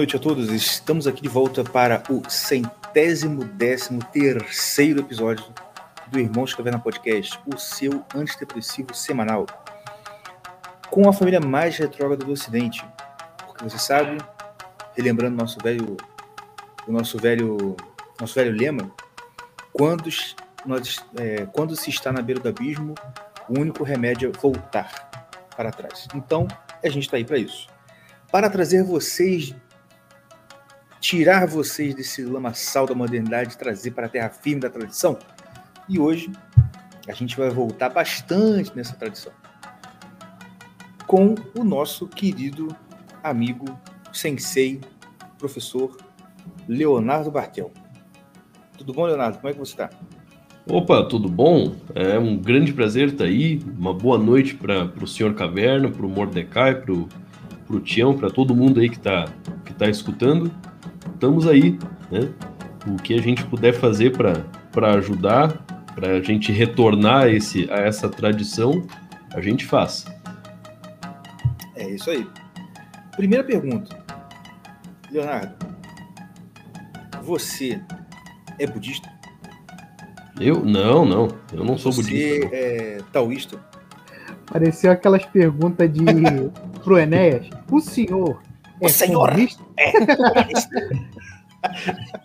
Noite 0.00 0.16
a 0.16 0.18
todos. 0.18 0.48
Estamos 0.50 1.06
aqui 1.06 1.20
de 1.20 1.28
volta 1.28 1.62
para 1.62 2.02
o 2.08 2.22
centésimo 2.26 3.44
décimo 3.44 4.02
terceiro 4.02 5.00
episódio 5.00 5.44
do 6.06 6.18
Irmãos 6.18 6.54
Caverna 6.54 6.78
Podcast, 6.78 7.38
o 7.44 7.58
seu 7.58 8.02
antidepressivo 8.14 8.94
semanal, 8.94 9.44
com 10.88 11.06
a 11.06 11.12
família 11.12 11.38
mais 11.38 11.76
retrógrada 11.76 12.24
do 12.24 12.32
Ocidente. 12.32 12.82
Porque 13.46 13.62
você 13.62 13.76
sabe, 13.76 14.16
relembrando 14.96 15.36
nosso 15.36 15.58
velho, 15.62 15.98
o 16.88 16.92
nosso 16.92 17.18
velho, 17.18 17.76
nosso 18.18 18.34
velho 18.34 18.56
lema, 18.56 18.90
quando, 19.70 20.08
nós, 20.64 21.04
é, 21.18 21.44
quando 21.52 21.76
se 21.76 21.90
está 21.90 22.10
na 22.10 22.22
beira 22.22 22.40
do 22.40 22.48
abismo, 22.48 22.94
o 23.50 23.60
único 23.60 23.84
remédio 23.84 24.32
é 24.34 24.40
voltar 24.40 25.10
para 25.54 25.70
trás. 25.70 26.08
Então, 26.14 26.48
a 26.82 26.88
gente 26.88 27.02
está 27.02 27.18
aí 27.18 27.24
para 27.26 27.36
isso 27.36 27.68
para 28.30 28.48
trazer 28.48 28.84
vocês, 28.84 29.54
tirar 31.00 31.46
vocês 31.46 31.94
desse 31.94 32.22
lamaçal 32.22 32.86
da 32.86 32.94
modernidade, 32.94 33.56
trazer 33.56 33.92
para 33.92 34.06
a 34.06 34.08
terra 34.08 34.28
firme 34.28 34.60
da 34.60 34.70
tradição. 34.70 35.18
E 35.88 35.98
hoje 35.98 36.30
a 37.08 37.12
gente 37.12 37.36
vai 37.36 37.50
voltar 37.50 37.88
bastante 37.88 38.76
nessa 38.76 38.94
tradição 38.94 39.32
com 41.10 41.34
o 41.58 41.64
nosso 41.64 42.06
querido 42.06 42.68
amigo, 43.20 43.64
sensei, 44.12 44.80
professor 45.38 45.96
Leonardo 46.68 47.32
Bartel. 47.32 47.72
Tudo 48.78 48.92
bom, 48.92 49.06
Leonardo? 49.06 49.38
Como 49.38 49.48
é 49.48 49.52
que 49.52 49.58
você 49.58 49.72
está? 49.72 49.90
Opa, 50.68 51.02
tudo 51.08 51.28
bom? 51.28 51.74
É 51.96 52.16
um 52.16 52.36
grande 52.36 52.72
prazer 52.72 53.08
estar 53.08 53.24
aí. 53.24 53.60
Uma 53.76 53.92
boa 53.92 54.16
noite 54.18 54.54
para 54.54 54.84
o 55.02 55.06
senhor 55.08 55.34
Caverna, 55.34 55.90
para 55.90 56.06
o 56.06 56.08
Mordecai, 56.08 56.76
para 56.76 56.92
o 56.92 57.80
Tião, 57.80 58.16
para 58.16 58.30
todo 58.30 58.54
mundo 58.54 58.78
aí 58.78 58.88
que 58.88 58.96
está 58.96 59.24
que 59.64 59.74
tá 59.74 59.88
escutando. 59.88 60.48
Estamos 61.14 61.46
aí, 61.46 61.78
né? 62.10 62.32
O 62.86 62.96
que 62.96 63.14
a 63.14 63.20
gente 63.20 63.44
puder 63.44 63.74
fazer 63.74 64.16
para 64.16 64.94
ajudar, 64.94 65.52
para 65.94 66.12
a 66.12 66.22
gente 66.22 66.50
retornar 66.50 67.28
esse, 67.28 67.70
a 67.70 67.76
essa 67.76 68.08
tradição, 68.08 68.86
a 69.34 69.40
gente 69.40 69.66
faz. 69.66 70.06
É 71.76 71.88
isso 71.90 72.10
aí. 72.10 72.26
Primeira 73.16 73.44
pergunta. 73.44 73.98
Leonardo, 75.10 75.54
você 77.22 77.80
é 78.58 78.66
budista? 78.66 79.10
Eu? 80.40 80.64
Não, 80.64 81.04
não. 81.04 81.28
Eu 81.52 81.64
não 81.64 81.76
sou 81.76 81.92
você 81.92 82.02
budista. 82.02 82.48
Você 82.48 82.54
é 82.54 82.98
taoísta? 83.12 83.58
Pareceu 84.46 84.90
aquelas 84.90 85.24
perguntas 85.26 85.92
de 85.92 86.00
pro 86.82 86.98
Enéas. 86.98 87.48
O 87.70 87.80
senhor 87.80 88.40
é 88.80 88.86
o 88.86 88.88
senhor 88.88 89.28
comunista? 89.28 89.62
É. 89.76 89.92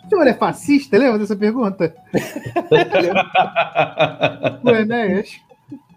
o 0.06 0.10
senhor 0.10 0.28
é 0.28 0.34
fascista? 0.34 0.98
Lembra 0.98 1.20
dessa 1.20 1.36
pergunta? 1.36 1.94
pro 4.64 4.76
Enéas. 4.76 5.40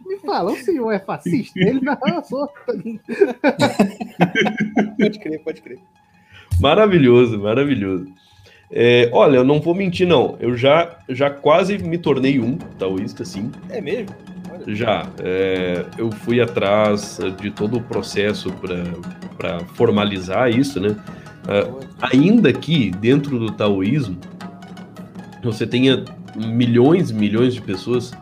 Me 0.06 0.18
fala, 0.20 0.52
o 0.52 0.56
senhor 0.56 0.92
é 0.92 0.98
fascista? 0.98 1.58
Ele 1.60 1.80
não, 1.80 1.96
eu 2.06 2.22
sou. 2.24 2.48
pode 4.96 5.18
crer, 5.18 5.44
pode 5.44 5.62
crer. 5.62 5.78
Maravilhoso, 6.60 7.38
maravilhoso. 7.38 8.12
É, 8.70 9.08
olha, 9.12 9.36
eu 9.36 9.44
não 9.44 9.60
vou 9.60 9.74
mentir, 9.74 10.06
não. 10.06 10.36
Eu 10.40 10.56
já, 10.56 10.98
já 11.08 11.30
quase 11.30 11.78
me 11.78 11.98
tornei 11.98 12.40
um 12.40 12.56
taoísta, 12.56 13.24
sim. 13.24 13.50
É 13.70 13.80
mesmo? 13.80 14.14
Já. 14.68 15.06
É, 15.18 15.84
eu 15.96 16.10
fui 16.10 16.40
atrás 16.40 17.18
de 17.40 17.50
todo 17.50 17.78
o 17.78 17.82
processo 17.82 18.52
para 19.36 19.60
formalizar 19.74 20.50
isso, 20.50 20.78
né? 20.78 20.90
Uh, 20.90 21.80
ainda 22.00 22.52
que 22.52 22.90
dentro 22.90 23.38
do 23.38 23.50
taoísmo 23.50 24.18
você 25.42 25.66
tenha 25.66 26.04
milhões 26.36 27.10
e 27.10 27.14
milhões 27.14 27.54
de 27.54 27.62
pessoas 27.62 28.12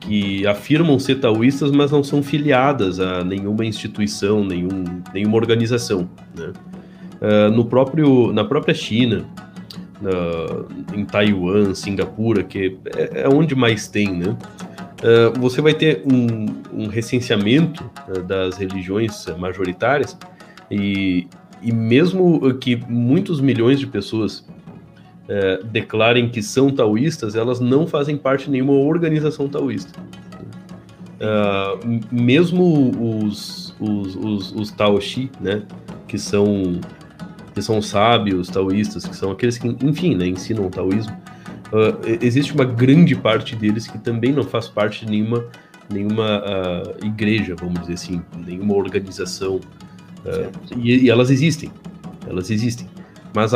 que 0.00 0.46
afirmam 0.46 0.98
ser 0.98 1.16
taoístas, 1.16 1.70
mas 1.70 1.90
não 1.90 2.02
são 2.02 2.22
filiadas 2.22 3.00
a 3.00 3.22
nenhuma 3.22 3.66
instituição, 3.66 4.42
nenhum, 4.42 4.84
nenhuma 5.12 5.36
organização. 5.36 6.08
Né? 6.34 6.52
Uh, 7.20 7.50
no 7.50 7.66
próprio, 7.66 8.32
na 8.32 8.44
própria 8.44 8.74
China, 8.74 9.26
uh, 10.00 10.66
em 10.94 11.04
Taiwan, 11.04 11.74
Singapura, 11.74 12.42
que 12.42 12.78
é, 12.96 13.22
é 13.22 13.28
onde 13.28 13.54
mais 13.54 13.88
tem, 13.88 14.14
né? 14.14 14.34
Uh, 15.04 15.38
você 15.38 15.60
vai 15.60 15.74
ter 15.74 16.02
um, 16.10 16.46
um 16.72 16.86
recenseamento 16.86 17.84
uh, 18.08 18.22
das 18.22 18.56
religiões 18.56 19.26
majoritárias 19.38 20.16
e, 20.70 21.28
e 21.60 21.70
mesmo 21.70 22.54
que 22.54 22.76
muitos 22.88 23.38
milhões 23.38 23.78
de 23.78 23.86
pessoas 23.86 24.38
uh, 24.38 25.62
declarem 25.66 26.30
que 26.30 26.42
são 26.42 26.70
taoístas, 26.70 27.34
elas 27.34 27.60
não 27.60 27.86
fazem 27.86 28.16
parte 28.16 28.46
de 28.46 28.52
nenhuma 28.52 28.72
organização 28.72 29.46
taoísta. 29.46 29.92
mesmo 32.10 33.24
os, 33.26 33.76
os, 33.78 34.16
os, 34.16 34.52
os 34.52 34.70
taoshi, 34.70 35.30
né, 35.38 35.64
que 36.08 36.16
são 36.16 36.80
que 37.54 37.62
são 37.62 37.80
sábios 37.80 38.48
taoístas, 38.48 39.06
que 39.06 39.14
são 39.14 39.30
aqueles 39.30 39.56
que, 39.58 39.68
enfim, 39.68 40.16
né, 40.16 40.26
ensinam 40.26 40.66
o 40.66 40.70
taoísmo, 40.70 41.16
uh, 41.72 42.18
existe 42.20 42.52
uma 42.52 42.64
grande 42.64 43.14
parte 43.14 43.56
deles 43.56 43.86
que 43.86 43.98
também 43.98 44.32
não 44.32 44.44
faz 44.44 44.68
parte 44.68 45.04
de 45.04 45.10
nenhuma, 45.10 45.44
nenhuma 45.90 46.42
uh, 46.42 47.06
igreja, 47.06 47.54
vamos 47.58 47.80
dizer 47.80 47.94
assim, 47.94 48.22
nenhuma 48.46 48.74
organização. 48.74 49.56
Uh, 49.56 50.50
e, 50.76 51.04
e, 51.04 51.10
elas 51.10 51.30
existem, 51.30 51.70
elas 52.26 52.50
existem. 52.50 52.88
Mas 53.34 53.52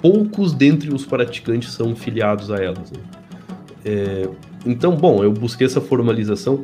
poucos 0.00 0.52
dentre 0.52 0.92
os 0.92 1.04
praticantes 1.04 1.72
são 1.72 1.94
filiados 1.94 2.50
a 2.50 2.56
elas. 2.56 2.90
Né? 2.90 2.98
É, 3.84 4.28
então, 4.64 4.96
bom, 4.96 5.22
eu 5.22 5.32
busquei 5.32 5.66
essa 5.66 5.80
formalização, 5.80 6.62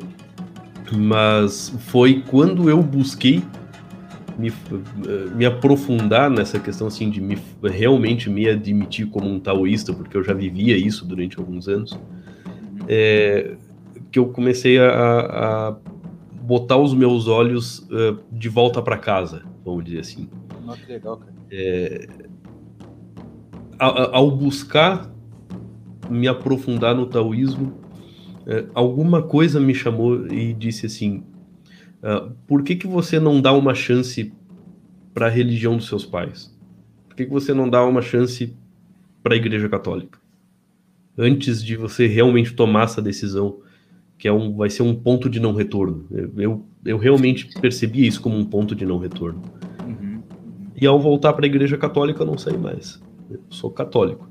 mas 0.93 1.73
foi 1.87 2.23
quando 2.29 2.69
eu 2.69 2.83
busquei 2.83 3.43
me, 4.39 4.49
eh, 4.49 5.35
me 5.35 5.45
aprofundar 5.45 6.31
nessa 6.31 6.59
questão 6.59 6.87
assim 6.87 7.11
de 7.11 7.21
me, 7.21 7.39
realmente 7.63 8.31
me 8.31 8.49
admitir 8.49 9.07
como 9.07 9.29
um 9.29 9.39
taoísta, 9.39 9.93
porque 9.93 10.17
eu 10.17 10.23
já 10.23 10.33
vivia 10.33 10.77
isso 10.77 11.07
durante 11.07 11.39
alguns 11.39 11.69
anos, 11.69 11.99
é, 12.89 13.57
que 14.11 14.19
eu 14.19 14.27
comecei 14.27 14.79
a, 14.79 14.91
a, 14.91 15.77
botar 16.43 16.77
os 16.77 16.93
meus 16.93 17.29
olhos 17.29 17.79
uh, 17.91 18.19
de 18.31 18.49
volta 18.49 18.83
para 18.83 18.99
casa, 18.99 19.43
vamos 19.65 19.85
dizer 19.85 20.01
assim. 20.01 20.29
Nossa, 20.65 20.81
que 20.81 20.93
legal, 20.93 21.17
cara. 21.17 21.33
É, 21.51 22.09
ao 23.79 24.31
buscar 24.31 25.11
me 26.11 26.29
aprofundar 26.29 26.95
no 26.95 27.07
taoísmo, 27.07 27.73
é, 28.47 28.65
alguma 28.75 29.23
coisa 29.23 29.61
me 29.61 29.75
chamou 29.75 30.27
e 30.27 30.53
disse 30.53 30.87
assim: 30.87 31.23
Uh, 32.03 32.33
por 32.47 32.63
que, 32.63 32.75
que 32.75 32.87
você 32.87 33.21
não 33.21 33.41
dá 33.41 33.53
uma 33.53 33.75
chance 33.75 34.33
para 35.15 35.27
a 35.27 35.31
religião 35.31 35.77
dos 35.77 35.87
seus 35.87 36.05
pais? 36.05 36.53
Por 37.09 37.15
que, 37.15 37.25
que 37.27 37.31
você 37.31 37.55
não 37.55 37.69
dá 37.69 37.85
uma 37.85 38.03
chance 38.03 38.57
para 39.23 39.35
a 39.35 39.37
Igreja 39.37 39.69
Católica? 39.69 40.19
Antes 41.17 41.63
de 41.63 41.77
você 41.77 42.07
realmente 42.07 42.55
tomar 42.55 42.85
essa 42.85 43.03
decisão, 43.03 43.61
que 44.19 44.27
é 44.27 44.33
um, 44.33 44.57
vai 44.57 44.71
ser 44.71 44.83
um 44.83 44.95
ponto 44.95 45.29
de 45.29 45.39
não 45.39 45.53
retorno. 45.53 46.07
Eu, 46.37 46.65
eu 46.85 46.97
realmente 46.97 47.49
percebi 47.61 48.07
isso 48.07 48.21
como 48.21 48.37
um 48.37 48.45
ponto 48.45 48.75
de 48.75 48.87
não 48.87 48.99
retorno. 48.99 49.43
Uhum. 49.87 50.23
E 50.81 50.87
ao 50.87 50.99
voltar 50.99 51.33
para 51.35 51.45
a 51.45 51.49
Igreja 51.49 51.77
Católica, 51.77 52.23
eu 52.23 52.27
não 52.27 52.39
saí 52.39 52.57
mais. 52.57 53.03
Eu 53.31 53.41
sou 53.51 53.71
católico. 53.71 54.29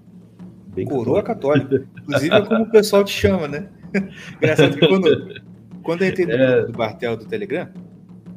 Bem 0.73 0.85
Coroa 0.85 1.21
católica. 1.21 1.85
Inclusive 2.03 2.33
é 2.33 2.41
como 2.41 2.63
o 2.63 2.69
pessoal 2.69 3.03
te 3.03 3.11
chama, 3.11 3.47
né? 3.47 3.69
Engraçado 4.37 4.77
que 4.77 4.87
quando, 4.87 5.41
quando 5.83 6.03
eu 6.03 6.09
entrei 6.09 6.25
no 6.25 6.33
é... 6.33 6.65
do 6.65 6.73
Bartel 6.73 7.17
do 7.17 7.25
Telegram, 7.25 7.69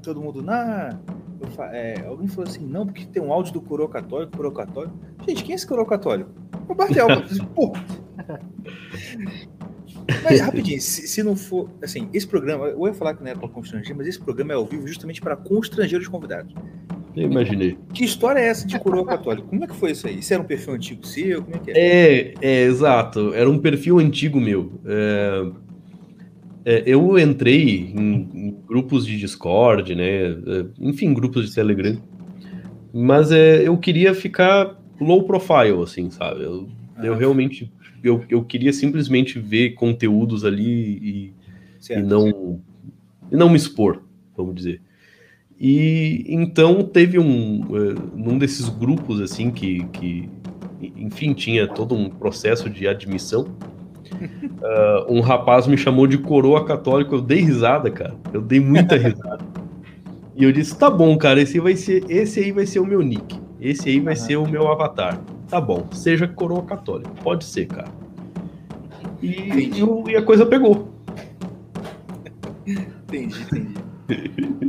todo 0.02 0.20
mundo, 0.20 0.42
na. 0.42 0.98
É, 1.72 2.02
alguém 2.06 2.26
falou 2.26 2.48
assim, 2.48 2.64
não, 2.64 2.86
porque 2.86 3.04
tem 3.04 3.22
um 3.22 3.32
áudio 3.32 3.52
do 3.52 3.60
coroa 3.60 3.88
católico, 3.88 4.34
coroa 4.34 4.54
católico. 4.54 4.96
Gente, 5.26 5.44
quem 5.44 5.52
é 5.52 5.56
esse 5.56 5.66
coroa 5.66 5.86
católico? 5.86 6.30
É 6.68 6.72
o 6.72 6.74
Bartel. 6.74 7.06
Pô. 7.54 7.72
Mas 10.22 10.40
rapidinho, 10.40 10.80
se, 10.80 11.06
se, 11.06 11.22
não 11.22 11.36
for. 11.36 11.68
Assim, 11.82 12.08
esse 12.12 12.26
programa, 12.26 12.66
eu 12.66 12.86
ia 12.86 12.94
falar 12.94 13.14
que 13.14 13.22
não 13.22 13.30
era 13.30 13.38
para 13.38 13.48
constranger, 13.48 13.94
mas 13.96 14.06
esse 14.06 14.20
programa 14.20 14.52
é 14.52 14.56
ao 14.56 14.64
vivo 14.64 14.86
justamente 14.86 15.20
para 15.20 15.36
constranger 15.36 16.00
os 16.00 16.08
convidados. 16.08 16.54
Eu 17.16 17.30
imaginei. 17.30 17.78
Que 17.92 18.04
história 18.04 18.40
é 18.40 18.46
essa 18.46 18.66
de 18.66 18.78
coroa 18.78 19.06
católico? 19.06 19.48
Como 19.48 19.62
é 19.62 19.66
que 19.66 19.76
foi 19.76 19.92
isso 19.92 20.06
aí? 20.06 20.18
Isso 20.18 20.32
era 20.32 20.42
um 20.42 20.46
perfil 20.46 20.74
antigo 20.74 21.06
seu? 21.06 21.42
Como 21.42 21.56
é 21.56 21.58
que 21.60 21.70
é? 21.70 21.74
É, 21.76 22.34
é 22.40 22.62
exato. 22.64 23.32
Era 23.32 23.48
um 23.48 23.58
perfil 23.58 23.98
antigo 23.98 24.40
meu. 24.40 24.72
É, 24.84 25.46
é, 26.64 26.82
eu 26.86 27.18
entrei 27.18 27.92
em, 27.94 28.28
em, 28.34 28.56
grupos 28.66 29.06
de 29.06 29.18
Discord, 29.18 29.94
né? 29.94 30.30
É, 30.30 30.66
enfim, 30.80 31.12
grupos 31.12 31.48
de 31.48 31.54
Telegram. 31.54 31.96
Mas 32.92 33.30
é, 33.32 33.66
eu 33.66 33.76
queria 33.76 34.14
ficar 34.14 34.80
low 35.00 35.24
profile, 35.24 35.82
assim, 35.82 36.10
sabe? 36.10 36.42
Eu, 36.42 36.68
ah, 36.96 37.04
eu 37.04 37.16
realmente 37.16 37.70
eu, 38.02 38.22
eu 38.28 38.44
queria 38.44 38.72
simplesmente 38.72 39.38
ver 39.38 39.70
conteúdos 39.70 40.44
ali 40.44 40.62
e, 40.62 41.34
certo, 41.80 42.04
e 42.04 42.06
não 42.06 42.60
e 43.32 43.36
não 43.36 43.48
me 43.48 43.56
expor, 43.56 44.02
vamos 44.36 44.54
dizer. 44.54 44.80
E 45.58 46.24
então 46.28 46.82
teve 46.82 47.18
um, 47.18 47.62
uh, 47.62 48.16
num 48.16 48.38
desses 48.38 48.68
grupos 48.68 49.20
assim 49.20 49.50
que, 49.50 49.84
que, 49.86 50.28
enfim, 50.96 51.32
tinha 51.32 51.66
todo 51.66 51.94
um 51.94 52.10
processo 52.10 52.68
de 52.68 52.86
admissão. 52.86 53.56
Uh, 54.14 55.12
um 55.12 55.20
rapaz 55.20 55.66
me 55.66 55.76
chamou 55.76 56.06
de 56.06 56.18
coroa 56.18 56.64
católico, 56.64 57.16
eu 57.16 57.20
dei 57.20 57.40
risada, 57.40 57.90
cara. 57.90 58.14
Eu 58.32 58.40
dei 58.40 58.60
muita 58.60 58.96
risada. 58.96 59.44
e 60.36 60.44
eu 60.44 60.52
disse: 60.52 60.76
"Tá 60.76 60.90
bom, 60.90 61.16
cara, 61.16 61.40
esse 61.40 61.58
vai 61.60 61.76
ser, 61.76 62.04
esse 62.08 62.40
aí 62.40 62.52
vai 62.52 62.66
ser 62.66 62.80
o 62.80 62.86
meu 62.86 63.02
nick. 63.02 63.40
Esse 63.60 63.88
aí 63.88 64.00
vai 64.00 64.14
uhum. 64.14 64.20
ser 64.20 64.36
o 64.36 64.48
meu 64.48 64.70
avatar. 64.70 65.20
Tá 65.48 65.60
bom, 65.60 65.86
seja 65.92 66.26
coroa 66.26 66.62
católico. 66.62 67.10
Pode 67.22 67.44
ser, 67.44 67.66
cara." 67.66 67.88
E, 69.22 69.26
e, 69.26 70.10
e 70.10 70.16
a 70.16 70.22
coisa 70.22 70.44
pegou. 70.44 70.88
entendi, 72.66 73.42
entendi. 73.42 73.74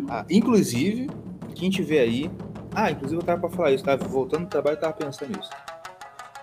Ah, 0.09 0.25
inclusive, 0.29 1.09
quem 1.55 1.69
tiver 1.69 1.99
aí. 1.99 2.31
Ah, 2.73 2.91
inclusive 2.91 3.19
eu 3.19 3.25
tava 3.25 3.41
pra 3.41 3.49
falar 3.49 3.71
isso, 3.71 3.83
tava 3.83 4.05
voltando 4.05 4.43
do 4.43 4.49
trabalho 4.49 4.77
e 4.77 4.79
tava 4.79 4.93
pensando 4.93 5.35
nisso. 5.35 5.49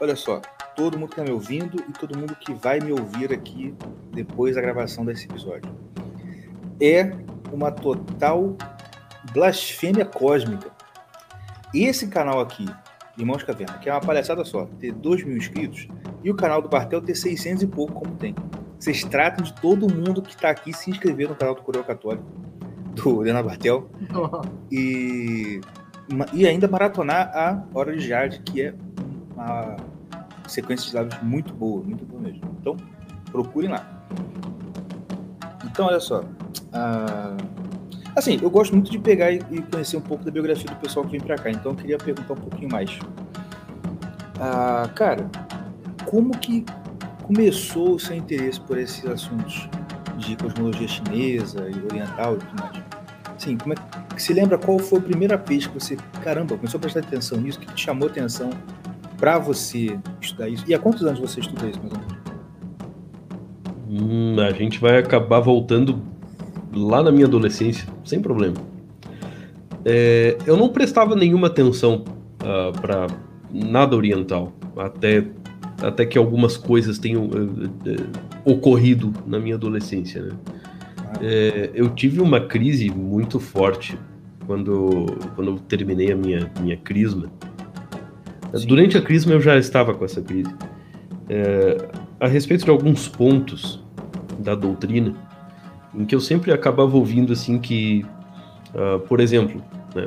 Olha 0.00 0.16
só, 0.16 0.40
todo 0.74 0.98
mundo 0.98 1.10
que 1.10 1.16
tá 1.16 1.22
me 1.22 1.30
ouvindo 1.30 1.82
e 1.88 1.92
todo 1.92 2.16
mundo 2.16 2.34
que 2.36 2.52
vai 2.54 2.80
me 2.80 2.92
ouvir 2.92 3.32
aqui 3.32 3.74
depois 4.12 4.54
da 4.54 4.60
gravação 4.60 5.04
desse 5.04 5.26
episódio. 5.26 5.70
É 6.80 7.12
uma 7.52 7.70
total 7.70 8.56
blasfêmia 9.32 10.04
cósmica. 10.04 10.70
Esse 11.74 12.08
canal 12.08 12.40
aqui, 12.40 12.66
Irmãos 13.16 13.42
Caverna, 13.42 13.78
que 13.78 13.88
é 13.88 13.92
uma 13.92 14.00
palhaçada 14.00 14.44
só, 14.44 14.66
ter 14.78 14.92
2 14.92 15.24
mil 15.24 15.36
inscritos, 15.36 15.88
e 16.22 16.30
o 16.30 16.34
canal 16.34 16.60
do 16.60 16.68
Bartel 16.68 17.00
ter 17.00 17.14
600 17.14 17.62
e 17.62 17.66
pouco, 17.66 17.92
como 17.94 18.14
tem. 18.16 18.34
Vocês 18.78 19.04
tratam 19.04 19.44
de 19.44 19.52
todo 19.54 19.92
mundo 19.92 20.22
que 20.22 20.30
está 20.30 20.50
aqui 20.50 20.72
se 20.72 20.90
inscrever 20.90 21.28
no 21.28 21.34
canal 21.34 21.54
do 21.54 21.62
Coroa 21.62 21.84
Católico 21.84 22.24
do 22.94 23.20
Leonardo 23.20 23.48
Bartel. 23.48 23.88
e, 24.70 25.60
e 26.32 26.46
ainda 26.46 26.68
maratonar 26.68 27.30
a 27.34 27.64
Hora 27.74 27.96
de 27.96 28.06
Jade, 28.06 28.40
que 28.40 28.62
é 28.62 28.74
uma 29.34 29.76
sequência 30.52 30.90
de 30.90 30.96
lives 30.96 31.22
muito 31.22 31.52
boa, 31.54 31.82
muito 31.82 32.04
boa 32.04 32.20
mesmo. 32.20 32.40
Então, 32.60 32.76
procurem 33.30 33.70
lá. 33.70 34.04
Então, 35.64 35.86
olha 35.86 36.00
só. 36.00 36.20
Uh, 36.20 37.36
assim, 38.14 38.38
eu 38.42 38.50
gosto 38.50 38.72
muito 38.72 38.90
de 38.90 38.98
pegar 38.98 39.32
e, 39.32 39.40
conhecer 39.70 39.96
um 39.96 40.02
pouco 40.02 40.24
da 40.24 40.30
biografia 40.30 40.66
do 40.66 40.76
pessoal 40.76 41.04
que 41.04 41.12
vem 41.12 41.20
para 41.20 41.36
cá. 41.36 41.50
Então, 41.50 41.72
eu 41.72 41.76
queria 41.76 41.98
perguntar 41.98 42.34
um 42.34 42.36
pouquinho 42.36 42.70
mais. 42.70 42.90
Uh, 44.36 44.92
cara, 44.94 45.30
como 46.04 46.36
que 46.38 46.64
começou 47.22 47.94
o 47.94 47.98
seu 47.98 48.16
interesse 48.16 48.60
por 48.60 48.78
esses 48.78 49.04
assuntos? 49.06 49.68
de 50.22 50.36
cosmologia 50.36 50.88
chinesa 50.88 51.68
e 51.68 51.84
oriental 51.84 52.34
e 52.34 52.38
tudo 52.38 52.62
mais. 52.62 52.82
Sim, 53.38 53.56
como 53.56 53.74
é 53.74 53.76
que 54.14 54.22
se 54.22 54.32
lembra 54.32 54.56
qual 54.56 54.78
foi 54.78 54.98
a 54.98 55.02
primeira 55.02 55.36
vez 55.36 55.66
que 55.66 55.74
você, 55.74 55.96
caramba, 56.22 56.56
começou 56.56 56.78
a 56.78 56.80
prestar 56.80 57.00
atenção 57.00 57.40
nisso, 57.40 57.58
que 57.58 57.66
te 57.66 57.84
chamou 57.84 58.08
atenção 58.08 58.50
para 59.22 59.38
você 59.38 59.96
estudar 60.20 60.48
isso? 60.48 60.64
E 60.66 60.74
há 60.74 60.80
quantos 60.80 61.04
anos 61.04 61.20
você 61.20 61.38
estuda 61.38 61.68
isso, 61.68 61.78
mais 61.78 61.92
ou 61.92 62.00
menos? 62.00 62.16
Hum, 63.88 64.40
a 64.40 64.50
gente 64.50 64.80
vai 64.80 64.98
acabar 64.98 65.38
voltando 65.38 66.02
lá 66.74 67.04
na 67.04 67.12
minha 67.12 67.26
adolescência, 67.26 67.86
sem 68.04 68.20
problema. 68.20 68.56
É, 69.84 70.36
eu 70.44 70.56
não 70.56 70.70
prestava 70.70 71.14
nenhuma 71.14 71.46
atenção 71.46 72.04
uh, 72.42 72.44
ah, 72.44 72.72
para 72.72 73.06
nada 73.52 73.94
oriental, 73.94 74.52
até 74.76 75.24
até 75.80 76.04
que 76.04 76.18
algumas 76.18 76.56
coisas 76.56 76.98
tenham 76.98 77.26
uh, 77.26 77.66
uh, 77.66 77.70
ocorrido 78.44 79.12
na 79.24 79.38
minha 79.38 79.54
adolescência. 79.54 80.20
Né? 80.20 80.32
É, 81.20 81.70
eu 81.74 81.90
tive 81.90 82.20
uma 82.20 82.40
crise 82.40 82.90
muito 82.90 83.38
forte 83.38 83.96
quando, 84.46 85.06
quando 85.36 85.52
eu 85.52 85.58
terminei 85.60 86.10
a 86.10 86.16
minha, 86.16 86.50
minha 86.60 86.76
crisma. 86.76 87.30
Sim. 88.54 88.66
Durante 88.66 88.98
a 88.98 89.02
crisma 89.02 89.32
eu 89.32 89.40
já 89.40 89.56
estava 89.56 89.94
com 89.94 90.04
essa 90.04 90.20
crise. 90.20 90.54
É, 91.28 91.88
a 92.20 92.28
respeito 92.28 92.64
de 92.64 92.70
alguns 92.70 93.08
pontos 93.08 93.82
da 94.38 94.54
doutrina, 94.54 95.14
em 95.94 96.04
que 96.04 96.14
eu 96.14 96.20
sempre 96.20 96.52
acabava 96.52 96.96
ouvindo 96.96 97.32
assim 97.32 97.58
que, 97.58 98.04
uh, 98.74 98.98
por 99.00 99.20
exemplo, 99.20 99.62
né, 99.94 100.06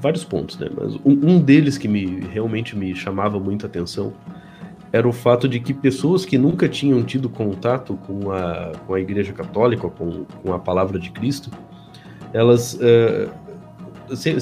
vários 0.00 0.24
pontos, 0.24 0.58
né, 0.58 0.68
mas 0.76 0.94
um, 0.96 1.34
um 1.34 1.40
deles 1.40 1.78
que 1.78 1.88
me 1.88 2.20
realmente 2.32 2.76
me 2.76 2.94
chamava 2.94 3.38
muita 3.38 3.66
atenção 3.66 4.12
era 4.92 5.08
o 5.08 5.12
fato 5.12 5.48
de 5.48 5.58
que 5.58 5.74
pessoas 5.74 6.24
que 6.24 6.38
nunca 6.38 6.68
tinham 6.68 7.02
tido 7.02 7.28
contato 7.28 7.98
com 8.06 8.30
a, 8.30 8.72
com 8.86 8.94
a 8.94 9.00
Igreja 9.00 9.32
Católica, 9.32 9.88
com, 9.88 10.24
com 10.24 10.52
a 10.52 10.58
palavra 10.58 11.00
de 11.00 11.10
Cristo, 11.10 11.50
elas, 12.32 12.74
uh, 12.74 13.28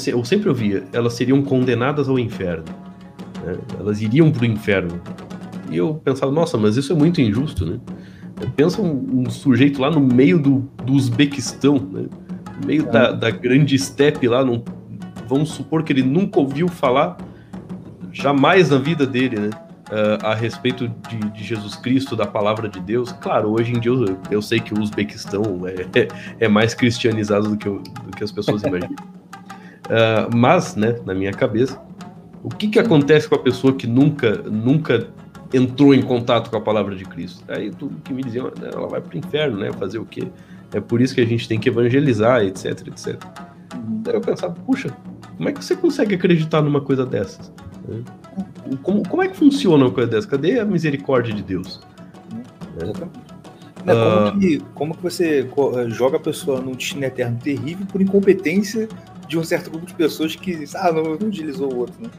eu 0.06 0.24
sempre 0.24 0.48
ouvia, 0.50 0.84
elas 0.92 1.14
seriam 1.14 1.40
condenadas 1.40 2.06
ao 2.06 2.18
inferno. 2.18 2.81
Né? 3.42 3.56
Elas 3.78 4.00
iriam 4.00 4.30
para 4.30 4.42
o 4.42 4.46
inferno. 4.46 5.00
E 5.70 5.76
eu 5.76 5.94
pensava, 5.94 6.30
nossa, 6.32 6.56
mas 6.58 6.76
isso 6.76 6.92
é 6.92 6.96
muito 6.96 7.20
injusto, 7.20 7.64
né? 7.64 7.80
Pensa 8.56 8.82
um, 8.82 9.22
um 9.22 9.30
sujeito 9.30 9.80
lá 9.80 9.90
no 9.90 10.00
meio 10.00 10.38
do, 10.38 10.68
do 10.84 10.92
Uzbequistão, 10.92 11.76
né? 11.78 12.06
no 12.60 12.66
meio 12.66 12.88
é. 12.88 12.90
da, 12.90 13.12
da 13.12 13.30
grande 13.30 13.74
estepe 13.74 14.26
lá, 14.26 14.44
num, 14.44 14.62
vamos 15.28 15.50
supor 15.50 15.82
que 15.82 15.92
ele 15.92 16.02
nunca 16.02 16.40
ouviu 16.40 16.68
falar 16.68 17.16
jamais 18.12 18.70
na 18.70 18.78
vida 18.78 19.06
dele, 19.06 19.38
né? 19.38 19.50
uh, 19.92 20.26
a 20.26 20.34
respeito 20.34 20.88
de, 20.88 21.18
de, 21.30 21.44
Jesus 21.44 21.76
Cristo, 21.76 22.16
da 22.16 22.26
palavra 22.26 22.68
de 22.68 22.80
Deus. 22.80 23.12
Claro, 23.12 23.50
hoje 23.50 23.72
em 23.72 23.78
dia 23.78 23.92
eu, 23.92 24.18
eu 24.30 24.42
sei 24.42 24.58
que 24.58 24.72
o 24.72 24.80
Uzbequistão 24.80 25.42
é, 25.66 26.08
é 26.40 26.48
mais 26.48 26.74
cristianizado 26.74 27.50
do 27.50 27.56
que, 27.56 27.68
do 27.68 28.16
que 28.16 28.24
as 28.24 28.32
pessoas 28.32 28.62
imaginam. 28.62 28.96
Uh, 29.86 30.28
mas, 30.34 30.74
né, 30.74 30.96
na 31.04 31.14
minha 31.14 31.32
cabeça, 31.32 31.80
o 32.42 32.48
que, 32.48 32.68
que 32.68 32.78
acontece 32.78 33.28
com 33.28 33.34
a 33.34 33.38
pessoa 33.38 33.72
que 33.72 33.86
nunca, 33.86 34.36
nunca 34.42 35.08
entrou 35.52 35.94
em 35.94 36.02
contato 36.02 36.50
com 36.50 36.56
a 36.56 36.60
palavra 36.60 36.96
de 36.96 37.04
Cristo? 37.04 37.44
Aí 37.48 37.70
tudo 37.70 38.00
que 38.02 38.12
me 38.12 38.22
diziam, 38.22 38.46
né, 38.46 38.70
ela 38.72 38.88
vai 38.88 39.00
para 39.00 39.14
o 39.14 39.18
inferno, 39.18 39.58
né? 39.58 39.72
Fazer 39.72 39.98
o 39.98 40.04
quê? 40.04 40.26
É 40.72 40.80
por 40.80 41.00
isso 41.00 41.14
que 41.14 41.20
a 41.20 41.26
gente 41.26 41.46
tem 41.46 41.60
que 41.60 41.68
evangelizar, 41.68 42.42
etc, 42.42 42.86
etc. 42.88 43.22
Daí 44.02 44.14
eu 44.14 44.20
pensava, 44.20 44.54
puxa, 44.66 44.90
como 45.36 45.48
é 45.48 45.52
que 45.52 45.64
você 45.64 45.76
consegue 45.76 46.14
acreditar 46.14 46.62
numa 46.62 46.80
coisa 46.80 47.06
dessas? 47.06 47.52
Como, 48.82 49.06
como 49.08 49.22
é 49.22 49.28
que 49.28 49.36
funciona 49.36 49.84
uma 49.84 49.90
coisa 49.90 50.10
dessa? 50.10 50.26
Cadê 50.26 50.58
a 50.58 50.64
misericórdia 50.64 51.34
de 51.34 51.42
Deus? 51.42 51.80
É. 52.78 52.84
Não, 53.84 53.94
como, 53.94 54.28
uh... 54.28 54.38
que, 54.38 54.58
como 54.74 54.96
que 54.96 55.02
você 55.02 55.48
joga 55.88 56.16
a 56.16 56.20
pessoa 56.20 56.60
num 56.60 56.72
destino 56.72 57.04
eterno 57.04 57.38
terrível 57.42 57.86
por 57.86 58.00
incompetência 58.00 58.88
de 59.32 59.38
um 59.38 59.44
certo 59.44 59.70
grupo 59.70 59.86
de 59.86 59.94
pessoas 59.94 60.36
que 60.36 60.64
ah, 60.74 60.92
não, 60.92 61.02
não 61.02 61.28
utilizou 61.28 61.72
o 61.72 61.78
outro, 61.78 61.94
né? 62.02 62.10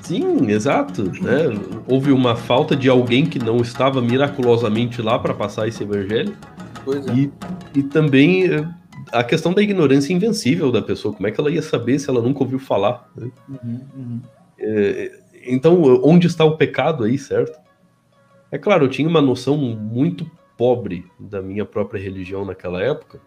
Sim, 0.00 0.50
exato. 0.50 1.04
Né? 1.22 1.50
Houve 1.86 2.10
uma 2.10 2.34
falta 2.34 2.74
de 2.74 2.88
alguém 2.88 3.26
que 3.26 3.38
não 3.38 3.58
estava 3.58 4.00
miraculosamente 4.00 5.02
lá 5.02 5.18
para 5.18 5.34
passar 5.34 5.68
esse 5.68 5.82
evangelho. 5.82 6.34
Pois 6.82 7.06
é. 7.06 7.12
E, 7.12 7.32
e 7.74 7.82
também 7.82 8.50
eh, 8.50 8.66
a 9.12 9.22
questão 9.22 9.52
da 9.52 9.62
ignorância 9.62 10.14
invencível 10.14 10.72
da 10.72 10.80
pessoa. 10.80 11.12
Como 11.12 11.26
é 11.26 11.30
que 11.30 11.38
ela 11.38 11.50
ia 11.50 11.60
saber 11.60 11.98
se 11.98 12.08
ela 12.08 12.22
nunca 12.22 12.42
ouviu 12.42 12.58
falar? 12.58 13.06
Né? 13.14 13.30
Uhum, 13.46 13.80
uhum. 13.94 14.20
É, 14.58 15.20
então, 15.44 15.82
onde 16.02 16.26
está 16.26 16.46
o 16.46 16.56
pecado 16.56 17.04
aí, 17.04 17.18
certo? 17.18 17.58
É 18.50 18.56
claro, 18.56 18.86
eu 18.86 18.88
tinha 18.88 19.06
uma 19.06 19.20
noção 19.20 19.58
muito 19.58 20.28
pobre 20.56 21.04
da 21.20 21.42
minha 21.42 21.66
própria 21.66 22.02
religião 22.02 22.46
naquela 22.46 22.82
época, 22.82 23.20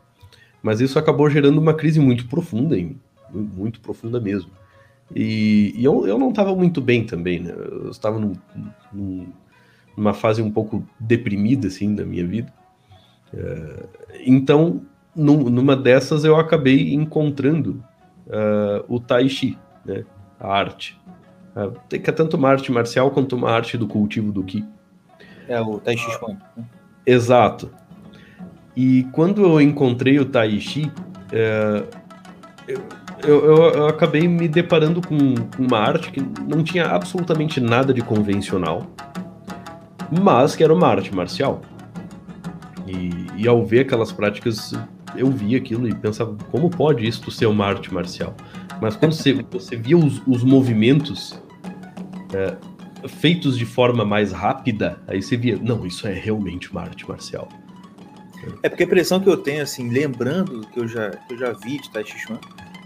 mas 0.63 0.82
isso 0.82 0.98
acabou 0.98 1.30
gerando 1.30 1.60
uma 1.60 1.75
crise 1.75 2.00
muito 2.00 2.28
profunda 2.28 2.78
em 2.78 2.86
mim, 2.86 3.00
muito 3.34 3.80
profunda 3.80 4.20
mesmo. 4.20 4.52
E, 5.16 5.74
e 5.76 5.84
eu, 5.84 6.08
eu 6.08 6.18
não 6.18 6.30
estava 6.30 6.56
muito 6.56 6.82
bem 6.82 7.06
também, 7.06 7.40
né? 7.40 7.54
Eu 7.54 7.90
estava 7.90 8.18
num, 8.18 8.34
num, 8.94 9.28
numa 9.96 10.14
fase 10.14 10.42
um 10.42 10.52
pouco 10.52 10.86
deprimida, 11.00 11.68
assim, 11.68 11.94
da 11.94 12.06
minha 12.06 12.26
vida. 12.26 12.54
É, 13.34 13.86
então, 14.26 14.82
num, 15.16 15.50
numa 15.50 15.76
dessas, 15.76 16.24
eu 16.24 16.38
acabei 16.38 16.94
encontrando 16.94 17.84
uh, 18.28 18.84
o 18.88 19.00
Tai 19.00 19.28
Chi, 19.28 19.58
né? 19.86 20.06
A 20.40 20.48
arte. 20.48 21.00
É, 21.56 22.00
que 22.00 22.10
é 22.10 22.14
tanto 22.14 22.38
uma 22.38 22.50
arte 22.50 22.72
marcial 22.72 23.12
quanto 23.12 23.36
uma 23.36 23.52
arte 23.52 23.78
do 23.78 23.88
cultivo 23.88 24.32
do 24.32 24.44
Ki. 24.44 24.66
É 25.48 25.60
o 25.60 25.80
Tai 25.80 25.98
Chi 25.98 26.12
Chuan. 26.12 26.38
Né? 26.56 26.64
Exato. 27.06 27.72
E 28.76 29.04
quando 29.12 29.44
eu 29.44 29.60
encontrei 29.60 30.18
o 30.20 30.26
Tai 30.26 30.58
Chi, 30.60 30.90
é, 31.32 31.84
eu, 33.24 33.46
eu, 33.46 33.56
eu, 33.74 33.88
acabei 33.88 34.28
me 34.28 34.48
deparando 34.48 35.01
com, 35.06 35.18
uma 35.60 35.80
arte 35.80 36.12
que 36.12 36.22
não 36.48 36.63
tinha 36.63 36.86
absolutamente 36.86 37.60
nada 37.60 37.94
de 37.94 38.01
convencional, 38.01 38.88
mas 40.22 40.56
que 40.56 40.63
era 40.63 40.74
uma 40.74 40.88
arte 40.88 41.13
marcial. 41.13 41.62
E, 42.88 43.28
e 43.38 43.48
ao 43.48 43.66
ver 43.66 43.82
aquelas 43.82 44.12
práticas, 44.12 44.74
eu 45.16 45.30
vi 45.30 45.56
aquilo 45.56 45.88
e 45.88 45.94
pensava, 45.94 46.36
como 46.51 46.70
pode 46.70 47.08
isto 47.08 47.32
ser 47.32 47.46
uma 47.46 47.66
arte 47.66 47.94
marcial? 47.94 48.36
Mas 48.82 48.96
quando 48.96 49.13
você, 49.13 49.34
você 49.51 49.75
via 49.75 49.98
os, 49.98 50.22
os 50.28 50.44
movimentos 50.44 51.42
é, 52.34 52.56
feitos 53.08 53.58
de 53.58 53.66
forma 53.66 54.04
mais 54.04 54.32
rápida, 54.32 55.01
aí 55.08 55.22
você 55.22 55.38
via, 55.38 55.58
não, 55.58 55.86
isso 55.86 56.08
é 56.08 56.13
realmente 56.13 56.72
uma 56.72 56.82
arte 56.82 57.08
marcial. 57.08 57.48
É 58.63 58.70
porque 58.70 58.84
a 58.84 58.86
impressão 58.86 59.20
que 59.20 59.30
eu 59.30 59.38
tenho, 59.38 59.62
assim, 59.62 59.90
lembrando 59.90 60.62
que 60.68 60.80
eu 60.80 60.88
já, 60.88 61.12
que 61.12 61.34
eu 61.34 61.38
já 61.38 61.51
vi 61.51 61.80
de 61.80 61.90
Tai 61.92 62.04
Chi 62.04 62.18
Chuan, 62.18 62.40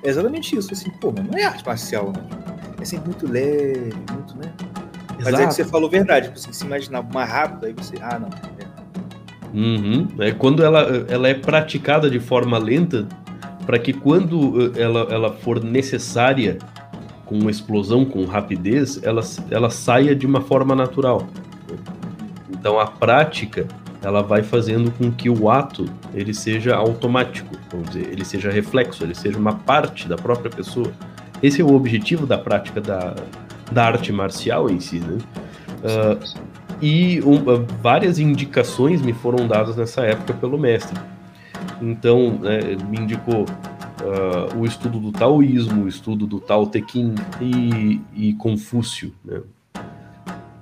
É 0.06 0.10
exatamente 0.10 0.56
isso. 0.56 0.72
Assim, 0.72 0.92
pô, 0.92 1.12
mas 1.12 1.26
não 1.26 1.38
é 1.38 1.44
arte 1.44 1.66
marcial, 1.66 2.14
né? 2.14 2.24
É 2.80 2.86
sempre 2.86 3.10
muito 3.10 3.30
leve, 3.30 3.94
muito, 4.12 4.38
né? 4.38 4.54
Mas 5.24 5.40
é 5.40 5.48
que 5.48 5.54
você 5.54 5.66
falou 5.66 5.90
verdade. 5.90 6.28
Tipo 6.28 6.38
assim, 6.38 6.54
se 6.54 6.66
imaginar 6.66 7.02
mais 7.02 7.30
rápido, 7.30 7.66
aí 7.66 7.74
você. 7.74 7.96
Ah, 8.02 8.20
não. 8.20 8.30
É. 8.30 9.58
Uhum. 9.58 10.08
É 10.20 10.32
quando 10.32 10.64
ela, 10.64 11.06
ela 11.10 11.28
é 11.28 11.34
praticada 11.34 12.10
de 12.10 12.20
forma 12.20 12.58
lenta, 12.58 13.08
para 13.66 13.80
que 13.80 13.94
quando 13.94 14.72
eh, 14.76 14.82
ela, 14.82 15.08
ela 15.10 15.34
for 15.34 15.64
necessária, 15.64 16.60
com 17.26 17.40
uma 17.40 17.50
explosão, 17.50 18.06
com 18.06 18.24
rapidez, 18.26 19.02
ela, 19.02 19.22
ela 19.50 19.70
saia 19.70 20.16
de 20.16 20.28
uma 20.28 20.42
forma 20.42 20.76
natural. 20.76 21.28
Então 22.50 22.80
a 22.80 22.86
prática 22.86 23.68
ela 24.04 24.22
vai 24.22 24.44
fazendo 24.44 24.92
com 24.92 25.12
que 25.12 25.30
o 25.30 25.50
ato 25.50 25.90
ele 26.16 26.34
seja 26.34 26.76
automático, 26.76 27.56
vamos 27.70 27.90
dizer, 27.90 28.10
ele 28.10 28.24
seja 28.24 28.50
reflexo, 28.50 29.04
ele 29.04 29.14
seja 29.14 29.38
uma 29.38 29.54
parte 29.54 30.08
da 30.08 30.16
própria 30.16 30.50
pessoa. 30.50 30.92
Esse 31.44 31.62
é 31.62 31.64
o 31.64 31.74
objetivo 31.76 32.26
da 32.26 32.38
prática 32.38 32.80
da, 32.80 33.16
da 33.72 33.86
arte 33.86 34.12
marcial 34.14 34.70
em 34.70 34.80
si, 34.80 35.00
né? 35.00 35.18
Uh, 35.84 36.56
e 36.82 37.22
um, 37.22 37.36
uh, 37.36 37.66
várias 37.82 38.18
indicações 38.18 39.02
me 39.02 39.12
foram 39.12 39.46
dadas 39.46 39.76
nessa 39.76 40.02
época 40.04 40.34
pelo 40.34 40.58
mestre. 40.58 40.98
Então, 41.82 42.40
né, 42.40 42.60
me 42.90 43.00
indicou 43.00 43.44
uh, 43.44 44.58
o 44.58 44.66
estudo 44.66 45.00
do 45.00 45.12
taoísmo, 45.12 45.84
o 45.84 45.88
estudo 45.88 46.26
do 46.26 46.40
Tao 46.40 46.66
Te 46.68 46.84
Ching 46.88 47.16
e, 47.42 48.02
e 48.14 48.34
Confúcio, 48.36 49.14
né? 49.24 49.42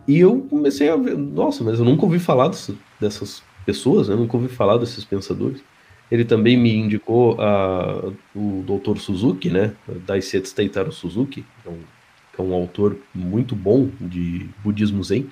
E 0.08 0.20
eu 0.20 0.46
comecei 0.50 0.90
a 0.90 0.98
ver, 0.98 1.16
nossa, 1.16 1.64
mas 1.64 1.80
eu 1.80 1.86
nunca 1.86 2.04
ouvi 2.04 2.20
falar 2.20 2.50
dessas, 2.50 2.76
dessas 3.00 3.44
pessoas, 3.66 4.08
né? 4.08 4.16
eu 4.16 4.20
nunca 4.20 4.38
ouvi 4.38 4.48
falar 4.48 4.78
desses 4.78 5.04
pensadores. 5.04 5.64
Ele 6.12 6.26
também 6.26 6.56
me 6.58 6.76
indicou 6.76 7.42
a, 7.42 8.12
o 8.36 8.64
Dr. 8.64 9.00
Suzuki, 9.00 9.50
né? 9.50 9.74
Daisetsu 10.06 10.54
Teitaro 10.54 10.92
Suzuki, 10.92 11.42
que 11.42 11.68
é, 11.68 11.72
um, 11.72 11.80
que 12.36 12.42
é 12.42 12.44
um 12.44 12.54
autor 12.54 12.98
muito 13.16 13.56
bom 13.56 13.90
de 14.00 14.48
budismo 14.64 15.04
zen. 15.04 15.28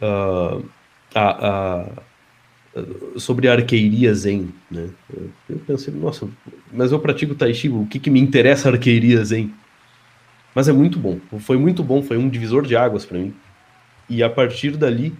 Uh, 0.00 0.64
a, 1.14 1.48
a, 1.48 1.86
sobre 3.18 3.48
a 3.48 3.52
arqueiria 3.52 4.14
zen, 4.14 4.52
né? 4.70 4.90
Eu 5.48 5.58
pensei, 5.66 5.92
nossa, 5.94 6.28
mas 6.72 6.92
eu 6.92 7.00
pratico 7.00 7.34
tai 7.34 7.54
chi, 7.54 7.68
o 7.68 7.86
que, 7.86 7.98
que 7.98 8.10
me 8.10 8.20
interessa 8.20 8.68
arqueiria 8.68 9.24
zen? 9.24 9.52
Mas 10.54 10.68
é 10.68 10.72
muito 10.72 10.98
bom, 10.98 11.18
foi 11.40 11.56
muito 11.56 11.82
bom, 11.82 12.02
foi 12.02 12.16
um 12.16 12.28
divisor 12.28 12.66
de 12.66 12.76
águas 12.76 13.04
para 13.04 13.18
mim. 13.18 13.34
E 14.08 14.22
a 14.22 14.30
partir 14.30 14.76
dali, 14.76 15.14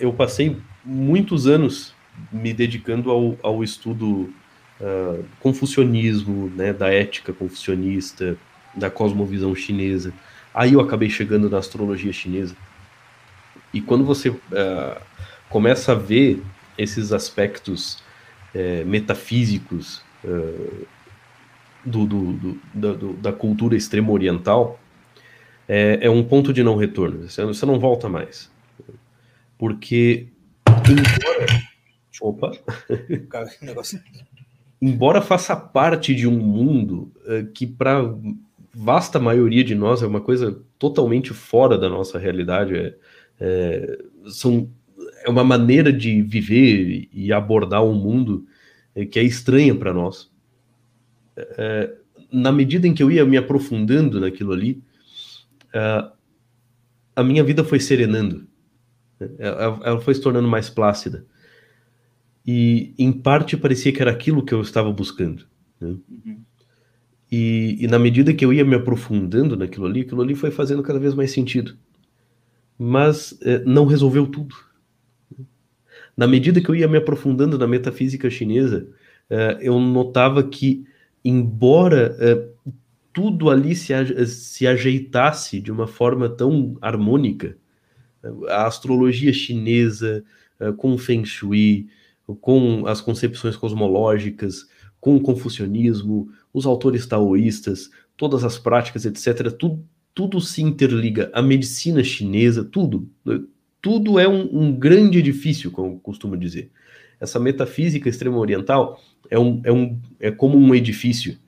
eu 0.00 0.12
passei 0.12 0.56
muitos 0.84 1.46
anos 1.46 1.94
me 2.32 2.52
dedicando 2.52 3.10
ao, 3.10 3.36
ao 3.42 3.62
estudo 3.62 4.32
uh, 4.80 5.24
confucionismo, 5.40 6.50
né, 6.54 6.72
da 6.72 6.88
ética 6.88 7.32
confucionista, 7.32 8.36
da 8.74 8.90
cosmovisão 8.90 9.54
chinesa. 9.54 10.12
Aí 10.54 10.72
eu 10.72 10.80
acabei 10.80 11.10
chegando 11.10 11.50
na 11.50 11.58
astrologia 11.58 12.12
chinesa. 12.12 12.56
E 13.72 13.80
quando 13.80 14.04
você 14.04 14.30
uh, 14.30 14.40
começa 15.48 15.92
a 15.92 15.94
ver 15.94 16.42
esses 16.78 17.12
aspectos 17.12 18.02
uh, 18.54 18.86
metafísicos 18.86 20.02
uh, 20.24 20.86
do, 21.84 22.06
do, 22.06 22.58
do, 22.74 23.12
da 23.14 23.32
cultura 23.32 23.76
extremo 23.76 24.12
oriental, 24.12 24.80
é, 25.68 25.98
é, 26.02 26.10
um 26.10 26.22
ponto 26.22 26.52
de 26.52 26.62
não 26.62 26.76
retorno. 26.76 27.28
Você 27.28 27.66
não 27.66 27.78
volta 27.78 28.08
mais. 28.08 28.50
Porque, 29.58 30.28
embora. 30.88 31.46
Opa! 32.20 32.52
embora 34.80 35.22
faça 35.22 35.56
parte 35.56 36.14
de 36.14 36.26
um 36.26 36.38
mundo 36.38 37.12
uh, 37.26 37.46
que, 37.52 37.66
para 37.66 38.02
vasta 38.78 39.18
maioria 39.18 39.64
de 39.64 39.74
nós, 39.74 40.02
é 40.02 40.06
uma 40.06 40.20
coisa 40.20 40.60
totalmente 40.78 41.32
fora 41.32 41.78
da 41.78 41.88
nossa 41.88 42.18
realidade, 42.18 42.76
é, 42.76 42.94
é, 43.40 43.98
são, 44.26 44.70
é 45.24 45.30
uma 45.30 45.42
maneira 45.42 45.90
de 45.90 46.20
viver 46.20 47.08
e 47.10 47.32
abordar 47.32 47.82
um 47.82 47.94
mundo 47.94 48.46
é, 48.94 49.06
que 49.06 49.18
é 49.18 49.22
estranha 49.22 49.74
para 49.74 49.94
nós. 49.94 50.30
É, 51.36 51.94
na 52.30 52.52
medida 52.52 52.86
em 52.86 52.92
que 52.92 53.02
eu 53.02 53.10
ia 53.10 53.24
me 53.24 53.38
aprofundando 53.38 54.20
naquilo 54.20 54.52
ali, 54.52 54.82
uh, 55.68 56.10
a 57.14 57.22
minha 57.22 57.42
vida 57.42 57.64
foi 57.64 57.80
serenando. 57.80 58.46
Ela, 59.38 59.80
ela, 59.82 60.00
foi 60.00 60.14
se 60.14 60.20
tornando 60.20 60.48
mais 60.48 60.68
plácida. 60.68 61.24
E, 62.46 62.94
em 62.98 63.12
parte, 63.12 63.56
parecia 63.56 63.92
que 63.92 64.00
era 64.00 64.10
aquilo 64.10 64.44
que 64.44 64.54
eu 64.54 64.60
estava 64.60 64.92
buscando. 64.92 65.46
Né? 65.80 65.96
Uhum. 66.08 66.40
E, 67.30 67.76
e, 67.80 67.86
na 67.88 67.98
medida 67.98 68.32
que 68.32 68.44
eu 68.44 68.52
ia 68.52 68.64
me 68.64 68.76
aprofundando 68.76 69.56
naquilo 69.56 69.86
ali, 69.86 70.02
aquilo 70.02 70.22
ali 70.22 70.34
foi 70.34 70.50
fazendo 70.50 70.82
cada 70.82 70.98
vez 70.98 71.14
mais 71.14 71.32
sentido. 71.32 71.76
Mas 72.78 73.36
eh, 73.42 73.62
não 73.66 73.86
resolveu 73.86 74.26
tudo. 74.26 74.54
Na 76.16 76.26
medida 76.26 76.60
que 76.60 76.68
eu 76.68 76.74
ia 76.74 76.86
me 76.86 76.98
aprofundando 76.98 77.58
na 77.58 77.66
metafísica 77.66 78.30
chinesa, 78.30 78.88
eh, 79.28 79.58
eu 79.60 79.80
notava 79.80 80.42
que, 80.42 80.84
embora 81.24 82.16
eh, 82.20 82.48
tudo 83.12 83.50
ali 83.50 83.74
se, 83.74 83.92
se 84.26 84.66
ajeitasse 84.66 85.60
de 85.60 85.72
uma 85.72 85.86
forma 85.86 86.28
tão 86.28 86.76
harmônica. 86.80 87.56
A 88.48 88.66
astrologia 88.66 89.32
chinesa, 89.32 90.24
eh, 90.60 90.72
com 90.72 90.92
o 90.92 90.98
Feng 90.98 91.24
Shui, 91.24 91.88
com 92.40 92.86
as 92.86 93.00
concepções 93.00 93.56
cosmológicas, 93.56 94.66
com 95.00 95.16
o 95.16 95.20
confucionismo, 95.20 96.28
os 96.52 96.66
autores 96.66 97.06
taoístas, 97.06 97.90
todas 98.16 98.42
as 98.42 98.58
práticas, 98.58 99.04
etc., 99.04 99.50
tudo, 99.52 99.84
tudo 100.14 100.40
se 100.40 100.62
interliga. 100.62 101.30
A 101.32 101.42
medicina 101.42 102.02
chinesa, 102.02 102.64
tudo. 102.64 103.08
Tudo 103.80 104.18
é 104.18 104.26
um, 104.26 104.48
um 104.52 104.72
grande 104.76 105.18
edifício, 105.18 105.70
como 105.70 106.00
costumo 106.00 106.36
dizer. 106.36 106.70
Essa 107.20 107.38
metafísica 107.38 108.08
extrema 108.08 108.38
oriental 108.38 109.00
é, 109.30 109.38
um, 109.38 109.60
é, 109.64 109.72
um, 109.72 110.00
é 110.18 110.30
como 110.30 110.58
um 110.58 110.74
edifício 110.74 111.38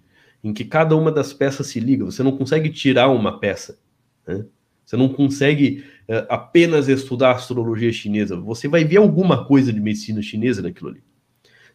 em 0.43 0.53
que 0.53 0.65
cada 0.65 0.95
uma 0.97 1.11
das 1.11 1.33
peças 1.33 1.67
se 1.67 1.81
liga. 1.81 2.05
Você 2.05 2.23
não 2.23 2.37
consegue 2.37 2.71
tirar 2.71 3.09
uma 3.09 3.41
peça. 3.41 3.79
Né? 4.27 4.45
Você 4.85 4.97
não 4.97 5.09
consegue 5.09 5.85
apenas 6.29 6.89
estudar 6.89 7.33
astrologia 7.33 7.93
chinesa. 7.93 8.37
Você 8.37 8.67
vai 8.67 8.85
ver 8.85 8.97
alguma 8.97 9.45
coisa 9.45 9.73
de 9.73 9.81
medicina 9.81 10.23
chinesa 10.23 10.63
naquilo 10.63 10.91
ali. 10.91 11.03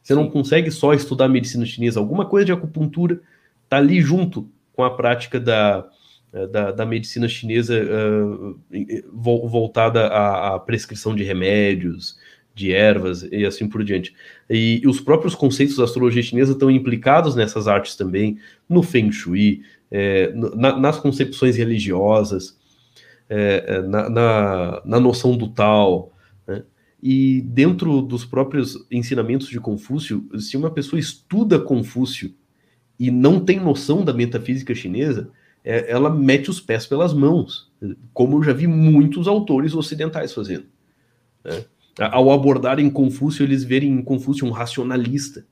Você 0.02 0.14
não 0.14 0.30
consegue 0.30 0.70
só 0.72 0.94
estudar 0.94 1.30
medicina 1.30 1.66
chinesa. 1.66 2.00
Alguma 2.00 2.26
coisa 2.26 2.46
de 2.46 2.52
acupuntura 2.52 3.22
está 3.64 3.78
ali 3.78 4.02
junto 4.02 4.50
com 4.74 4.84
a 4.84 4.96
prática 4.96 5.40
da, 5.40 5.88
eh, 6.34 6.48
da, 6.48 6.72
da 6.72 6.86
medicina 6.86 7.28
chinesa 7.28 7.76
uh, 7.80 8.60
voltada 9.14 10.08
à, 10.08 10.56
à 10.56 10.60
prescrição 10.60 11.16
de 11.16 11.24
remédios, 11.24 12.18
de 12.56 12.74
ervas 12.74 13.24
e 13.32 13.46
assim 13.46 13.68
por 13.68 13.84
diante. 13.84 14.14
E, 14.50 14.82
e, 14.84 14.88
os 14.88 15.00
próprios 15.00 15.36
conceitos 15.36 15.78
da 15.78 15.86
astrologia 15.86 16.22
chinesa 16.22 16.54
estão 16.54 16.70
implicados 16.70 17.36
nessas 17.36 17.68
artes 17.68 17.96
também, 17.96 18.38
no 18.68 18.84
Feng 18.84 19.12
Shui, 19.12 19.62
é, 19.90 20.32
na, 20.34 20.78
nas 20.78 21.00
concepções 21.00 21.56
religiosas, 21.56 22.58
é, 23.30 23.66
é, 23.68 23.82
na, 23.82 24.10
na, 24.10 24.82
na, 24.86 25.00
noção 25.00 25.38
do 25.38 25.48
tal. 25.48 26.14
Né? 26.48 26.64
E 27.02 27.42
dentro 27.42 28.02
dos 28.02 28.26
próprios 28.26 28.86
ensinamentos 28.92 29.48
de 29.48 29.60
Confúcio, 29.60 30.28
se 30.40 30.58
uma 30.58 30.72
pessoa 30.72 31.00
estuda 31.00 31.60
Confúcio 31.60 32.34
e 33.00 33.10
não 33.10 33.40
tem 33.40 33.60
noção 33.60 34.04
da 34.04 34.14
metafísica 34.14 34.76
chinesa, 34.76 35.32
é, 35.64 35.92
ela 35.92 36.10
mete 36.10 36.50
os 36.50 36.60
pés 36.60 36.86
pelas 36.86 37.14
mãos, 37.14 37.72
como 38.14 38.38
eu 38.38 38.44
já 38.44 38.54
vi 38.54 38.68
muitos 38.68 39.28
autores 39.28 39.74
ocidentais 39.74 40.34
fazendo. 40.34 40.66
Né? 41.44 41.64
ao 42.00 42.32
abordarem 42.32 42.90
Confúcio, 42.90 43.44
eles 43.44 43.64
verem 43.64 43.92
em 43.92 44.02
Confúcio 44.02 44.48
um 44.48 44.52
racionalista. 44.52 45.46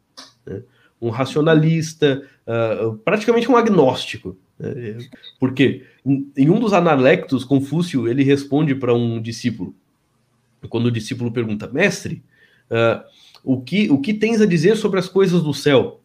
Né? 0.46 0.64
Um 1.00 1.10
racionalista, 1.10 2.24
uh, 2.48 2.96
praticamente 2.98 3.50
um 3.50 3.58
agnóstico. 3.58 4.38
Né? 4.62 4.98
Porque 5.40 5.84
em, 6.06 6.32
em, 6.38 6.50
um 6.50 6.60
dos 6.60 6.74
analectos, 6.74 7.44
Confúcio 7.44 8.08
ele 8.08 8.24
responde 8.24 8.76
para 8.76 8.94
um 8.94 9.20
discípulo. 9.20 9.74
Quando 10.70 10.86
o 10.86 10.92
discípulo 10.92 11.32
pergunta, 11.32 11.68
mestre, 11.68 12.24
uh, 12.70 13.04
o, 13.44 13.62
que, 13.62 13.90
o 13.90 14.00
que 14.00 14.14
tens 14.14 14.40
a 14.40 14.46
dizer 14.46 14.78
sobre 14.78 15.00
as 15.00 15.10
coisas 15.10 15.42
do 15.42 15.54
céu? 15.54 16.02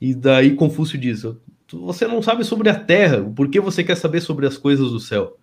E 0.00 0.12
daí 0.12 0.56
Confúcio 0.56 0.98
diz: 0.98 1.24
Você 1.72 2.08
não 2.08 2.20
sabe 2.20 2.42
sobre 2.42 2.68
a 2.68 2.74
terra, 2.74 3.22
por 3.22 3.48
que 3.48 3.60
você 3.60 3.84
quer 3.84 3.96
saber 3.96 4.20
sobre 4.20 4.46
as 4.46 4.56
coisas 4.56 4.90
do 4.90 4.98
céu? 4.98 5.36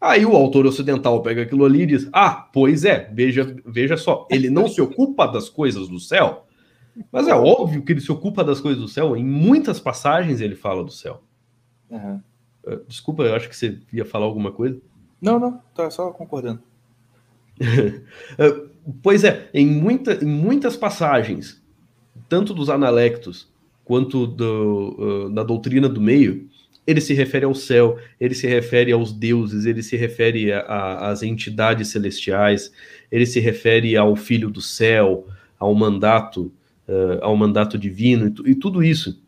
Aí 0.00 0.24
o 0.24 0.36
autor 0.36 0.66
ocidental 0.66 1.22
pega 1.22 1.42
aquilo 1.42 1.64
ali 1.64 1.82
e 1.82 1.86
diz: 1.86 2.08
Ah, 2.12 2.48
pois 2.52 2.84
é, 2.84 3.10
veja, 3.12 3.54
veja 3.66 3.96
só, 3.96 4.26
ele 4.30 4.48
não 4.48 4.68
se 4.68 4.80
ocupa 4.80 5.26
das 5.26 5.50
coisas 5.50 5.88
do 5.88 5.98
céu, 6.00 6.46
mas 7.12 7.28
é 7.28 7.34
óbvio 7.34 7.82
que 7.82 7.92
ele 7.92 8.00
se 8.00 8.12
ocupa 8.12 8.42
das 8.42 8.60
coisas 8.60 8.80
do 8.80 8.88
céu. 8.88 9.16
Em 9.16 9.24
muitas 9.24 9.78
passagens 9.78 10.40
ele 10.40 10.54
fala 10.54 10.82
do 10.82 10.92
céu. 10.92 11.22
Uhum. 11.90 12.20
Desculpa, 12.88 13.22
eu 13.22 13.34
acho 13.34 13.48
que 13.48 13.56
você 13.56 13.78
ia 13.92 14.04
falar 14.04 14.26
alguma 14.26 14.50
coisa. 14.50 14.80
Não, 15.20 15.38
não, 15.38 15.60
tá 15.74 15.90
só 15.90 16.10
concordando. 16.10 16.60
Eh, 17.60 18.00
pois 19.02 19.24
é, 19.24 19.48
em, 19.54 19.66
muita, 19.66 20.12
em 20.22 20.26
muitas 20.26 20.76
passagens, 20.76 21.62
tanto 22.28 22.52
dos 22.52 22.68
analectos 22.68 23.48
quanto 23.84 24.26
do, 24.26 24.96
uh, 24.98 25.30
da 25.30 25.42
doutrina 25.44 25.88
do 25.88 26.00
meio, 26.00 26.48
ele 26.86 27.00
se 27.00 27.14
refere 27.14 27.44
ao 27.44 27.54
céu, 27.54 27.98
ele 28.20 28.34
se 28.34 28.46
refere 28.46 28.92
aos 28.92 29.12
deuses, 29.12 29.64
ele 29.64 29.82
se 29.82 29.96
refere 29.96 30.52
às 30.52 31.22
entidades 31.22 31.88
celestiais, 31.88 32.72
ele 33.10 33.26
se 33.26 33.40
refere 33.40 33.96
ao 33.96 34.14
Filho 34.14 34.50
do 34.50 34.60
céu, 34.60 35.26
ao 35.58 35.74
mandato, 35.74 36.52
uh, 36.88 37.18
ao 37.22 37.36
mandato 37.36 37.78
divino 37.78 38.32
e, 38.44 38.50
e 38.50 38.54
tudo 38.54 38.82
isso. 38.82 39.20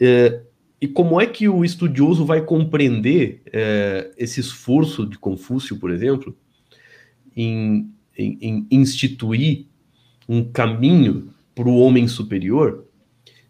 Uh, 0.00 0.44
e 0.80 0.86
como 0.86 1.20
é 1.20 1.26
que 1.26 1.48
o 1.48 1.64
estudioso 1.64 2.24
vai 2.24 2.42
compreender 2.42 3.42
uh, 3.46 4.12
esse 4.18 4.40
esforço 4.40 5.06
de 5.06 5.18
Confúcio, 5.18 5.78
por 5.78 5.90
exemplo, 5.90 6.36
em, 7.34 7.90
em, 8.16 8.66
em 8.70 8.76
instituir 8.76 9.66
um 10.28 10.44
caminho 10.44 11.32
para 11.54 11.68
o 11.68 11.78
homem 11.78 12.06
superior, 12.06 12.84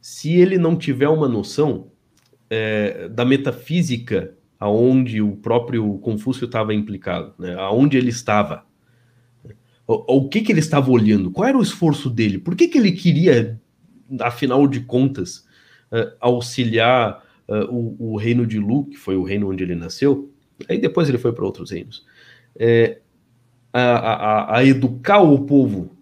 se 0.01 0.35
ele 0.35 0.57
não 0.57 0.77
tiver 0.77 1.09
uma 1.09 1.29
noção 1.29 1.89
é, 2.49 3.09
da 3.09 3.25
metafísica 3.25 4.35
aonde 4.59 5.21
o 5.21 5.37
próprio 5.37 5.99
Confúcio 5.99 6.45
estava 6.45 6.73
implicado, 6.73 7.35
né? 7.39 7.55
aonde 7.59 7.97
ele 7.97 8.11
estava. 8.11 8.65
O, 9.87 10.19
o, 10.19 10.29
que, 10.29 10.41
que 10.41 10.53
ele 10.53 10.61
estava 10.61 10.91
olhando? 10.91 11.31
Qual 11.31 11.49
era 11.49 11.59
o 11.59 11.63
esforço 11.63 12.09
dele? 12.09 12.39
Por 12.39 12.55
que, 12.55 12.69
que 12.69 12.79
ele 12.79 12.93
queria, 12.93 13.61
afinal 14.21 14.67
de 14.67 14.81
contas, 14.81 15.46
uh, 15.93 16.13
auxiliar 16.21 17.23
uh, 17.49 17.65
o, 17.71 18.13
o, 18.13 18.17
reino 18.17 18.47
de 18.47 18.59
Lu, 18.59 18.87
que 18.87 18.97
foi 18.97 19.17
o 19.17 19.23
reino 19.23 19.51
onde 19.51 19.63
ele 19.63 19.75
nasceu? 19.75 20.31
Aí 20.69 20.79
depois 20.79 21.09
ele 21.09 21.19
foi 21.19 21.33
para 21.33 21.45
outros 21.45 21.71
reinos. 21.71 22.05
É, 22.59 23.01
a, 23.73 23.81
a, 23.81 24.59
a 24.59 24.65
educar 24.65 25.21
o 25.21 25.45
povo 25.45 25.97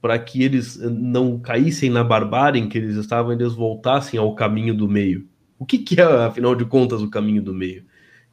para 0.00 0.18
que 0.18 0.42
eles 0.42 0.76
não 0.76 1.38
caíssem 1.38 1.90
na 1.90 2.04
barbárie 2.04 2.60
em 2.60 2.68
que 2.68 2.78
eles 2.78 2.96
estavam, 2.96 3.32
eles 3.32 3.54
voltassem 3.54 4.18
ao 4.18 4.34
caminho 4.34 4.72
do 4.74 4.88
meio. 4.88 5.26
O 5.58 5.66
que, 5.66 5.78
que 5.78 6.00
é, 6.00 6.04
afinal 6.04 6.54
de 6.54 6.64
contas, 6.64 7.02
o 7.02 7.10
caminho 7.10 7.42
do 7.42 7.52
meio? 7.52 7.84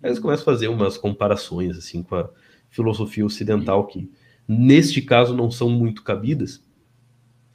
Aí 0.03 0.09
eles 0.09 0.19
começam 0.19 0.43
a 0.43 0.45
fazer 0.45 0.67
umas 0.67 0.97
comparações 0.97 1.75
assim 1.77 2.03
com 2.03 2.15
a 2.15 2.29
filosofia 2.69 3.25
ocidental 3.25 3.87
que, 3.87 4.11
neste 4.47 5.01
caso, 5.01 5.35
não 5.35 5.49
são 5.49 5.69
muito 5.69 6.03
cabidas, 6.03 6.63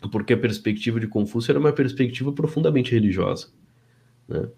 porque 0.09 0.33
a 0.33 0.39
perspectiva 0.39 0.99
de 0.99 1.07
Confúcio 1.07 1.53
era 1.53 1.59
uma 1.59 1.73
perspectiva 1.73 2.33
profundamente 2.33 2.93
religiosa. 2.93 3.49
Né? 4.27 4.49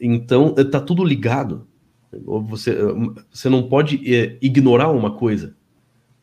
Então, 0.00 0.54
está 0.56 0.80
tudo 0.80 1.04
ligado. 1.04 1.66
Você, 2.12 2.74
você 3.30 3.48
não 3.48 3.68
pode 3.68 4.14
é, 4.14 4.38
ignorar 4.40 4.90
uma 4.90 5.16
coisa 5.16 5.54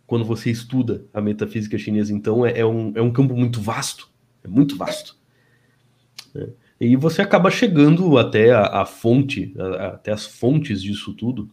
quando 0.08 0.26
você 0.26 0.50
estuda 0.50 1.06
a 1.14 1.22
metafísica 1.22 1.78
chinesa. 1.78 2.14
Então, 2.14 2.46
é, 2.46 2.60
é, 2.60 2.66
um, 2.66 2.92
é 2.96 3.02
um 3.02 3.12
campo 3.12 3.36
muito 3.36 3.62
vasto. 3.62 4.10
É 4.44 4.48
muito 4.48 4.76
vasto. 4.76 5.16
Né? 6.34 6.50
E 6.82 6.96
você 6.96 7.22
acaba 7.22 7.52
chegando 7.52 8.18
até 8.18 8.52
a, 8.52 8.82
a 8.82 8.86
fonte, 8.86 9.54
a, 9.58 9.88
até 9.88 10.12
as 10.12 10.26
fontes 10.26 10.82
disso 10.82 11.14
tudo, 11.14 11.50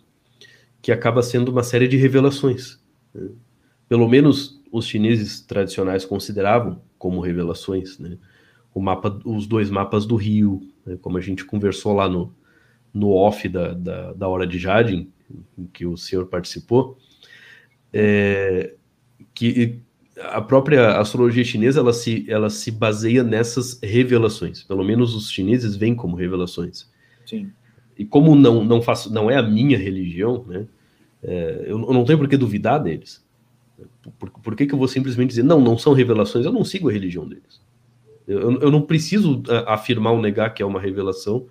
que 0.81 0.93
acaba 0.93 1.23
sendo 1.23 1.51
uma 1.51 1.63
série 1.63 1.89
de 1.89 1.97
revelações. 1.97 2.81
Né? 3.13 3.29
Pelo 3.89 4.09
menos 4.09 4.56
os 4.77 4.87
chineses 4.87 5.41
tradicionais 5.41 6.05
consideravam 6.05 6.81
como 6.99 7.21
revelações, 7.21 7.99
né? 7.99 8.19
O 8.75 8.81
mapa, 8.81 9.21
os 9.25 9.47
dois 9.47 9.71
mapas 9.71 10.05
do 10.05 10.17
rio, 10.17 10.61
né? 10.85 10.99
como 11.01 11.17
a 11.17 11.21
gente 11.21 11.45
conversou 11.45 11.95
lá 11.95 12.09
no, 12.09 12.35
no 12.93 13.11
off 13.11 13.49
da, 13.49 13.73
da, 13.73 14.13
da 14.13 14.29
hora 14.29 14.47
de 14.47 14.59
Jardim, 14.59 15.11
em 15.57 15.67
que 15.67 15.87
o 15.87 15.97
senhor 15.97 16.27
participou, 16.27 16.99
é, 17.91 18.75
que 19.33 19.81
a 20.21 20.41
própria 20.43 20.99
astrologia 20.99 21.45
chinesa 21.45 21.81
ela 21.81 21.93
se, 21.93 22.27
ela 22.29 22.51
se 22.51 22.71
baseia 22.71 23.23
nessas 23.23 23.81
revelações. 23.83 24.63
Pelo 24.63 24.85
menos 24.85 25.15
os 25.15 25.31
chineses 25.31 25.75
veem 25.75 25.95
como 25.95 26.17
revelações. 26.17 26.91
Sim. 27.25 27.51
E 27.99 28.05
como 28.05 28.35
não 28.35 28.63
não 28.63 28.83
faço, 28.83 29.13
não 29.13 29.31
é 29.31 29.37
a 29.37 29.43
minha 29.43 29.79
religião, 29.79 30.45
né? 30.47 30.67
É, 31.23 31.65
eu, 31.67 31.81
eu, 31.81 31.93
não 31.93 32.05
tenho 32.05 32.19
por 32.19 32.29
que 32.29 32.37
duvidar 32.37 32.83
deles. 32.83 33.25
Por, 34.19 34.31
por 34.31 34.57
que, 34.57 34.67
que 34.67 34.75
eu 34.75 34.79
vou 34.79 34.89
simplesmente 34.89 35.31
dizer 35.31 35.43
não, 35.43 35.61
não 35.61 35.77
são 35.77 35.93
revelações? 35.93 36.45
Eu 36.45 36.53
não 36.53 36.65
sigo 36.65 36.89
a 36.89 36.93
religião 36.93 37.27
deles. 37.29 37.61
Eu, 38.27 38.61
eu 38.61 38.71
não 38.71 38.83
preciso 38.83 39.43
afirmar 39.67 40.13
ou 40.13 40.21
negar 40.21 40.53
que 40.53 40.63
é 40.63 40.67
uma 40.67 40.81
revelação 40.81 41.47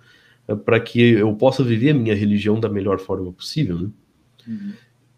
é, 0.46 0.54
para 0.54 0.78
que 0.78 1.00
eu 1.00 1.34
possa 1.34 1.64
viver 1.64 1.90
a 1.90 1.94
minha 1.94 2.14
religião 2.14 2.60
da 2.60 2.68
melhor 2.68 2.98
forma 2.98 3.32
possível, 3.32 3.78
né? 3.78 3.88
Uhum. 4.46 4.72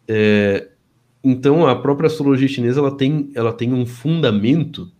É, 0.07 0.69
então, 1.23 1.67
a 1.67 1.77
própria 1.77 2.07
astrologia 2.07 2.49
chinesa 2.49 2.81
ela 2.81 2.97
tem, 2.97 3.31
ela 3.35 3.53
tem 3.53 3.75
um 3.75 3.85
fundamento 3.85 4.91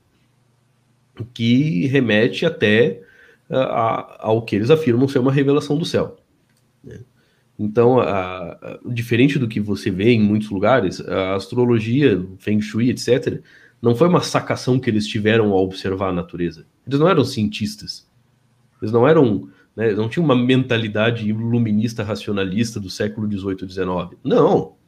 que 1.33 1.87
remete 1.87 2.45
até 2.45 3.03
a, 3.51 4.27
ao 4.27 4.43
que 4.43 4.57
eles 4.57 4.71
afirmam 4.71 5.09
ser 5.09 5.21
uma 5.21 5.33
revelação 5.33 5.79
do 5.79 5.85
céu. 5.85 6.17
Né? 6.83 7.01
Então, 7.59 7.99
a, 7.99 8.53
a, 8.53 8.79
diferente 8.87 9.39
do 9.39 9.49
que 9.49 9.59
você 9.61 9.91
vê 9.91 10.11
em 10.11 10.21
muitos 10.21 10.51
lugares, 10.51 11.01
a 11.01 11.35
astrologia, 11.35 12.25
Feng 12.39 12.61
Shui, 12.61 12.91
etc., 12.91 13.41
não 13.81 13.95
foi 13.95 14.09
uma 14.09 14.21
sacação 14.21 14.79
que 14.79 14.89
eles 14.89 15.07
tiveram 15.07 15.53
ao 15.53 15.65
observar 15.65 16.09
a 16.09 16.13
natureza. 16.13 16.67
Eles 16.87 16.99
não 16.99 17.09
eram 17.09 17.25
cientistas. 17.25 18.09
Eles 18.81 18.93
não 18.93 19.07
eram, 19.07 19.49
né, 19.77 19.93
não 19.93 20.09
tinham 20.09 20.25
uma 20.25 20.37
mentalidade 20.37 21.29
iluminista 21.29 22.03
racionalista 22.03 22.79
do 22.79 22.91
século 22.91 23.27
XVIII, 23.31 23.69
XIX. 23.69 24.19
Não 24.25 24.79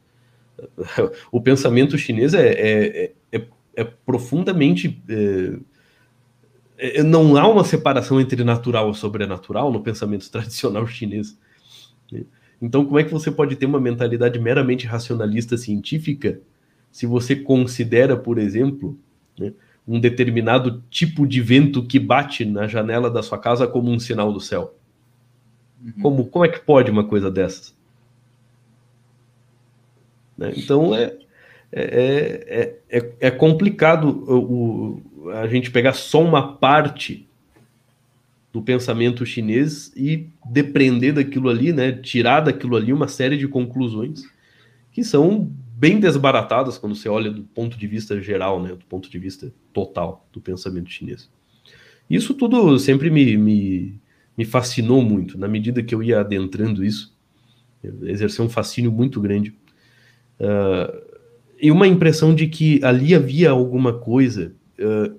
o 1.31 1.41
pensamento 1.41 1.97
chinês 1.97 2.33
é, 2.33 2.51
é, 2.51 3.13
é, 3.31 3.47
é 3.75 3.83
profundamente. 3.83 5.01
É, 5.07 5.59
é, 6.99 7.03
não 7.03 7.37
há 7.37 7.47
uma 7.47 7.63
separação 7.63 8.19
entre 8.19 8.43
natural 8.43 8.89
e 8.91 8.95
sobrenatural 8.95 9.71
no 9.71 9.81
pensamento 9.81 10.29
tradicional 10.31 10.85
chinês. 10.87 11.37
Então, 12.61 12.85
como 12.85 12.99
é 12.99 13.03
que 13.03 13.11
você 13.11 13.31
pode 13.31 13.55
ter 13.55 13.65
uma 13.65 13.79
mentalidade 13.79 14.39
meramente 14.39 14.85
racionalista 14.85 15.57
científica 15.57 16.39
se 16.91 17.05
você 17.05 17.35
considera, 17.35 18.15
por 18.15 18.37
exemplo, 18.37 18.97
né, 19.39 19.53
um 19.87 19.99
determinado 19.99 20.83
tipo 20.89 21.25
de 21.25 21.41
vento 21.41 21.83
que 21.83 21.97
bate 21.97 22.45
na 22.45 22.67
janela 22.67 23.09
da 23.09 23.23
sua 23.23 23.39
casa 23.39 23.67
como 23.67 23.89
um 23.89 23.99
sinal 23.99 24.31
do 24.31 24.39
céu? 24.39 24.75
Uhum. 25.83 26.01
Como, 26.01 26.25
como 26.27 26.45
é 26.45 26.49
que 26.49 26.59
pode 26.59 26.91
uma 26.91 27.03
coisa 27.03 27.31
dessas? 27.31 27.75
Né? 30.37 30.53
Então 30.55 30.93
é, 30.93 31.17
é, 31.71 32.75
é, 32.91 32.97
é, 32.99 33.11
é 33.19 33.31
complicado 33.31 34.05
o, 34.27 35.23
o, 35.25 35.29
a 35.31 35.47
gente 35.47 35.71
pegar 35.71 35.93
só 35.93 36.21
uma 36.21 36.57
parte 36.57 37.27
do 38.51 38.61
pensamento 38.61 39.25
chinês 39.25 39.91
e 39.95 40.27
depreender 40.49 41.13
daquilo 41.13 41.49
ali, 41.49 41.71
né? 41.71 41.91
tirar 41.91 42.41
daquilo 42.41 42.75
ali 42.75 42.91
uma 42.91 43.07
série 43.07 43.37
de 43.37 43.47
conclusões 43.47 44.23
que 44.91 45.03
são 45.03 45.49
bem 45.77 45.99
desbaratadas 45.99 46.77
quando 46.77 46.95
você 46.95 47.07
olha 47.07 47.31
do 47.31 47.43
ponto 47.43 47.77
de 47.77 47.87
vista 47.87 48.21
geral, 48.21 48.61
né? 48.61 48.69
do 48.69 48.85
ponto 48.85 49.09
de 49.09 49.17
vista 49.17 49.53
total 49.71 50.27
do 50.33 50.41
pensamento 50.41 50.89
chinês. 50.89 51.29
Isso 52.09 52.33
tudo 52.33 52.77
sempre 52.77 53.09
me, 53.09 53.37
me, 53.37 53.99
me 54.37 54.43
fascinou 54.43 55.01
muito, 55.01 55.37
na 55.37 55.47
medida 55.47 55.81
que 55.81 55.95
eu 55.95 56.03
ia 56.03 56.19
adentrando 56.19 56.83
isso, 56.83 57.15
exerceu 58.03 58.45
um 58.45 58.49
fascínio 58.49 58.91
muito 58.91 59.19
grande 59.21 59.55
Uh, 60.41 61.11
e 61.61 61.69
uma 61.69 61.87
impressão 61.87 62.33
de 62.33 62.47
que 62.47 62.83
ali 62.83 63.13
havia 63.13 63.51
alguma 63.51 63.93
coisa 63.93 64.55
uh, 64.79 65.15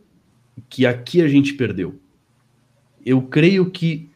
que 0.68 0.84
aqui 0.84 1.22
a 1.22 1.28
gente 1.28 1.54
perdeu. 1.54 2.00
Eu 3.04 3.22
creio 3.22 3.70
que 3.70 4.10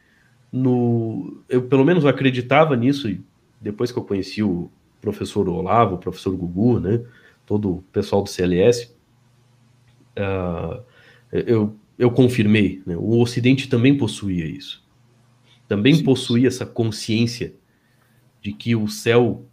no, 0.53 1.43
eu 1.49 1.63
pelo 1.63 1.85
menos 1.85 2.07
acreditava 2.07 2.77
nisso 2.77 3.15
depois 3.61 3.91
que 3.91 3.99
eu 3.99 4.05
conheci 4.05 4.43
o 4.43 4.71
professor 5.01 5.49
Olavo, 5.49 5.97
o 5.97 5.99
professor 5.99 6.37
Gugu, 6.37 6.81
né, 6.81 7.05
todo 7.45 7.77
o 7.77 7.83
pessoal 7.93 8.23
do 8.23 8.29
CLS, 8.29 8.95
uh, 10.17 10.19
ah, 10.19 10.83
eu, 11.33 11.77
eu 11.99 12.11
confirmei, 12.11 12.83
né, 12.87 12.97
o 12.97 13.21
Ocidente 13.21 13.69
também 13.69 13.97
possuía 13.97 14.47
isso, 14.47 14.85
também 15.69 15.95
Sim. 15.95 16.05
possuía 16.05 16.49
essa 16.49 16.67
consciência 16.67 17.55
de 18.41 18.53
que 18.53 18.75
o 18.77 18.89
céu 18.89 19.45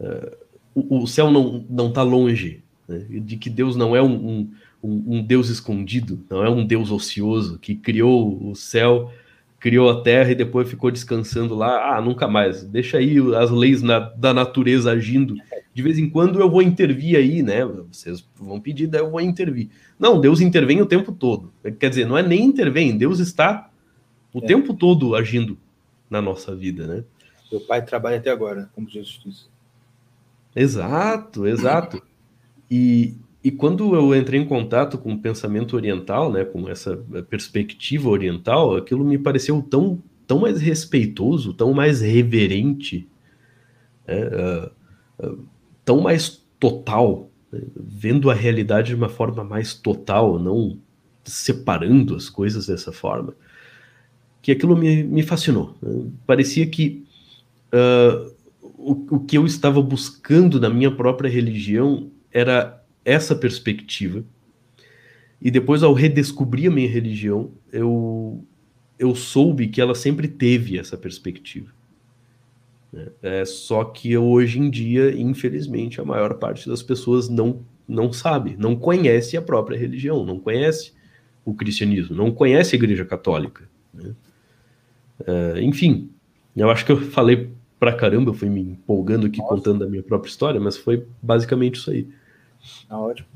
uh, 0.00 0.44
o, 0.74 1.02
o 1.02 1.06
céu 1.06 1.30
não 1.30 1.64
não 1.70 1.88
está 1.88 2.02
longe, 2.02 2.62
né? 2.88 2.98
de 3.20 3.36
que 3.36 3.48
Deus 3.48 3.76
não 3.76 3.94
é 3.94 4.02
um, 4.02 4.14
um, 4.14 4.52
um, 4.84 5.22
Deus 5.22 5.48
escondido, 5.48 6.24
não 6.28 6.44
é 6.44 6.50
um 6.50 6.66
Deus 6.66 6.90
ocioso 6.90 7.58
que 7.58 7.74
criou 7.74 8.50
o 8.50 8.54
céu, 8.54 9.10
criou 9.58 9.88
a 9.88 10.02
terra 10.02 10.30
e 10.30 10.34
depois 10.34 10.68
ficou 10.68 10.90
descansando 10.90 11.54
lá. 11.54 11.96
Ah, 11.96 12.00
nunca 12.00 12.28
mais. 12.28 12.64
Deixa 12.64 12.98
aí 12.98 13.16
as 13.34 13.50
leis 13.50 13.80
na, 13.80 13.98
da 13.98 14.34
natureza 14.34 14.92
agindo. 14.92 15.36
De 15.72 15.82
vez 15.82 15.98
em 15.98 16.08
quando 16.08 16.38
eu 16.38 16.50
vou 16.50 16.60
intervir 16.60 17.16
aí, 17.16 17.42
né? 17.42 17.64
Vocês 17.90 18.28
vão 18.36 18.60
pedir, 18.60 18.86
daí 18.86 19.00
eu 19.00 19.10
vou 19.10 19.20
intervir. 19.22 19.70
Não, 19.98 20.20
Deus 20.20 20.40
intervém 20.40 20.82
o 20.82 20.86
tempo 20.86 21.12
todo. 21.12 21.50
Quer 21.78 21.88
dizer, 21.88 22.06
não 22.06 22.18
é 22.18 22.22
nem 22.22 22.44
intervém, 22.44 22.96
Deus 22.96 23.20
está 23.20 23.70
o 24.34 24.38
é. 24.40 24.42
tempo 24.42 24.74
todo 24.74 25.16
agindo 25.16 25.56
na 26.10 26.20
nossa 26.20 26.54
vida, 26.54 26.86
né? 26.86 27.04
Meu 27.50 27.60
pai 27.60 27.82
trabalha 27.82 28.18
até 28.18 28.30
agora 28.30 28.68
como 28.74 28.88
Jesus 28.88 29.20
disse. 29.24 29.46
Exato, 30.54 31.46
exato. 31.46 32.02
E, 32.70 33.14
e 33.44 33.50
quando 33.50 33.94
eu 33.94 34.16
entrei 34.16 34.40
em 34.40 34.46
contato 34.46 34.96
com 34.96 35.12
o 35.12 35.18
pensamento 35.18 35.76
oriental, 35.76 36.32
né, 36.32 36.46
com 36.46 36.66
essa 36.66 36.96
perspectiva 37.28 38.08
oriental, 38.08 38.74
aquilo 38.74 39.04
me 39.04 39.18
pareceu 39.18 39.60
tão, 39.60 40.02
tão 40.26 40.40
mais 40.40 40.62
respeitoso, 40.62 41.52
tão 41.52 41.74
mais 41.74 42.00
reverente, 42.00 43.06
né, 44.08 44.70
uh, 45.20 45.26
uh, 45.26 45.44
tão 45.84 46.00
mais 46.00 46.42
total, 46.58 47.28
né, 47.52 47.60
vendo 47.76 48.30
a 48.30 48.34
realidade 48.34 48.88
de 48.88 48.94
uma 48.94 49.10
forma 49.10 49.44
mais 49.44 49.74
total, 49.74 50.38
não 50.38 50.78
separando 51.22 52.16
as 52.16 52.30
coisas 52.30 52.68
dessa 52.68 52.92
forma, 52.92 53.34
que 54.40 54.52
aquilo 54.52 54.74
me, 54.74 55.04
me 55.04 55.22
fascinou. 55.22 55.76
Né? 55.82 56.06
Parecia 56.26 56.66
que 56.66 57.04
uh, 57.74 58.34
o, 58.62 59.16
o 59.16 59.20
que 59.20 59.36
eu 59.36 59.44
estava 59.44 59.82
buscando 59.82 60.58
na 60.58 60.70
minha 60.70 60.90
própria 60.90 61.28
religião 61.28 62.10
era 62.32 62.82
essa 63.04 63.34
perspectiva. 63.34 64.24
E 65.40 65.50
depois, 65.50 65.82
ao 65.82 65.92
redescobrir 65.92 66.70
a 66.70 66.74
minha 66.74 66.88
religião, 66.88 67.50
eu, 67.72 68.44
eu 68.98 69.14
soube 69.14 69.68
que 69.68 69.80
ela 69.80 69.94
sempre 69.94 70.26
teve 70.26 70.78
essa 70.78 70.96
perspectiva. 70.96 71.70
Né? 72.92 73.08
É, 73.22 73.44
só 73.44 73.84
que 73.84 74.16
hoje 74.16 74.58
em 74.58 74.70
dia, 74.70 75.12
infelizmente, 75.14 76.00
a 76.00 76.04
maior 76.04 76.34
parte 76.34 76.68
das 76.68 76.82
pessoas 76.82 77.28
não, 77.28 77.60
não 77.86 78.12
sabe, 78.12 78.56
não 78.58 78.76
conhece 78.76 79.36
a 79.36 79.42
própria 79.42 79.76
religião, 79.76 80.24
não 80.24 80.38
conhece 80.38 80.92
o 81.44 81.52
cristianismo, 81.52 82.16
não 82.16 82.30
conhece 82.30 82.74
a 82.74 82.78
Igreja 82.78 83.04
Católica. 83.04 83.68
Né? 83.92 84.14
É, 85.26 85.60
enfim, 85.62 86.08
eu 86.56 86.70
acho 86.70 86.86
que 86.86 86.92
eu 86.92 87.00
falei 87.10 87.50
pra 87.78 87.92
caramba, 87.92 88.30
eu 88.30 88.34
fui 88.34 88.48
me 88.48 88.60
empolgando 88.60 89.26
aqui 89.26 89.38
Nossa. 89.38 89.54
contando 89.54 89.84
a 89.84 89.88
minha 89.88 90.02
própria 90.02 90.30
história, 90.30 90.60
mas 90.60 90.76
foi 90.76 91.06
basicamente 91.20 91.74
isso 91.74 91.90
aí. 91.90 92.08
Ah, 92.88 92.98
ótimo. 92.98 93.28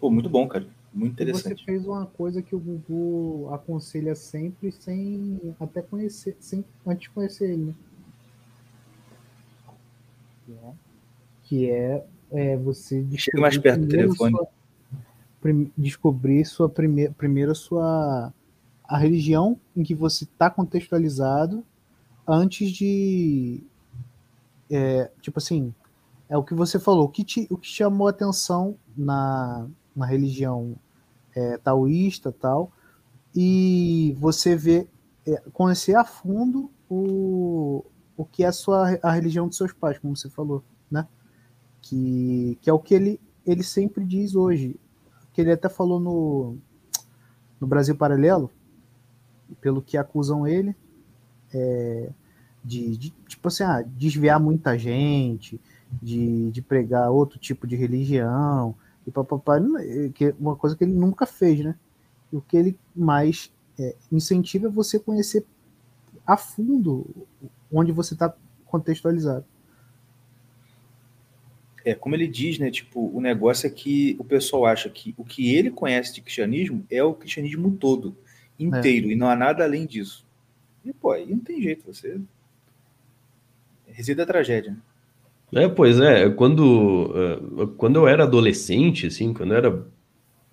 Pô, 0.00 0.10
muito 0.10 0.28
bom, 0.28 0.48
cara. 0.48 0.66
Muito 0.92 1.12
interessante. 1.12 1.60
Você 1.60 1.64
fez 1.64 1.86
uma 1.86 2.06
coisa 2.06 2.42
que 2.42 2.54
o 2.54 2.58
Gugu 2.58 3.48
aconselha 3.52 4.14
sempre, 4.14 4.70
sem 4.72 5.40
até 5.58 5.80
conhecer, 5.80 6.36
sem 6.38 6.64
antes 6.86 7.02
de 7.04 7.10
conhecer 7.10 7.50
ele, 7.50 7.64
né? 7.64 7.74
Que 11.44 11.70
é, 11.70 12.04
é 12.30 12.56
você 12.56 13.06
Chega 13.16 13.40
mais 13.40 13.56
perto 13.56 13.80
do 13.80 13.88
telefone. 13.88 14.32
Sua, 14.36 14.48
prim, 15.40 15.72
descobrir 15.76 16.44
sua 16.44 16.68
primeira, 16.68 17.12
primeiro 17.12 17.54
sua 17.54 18.32
a 18.84 18.98
religião 18.98 19.58
em 19.74 19.82
que 19.82 19.94
você 19.94 20.24
está 20.24 20.50
contextualizado 20.50 21.64
antes 22.26 22.70
de 22.70 23.62
é, 24.70 25.10
tipo 25.20 25.38
assim 25.38 25.74
é 26.32 26.36
o 26.38 26.42
que 26.42 26.54
você 26.54 26.78
falou. 26.78 27.04
O 27.04 27.08
que 27.10 27.22
te, 27.22 27.46
o 27.50 27.58
que 27.58 27.68
chamou 27.68 28.08
atenção 28.08 28.78
na, 28.96 29.68
na 29.94 30.06
religião 30.06 30.74
é, 31.36 31.58
taoísta 31.58 32.32
tal, 32.32 32.72
e 33.36 34.16
você 34.18 34.56
vê, 34.56 34.88
é, 35.26 35.42
conhecer 35.52 35.94
a 35.94 36.06
fundo 36.06 36.70
o, 36.88 37.84
o 38.16 38.24
que 38.24 38.44
é 38.44 38.46
a, 38.46 38.52
sua, 38.52 38.98
a 39.02 39.12
religião 39.12 39.46
dos 39.46 39.58
seus 39.58 39.74
pais, 39.74 39.98
como 39.98 40.16
você 40.16 40.30
falou, 40.30 40.64
né? 40.90 41.06
Que, 41.82 42.58
que 42.62 42.70
é 42.70 42.72
o 42.72 42.78
que 42.78 42.94
ele, 42.94 43.20
ele 43.44 43.62
sempre 43.62 44.02
diz 44.02 44.34
hoje. 44.34 44.80
Que 45.34 45.42
ele 45.42 45.52
até 45.52 45.68
falou 45.68 46.00
no, 46.00 46.56
no 47.60 47.66
Brasil 47.66 47.94
Paralelo, 47.94 48.50
pelo 49.60 49.82
que 49.82 49.98
acusam 49.98 50.46
ele, 50.46 50.74
é, 51.52 52.10
de, 52.64 52.96
de, 52.96 53.10
tipo 53.28 53.48
assim, 53.48 53.64
ah, 53.64 53.82
desviar 53.82 54.40
muita 54.40 54.78
gente, 54.78 55.60
de, 56.00 56.50
de 56.50 56.62
pregar 56.62 57.10
outro 57.10 57.38
tipo 57.38 57.66
de 57.66 57.76
religião, 57.76 58.74
e 59.06 59.10
papai, 59.10 59.60
que 60.14 60.26
é 60.26 60.34
uma 60.38 60.56
coisa 60.56 60.76
que 60.76 60.84
ele 60.84 60.92
nunca 60.92 61.26
fez, 61.26 61.60
né? 61.60 61.74
E 62.32 62.36
o 62.36 62.40
que 62.40 62.56
ele 62.56 62.78
mais 62.94 63.52
é, 63.78 63.96
incentiva 64.10 64.68
é 64.68 64.70
você 64.70 64.98
conhecer 64.98 65.44
a 66.26 66.36
fundo 66.36 67.06
onde 67.70 67.90
você 67.90 68.14
está 68.14 68.34
contextualizado. 68.66 69.44
É, 71.84 71.94
como 71.94 72.14
ele 72.14 72.28
diz, 72.28 72.58
né? 72.58 72.70
Tipo, 72.70 73.10
o 73.12 73.20
negócio 73.20 73.66
é 73.66 73.70
que 73.70 74.14
o 74.20 74.24
pessoal 74.24 74.66
acha 74.66 74.88
que 74.88 75.14
o 75.18 75.24
que 75.24 75.54
ele 75.54 75.70
conhece 75.70 76.14
de 76.14 76.20
cristianismo 76.20 76.86
é 76.88 77.02
o 77.02 77.12
cristianismo 77.12 77.72
todo, 77.72 78.16
inteiro, 78.58 79.08
é. 79.08 79.12
e 79.12 79.16
não 79.16 79.28
há 79.28 79.34
nada 79.34 79.64
além 79.64 79.84
disso. 79.84 80.24
E, 80.84 80.92
pô, 80.92 81.10
aí 81.10 81.26
não 81.26 81.40
tem 81.40 81.60
jeito, 81.60 81.84
você 81.92 82.20
reside 83.88 84.20
a 84.20 84.26
tragédia, 84.26 84.72
né? 84.72 84.78
É, 85.54 85.68
pois 85.68 86.00
é, 86.00 86.30
quando, 86.30 87.12
é, 87.14 87.66
quando 87.76 87.96
eu 87.96 88.08
era 88.08 88.24
adolescente, 88.24 89.06
assim, 89.06 89.34
quando 89.34 89.52
eu 89.52 89.56
era 89.58 89.86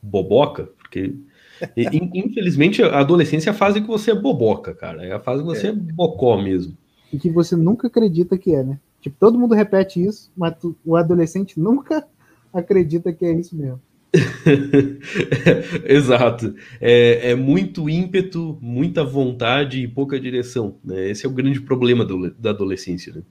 boboca, 0.01 0.69
porque 0.77 1.15
infelizmente 2.13 2.83
a 2.83 2.99
adolescência 2.99 3.49
é 3.49 3.51
a 3.51 3.55
fase 3.55 3.79
que 3.79 3.87
você 3.87 4.11
é 4.11 4.15
boboca, 4.15 4.73
cara, 4.73 5.05
é 5.05 5.13
a 5.13 5.19
fase 5.19 5.41
que 5.41 5.47
você 5.47 5.67
é, 5.67 5.69
é 5.69 5.73
bocó 5.73 6.41
mesmo. 6.41 6.77
E 7.13 7.17
que 7.17 7.29
você 7.29 7.55
nunca 7.55 7.87
acredita 7.87 8.37
que 8.37 8.53
é, 8.53 8.61
né? 8.61 8.79
Tipo, 8.99 9.15
todo 9.17 9.39
mundo 9.39 9.55
repete 9.55 10.03
isso, 10.03 10.29
mas 10.35 10.55
tu, 10.59 10.75
o 10.85 10.97
adolescente 10.97 11.57
nunca 11.57 12.05
acredita 12.53 13.13
que 13.13 13.25
é 13.25 13.31
isso 13.31 13.55
mesmo. 13.55 13.79
Exato. 15.85 16.55
É, 16.81 17.31
é, 17.31 17.35
muito 17.35 17.89
ímpeto, 17.89 18.57
muita 18.59 19.03
vontade 19.03 19.81
e 19.81 19.87
pouca 19.87 20.19
direção. 20.19 20.75
Né? 20.83 21.09
Esse 21.09 21.25
é 21.25 21.29
o 21.29 21.31
grande 21.31 21.61
problema 21.61 22.03
do, 22.03 22.31
da 22.31 22.49
adolescência. 22.49 23.13
Né? 23.13 23.21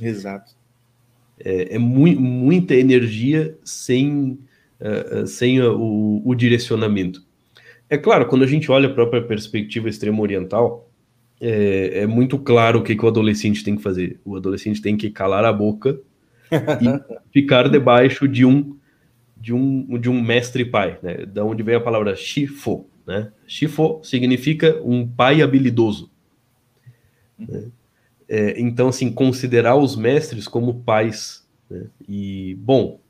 Exato 0.00 0.54
é, 1.38 1.74
é 1.74 1.78
mu 1.78 2.06
muita 2.20 2.74
energia 2.74 3.56
sem, 3.64 4.38
uh, 4.80 5.26
sem 5.26 5.60
o, 5.60 6.22
o, 6.24 6.34
direcionamento. 6.34 7.24
É 7.88 7.96
claro, 7.96 8.26
quando 8.26 8.42
a 8.42 8.46
gente 8.46 8.70
olha 8.70 8.88
a 8.88 8.92
própria 8.92 9.22
perspectiva 9.22 9.88
extremo 9.88 10.22
oriental, 10.22 10.90
é, 11.40 12.00
é, 12.00 12.06
muito 12.06 12.38
claro 12.38 12.80
o 12.80 12.82
que, 12.82 12.96
que 12.96 13.04
o 13.04 13.08
adolescente 13.08 13.62
tem 13.62 13.76
que 13.76 13.82
fazer. 13.82 14.18
O 14.24 14.36
adolescente 14.36 14.80
tem 14.80 14.96
que 14.96 15.10
calar 15.10 15.44
a 15.44 15.52
boca 15.52 15.98
e 16.50 17.30
ficar 17.32 17.68
debaixo 17.68 18.26
de 18.26 18.44
um 18.44 18.76
de 19.38 19.52
um, 19.52 19.98
de 19.98 20.08
um 20.08 20.20
mestre 20.20 20.64
pai, 20.64 20.98
né? 21.02 21.26
Da 21.26 21.44
onde 21.44 21.62
vem 21.62 21.76
a 21.76 21.80
palavra 21.80 22.16
shifo, 22.16 22.88
né? 23.06 23.30
Shifo 23.46 24.00
significa 24.02 24.80
um 24.82 25.06
pai 25.06 25.42
habilidoso. 25.42 26.10
Né? 27.38 27.68
É, 28.28 28.60
então, 28.60 28.88
assim, 28.88 29.10
considerar 29.10 29.76
os 29.76 29.96
mestres 29.96 30.48
como 30.48 30.82
pais. 30.82 31.46
Né? 31.70 31.86
E, 32.08 32.56
bom, 32.58 33.00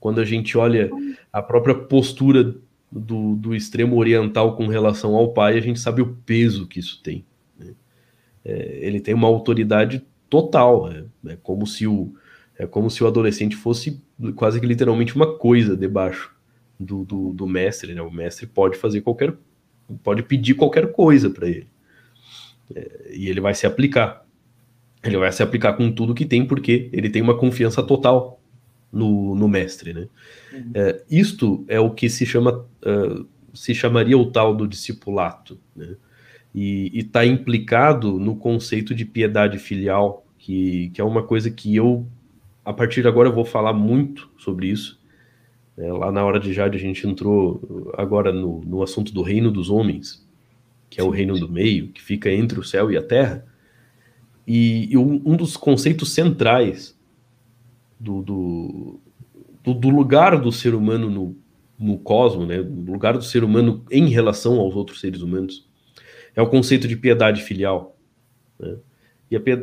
quando 0.00 0.20
a 0.20 0.24
gente 0.24 0.58
olha 0.58 0.90
a 1.32 1.40
própria 1.40 1.74
postura 1.74 2.54
do, 2.90 3.36
do 3.36 3.54
extremo 3.54 3.96
oriental 3.96 4.56
com 4.56 4.66
relação 4.66 5.14
ao 5.14 5.32
pai, 5.32 5.56
a 5.56 5.60
gente 5.60 5.78
sabe 5.78 6.02
o 6.02 6.16
peso 6.24 6.66
que 6.66 6.80
isso 6.80 7.00
tem. 7.02 7.24
Né? 7.58 7.74
É, 8.44 8.78
ele 8.82 9.00
tem 9.00 9.14
uma 9.14 9.28
autoridade 9.28 10.04
total. 10.28 10.90
É, 10.90 11.04
é, 11.28 11.36
como 11.42 11.66
se 11.66 11.86
o, 11.86 12.14
é 12.58 12.66
como 12.66 12.90
se 12.90 13.04
o 13.04 13.06
adolescente 13.06 13.54
fosse 13.54 14.02
quase 14.34 14.60
que 14.60 14.66
literalmente 14.66 15.14
uma 15.14 15.36
coisa 15.36 15.76
debaixo 15.76 16.34
do, 16.78 17.04
do, 17.04 17.32
do 17.32 17.46
mestre. 17.46 17.94
Né? 17.94 18.02
O 18.02 18.10
mestre 18.10 18.46
pode 18.46 18.76
fazer 18.76 19.00
qualquer. 19.00 19.32
pode 20.02 20.24
pedir 20.24 20.54
qualquer 20.54 20.90
coisa 20.90 21.30
para 21.30 21.48
ele. 21.48 21.68
É, 22.74 23.12
e 23.14 23.28
ele 23.28 23.40
vai 23.40 23.54
se 23.54 23.64
aplicar 23.64 24.25
ele 25.02 25.16
vai 25.16 25.30
se 25.32 25.42
aplicar 25.42 25.74
com 25.74 25.90
tudo 25.90 26.14
que 26.14 26.24
tem, 26.24 26.44
porque 26.44 26.88
ele 26.92 27.08
tem 27.08 27.22
uma 27.22 27.36
confiança 27.36 27.82
total 27.82 28.40
no, 28.92 29.34
no 29.34 29.48
mestre, 29.48 29.92
né? 29.92 30.08
Uhum. 30.52 30.70
É, 30.74 31.02
isto 31.10 31.64
é 31.68 31.78
o 31.78 31.90
que 31.90 32.08
se 32.08 32.24
chama, 32.24 32.64
uh, 32.84 33.26
se 33.52 33.74
chamaria 33.74 34.16
o 34.16 34.30
tal 34.30 34.54
do 34.54 34.66
discipulato, 34.66 35.58
né? 35.74 35.96
E 36.54 36.90
está 36.94 37.24
implicado 37.26 38.18
no 38.18 38.34
conceito 38.34 38.94
de 38.94 39.04
piedade 39.04 39.58
filial, 39.58 40.26
que, 40.38 40.90
que 40.94 41.00
é 41.00 41.04
uma 41.04 41.22
coisa 41.22 41.50
que 41.50 41.76
eu, 41.76 42.06
a 42.64 42.72
partir 42.72 43.02
de 43.02 43.08
agora, 43.08 43.30
vou 43.30 43.44
falar 43.44 43.74
muito 43.74 44.30
sobre 44.38 44.68
isso. 44.68 44.98
É, 45.76 45.92
lá 45.92 46.10
na 46.10 46.24
hora 46.24 46.40
de 46.40 46.54
Jade, 46.54 46.78
a 46.78 46.80
gente 46.80 47.06
entrou 47.06 47.92
agora 47.98 48.32
no, 48.32 48.62
no 48.62 48.82
assunto 48.82 49.12
do 49.12 49.20
reino 49.20 49.50
dos 49.50 49.68
homens, 49.68 50.26
que 50.88 50.98
é 50.98 51.04
o 51.04 51.10
reino 51.10 51.38
do 51.38 51.46
meio, 51.46 51.88
que 51.88 52.02
fica 52.02 52.32
entre 52.32 52.58
o 52.58 52.64
céu 52.64 52.90
e 52.90 52.96
a 52.96 53.02
terra. 53.02 53.44
E, 54.46 54.92
e 54.92 54.96
um, 54.96 55.36
dos 55.36 55.56
conceitos 55.56 56.12
centrais 56.12 56.96
do, 57.98 58.22
do, 58.22 59.00
do, 59.64 59.74
do, 59.74 59.88
lugar 59.88 60.40
do 60.40 60.52
ser 60.52 60.74
humano 60.74 61.10
no, 61.10 61.36
no 61.78 61.98
cosmos, 61.98 62.46
né, 62.46 62.62
do 62.62 62.92
lugar 62.92 63.14
do 63.14 63.24
ser 63.24 63.42
humano 63.42 63.84
em 63.90 64.08
relação 64.08 64.60
aos 64.60 64.76
outros 64.76 65.00
seres 65.00 65.20
humanos, 65.20 65.66
é 66.34 66.40
o 66.40 66.48
conceito 66.48 66.86
de 66.86 66.96
piedade 66.96 67.42
filial. 67.42 67.96
Né? 68.58 68.76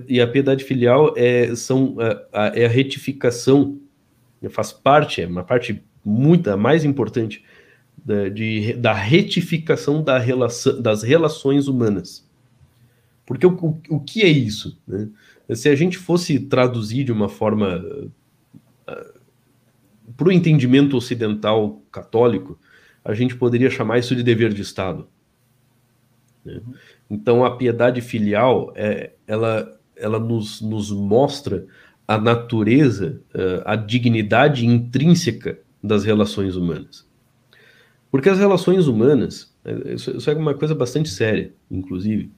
E, 0.10 0.20
a, 0.20 0.28
piedade 0.28 0.64
filial 0.64 1.14
é, 1.16 1.56
são, 1.56 1.96
a, 2.34 2.48
a, 2.48 2.48
é 2.48 2.68
retificação, 2.68 3.80
né, 4.42 4.50
faz 4.50 4.74
parte, 4.74 5.22
é 5.22 5.28
uma 5.28 5.44
parte 5.44 5.82
muito, 6.04 6.50
a 6.50 6.58
mais 6.58 6.84
importante 6.84 7.46
da, 8.04 8.28
de, 8.28 8.74
da 8.74 8.94
retificação 8.94 10.04
da 10.04 10.18
relação, 10.18 10.82
das 10.82 11.04
relações 11.04 11.68
humanas. 11.68 12.28
Porque 13.26 13.46
o, 13.46 13.54
o, 13.54 13.82
o 13.90 14.00
que 14.00 14.22
é 14.22 14.28
isso? 14.28 14.78
Né? 14.88 15.10
Se 15.54 15.70
a 15.70 15.76
gente 15.76 15.98
fosse 15.98 16.40
traduzir 16.40 17.04
de 17.04 17.12
uma 17.12 17.30
forma 17.30 17.78
uh, 17.78 19.20
para 20.16 20.28
o 20.28 20.32
entendimento 20.32 20.98
ocidental 20.98 21.82
católico, 21.92 22.60
a 23.04 23.14
gente 23.14 23.36
poderia 23.36 23.70
chamar 23.70 24.00
isso 24.00 24.16
de 24.16 24.24
dever 24.24 24.54
de 24.54 24.62
Estado. 24.62 25.08
Né? 26.46 26.62
Então, 27.10 27.44
a 27.46 27.56
piedade 27.56 28.02
filial, 28.02 28.72
é, 28.76 29.12
ela, 29.28 29.80
ela 29.96 30.20
nos, 30.20 30.62
nos 30.62 30.92
mostra 30.92 31.66
a 32.08 32.18
natureza, 32.18 33.22
uh, 33.34 33.64
a 33.66 33.76
dignidade 33.76 34.66
intrínseca 34.66 35.60
das 35.82 36.04
relações 36.04 36.56
humanas. 36.56 37.08
Porque 38.12 38.30
as 38.30 38.38
relações 38.38 38.88
humanas, 38.88 39.54
é, 39.66 39.94
isso 39.94 40.30
é 40.30 40.34
uma 40.34 40.54
coisa 40.54 40.76
bastante 40.76 41.10
séria, 41.10 41.54
inclusive, 41.72 42.32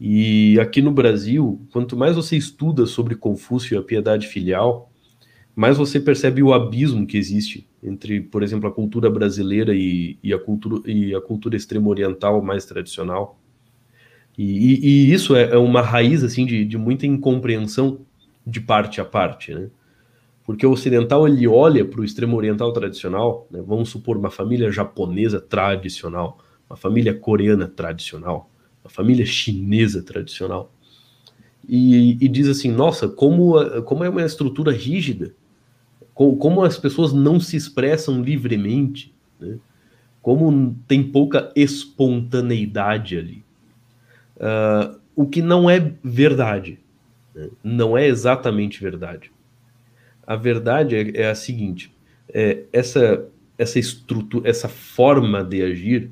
e 0.00 0.58
aqui 0.60 0.80
no 0.80 0.92
Brasil, 0.92 1.60
quanto 1.72 1.96
mais 1.96 2.14
você 2.14 2.36
estuda 2.36 2.86
sobre 2.86 3.14
Confúcio 3.14 3.74
e 3.74 3.78
a 3.78 3.82
piedade 3.82 4.26
filial, 4.26 4.92
mais 5.54 5.76
você 5.76 5.98
percebe 5.98 6.40
o 6.42 6.52
abismo 6.52 7.04
que 7.04 7.18
existe 7.18 7.68
entre, 7.82 8.20
por 8.20 8.42
exemplo, 8.42 8.68
a 8.68 8.72
cultura 8.72 9.10
brasileira 9.10 9.74
e, 9.74 10.18
e 10.22 10.32
a, 10.32 10.38
cultura, 10.38 10.88
e 10.88 11.14
a 11.14 11.20
cultura 11.20 11.56
extremo-oriental 11.56 12.40
mais 12.42 12.64
tradicional. 12.64 13.40
E, 14.36 14.44
e, 14.44 14.86
e 14.86 15.12
isso 15.12 15.34
é, 15.34 15.50
é, 15.50 15.56
uma 15.56 15.82
raiz 15.82 16.22
assim 16.22 16.46
de, 16.46 16.64
de 16.64 16.78
muita 16.78 17.06
incompreensão 17.06 18.00
de 18.46 18.60
parte 18.60 19.00
a 19.00 19.04
parte, 19.04 19.54
né? 19.54 19.68
Porque 20.44 20.64
o 20.64 20.70
ocidental 20.70 21.28
ele 21.28 21.46
olha 21.46 21.84
para 21.84 22.00
o 22.00 22.04
extremo 22.04 22.36
oriental 22.36 22.72
tradicional, 22.72 23.46
né? 23.50 23.62
vamos 23.66 23.90
supor 23.90 24.16
uma 24.16 24.30
família 24.30 24.70
japonesa 24.70 25.38
tradicional, 25.38 26.38
uma 26.70 26.76
família 26.76 27.12
coreana 27.12 27.68
tradicional, 27.68 28.50
uma 28.88 28.90
família 28.90 29.26
chinesa 29.26 30.02
tradicional, 30.02 30.72
e, 31.68 32.12
e 32.24 32.28
diz 32.28 32.48
assim: 32.48 32.72
nossa, 32.72 33.08
como, 33.08 33.82
como 33.82 34.02
é 34.02 34.08
uma 34.08 34.24
estrutura 34.24 34.72
rígida, 34.72 35.34
como, 36.14 36.36
como 36.36 36.64
as 36.64 36.78
pessoas 36.78 37.12
não 37.12 37.38
se 37.38 37.56
expressam 37.56 38.22
livremente, 38.22 39.14
né? 39.38 39.58
como 40.22 40.76
tem 40.88 41.02
pouca 41.02 41.52
espontaneidade 41.54 43.16
ali. 43.16 43.44
Uh, 44.36 44.98
o 45.14 45.26
que 45.26 45.42
não 45.42 45.68
é 45.68 45.92
verdade, 46.02 46.78
né? 47.34 47.48
não 47.62 47.96
é 47.96 48.06
exatamente 48.06 48.80
verdade. 48.80 49.30
A 50.26 50.36
verdade 50.36 50.96
é, 50.96 51.22
é 51.22 51.30
a 51.30 51.34
seguinte: 51.34 51.92
é, 52.32 52.64
essa 52.72 53.28
essa 53.58 53.78
estrutura, 53.78 54.48
essa 54.48 54.68
forma 54.68 55.42
de 55.42 55.62
agir, 55.62 56.10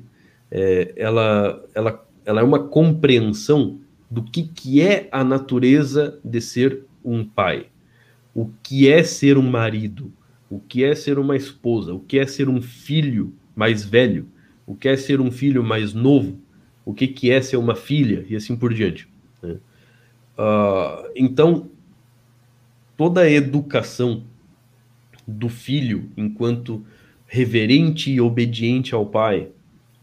é, 0.51 0.93
ela, 0.97 1.63
ela, 1.73 2.06
ela 2.27 2.41
é 2.41 2.43
uma 2.43 2.59
compreensão 2.59 3.79
do 4.11 4.21
que, 4.21 4.43
que 4.43 4.81
é 4.83 5.09
a 5.11 5.23
natureza 5.23 6.19
de 6.23 6.39
ser 6.39 6.83
um 7.03 7.25
pai 7.25 7.67
o 8.37 8.51
que 8.61 8.87
é 8.87 9.01
ser 9.01 9.35
um 9.35 9.49
marido, 9.49 10.13
o 10.47 10.59
que 10.59 10.83
é 10.83 10.93
ser 10.93 11.17
uma 11.17 11.35
esposa, 11.35 11.91
o 11.95 11.99
que 11.99 12.19
é 12.19 12.27
ser 12.27 12.47
um 12.47 12.61
filho 12.61 13.33
mais 13.55 13.83
velho, 13.83 14.27
o 14.63 14.75
que 14.75 14.87
é 14.87 14.95
ser 14.95 15.19
um 15.19 15.31
filho 15.31 15.63
mais 15.63 15.91
novo, 15.91 16.37
o 16.85 16.93
que, 16.93 17.07
que 17.07 17.31
é 17.31 17.41
ser 17.41 17.57
uma 17.57 17.75
filha 17.75 18.23
e 18.29 18.35
assim 18.35 18.55
por 18.55 18.75
diante. 18.75 19.09
Né? 19.41 19.57
Uh, 20.37 21.09
então, 21.15 21.67
toda 22.95 23.21
a 23.21 23.31
educação 23.31 24.23
do 25.27 25.49
filho 25.49 26.11
enquanto 26.15 26.85
reverente 27.25 28.11
e 28.11 28.21
obediente 28.21 28.93
ao 28.93 29.07
pai 29.07 29.49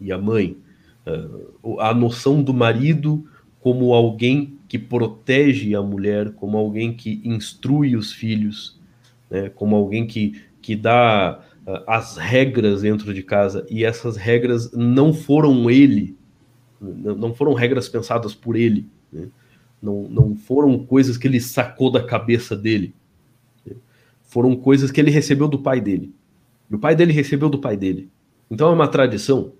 e 0.01 0.11
à 0.11 0.19
mãe, 0.19 0.57
a 1.79 1.95
noção 1.95 2.43
do 2.43 2.55
marido 2.55 3.25
como 3.61 3.95
alguém 3.95 4.59
que 4.69 4.79
protege 4.79 5.75
a 5.75 5.83
mulher, 5.83 6.33
como 6.33 6.57
alguém 6.57 6.95
que 6.95 7.21
instrui 7.25 7.97
os 7.97 8.13
filhos, 8.13 8.79
né, 9.31 9.49
como 9.49 9.77
alguém 9.77 10.07
que, 10.07 10.43
que 10.61 10.77
dá 10.77 11.41
uh, 11.67 11.83
as 11.87 12.17
regras 12.17 12.83
dentro 12.83 13.15
de 13.15 13.23
casa, 13.23 13.67
e 13.71 13.85
essas 13.85 14.17
regras 14.17 14.73
não 14.73 15.15
foram 15.15 15.71
ele, 15.71 16.17
não 16.81 17.33
foram 17.35 17.55
regras 17.55 17.89
pensadas 17.89 18.35
por 18.35 18.57
ele, 18.57 18.87
né, 19.13 19.29
não, 19.81 20.09
não 20.09 20.37
foram 20.37 20.79
coisas 20.85 21.17
que 21.17 21.27
ele 21.27 21.41
sacou 21.41 21.91
da 21.91 22.03
cabeça 22.03 22.57
dele, 22.57 22.95
né, 23.65 23.77
foram 24.23 24.57
coisas 24.57 24.91
que 24.91 25.01
ele 25.01 25.11
recebeu 25.11 25.49
do 25.49 25.59
pai 25.59 25.81
dele. 25.81 26.13
E 26.71 26.75
o 26.75 26.79
pai 26.79 26.97
dele 26.97 27.13
recebeu 27.13 27.49
do 27.49 27.59
pai 27.59 27.77
dele. 27.77 28.11
Então 28.51 28.69
é 28.69 28.73
uma 28.73 28.89
tradição. 28.89 29.53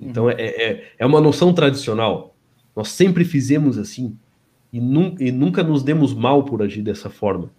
Então 0.00 0.24
uhum. 0.24 0.30
é, 0.30 0.42
é, 0.42 0.92
é 0.98 1.06
uma 1.06 1.20
noção 1.20 1.52
tradicional 1.52 2.32
nós 2.74 2.88
sempre 2.88 3.24
fizemos 3.24 3.78
assim 3.78 4.16
e, 4.72 4.80
nu 4.80 5.14
e 5.20 5.30
nunca 5.30 5.62
nos 5.62 5.82
demos 5.82 6.14
mal 6.14 6.44
por 6.44 6.62
agir 6.62 6.82
dessa 6.82 7.10
forma. 7.10 7.50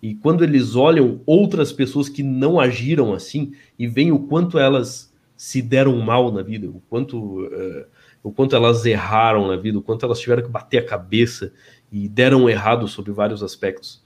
E 0.00 0.14
quando 0.14 0.42
eles 0.42 0.74
olham 0.74 1.20
outras 1.26 1.72
pessoas 1.72 2.08
que 2.08 2.22
não 2.22 2.58
agiram 2.58 3.12
assim 3.12 3.52
e 3.78 3.86
veem 3.86 4.10
o 4.10 4.20
quanto 4.20 4.58
elas 4.58 5.12
se 5.36 5.60
deram 5.60 5.96
mal 5.98 6.30
na 6.32 6.42
vida, 6.42 6.68
o 6.68 6.82
quanto, 6.88 7.44
uh, 7.46 7.84
o 8.22 8.32
quanto 8.32 8.54
elas 8.54 8.84
erraram 8.84 9.48
na 9.48 9.56
vida, 9.56 9.78
o 9.78 9.82
quanto 9.82 10.04
elas 10.04 10.20
tiveram 10.20 10.42
que 10.42 10.48
bater 10.48 10.78
a 10.78 10.86
cabeça 10.86 11.52
e 11.90 12.08
deram 12.08 12.48
errado 12.48 12.86
sobre 12.88 13.12
vários 13.12 13.42
aspectos. 13.42 14.02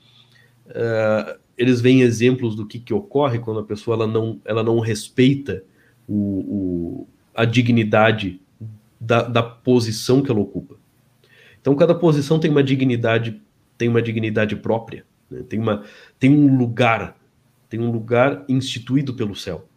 Uh, 0.66 1.38
eles 1.56 1.80
veem 1.80 2.02
exemplos 2.02 2.54
do 2.54 2.66
que, 2.66 2.78
que 2.78 2.92
ocorre 2.92 3.38
quando 3.38 3.60
a 3.60 3.64
pessoa 3.64 3.96
ela 3.96 4.06
não, 4.06 4.40
ela 4.44 4.62
não 4.62 4.80
respeita 4.80 5.62
o, 6.06 6.14
o, 6.14 7.08
a 7.36 7.44
dignidade 7.44 8.40
da, 8.98 9.22
da 9.22 9.42
posição 9.42 10.22
que 10.22 10.30
ela 10.30 10.40
ocupa. 10.40 10.76
Então 11.60 11.74
cada 11.76 11.94
posição 11.94 12.38
tem 12.38 12.50
uma 12.50 12.62
dignidade, 12.62 13.42
tem 13.76 13.88
uma 13.88 14.00
dignidade 14.00 14.56
própria, 14.56 15.04
né? 15.30 15.42
tem, 15.48 15.60
uma, 15.60 15.84
tem 16.18 16.30
um 16.32 16.56
lugar, 16.56 17.16
tem 17.68 17.78
um 17.78 17.90
lugar 17.90 18.44
instituído 18.48 19.14
pelo 19.14 19.36
céu. 19.36 19.68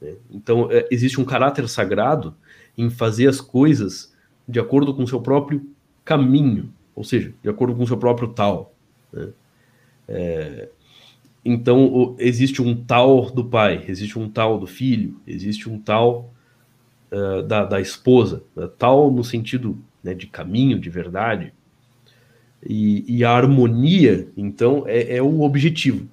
Né? 0.00 0.16
Então 0.30 0.68
é, 0.70 0.88
existe 0.90 1.20
um 1.20 1.24
caráter 1.24 1.68
sagrado 1.68 2.34
em 2.76 2.90
fazer 2.90 3.28
as 3.28 3.40
coisas 3.40 4.12
de 4.48 4.58
acordo 4.58 4.94
com 4.94 5.04
o 5.04 5.08
seu 5.08 5.20
próprio 5.20 5.64
caminho, 6.04 6.72
ou 6.96 7.04
seja, 7.04 7.32
de 7.42 7.48
acordo 7.48 7.76
com 7.76 7.82
o 7.82 7.86
seu 7.86 7.98
próprio 7.98 8.28
tal. 8.28 8.74
Né? 9.12 9.28
É, 10.08 10.68
então 11.44 12.16
existe 12.18 12.60
um 12.60 12.74
tal 12.74 13.30
do 13.30 13.44
pai, 13.44 13.84
existe 13.86 14.18
um 14.18 14.28
tal 14.28 14.58
do 14.58 14.66
filho, 14.66 15.20
existe 15.26 15.68
um 15.68 15.78
tal 15.78 16.34
uh, 17.12 17.42
da, 17.42 17.64
da, 17.64 17.80
esposa, 17.80 18.42
uh, 18.56 18.68
tal 18.68 19.10
no 19.10 19.24
sentido 19.24 19.78
né, 20.02 20.14
de 20.14 20.26
caminho, 20.26 20.78
de 20.78 20.90
verdade. 20.90 21.52
E, 22.64 23.04
e 23.06 23.24
a 23.24 23.30
harmonia, 23.30 24.28
então, 24.36 24.84
é, 24.86 25.16
é, 25.16 25.22
o 25.22 25.42
objetivo. 25.42 26.08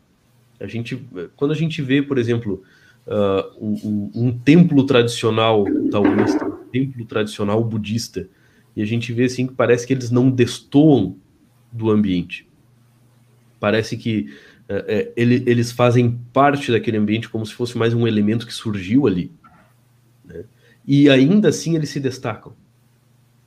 A 0.59 0.67
gente, 0.67 1.03
quando 1.35 1.51
a 1.51 1.55
gente 1.55 1.81
vê, 1.81 2.01
por 2.01 2.17
exemplo, 2.17 2.63
uh, 3.07 3.65
um, 3.65 4.11
um, 4.15 4.31
templo 4.31 4.85
tradicional 4.85 5.65
taoísta, 5.89 6.45
um 6.45 6.69
templo 6.71 7.05
tradicional 7.05 7.63
budista, 7.63 8.27
e 8.75 8.81
a 8.81 8.85
gente 8.85 9.11
vê 9.11 9.25
assim 9.25 9.47
que 9.47 9.53
parece 9.53 9.87
que 9.87 9.93
eles 9.93 10.11
não 10.11 10.29
destoam 10.29 11.15
do 11.71 11.89
ambiente. 11.89 12.47
Parece 13.59 13.97
que 13.97 14.29
uh, 14.69 15.11
ele, 15.15 15.43
eles 15.47 15.71
fazem 15.71 16.19
parte 16.31 16.71
daquele 16.71 16.97
ambiente 16.97 17.27
como 17.27 17.45
se 17.45 17.53
fosse 17.53 17.77
mais 17.77 17.93
um 17.93 18.07
elemento 18.07 18.45
que 18.45 18.53
surgiu 18.53 19.07
ali 19.07 19.31
e 20.87 21.09
ainda 21.09 21.49
assim 21.49 21.75
eles 21.75 21.89
se 21.89 21.99
destacam. 21.99 22.53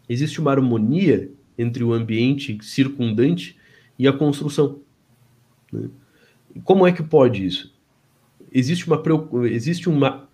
Existe 0.08 0.40
uma 0.40 0.50
harmonia 0.50 1.30
entre 1.56 1.84
o 1.84 1.92
ambiente 1.92 2.58
circundante 2.62 3.56
e 3.98 4.06
a 4.08 4.12
construção. 4.12 4.80
Né? 5.72 5.88
Como 6.64 6.86
é 6.86 6.92
que 6.92 7.02
pode 7.02 7.44
isso? 7.44 7.74
Existe 8.50 8.86
uma 8.86 9.02
existe 9.46 9.88
uma 9.88 10.28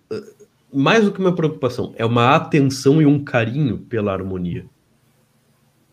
mais 0.73 1.05
do 1.05 1.11
que 1.11 1.19
uma 1.19 1.33
preocupação, 1.33 1.93
é 1.95 2.05
uma 2.05 2.35
atenção 2.35 3.01
e 3.01 3.05
um 3.05 3.23
carinho 3.23 3.77
pela 3.77 4.11
harmonia. 4.11 4.65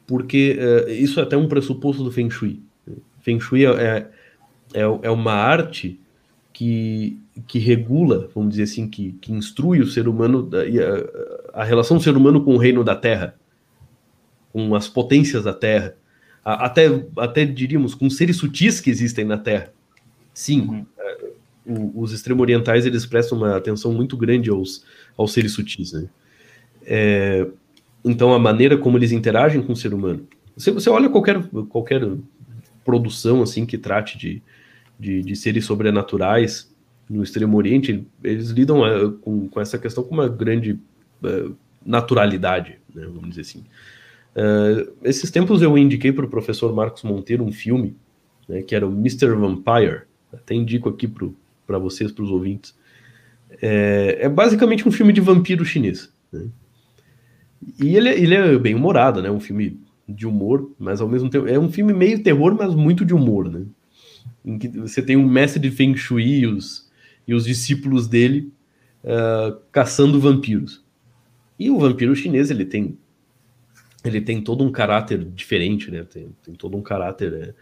Porque 0.07 0.59
uh, 0.59 0.90
isso 0.90 1.20
é 1.20 1.22
até 1.22 1.37
um 1.37 1.46
pressuposto 1.46 2.03
do 2.03 2.11
Feng 2.11 2.29
Shui. 2.29 2.61
Feng 3.20 3.38
Shui 3.38 3.64
é, 3.64 4.11
é, 4.75 4.83
é 5.03 5.11
uma 5.11 5.33
arte 5.33 6.01
que, 6.53 7.19
que 7.47 7.59
regula, 7.59 8.29
vamos 8.35 8.51
dizer 8.51 8.65
assim, 8.65 8.88
que, 8.88 9.12
que 9.21 9.33
instrui 9.33 9.81
o 9.81 9.87
ser 9.87 10.07
humano, 10.07 10.49
a, 11.55 11.62
a 11.62 11.65
relação 11.65 11.97
do 11.97 12.03
ser 12.03 12.17
humano 12.17 12.45
com 12.45 12.55
o 12.55 12.59
reino 12.59 12.85
da 12.85 12.95
Terra, 12.95 13.35
com 14.53 14.75
as 14.75 14.88
potências 14.88 15.45
da 15.45 15.55
Terra, 15.55 15.97
até, 16.45 16.88
até 17.17 17.45
diríamos 17.45 17.95
com 17.95 18.11
seres 18.11 18.37
sutis 18.37 18.81
que 18.81 18.91
existem 18.91 19.25
na 19.25 19.38
Terra. 19.38 19.73
Sim, 20.35 20.61
uhum. 20.61 20.87
É, 20.99 21.33
os 21.95 22.12
extremo-orientais 22.12 22.85
eles 22.85 23.07
prestam 23.07 23.38
uma 23.38 23.57
atenção 23.57 23.93
muito 23.93 24.17
grande 24.17 24.51
aos, 24.51 24.85
aos 25.17 25.33
seres 25.33 25.53
sutis. 25.53 25.93
Né? 25.93 26.09
É, 26.85 27.47
então, 28.05 28.35
a 28.35 28.38
maneira 28.38 28.77
como 28.77 28.99
eles 28.99 29.12
interagem 29.12 29.62
com 29.62 29.73
o 29.73 29.77
ser 29.77 29.95
humano. 29.95 30.27
Você, 30.57 30.71
você 30.71 30.91
olha 30.91 31.09
qualquer, 31.09 31.41
qualquer 31.69 32.03
produção 32.85 33.43
assim 33.43 33.65
que 33.65 33.79
trate 33.79 34.19
de, 34.19 34.43
de, 35.03 35.21
de 35.21 35.35
seres 35.35 35.65
sobrenaturais 35.65 36.73
no 37.11 37.25
Extremo 37.25 37.57
Oriente, 37.57 38.07
eles 38.23 38.51
lidam 38.51 38.81
uh, 38.83 39.12
com, 39.12 39.49
com, 39.49 39.61
essa 39.61 39.77
questão 39.77 40.05
com 40.05 40.15
uma 40.15 40.29
grande 40.29 40.79
uh, 41.23 41.55
naturalidade, 41.85 42.79
né, 42.95 43.05
vamos 43.07 43.31
dizer 43.31 43.41
assim. 43.41 43.65
Uh, 44.35 44.93
esses 45.03 45.31
tempos 45.31 45.61
eu 45.61 45.77
indiquei 45.77 46.12
para 46.12 46.25
o 46.25 46.31
professor 46.31 46.73
Marcos 46.73 47.03
Monteiro 47.03 47.45
um 47.45 47.53
filme, 47.53 47.97
né, 48.49 48.62
que 48.62 48.75
era 48.75 48.87
o 48.87 48.93
Mr. 48.93 49.35
Vampire, 49.35 50.03
até 50.33 50.55
indico 50.55 50.88
aqui 50.88 51.09
para 51.67 51.79
vocês, 51.79 52.12
para 52.12 52.23
os 52.23 52.31
ouvintes. 52.31 52.75
É, 53.61 54.19
é, 54.21 54.29
basicamente 54.29 54.88
um 54.88 54.93
filme 54.93 55.12
de 55.12 55.21
vampiro 55.21 55.65
chinês. 55.65 56.11
Né? 56.33 56.47
E 57.79 57.97
ele, 57.97 58.09
é, 58.09 58.19
ele 58.19 58.35
é 58.35 58.59
bem 58.59 58.75
humorado, 58.75 59.21
né? 59.21 59.31
Um 59.31 59.41
filme 59.41 59.79
de 60.09 60.27
humor, 60.27 60.71
mas 60.79 61.03
ao 61.03 61.09
mesmo 61.09 61.29
tempo 61.29 61.47
é 61.47 61.59
um 61.59 61.71
filme 61.71 61.93
meio 61.93 62.23
terror, 62.23 62.55
mas 62.55 62.75
muito 62.75 63.05
de 63.05 63.12
humor, 63.12 63.51
né? 63.51 63.67
Em 64.45 64.59
que 64.59 64.69
você 64.69 65.01
tem 65.01 65.17
um 65.17 65.29
mestre 65.29 65.61
de 65.61 65.71
Feng 65.71 65.97
Shui 65.97 66.41
e 66.41 66.47
os, 66.47 66.91
e 67.27 67.35
os 67.35 67.45
discípulos 67.45 68.09
dele 68.09 68.53
uh, 69.05 69.59
caçando 69.71 70.21
vampiros. 70.21 70.85
E 71.59 71.71
o 71.71 71.79
vampiro 71.79 72.15
chinês 72.17 72.51
ele 72.51 72.65
tem 72.65 72.99
ele 74.05 74.21
tem 74.21 74.41
todo 74.43 74.65
um 74.65 74.73
caráter 74.73 75.25
diferente, 75.25 75.91
né? 75.91 76.05
Tem, 76.05 76.35
tem 76.43 76.55
todo 76.55 76.77
um 76.77 76.83
caráter 76.83 77.55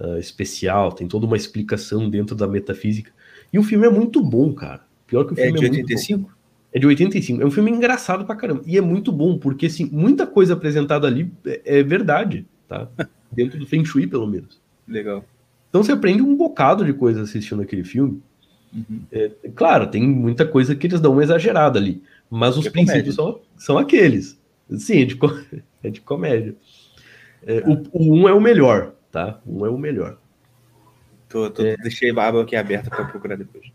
uh, 0.00 0.18
especial, 0.18 0.92
tem 0.92 1.06
toda 1.06 1.26
uma 1.26 1.36
explicação 1.36 2.08
dentro 2.08 2.34
da 2.34 2.46
metafísica. 2.46 3.12
E 3.52 3.58
o 3.58 3.62
filme 3.62 3.86
é 3.86 3.90
muito 3.90 4.22
bom, 4.22 4.52
cara. 4.52 4.82
Pior 5.06 5.24
que 5.24 5.34
o 5.34 5.38
é 5.38 5.44
filme 5.44 5.58
é 5.58 5.60
de 5.60 5.80
85? 5.80 6.34
É 6.72 6.78
de 6.78 6.86
85. 6.86 7.42
É 7.42 7.46
um 7.46 7.50
filme 7.50 7.70
engraçado 7.70 8.24
pra 8.24 8.34
caramba. 8.34 8.62
E 8.66 8.78
é 8.78 8.80
muito 8.80 9.12
bom, 9.12 9.38
porque 9.38 9.66
assim, 9.66 9.88
muita 9.92 10.26
coisa 10.26 10.54
apresentada 10.54 11.06
ali 11.06 11.30
é, 11.46 11.80
é 11.80 11.82
verdade, 11.82 12.46
tá? 12.66 12.88
Dentro 13.30 13.58
do 13.58 13.66
Feng 13.66 13.84
Shui, 13.84 14.06
pelo 14.06 14.26
menos. 14.26 14.60
Legal. 14.88 15.24
Então 15.74 15.82
você 15.82 15.90
aprende 15.90 16.22
um 16.22 16.36
bocado 16.36 16.84
de 16.84 16.92
coisa 16.92 17.22
assistindo 17.22 17.60
aquele 17.60 17.82
filme. 17.82 18.22
Uhum. 18.72 19.00
É, 19.10 19.28
claro, 19.56 19.88
tem 19.88 20.06
muita 20.06 20.46
coisa 20.46 20.72
que 20.76 20.86
eles 20.86 21.00
dão 21.00 21.10
uma 21.10 21.22
exagerada 21.24 21.80
ali. 21.80 22.00
Mas 22.30 22.56
os 22.56 22.64
é 22.64 22.70
princípios 22.70 23.16
são, 23.16 23.40
são 23.56 23.76
aqueles. 23.76 24.40
Sim, 24.70 25.02
é 25.02 25.04
de, 25.04 25.18
é 25.82 25.90
de 25.90 26.00
comédia. 26.00 26.54
É, 27.44 27.64
o, 27.66 27.82
o 27.90 28.14
um 28.14 28.28
é 28.28 28.32
o 28.32 28.40
melhor, 28.40 28.94
tá? 29.10 29.40
Um 29.44 29.66
é 29.66 29.68
o 29.68 29.76
melhor. 29.76 30.16
Tô, 31.28 31.50
tô, 31.50 31.64
é. 31.64 31.76
Deixei 31.78 32.16
a 32.16 32.28
aba 32.28 32.42
aqui 32.42 32.54
aberta 32.54 32.88
para 32.88 33.06
procurar 33.06 33.34
depois. 33.34 33.66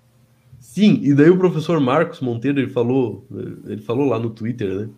Sim, 0.58 1.02
e 1.04 1.14
daí 1.14 1.30
o 1.30 1.38
professor 1.38 1.82
Marcos 1.82 2.22
Monteiro 2.22 2.62
ele 2.62 2.70
falou, 2.72 3.28
ele 3.66 3.82
falou 3.82 4.08
lá 4.08 4.18
no 4.18 4.30
Twitter, 4.30 4.74
né? 4.74 4.90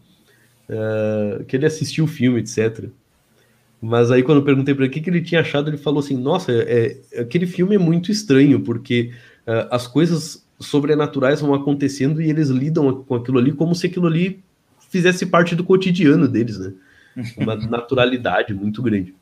Uh, 0.70 1.46
que 1.46 1.56
ele 1.56 1.66
assistiu 1.66 2.06
o 2.06 2.08
filme, 2.08 2.42
etc. 2.42 2.92
Mas 3.82 4.12
aí 4.12 4.22
quando 4.22 4.38
eu 4.38 4.46
perguntei 4.46 4.76
para 4.76 4.84
ele 4.84 4.92
o 4.92 4.94
que, 4.94 5.02
que 5.02 5.10
ele 5.10 5.22
tinha 5.22 5.42
achado, 5.42 5.70
ele 5.70 5.78
falou 5.78 6.00
assim: 6.00 6.16
Nossa, 6.16 6.52
é, 6.52 6.98
é 7.12 7.22
aquele 7.22 7.48
filme 7.48 7.76
é 7.76 7.80
muito 7.80 8.12
estranho 8.12 8.62
porque 8.62 9.12
uh, 9.48 9.68
as 9.72 9.88
coisas 9.88 10.46
sobrenaturais 10.60 11.42
vão 11.42 11.56
acontecendo 11.56 12.22
e 12.22 12.30
eles 12.30 12.50
lidam 12.50 13.04
com 13.04 13.16
aquilo 13.16 13.40
ali 13.40 13.52
como 13.52 13.74
se 13.74 13.88
aquilo 13.88 14.06
ali 14.06 14.44
fizesse 14.92 15.26
parte 15.26 15.56
do 15.56 15.64
cotidiano 15.64 16.28
deles, 16.28 16.60
né? 16.60 16.74
Uma 17.36 17.56
naturalidade 17.56 18.54
muito 18.54 18.84
grande. 18.84 19.16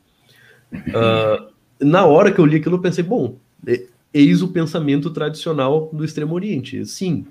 Uh, 0.72 1.50
na 1.80 2.04
hora 2.04 2.30
que 2.30 2.38
eu 2.38 2.44
li 2.44 2.56
aquilo, 2.56 2.76
eu 2.76 2.80
pensei, 2.80 3.02
bom, 3.02 3.38
eis 4.12 4.42
o 4.42 4.48
pensamento 4.48 5.10
tradicional 5.10 5.88
do 5.92 6.04
Extremo 6.04 6.34
Oriente. 6.34 6.84
Sim, 6.84 7.26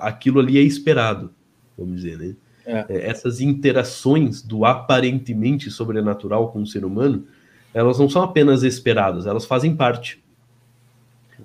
aquilo 0.00 0.40
ali 0.40 0.58
é 0.58 0.62
esperado, 0.62 1.30
vamos 1.78 2.02
dizer, 2.02 2.18
né? 2.18 2.34
É. 2.64 2.86
é. 2.88 3.06
Essas 3.08 3.40
interações 3.40 4.42
do 4.42 4.64
aparentemente 4.64 5.70
sobrenatural 5.70 6.50
com 6.50 6.62
o 6.62 6.66
ser 6.66 6.84
humano, 6.84 7.26
elas 7.74 7.98
não 7.98 8.08
são 8.08 8.22
apenas 8.22 8.62
esperadas, 8.62 9.26
elas 9.26 9.44
fazem 9.44 9.74
parte. 9.74 10.22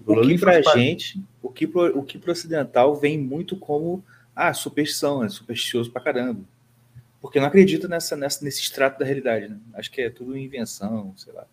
O 0.06 0.22
que 0.22 0.38
pra 0.38 0.62
parte. 0.62 0.80
gente, 0.80 1.22
o 1.42 1.50
que 1.50 1.68
pro, 1.68 2.00
o 2.00 2.04
que 2.04 2.18
pro 2.18 2.32
ocidental 2.32 2.96
vem 2.96 3.18
muito 3.18 3.56
como 3.56 4.04
ah, 4.36 4.54
superstição, 4.54 5.24
é 5.24 5.30
supersticioso 5.30 5.92
pra 5.92 6.02
caramba. 6.02 6.42
Porque 7.20 7.40
não 7.40 7.48
acredita 7.48 7.88
nessa, 7.88 8.16
nessa, 8.16 8.46
nesse 8.46 8.62
extrato 8.62 9.00
da 9.00 9.06
realidade, 9.06 9.50
né? 9.50 9.58
Acho 9.74 9.92
que 9.92 10.02
é 10.02 10.10
tudo 10.10 10.38
invenção, 10.38 11.14
sei 11.18 11.34
lá. 11.34 11.46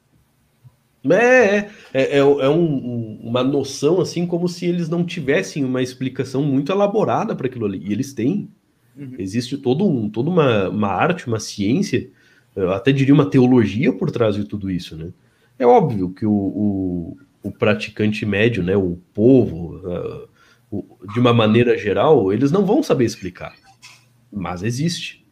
É, 1.10 1.56
é, 1.56 1.68
é, 1.92 2.18
é 2.18 2.48
um, 2.48 3.18
uma 3.22 3.42
noção 3.42 4.00
assim 4.00 4.26
como 4.26 4.48
se 4.48 4.66
eles 4.66 4.88
não 4.88 5.04
tivessem 5.04 5.64
uma 5.64 5.82
explicação 5.82 6.42
muito 6.42 6.72
elaborada 6.72 7.34
para 7.34 7.46
aquilo 7.46 7.66
ali. 7.66 7.78
E 7.78 7.92
eles 7.92 8.12
têm. 8.12 8.48
Uhum. 8.96 9.14
Existe 9.18 9.58
todo 9.58 9.86
um, 9.86 10.08
toda 10.08 10.30
uma, 10.30 10.68
uma 10.68 10.88
arte, 10.88 11.26
uma 11.26 11.40
ciência, 11.40 12.10
eu 12.54 12.72
até 12.72 12.92
diria 12.92 13.14
uma 13.14 13.28
teologia 13.28 13.92
por 13.92 14.10
trás 14.10 14.36
de 14.36 14.44
tudo 14.44 14.70
isso, 14.70 14.96
né? 14.96 15.12
É 15.58 15.66
óbvio 15.66 16.10
que 16.10 16.24
o, 16.26 16.32
o, 16.32 17.16
o 17.42 17.50
praticante 17.50 18.24
médio, 18.24 18.62
né, 18.62 18.76
o 18.76 18.98
povo, 19.12 19.76
uh, 19.78 20.28
o, 20.70 20.84
de 21.12 21.20
uma 21.20 21.32
maneira 21.32 21.76
geral, 21.76 22.32
eles 22.32 22.50
não 22.50 22.64
vão 22.64 22.82
saber 22.82 23.04
explicar. 23.04 23.54
Mas 24.32 24.62
existe. 24.62 25.24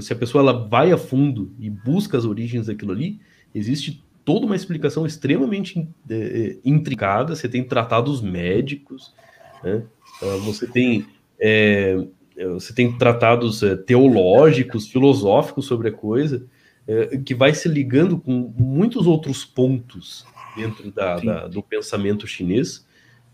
Se 0.00 0.12
a 0.12 0.16
pessoa 0.16 0.42
ela 0.42 0.66
vai 0.68 0.92
a 0.92 0.96
fundo 0.96 1.52
e 1.58 1.68
busca 1.68 2.16
as 2.16 2.24
origens 2.24 2.66
daquilo 2.66 2.92
ali, 2.92 3.20
existe 3.54 4.02
toda 4.24 4.46
uma 4.46 4.56
explicação 4.56 5.04
extremamente 5.04 5.88
é, 6.08 6.56
intricada. 6.64 7.34
Você 7.34 7.48
tem 7.48 7.62
tratados 7.62 8.22
médicos, 8.22 9.14
né? 9.62 9.84
Ah, 10.22 10.36
você 10.44 10.66
tem 10.66 11.06
é, 11.38 12.06
você 12.44 12.72
tem 12.74 12.96
tratados 12.96 13.62
é, 13.62 13.76
teológicos, 13.76 14.88
filosóficos 14.88 15.66
sobre 15.66 15.88
a 15.88 15.92
coisa, 15.92 16.46
é, 16.86 17.16
que 17.18 17.34
vai 17.34 17.54
se 17.54 17.68
ligando 17.68 18.18
com 18.18 18.52
muitos 18.56 19.06
outros 19.06 19.44
pontos 19.44 20.26
dentro 20.54 20.90
da, 20.90 21.18
da, 21.18 21.46
do 21.46 21.62
pensamento 21.62 22.26
chinês. 22.26 22.86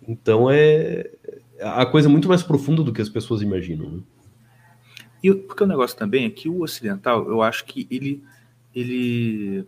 Então 0.07 0.51
é 0.51 1.11
a 1.61 1.87
coisa 1.87 2.09
muito 2.09 2.29
mais 2.29 2.43
profunda 2.43 2.83
do 2.83 2.93
que 2.93 3.03
as 3.03 3.09
pessoas 3.09 3.43
imaginam. 3.43 3.91
Né? 3.91 4.01
E 5.23 5.33
porque 5.35 5.63
o 5.63 5.67
negócio 5.67 5.97
também 5.97 6.25
é 6.25 6.31
que 6.31 6.49
o 6.49 6.63
ocidental, 6.63 7.29
eu 7.29 7.43
acho 7.43 7.65
que 7.65 7.87
ele 7.91 8.23
ele 8.75 9.67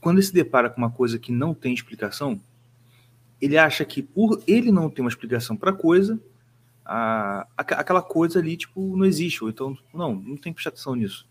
quando 0.00 0.16
ele 0.16 0.26
se 0.26 0.32
depara 0.32 0.68
com 0.68 0.78
uma 0.78 0.90
coisa 0.90 1.18
que 1.18 1.32
não 1.32 1.54
tem 1.54 1.74
explicação, 1.74 2.40
ele 3.40 3.56
acha 3.56 3.84
que 3.84 4.02
por 4.02 4.42
ele 4.46 4.70
não 4.70 4.90
ter 4.90 5.00
uma 5.00 5.10
explicação 5.10 5.56
para 5.56 5.70
a 5.70 5.74
coisa, 5.74 6.20
a, 6.88 7.46
aquela 7.54 8.00
coisa 8.00 8.38
ali, 8.38 8.56
tipo, 8.56 8.96
não 8.96 9.04
existe. 9.04 9.44
Ou 9.44 9.50
então, 9.50 9.76
não, 9.92 10.14
não 10.14 10.36
tem 10.36 10.52
que 10.52 10.54
prestar 10.54 10.70
atenção 10.70 10.94
nisso. 10.94 11.28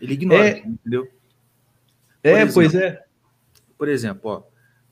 Ele 0.00 0.14
ignora, 0.14 0.48
é, 0.48 0.58
entendeu? 0.60 1.10
É, 2.22 2.30
exemplo, 2.30 2.54
pois 2.54 2.74
é. 2.74 3.04
Por 3.76 3.88
exemplo, 3.88 4.30
ó, 4.30 4.42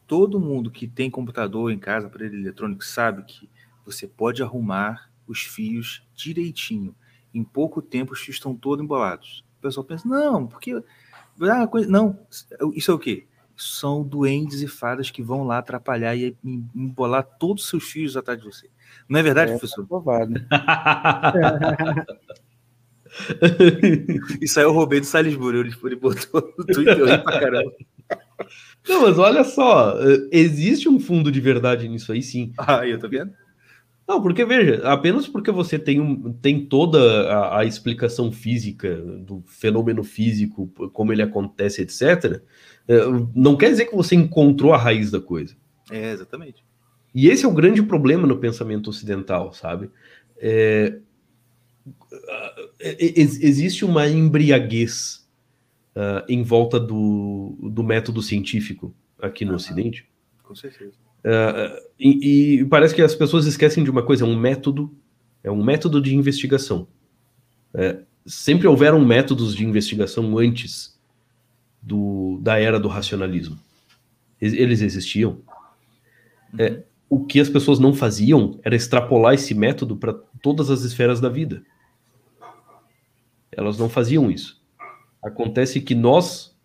todo 0.07 0.41
mundo 0.41 0.71
que 0.71 0.89
tem 0.89 1.09
computador 1.09 1.71
em 1.71 1.79
casa, 1.79 2.09
aparelho 2.09 2.35
eletrônico, 2.35 2.85
sabe 2.85 3.23
que 3.23 3.49
você 3.87 4.07
pode 4.07 4.43
arrumar 4.43 5.11
os 5.27 5.43
fios 5.43 6.05
direitinho. 6.13 6.95
Em 7.33 7.45
pouco 7.45 7.81
tempo, 7.81 8.13
os 8.13 8.21
fios 8.21 8.37
estão 8.37 8.55
todos 8.57 8.85
embolados. 8.85 9.45
O 9.59 9.63
pessoal 9.63 9.85
pensa, 9.85 10.09
não, 10.09 10.47
porque 10.47 10.83
ah, 11.41 11.67
coisa... 11.69 11.89
Não, 11.89 12.19
isso 12.75 12.91
é 12.91 12.95
o 12.95 12.99
quê? 12.99 13.27
São 13.57 14.03
duendes 14.03 14.61
e 14.61 14.67
fadas 14.67 15.11
que 15.11 15.23
vão 15.23 15.45
lá 15.45 15.59
atrapalhar 15.59 16.17
e 16.17 16.37
embolar 16.43 17.23
todos 17.23 17.63
os 17.65 17.71
seus 17.71 17.85
filhos 17.85 18.17
atrás 18.17 18.41
de 18.41 18.45
você. 18.45 18.69
Não 19.09 19.21
é 19.21 19.23
verdade, 19.23 19.53
é, 19.53 19.59
professor? 19.59 19.87
Provado. 19.87 20.35
Isso 24.41 24.59
aí 24.59 24.65
eu 24.65 24.73
roubei 24.73 25.01
do 25.01 25.07
Salisbury, 25.07 25.59
ele, 25.59 25.75
ele 25.85 25.97
botou 25.97 26.53
no 26.57 26.65
Twitter 26.65 26.99
eu 26.99 27.23
pra 27.23 27.41
caramba. 27.41 27.73
Não, 28.89 29.03
mas 29.03 29.19
olha 29.19 29.45
só, 29.45 29.99
eh, 30.01 30.29
existe 30.33 30.89
um 30.89 30.99
fundo 30.99 31.31
de 31.31 31.41
verdade 31.41 31.89
nisso 31.89 32.13
aí, 32.13 32.23
sim. 32.23 32.53
Ah, 32.59 32.87
eu 32.87 32.99
tô 32.99 33.09
vendo. 33.09 33.33
Não, 34.09 34.21
porque 34.21 34.45
veja, 34.45 34.83
apenas 34.85 35.29
porque 35.29 35.51
você 35.51 35.79
tem, 35.79 36.01
um, 36.01 36.33
tem 36.33 36.67
toda 36.67 37.33
a, 37.33 37.61
a, 37.61 37.65
explicação 37.65 38.33
física 38.33 38.97
do 38.97 39.43
fenômeno 39.47 40.03
físico, 40.03 40.67
como 40.93 41.13
ele 41.13 41.23
acontece, 41.23 41.83
etc., 41.83 42.43
é, 42.89 42.97
não 43.35 43.57
quer 43.57 43.71
dizer 43.71 43.87
que 43.87 43.95
você 43.95 44.17
encontrou 44.17 44.75
a 44.75 44.77
raiz 44.77 45.11
da 45.11 45.21
coisa. 45.21 45.55
É, 45.91 46.13
exatamente. 46.13 46.65
E 47.15 47.29
esse 47.29 47.45
é 47.45 47.49
o 47.49 47.53
grande 47.53 47.83
problema 47.83 48.27
no 48.27 48.39
pensamento 48.39 48.89
ocidental, 48.89 49.53
sabe? 49.53 49.91
É, 50.39 50.99
é 52.81 52.97
existe 53.01 53.85
uma 53.85 54.09
embriaguez 54.09 55.29
uh, 55.95 56.25
em 56.29 56.43
volta 56.43 56.81
do, 56.81 57.57
do 57.61 57.83
método 57.83 58.23
científico 58.23 58.95
aqui 59.21 59.45
no 59.45 59.53
ah, 59.53 59.57
Ocidente. 59.57 60.09
Com 60.43 60.55
certeza 60.55 61.03
Uh, 61.23 61.79
e, 61.99 62.59
e, 62.61 62.65
parece 62.65 62.93
que 62.93 63.01
as 63.01 63.15
pessoas 63.15 63.47
esquecem 63.47 63.85
de 63.85 63.91
uma 63.91 64.03
coisa: 64.03 64.25
é 64.25 64.27
um 64.27 64.37
método, 64.37 64.93
é 65.43 65.51
um 65.51 65.63
método 65.63 66.01
de 66.01 66.15
investigação. 66.15 66.89
É, 67.73 68.01
sempre 68.27 68.67
houveram 68.67 69.05
métodos 69.05 69.55
de 69.55 69.65
investigação 69.65 70.37
antes 70.37 71.01
do, 71.81 72.41
da 72.43 72.59
era 72.59 72.79
do 72.79 72.89
racionalismo. 72.89 73.59
Eles 74.41 74.81
existiam. 74.81 75.41
É, 76.59 76.71
uhum. 76.71 76.83
O 77.13 77.27
que 77.27 77.39
as 77.39 77.51
pessoas 77.51 77.79
não 77.79 77.93
faziam 77.93 78.59
era 78.63 78.75
extrapolar 78.75 79.35
esse 79.35 79.55
método 79.55 79.99
para 79.99 80.15
todas 80.41 80.71
as 80.71 80.81
esferas 80.81 81.21
da 81.21 81.29
vida. 81.29 81.63
Elas 83.53 83.77
não 83.77 83.91
faziam 83.91 84.31
isso. 84.31 84.59
Acontece 85.23 85.83
que 85.83 85.95
nós, 85.95 86.57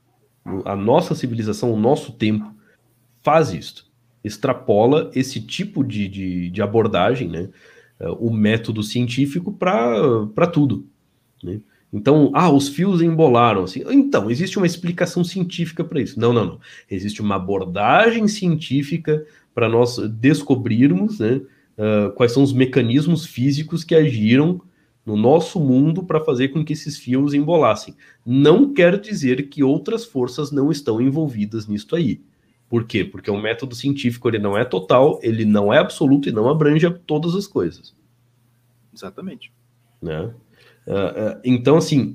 a 0.63 0.73
nossa 0.73 1.13
civilização, 1.13 1.73
o 1.73 1.77
nosso 1.77 2.13
tempo, 2.13 2.49
faz 3.21 3.51
isto 3.51 3.87
extrapola 4.23 5.11
esse 5.13 5.41
tipo 5.41 5.83
de, 5.83 6.07
de, 6.07 6.49
de 6.49 6.61
abordagem, 6.61 7.27
né? 7.27 7.49
É, 7.99 8.09
o 8.09 8.31
método 8.31 8.83
científico 8.83 9.51
para 9.51 10.47
tudo. 10.47 10.87
Né? 11.43 11.59
Então, 11.91 12.31
ah, 12.33 12.49
os 12.49 12.69
fios 12.69 13.01
embolaram. 13.01 13.63
Assim. 13.63 13.83
Então, 13.89 14.31
existe 14.31 14.57
uma 14.57 14.67
explicação 14.67 15.23
científica 15.23 15.83
para 15.83 16.01
isso. 16.01 16.19
Não, 16.19 16.31
não, 16.31 16.45
não. 16.45 16.59
Existe 16.89 17.21
uma 17.21 17.35
abordagem 17.35 18.27
científica 18.27 19.25
para 19.57 19.67
nós 19.67 19.97
descobrirmos 19.97 21.17
né, 21.17 21.41
uh, 21.79 22.11
quais 22.11 22.31
são 22.31 22.43
os 22.43 22.53
mecanismos 22.53 23.25
físicos 23.25 23.83
que 23.83 23.95
agiram 23.95 24.61
no 25.03 25.17
nosso 25.17 25.59
mundo 25.59 26.03
para 26.03 26.23
fazer 26.23 26.49
com 26.49 26.63
que 26.63 26.73
esses 26.73 26.95
fios 26.95 27.33
embolassem. 27.33 27.95
Não 28.23 28.71
quer 28.71 29.01
dizer 29.01 29.49
que 29.49 29.63
outras 29.63 30.05
forças 30.05 30.51
não 30.51 30.71
estão 30.71 31.01
envolvidas 31.01 31.65
nisto 31.65 31.95
aí. 31.95 32.21
Por 32.69 32.83
quê? 32.83 33.03
Porque 33.03 33.31
o 33.31 33.41
método 33.41 33.73
científico 33.73 34.29
ele 34.29 34.37
não 34.37 34.55
é 34.55 34.63
total, 34.63 35.19
ele 35.23 35.43
não 35.43 35.73
é 35.73 35.79
absoluto 35.79 36.29
e 36.29 36.31
não 36.31 36.47
abrange 36.47 36.87
todas 37.07 37.33
as 37.33 37.47
coisas. 37.47 37.95
Exatamente. 38.93 39.51
Né? 39.99 40.21
Uh, 40.85 40.91
uh, 40.91 41.41
então, 41.43 41.77
assim, 41.77 42.13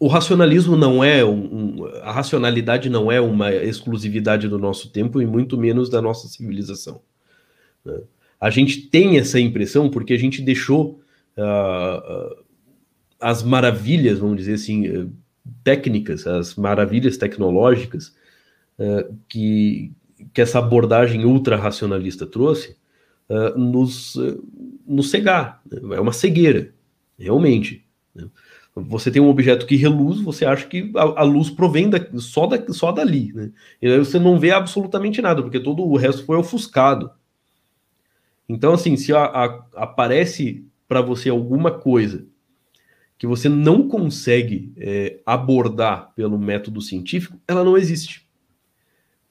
o 0.00 0.06
racionalismo 0.06 0.76
não 0.76 1.02
é 1.02 1.24
um, 1.24 1.80
um, 1.80 1.84
a 2.02 2.12
racionalidade 2.12 2.88
não 2.88 3.10
é 3.10 3.20
uma 3.20 3.52
exclusividade 3.52 4.48
do 4.48 4.58
nosso 4.58 4.90
tempo 4.90 5.20
e 5.20 5.26
muito 5.26 5.58
menos 5.58 5.90
da 5.90 6.00
nossa 6.00 6.28
civilização. 6.28 7.00
Né? 7.84 7.98
A 8.40 8.48
gente 8.50 8.82
tem 8.82 9.18
essa 9.18 9.40
impressão 9.40 9.90
porque 9.90 10.12
a 10.12 10.18
gente 10.18 10.40
deixou 10.40 11.00
uh, 11.36 12.44
as 13.20 13.42
maravilhas, 13.42 14.20
vamos 14.20 14.36
dizer 14.36 14.54
assim, 14.54 14.88
uh, 14.88 15.12
técnicas, 15.64 16.26
as 16.26 16.54
maravilhas 16.54 17.16
tecnológicas 17.16 18.16
que, 19.28 19.90
que 20.32 20.40
essa 20.40 20.60
abordagem 20.60 21.24
ultra-racionalista 21.24 22.24
trouxe, 22.24 22.76
nos, 23.56 24.14
nos 24.86 25.10
cegar. 25.10 25.60
Né? 25.68 25.96
É 25.96 26.00
uma 26.00 26.12
cegueira, 26.12 26.72
realmente. 27.18 27.84
Né? 28.14 28.28
Você 28.86 29.10
tem 29.10 29.20
um 29.20 29.28
objeto 29.28 29.66
que 29.66 29.76
reluz, 29.76 30.20
você 30.20 30.44
acha 30.44 30.66
que 30.66 30.92
a, 30.94 31.20
a 31.20 31.22
luz 31.22 31.50
provém 31.50 31.88
da, 31.88 31.98
só, 32.18 32.46
da, 32.46 32.72
só 32.72 32.92
dali. 32.92 33.32
Né? 33.32 33.50
E 33.80 33.88
aí 33.88 33.98
você 33.98 34.18
não 34.18 34.38
vê 34.38 34.50
absolutamente 34.50 35.20
nada, 35.22 35.42
porque 35.42 35.60
todo 35.60 35.82
o 35.82 35.96
resto 35.96 36.24
foi 36.24 36.36
ofuscado. 36.36 37.10
Então, 38.48 38.72
assim, 38.72 38.96
se 38.96 39.12
a, 39.12 39.24
a, 39.24 39.44
aparece 39.74 40.64
para 40.86 41.02
você 41.02 41.28
alguma 41.28 41.70
coisa 41.70 42.26
que 43.18 43.26
você 43.26 43.48
não 43.48 43.88
consegue 43.88 44.72
é, 44.76 45.18
abordar 45.26 46.12
pelo 46.14 46.38
método 46.38 46.80
científico, 46.80 47.38
ela 47.46 47.64
não 47.64 47.76
existe. 47.76 48.26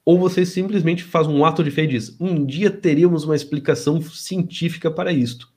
Ou 0.04 0.18
você 0.18 0.46
simplesmente 0.46 1.02
faz 1.02 1.26
um 1.26 1.44
ato 1.44 1.64
de 1.64 1.70
fé 1.70 1.84
e 1.84 1.88
diz: 1.88 2.16
um 2.20 2.44
dia 2.44 2.70
teríamos 2.70 3.24
uma 3.24 3.36
explicação 3.36 4.00
científica 4.00 4.90
para 4.90 5.12
isto. 5.12 5.52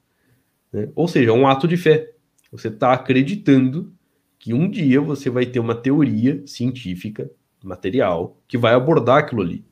Né? 0.71 0.89
Ou 0.95 1.07
seja, 1.07 1.33
um 1.33 1.47
ato 1.47 1.67
de 1.67 1.77
fé. 1.77 2.10
Você 2.51 2.67
está 2.67 2.93
acreditando 2.93 3.93
que 4.37 4.53
um 4.53 4.69
dia 4.69 4.99
você 4.99 5.29
vai 5.29 5.45
ter 5.45 5.59
uma 5.59 5.75
teoria 5.75 6.41
científica, 6.45 7.29
material, 7.63 8.37
que 8.47 8.57
vai 8.57 8.73
abordar 8.73 9.19
aquilo 9.19 9.41
ali. 9.41 9.63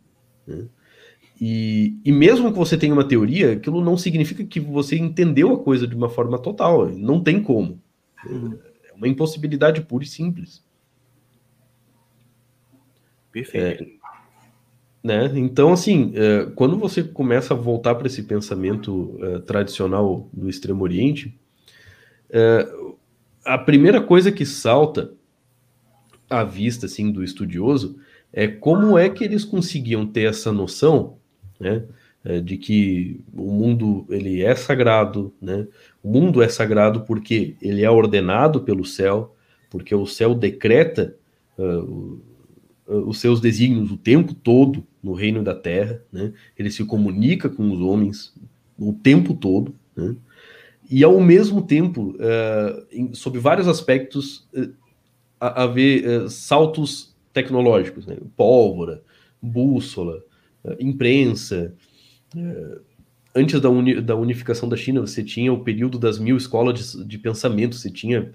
Né? 0.46 0.68
E, 1.42 1.98
e 2.04 2.12
mesmo 2.12 2.52
que 2.52 2.58
você 2.58 2.78
tenha 2.78 2.94
uma 2.94 3.08
teoria, 3.08 3.54
aquilo 3.54 3.84
não 3.84 3.98
significa 3.98 4.44
que 4.44 4.60
você 4.60 4.98
entendeu 4.98 5.54
a 5.54 5.64
coisa 5.64 5.88
de 5.88 5.96
uma 5.96 6.10
forma 6.10 6.38
total. 6.38 6.90
Não 6.90 7.22
tem 7.22 7.42
como. 7.42 7.82
É 8.26 8.94
uma 8.94 9.08
impossibilidade 9.08 9.82
pura 9.82 10.04
e 10.04 10.08
simples. 10.08 10.64
Perfeito. 13.32 13.84
É, 13.84 13.88
né? 15.02 15.32
Então, 15.36 15.72
assim, 15.72 16.12
é, 16.16 16.46
quando 16.56 16.78
você 16.78 17.04
começa 17.04 17.54
a 17.54 17.58
voltar 17.58 17.96
para 17.96 18.08
esse 18.08 18.24
pensamento 18.24 19.18
é, 19.22 19.40
tradicional 19.40 20.30
do 20.34 20.50
Extremo 20.50 20.84
Oriente, 20.84 21.40
é, 22.30 22.68
a 23.46 23.58
primeira 23.58 24.02
coisa 24.02 24.32
que 24.32 24.46
salta 24.46 25.12
à 26.30 26.44
vista 26.44 26.86
assim, 26.86 27.12
do 27.12 27.24
estudioso 27.24 28.00
é 28.32 28.48
como 28.48 28.98
é 28.98 29.10
que 29.10 29.24
eles 29.24 29.44
conseguiam 29.44 30.06
ter 30.06 30.30
essa 30.30 30.52
noção 30.52 31.18
né? 31.60 31.84
É, 32.24 32.40
de 32.42 32.58
que 32.58 33.22
o 33.34 33.50
mundo 33.52 34.06
ele 34.10 34.42
é 34.42 34.54
sagrado, 34.54 35.34
né? 35.42 35.66
O 36.04 36.10
mundo 36.10 36.42
é 36.42 36.50
sagrado 36.50 37.02
porque 37.02 37.56
ele 37.62 37.84
é 37.84 37.90
ordenado 37.90 38.62
pelo 38.62 38.84
céu, 38.86 39.36
porque 39.70 39.96
o 39.96 40.06
céu 40.06 40.36
decreta 40.36 41.16
uh, 41.58 42.22
os 42.88 43.20
seus 43.20 43.40
desígnios 43.40 43.92
o 43.92 43.98
tempo 43.98 44.34
todo 44.34 44.86
no 45.02 45.14
reino 45.14 45.42
da 45.42 45.56
terra, 45.56 46.02
né? 46.12 46.34
Ele 46.58 46.70
se 46.70 46.84
comunica 46.84 47.50
com 47.50 47.72
os 47.72 47.80
homens 47.80 48.34
o 48.78 48.92
tempo 48.92 49.34
todo, 49.34 49.74
né? 49.96 50.16
E 50.90 51.04
ao 51.04 51.20
mesmo 51.20 51.62
tempo, 51.62 52.16
uh, 52.16 52.86
em, 52.92 53.14
sob 53.14 53.38
vários 53.38 53.68
aspectos, 53.68 54.48
uh, 54.54 54.74
haver 55.40 56.24
uh, 56.24 56.30
saltos 56.30 57.16
tecnológicos, 57.34 58.06
né? 58.06 58.18
pólvora, 58.36 59.02
bússola, 59.42 60.22
eh, 60.64 60.78
imprensa. 60.80 61.74
Eh, 62.36 62.78
antes 63.36 63.60
da, 63.62 63.70
uni, 63.70 64.02
da 64.02 64.16
unificação 64.16 64.68
da 64.68 64.76
China, 64.76 65.02
você 65.02 65.24
tinha 65.24 65.52
o 65.54 65.64
período 65.64 65.98
das 65.98 66.20
mil 66.20 66.38
escolas 66.38 66.94
de, 66.94 67.06
de 67.06 67.18
pensamento, 67.18 67.76
você 67.76 67.90
tinha. 67.90 68.34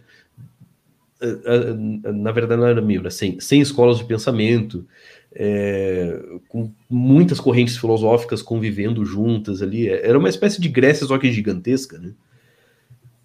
Eh, 1.21 2.13
na 2.13 2.33
verdade, 2.33 2.61
não 2.61 2.69
era 2.69 2.81
mil, 2.81 3.01
era 3.01 3.11
100, 3.11 3.41
100 3.41 3.61
escolas 3.61 3.99
de 3.99 4.05
pensamento, 4.05 4.87
é, 5.35 6.23
com 6.49 6.71
muitas 6.89 7.41
correntes 7.41 7.77
filosóficas 7.77 8.43
convivendo 8.43 9.05
juntas 9.05 9.63
ali. 9.63 9.89
Era 9.89 10.19
uma 10.19 10.29
espécie 10.29 10.61
de 10.61 10.69
Grécia, 10.69 11.07
só 11.07 11.19
que 11.19 11.33
gigantesca, 11.33 11.99
né? 11.99 12.13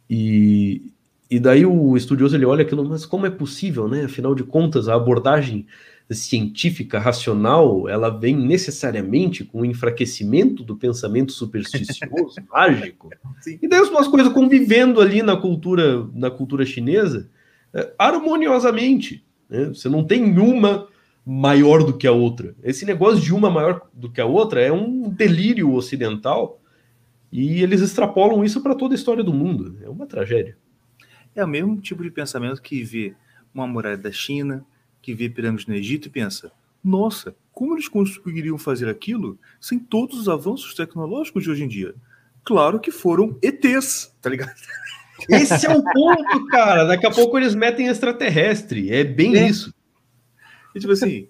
E, 0.09 0.91
e 1.29 1.39
daí 1.39 1.65
o 1.65 1.95
estudioso 1.95 2.35
ele 2.35 2.45
olha 2.45 2.63
aquilo, 2.63 2.83
mas 2.87 3.05
como 3.05 3.25
é 3.25 3.29
possível, 3.29 3.87
né? 3.87 4.05
Afinal 4.05 4.33
de 4.33 4.43
contas, 4.43 4.87
a 4.87 4.95
abordagem 4.95 5.67
científica, 6.11 6.97
racional, 6.97 7.87
ela 7.87 8.09
vem 8.09 8.35
necessariamente 8.35 9.43
com 9.43 9.61
o 9.61 9.65
enfraquecimento 9.65 10.63
do 10.63 10.75
pensamento 10.75 11.31
supersticioso, 11.31 12.35
mágico. 12.51 13.11
Sim. 13.41 13.59
E 13.61 13.67
daí 13.67 13.79
as 13.79 13.89
duas 13.89 14.07
coisas 14.07 14.33
convivendo 14.33 15.01
ali 15.01 15.21
na 15.21 15.37
cultura, 15.37 16.07
na 16.13 16.31
cultura 16.31 16.65
chinesa, 16.65 17.29
é, 17.73 17.93
harmoniosamente. 17.97 19.23
Né? 19.47 19.65
Você 19.65 19.87
não 19.87 20.03
tem 20.03 20.23
uma 20.39 20.87
maior 21.23 21.83
do 21.83 21.93
que 21.93 22.07
a 22.07 22.11
outra. 22.11 22.55
Esse 22.63 22.85
negócio 22.85 23.21
de 23.21 23.33
uma 23.33 23.51
maior 23.51 23.81
do 23.93 24.09
que 24.09 24.19
a 24.19 24.25
outra 24.25 24.61
é 24.61 24.71
um 24.71 25.09
delírio 25.09 25.71
ocidental 25.73 26.58
e 27.31 27.61
eles 27.61 27.81
extrapolam 27.81 28.43
isso 28.43 28.61
para 28.61 28.75
toda 28.75 28.93
a 28.93 28.97
história 28.97 29.23
do 29.23 29.33
mundo. 29.33 29.77
É 29.81 29.89
uma 29.89 30.07
tragédia. 30.07 30.57
É 31.35 31.43
o 31.43 31.47
mesmo 31.47 31.79
tipo 31.79 32.03
de 32.03 32.09
pensamento 32.09 32.61
que 32.61 32.83
vê 32.83 33.13
uma 33.53 33.67
muralha 33.67 33.97
da 33.97 34.11
China, 34.11 34.65
que 35.01 35.13
vê 35.13 35.29
pirâmides 35.29 35.67
no 35.67 35.75
Egito 35.75 36.07
e 36.07 36.11
pensa: 36.11 36.51
nossa, 36.83 37.35
como 37.51 37.75
eles 37.75 37.87
conseguiriam 37.87 38.57
fazer 38.57 38.89
aquilo 38.89 39.37
sem 39.59 39.77
todos 39.77 40.19
os 40.19 40.29
avanços 40.29 40.73
tecnológicos 40.73 41.43
de 41.43 41.51
hoje 41.51 41.63
em 41.63 41.67
dia? 41.67 41.93
Claro 42.43 42.79
que 42.79 42.91
foram 42.91 43.37
ETs, 43.41 44.15
tá 44.21 44.29
ligado? 44.29 44.53
Esse 45.29 45.67
é 45.67 45.69
o 45.69 45.83
ponto, 45.83 46.45
cara. 46.47 46.85
Daqui 46.85 47.05
a 47.05 47.11
pouco 47.11 47.37
eles 47.37 47.53
metem 47.53 47.87
extraterrestre. 47.87 48.91
É 48.91 49.03
bem 49.03 49.35
é. 49.35 49.47
isso. 49.47 49.73
E, 50.73 50.79
tipo 50.79 50.93
assim, 50.93 51.27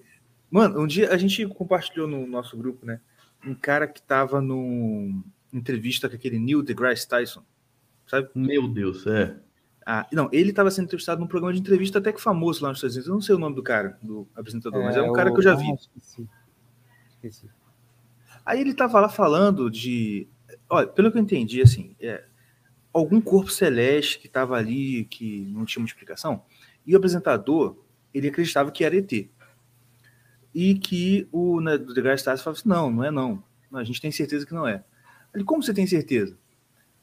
mano, 0.49 0.81
um 0.81 0.87
dia 0.87 1.11
a 1.11 1.17
gente 1.17 1.45
compartilhou 1.47 2.07
no 2.07 2.27
nosso 2.27 2.55
grupo, 2.55 2.85
né? 2.85 3.01
Um 3.45 3.55
cara 3.55 3.87
que 3.87 4.01
tava 4.01 4.39
numa 4.39 5.23
entrevista 5.53 6.09
com 6.09 6.15
aquele 6.15 6.39
Neil 6.39 6.61
deGrasse 6.61 7.07
Tyson, 7.07 7.43
sabe? 8.07 8.29
Meu 8.35 8.67
Deus, 8.67 9.05
é. 9.07 9.35
Ah, 9.85 10.07
não, 10.11 10.29
ele 10.31 10.51
estava 10.51 10.69
sendo 10.69 10.85
entrevistado 10.85 11.19
num 11.19 11.27
programa 11.27 11.53
de 11.53 11.59
entrevista 11.59 11.97
até 11.97 12.13
que 12.13 12.21
famoso 12.21 12.61
lá 12.63 12.69
nos 12.69 12.77
Estados 12.77 12.95
Unidos. 12.95 13.07
Eu 13.07 13.13
não 13.15 13.21
sei 13.21 13.35
o 13.35 13.39
nome 13.39 13.55
do 13.55 13.63
cara, 13.63 13.97
do 14.03 14.27
apresentador, 14.35 14.81
é, 14.81 14.85
mas 14.85 14.95
é 14.95 15.01
um 15.01 15.13
cara 15.13 15.31
que 15.31 15.37
eu 15.37 15.41
já 15.41 15.55
vi. 15.55 15.71
Ah, 15.71 15.75
esqueci. 15.75 16.29
esqueci. 17.09 17.49
Aí 18.45 18.61
ele 18.61 18.71
estava 18.71 18.99
lá 18.99 19.09
falando 19.09 19.69
de. 19.69 20.27
Olha, 20.69 20.87
pelo 20.87 21.11
que 21.11 21.17
eu 21.17 21.21
entendi, 21.21 21.61
assim, 21.61 21.95
é, 21.99 22.23
algum 22.93 23.19
corpo 23.19 23.51
celeste 23.51 24.19
que 24.19 24.27
estava 24.27 24.55
ali, 24.55 25.05
que 25.05 25.41
não 25.51 25.65
tinha 25.65 25.81
uma 25.81 25.87
explicação, 25.87 26.43
e 26.85 26.93
o 26.93 26.97
apresentador, 26.97 27.77
ele 28.13 28.27
acreditava 28.27 28.71
que 28.71 28.83
era 28.83 28.95
ET. 28.95 29.11
E 30.53 30.75
que 30.75 31.27
o 31.31 31.61
né, 31.61 31.77
do 31.77 31.93
deGrasse 31.93 32.23
Tyson 32.25 32.43
falava 32.43 32.59
assim: 32.59 32.69
não, 32.69 32.91
não 32.91 33.03
é 33.03 33.11
não. 33.11 33.43
A 33.73 33.83
gente 33.83 34.01
tem 34.01 34.11
certeza 34.11 34.45
que 34.45 34.53
não 34.53 34.67
é. 34.67 34.83
Ele, 35.33 35.43
como 35.43 35.63
você 35.63 35.73
tem 35.73 35.87
certeza? 35.87 36.37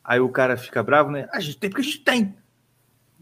Aí 0.03 0.20
o 0.20 0.29
cara 0.29 0.57
fica 0.57 0.83
bravo, 0.83 1.11
né? 1.11 1.29
A 1.33 1.41
gente 1.41 1.59
tem 1.59 1.70
porque 1.70 1.83
a 1.83 1.85
gente 1.85 2.05
tem. 2.05 2.35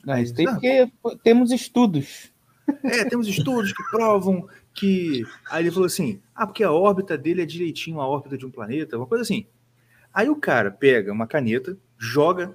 Mas 0.05 0.33
tem 0.33 0.47
porque 0.47 0.91
temos 1.23 1.51
estudos. 1.51 2.33
É, 2.83 3.05
temos 3.05 3.27
estudos 3.29 3.73
que 3.73 3.83
provam 3.91 4.49
que. 4.75 5.25
Aí 5.51 5.65
ele 5.65 5.71
falou 5.71 5.87
assim: 5.87 6.21
ah, 6.35 6.47
porque 6.47 6.65
a 6.65 6.73
órbita 6.73 7.17
dele 7.17 7.43
é 7.43 7.47
direitinho 7.47 8.01
a 8.01 8.07
órbita 8.07 8.37
de 8.37 8.45
um 8.45 8.51
planeta, 8.51 8.97
uma 8.97 9.07
coisa 9.07 9.23
assim. 9.23 9.47
Aí 10.13 10.29
o 10.29 10.37
cara 10.37 10.71
pega 10.71 11.13
uma 11.13 11.27
caneta, 11.27 11.77
joga 11.99 12.55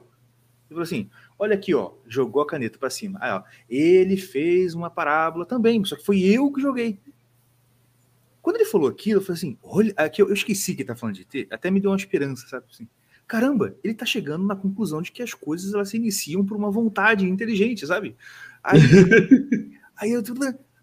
e 0.66 0.70
falou 0.70 0.84
assim: 0.84 1.10
olha 1.38 1.56
aqui, 1.56 1.74
ó, 1.74 1.92
jogou 2.08 2.42
a 2.42 2.48
caneta 2.48 2.78
para 2.78 2.90
cima. 2.90 3.18
Aí, 3.22 3.32
ó, 3.32 3.44
ele 3.70 4.18
fez 4.18 4.76
uma 4.76 4.90
parábola 4.90 5.46
também, 5.46 5.84
só 5.86 5.96
que 5.96 6.06
foi 6.06 6.20
eu 6.20 6.52
que 6.52 6.62
joguei. 6.62 7.00
Quando 8.42 8.58
ele 8.58 8.66
falou 8.66 8.88
aquilo, 8.88 9.20
eu 9.20 9.24
falei 9.24 9.38
assim: 9.38 9.58
olha, 9.62 9.94
aqui 9.98 10.22
eu, 10.22 10.32
esqueci 10.34 10.76
que 10.76 10.82
ele 10.82 10.88
tá 10.88 10.96
falando 10.96 11.16
de 11.16 11.26
ter, 11.26 11.48
até 11.52 11.70
me 11.70 11.80
deu 11.80 11.92
uma 11.92 11.98
esperança, 11.98 12.48
sabe 12.48 12.66
assim 12.72 12.88
caramba, 13.30 13.76
ele 13.84 13.94
tá 13.94 14.08
chegando 14.08 14.44
na 14.44 14.56
conclusão 14.56 15.04
de 15.04 15.12
que 15.12 15.22
as 15.22 15.36
coisas 15.36 15.72
elas 15.72 15.90
se 15.90 15.98
iniciam 15.98 16.44
por 16.44 16.58
uma 16.58 16.72
vontade 16.72 17.30
inteligente, 17.30 17.86
sabe? 17.86 18.18
Aí, 18.64 18.80
aí, 19.96 20.12
eu, 20.12 20.24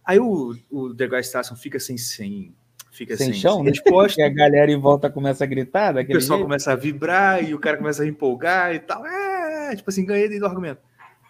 aí 0.05 0.19
o, 0.21 0.57
o 0.71 0.95
The 0.95 1.09
Guy 1.09 1.25
Station 1.25 1.57
fica 1.57 1.81
sem, 1.81 1.99
sem 1.99 2.55
fica 2.93 3.17
Sem 3.17 3.33
sem, 3.33 3.41
chão, 3.41 3.57
sem 3.57 3.65
né? 3.65 3.71
resposta. 3.71 4.21
E 4.23 4.25
a 4.25 4.29
galera 4.29 4.71
em 4.71 4.79
volta 4.79 5.11
começa 5.11 5.43
a 5.43 5.47
gritar 5.47 5.97
O 5.97 6.07
pessoal 6.07 6.39
jeito. 6.39 6.47
começa 6.47 6.73
a 6.73 6.77
vibrar 6.77 7.43
e 7.43 7.53
o 7.53 7.59
cara 7.59 7.77
começa 7.77 8.05
a 8.05 8.07
empolgar 8.07 8.73
e 8.73 8.79
tal. 8.79 9.05
É, 9.05 9.75
tipo 9.75 9.91
assim, 9.91 10.07
ganhei 10.07 10.39
do 10.39 10.47
argumento. 10.47 10.81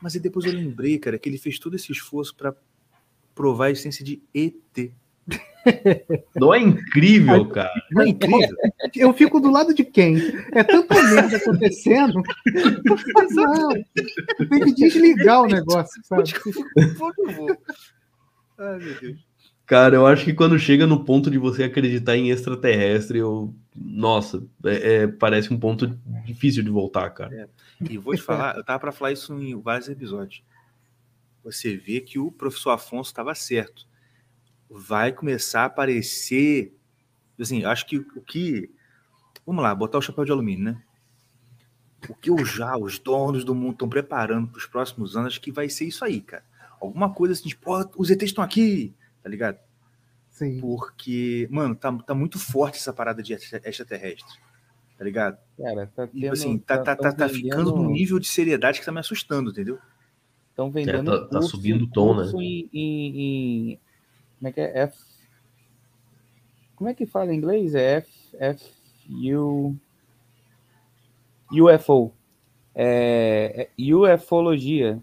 Mas 0.03 0.15
aí 0.15 0.21
depois 0.21 0.45
eu 0.45 0.53
lembrei, 0.53 0.99
cara, 0.99 1.19
que 1.19 1.31
ele 1.31 1.39
fez 1.39 1.59
todo 1.59 1.75
esse 1.77 1.91
esforço 1.91 2.37
pra 2.37 2.55
provar 3.35 3.67
a 3.67 3.71
existência 3.71 4.05
de 4.05 4.23
ET. 4.35 4.93
Não 6.37 6.55
é 6.55 6.61
incrível, 6.61 7.45
cara. 7.49 7.73
Não 7.91 8.03
é 8.03 8.09
incrível? 8.09 8.57
Eu 8.95 9.13
fico 9.13 9.41
do 9.41 9.51
lado 9.51 9.75
de 9.75 9.85
quem? 9.85 10.17
É 10.53 10.63
tanta 10.63 10.95
merda 11.03 11.37
acontecendo. 11.37 12.23
Não, 13.35 13.69
tem 14.49 14.61
que 14.65 14.73
desligar 14.75 15.43
o 15.43 15.47
negócio, 15.47 16.01
sabe? 16.05 16.33
Por 16.33 16.95
favor. 16.95 17.59
Ai, 18.59 18.79
meu 18.79 19.01
Deus. 19.01 19.27
Cara, 19.67 19.97
eu 19.97 20.07
acho 20.07 20.25
que 20.25 20.33
quando 20.33 20.57
chega 20.61 20.87
no 20.87 21.05
ponto 21.05 21.29
de 21.29 21.39
você 21.39 21.65
acreditar 21.65 22.17
em 22.17 22.31
extraterrestre, 22.31 23.19
eu. 23.19 23.53
Nossa, 23.75 24.43
é- 24.65 24.95
é- 25.03 25.07
parece 25.09 25.53
um 25.53 25.59
ponto 25.59 25.89
difícil 26.25 26.63
de 26.63 26.71
voltar, 26.71 27.11
cara. 27.11 27.51
E 27.91 27.99
vou 27.99 28.15
te 28.15 28.23
falar, 28.23 28.57
eu 28.57 28.65
tava 28.65 28.79
pra 28.79 28.93
falar 28.93 29.11
isso 29.13 29.35
em 29.35 29.61
vários 29.61 29.89
episódios. 29.89 30.43
Você 31.43 31.77
vê 31.77 32.01
que 32.01 32.19
o 32.19 32.31
professor 32.31 32.71
Afonso 32.71 33.11
estava 33.11 33.35
certo. 33.35 33.85
Vai 34.71 35.13
começar 35.13 35.63
a 35.63 35.67
aparecer. 35.67 36.75
Assim, 37.39 37.63
eu 37.63 37.71
acho 37.71 37.87
que 37.87 37.99
o 37.99 38.21
que. 38.23 38.71
Vamos 39.47 39.63
lá, 39.63 39.75
botar 39.75 39.99
o 39.99 40.03
chapéu 40.03 40.25
de 40.25 40.33
alumínio, 40.33 40.65
né? 40.65 40.83
O 42.09 42.15
que 42.15 42.31
eu 42.31 42.45
já, 42.45 42.77
os 42.77 42.99
donos 42.99 43.45
do 43.45 43.55
mundo 43.55 43.73
estão 43.73 43.89
preparando 43.89 44.49
para 44.49 44.59
os 44.59 44.67
próximos 44.67 45.17
anos, 45.17 45.29
acho 45.35 45.41
que 45.41 45.51
vai 45.53 45.69
ser 45.69 45.87
isso 45.87 46.05
aí, 46.05 46.21
cara. 46.21 46.45
Alguma 46.81 47.13
coisa 47.13 47.33
assim, 47.33 47.49
tipo, 47.49 47.71
ó, 47.71 47.85
os 47.97 48.11
ETs 48.11 48.25
estão 48.31 48.45
aqui, 48.45 48.95
tá 49.23 49.29
ligado? 49.29 49.59
Sim. 50.31 50.61
Porque, 50.61 51.49
mano, 51.51 51.75
tá, 51.75 51.91
tá 51.93 52.15
muito 52.15 52.39
forte 52.39 52.77
essa 52.79 52.93
parada 52.93 53.23
de 53.23 53.33
extra- 53.33 53.61
extraterrestre, 53.65 54.39
tá 54.99 55.05
ligado? 55.05 55.39
Cara, 55.57 55.87
tá 55.87 56.07
Tipo 56.07 56.21
tendo, 56.21 56.33
assim, 56.33 56.59
tá, 56.59 56.79
tá, 56.79 56.95
tá, 56.95 57.13
tá 57.13 57.29
ficando 57.29 57.75
num 57.75 57.91
nível 57.91 58.19
de 58.19 58.29
seriedade 58.29 58.79
que 58.79 58.85
tá 58.87 58.93
me 58.93 59.01
assustando, 59.01 59.51
entendeu? 59.51 59.79
Estão 60.51 60.71
vendendo 60.71 61.13
É, 61.13 61.19
tá- 61.21 61.27
tá 61.29 61.43
subindo 61.43 61.85
o 61.85 61.89
tom, 61.91 62.15
né? 62.17 62.31
em- 62.43 62.69
em- 62.73 63.81
como 64.39 64.49
é 64.49 64.53
que 64.53 64.61
é? 64.61 64.79
F... 64.83 64.99
Como 66.75 66.91
é 66.91 66.95
que 66.95 67.07
fala 67.07 67.33
em 67.33 67.37
inglês? 67.37 67.75
É 67.75 67.97
F, 67.97 68.11
F 68.39 68.71
U 69.09 69.77
UFO. 71.51 72.13
É, 72.75 73.69
é 73.79 74.15
ufologia. 74.15 75.01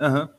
Aham. 0.00 0.30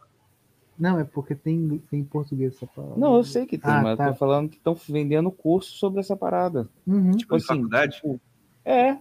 Não, 0.80 0.98
é 0.98 1.04
porque 1.04 1.36
tem, 1.36 1.78
tem 1.90 2.00
em 2.00 2.06
português 2.06 2.56
essa 2.56 2.66
palavra. 2.66 2.98
Não, 2.98 3.18
eu 3.18 3.24
sei 3.24 3.46
que 3.46 3.58
tem, 3.58 3.70
Ah, 3.70 3.82
mas 3.82 3.98
tá. 3.98 4.06
eu 4.08 4.12
tô 4.14 4.18
falando 4.18 4.50
que 4.50 4.56
estão 4.56 4.74
vendendo 4.74 5.30
curso 5.30 5.72
sobre 5.78 6.00
essa 6.00 6.16
parada. 6.16 6.70
Uhum. 6.88 7.12
Tipo, 7.12 7.36
em 7.36 7.42
faculdade? 7.42 7.96
tipo, 7.98 8.20
é, 8.64 8.98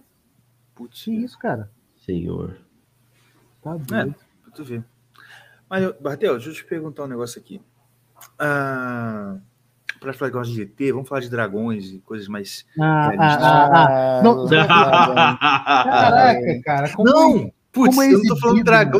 Putz, 0.75 1.03
Que 1.05 1.11
isso, 1.11 1.39
cara? 1.39 1.71
Senhor. 1.97 2.59
Tá 3.61 3.77
doido. 3.77 4.15
pra 4.43 4.51
tu 4.51 4.63
ver. 4.63 4.83
Mas, 5.69 5.91
Bartel, 5.99 6.33
deixa 6.35 6.49
eu 6.49 6.53
te 6.53 6.65
perguntar 6.65 7.03
um 7.05 7.07
negócio 7.07 7.39
aqui. 7.39 7.61
Ah, 8.37 9.37
pra 9.99 10.13
falar 10.13 10.29
negócio 10.31 10.53
de 10.53 10.61
ET, 10.63 10.91
vamos 10.93 11.07
falar 11.09 11.21
de 11.21 11.29
dragões 11.29 11.91
e 11.91 11.99
coisas 11.99 12.27
mais. 12.27 12.65
Ah, 12.79 13.11
É, 13.13 13.17
ah, 13.19 13.69
ah. 14.19 14.23
Não- 14.23 14.47
Caraca, 14.47 16.61
cara. 16.63 16.89
Como 16.93 17.09
Não! 17.09 17.51
Putz, 17.71 17.95
como 17.95 18.01
é 18.01 18.11
eu 18.13 18.17
não 18.17 18.25
tô 18.25 18.35
falando 18.37 18.63
dragão. 18.63 18.99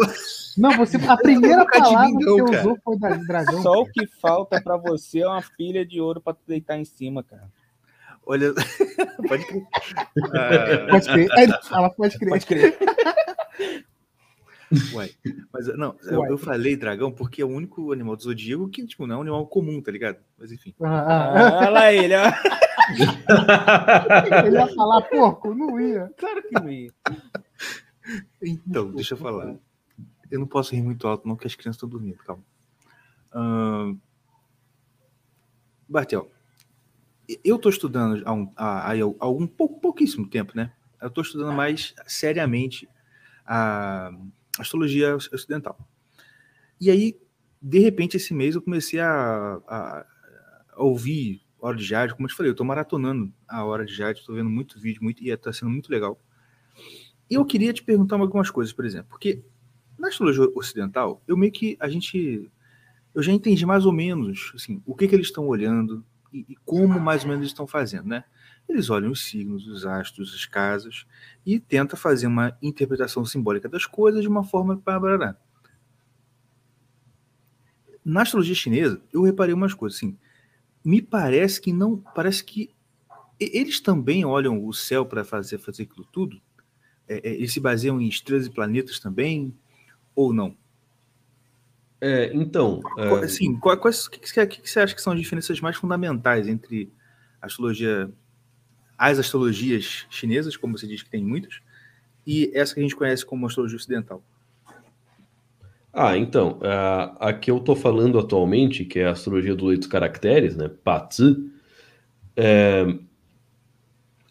Não, 0.57 0.72
você, 0.78 0.97
a 0.97 1.17
primeira 1.17 1.65
palavra 1.65 2.05
que 2.17 2.24
não, 2.26 2.38
você 2.38 2.51
cara. 2.51 2.59
usou 2.61 2.78
foi 2.84 2.99
da 2.99 3.09
dragão. 3.09 3.61
Só 3.63 3.72
o 3.82 3.86
que 3.88 4.05
falta 4.22 4.61
pra 4.61 4.78
você 4.78 5.22
é 5.22 5.28
uma 5.28 5.41
pilha 5.57 5.84
de 5.86 5.99
ouro 5.99 6.22
pra 6.22 6.34
tu 6.34 6.41
deitar 6.47 6.78
em 6.78 6.86
cima, 6.86 7.24
cara. 7.24 7.47
Olha. 8.28 8.53
Pode 9.28 9.43
crer. 9.47 9.63
Pode 10.89 11.09
crer. 11.11 11.28
Ele 11.36 11.53
fala, 11.63 11.89
pode 11.89 12.20
crer. 12.20 12.30
Pode 12.30 12.45
crer. 12.45 12.78
uai. 14.93 15.11
Mas 15.51 15.67
não, 15.78 15.95
eu, 16.03 16.20
Uai. 16.20 16.32
eu 16.32 16.38
falei 16.38 16.76
dragão 16.76 17.11
porque 17.11 17.41
é 17.41 17.45
o 17.45 17.49
único 17.49 17.91
animal 17.91 18.15
do 18.15 18.24
zodíaco 18.24 18.70
que, 18.70 18.86
tipo, 18.86 19.05
não 19.07 19.15
é 19.15 19.17
um 19.17 19.22
animal 19.22 19.47
comum, 19.47 19.82
tá 19.82 19.91
ligado? 19.91 20.17
Mas 20.38 20.51
enfim. 20.51 20.74
Ah, 20.82 20.88
ah, 20.88 21.39
Ah, 21.39 21.57
olha 21.59 21.70
lá 21.70 21.93
ele, 21.93 22.13
ó. 22.15 22.24
Ele 24.47 24.55
ia 24.57 24.67
falar 24.74 25.01
porco, 25.03 25.53
não 25.53 25.80
ia. 25.80 26.11
Claro 26.17 26.41
que 26.41 26.53
não 26.55 26.70
ia. 26.72 26.91
Então, 28.41 28.91
deixa 28.93 29.13
eu 29.13 29.17
falar. 29.17 29.55
Eu 30.32 30.39
não 30.39 30.47
posso 30.47 30.74
rir 30.76 30.82
muito 30.82 31.07
alto, 31.07 31.28
não, 31.28 31.36
porque 31.36 31.47
as 31.47 31.55
crianças 31.55 31.76
estão 31.78 31.89
dormindo, 31.89 32.17
calma. 32.17 32.43
Ahn, 33.32 33.95
Bartel, 35.88 36.32
eu 37.43 37.55
estou 37.57 37.70
estudando 37.72 38.24
há, 38.26 38.34
um, 38.34 38.51
há, 38.55 38.91
há 38.91 38.95
algum 39.20 39.45
pou- 39.45 39.80
pouquíssimo 39.80 40.28
tempo, 40.28 40.53
né? 40.55 40.72
Eu 41.01 41.07
estou 41.09 41.22
estudando 41.24 41.53
mais 41.53 41.93
seriamente 42.07 42.88
a 43.45 44.11
astrologia 44.62 45.16
ocidental. 45.16 45.78
E 46.80 46.89
aí, 46.89 47.18
de 47.62 47.80
repente, 47.80 48.18
esse 48.18 48.34
mês 48.34 48.55
eu 48.55 48.62
comecei 48.62 48.99
a, 48.99 49.60
a- 49.68 50.05
a 50.74 50.84
ouvir 50.84 51.41
Hora 51.62 51.76
de 51.76 51.84
Jade, 51.84 52.14
como 52.16 52.26
eu 52.26 52.30
te 52.30 52.36
falei, 52.38 52.49
eu 52.49 52.53
estou 52.53 52.66
maratonando 52.66 53.34
a 53.47 53.64
Hora 53.66 53.86
de 53.86 53.93
Jade, 53.93 54.20
estou 54.20 54.36
vendo 54.36 54.49
muito 54.49 54.80
vídeo, 54.80 55.03
muito, 55.03 55.22
e 55.22 55.30
está 55.30 55.51
sendo 55.51 55.70
muito 55.72 55.89
legal. 55.91 56.18
E 57.30 57.36
eu 57.36 57.45
queria 57.45 57.72
te 57.74 57.84
perguntar 57.84 58.18
algumas 58.20 58.49
coisas, 58.49 58.74
por 58.74 58.86
exemplo, 58.86 59.10
porque 59.10 59.43
na 59.97 60.07
astrologia 60.07 60.45
ocidental, 60.55 61.22
eu 61.28 61.38
meio 61.38 61.51
que 61.51 61.78
a 61.80 61.89
gente. 61.89 62.49
Eu 63.14 63.24
já 63.24 63.32
entendi 63.34 63.66
mais 63.66 63.86
ou 63.86 63.93
menos 63.93 64.51
assim, 64.55 64.82
o 64.86 64.95
que, 64.95 65.07
que 65.07 65.16
eles 65.16 65.28
estão 65.28 65.47
olhando 65.47 66.05
e, 66.34 66.45
e 66.49 66.55
como 66.66 66.99
mais 66.99 67.24
ou 67.24 67.30
menos 67.30 67.41
eles 67.43 67.51
estão 67.51 67.68
fazendo, 67.68 68.07
né? 68.07 68.24
Eles 68.70 68.89
olham 68.91 69.11
os 69.11 69.26
signos, 69.26 69.67
os 69.67 69.84
astros, 69.86 70.34
as 70.34 70.45
casas 70.45 71.05
e 71.43 71.59
tenta 71.59 71.97
fazer 71.97 72.28
uma 72.28 72.55
interpretação 72.61 73.26
simbólica 73.26 73.67
das 73.67 73.86
coisas 73.86 74.22
de 74.22 74.28
uma 74.28 74.43
forma 74.43 74.78
para. 74.78 75.36
Na 78.05 78.22
astrologia 78.22 78.55
chinesa, 78.55 79.01
eu 79.11 79.24
reparei 79.24 79.53
umas 79.53 79.74
coisas 79.74 79.97
assim. 79.97 80.15
Me 80.86 81.01
parece 81.01 81.59
que 81.59 81.74
não. 81.74 81.97
Parece 81.97 82.43
que 82.43 82.70
eles 83.39 83.80
também 83.80 84.24
olham 84.24 84.65
o 84.65 84.74
céu 84.74 85.05
para 85.05 85.24
fazer, 85.24 85.57
fazer 85.57 85.84
aquilo 85.84 86.05
tudo. 86.05 86.39
É, 87.07 87.28
é, 87.30 87.34
eles 87.36 87.51
se 87.51 87.59
baseiam 87.59 87.99
em 87.99 88.07
estrelas 88.07 88.45
e 88.45 88.49
planetas 88.51 88.99
também? 88.99 89.53
Ou 90.15 90.32
não? 90.32 90.55
É, 92.01 92.32
então, 92.34 92.82
é, 92.97 93.26
Assim, 93.26 93.57
qual- 93.59 93.78
quais, 93.78 94.05
o 94.05 94.11
que, 94.11 94.20
que 94.20 94.45
que 94.61 94.70
você 94.70 94.80
acha 94.80 94.95
que 94.95 95.01
são 95.01 95.13
as 95.13 95.20
diferenças 95.20 95.59
mais 95.59 95.76
fundamentais 95.76 96.47
entre 96.47 96.91
a 97.41 97.47
astrologia, 97.47 98.09
as 98.99 99.17
astrologias 99.17 100.05
chinesas, 100.09 100.57
como 100.57 100.77
você 100.77 100.85
diz 100.85 101.01
que 101.01 101.09
tem 101.09 101.23
muitas, 101.23 101.61
e 102.27 102.51
essa 102.53 102.73
que 102.73 102.81
a 102.81 102.83
gente 102.83 102.95
conhece 102.95 103.25
como 103.25 103.47
astrologia 103.47 103.77
ocidental? 103.77 104.21
Ah, 105.93 106.17
então, 106.17 106.59
a, 106.61 107.29
a 107.29 107.33
que 107.33 107.49
eu 107.49 107.57
estou 107.57 107.75
falando 107.75 108.19
atualmente, 108.19 108.83
que 108.83 108.99
é 108.99 109.07
a 109.07 109.11
astrologia 109.11 109.55
dos 109.55 109.67
oito 109.67 109.89
caracteres, 109.89 110.55
né, 110.55 110.69
Pazi, 110.83 111.49
é, 112.35 112.85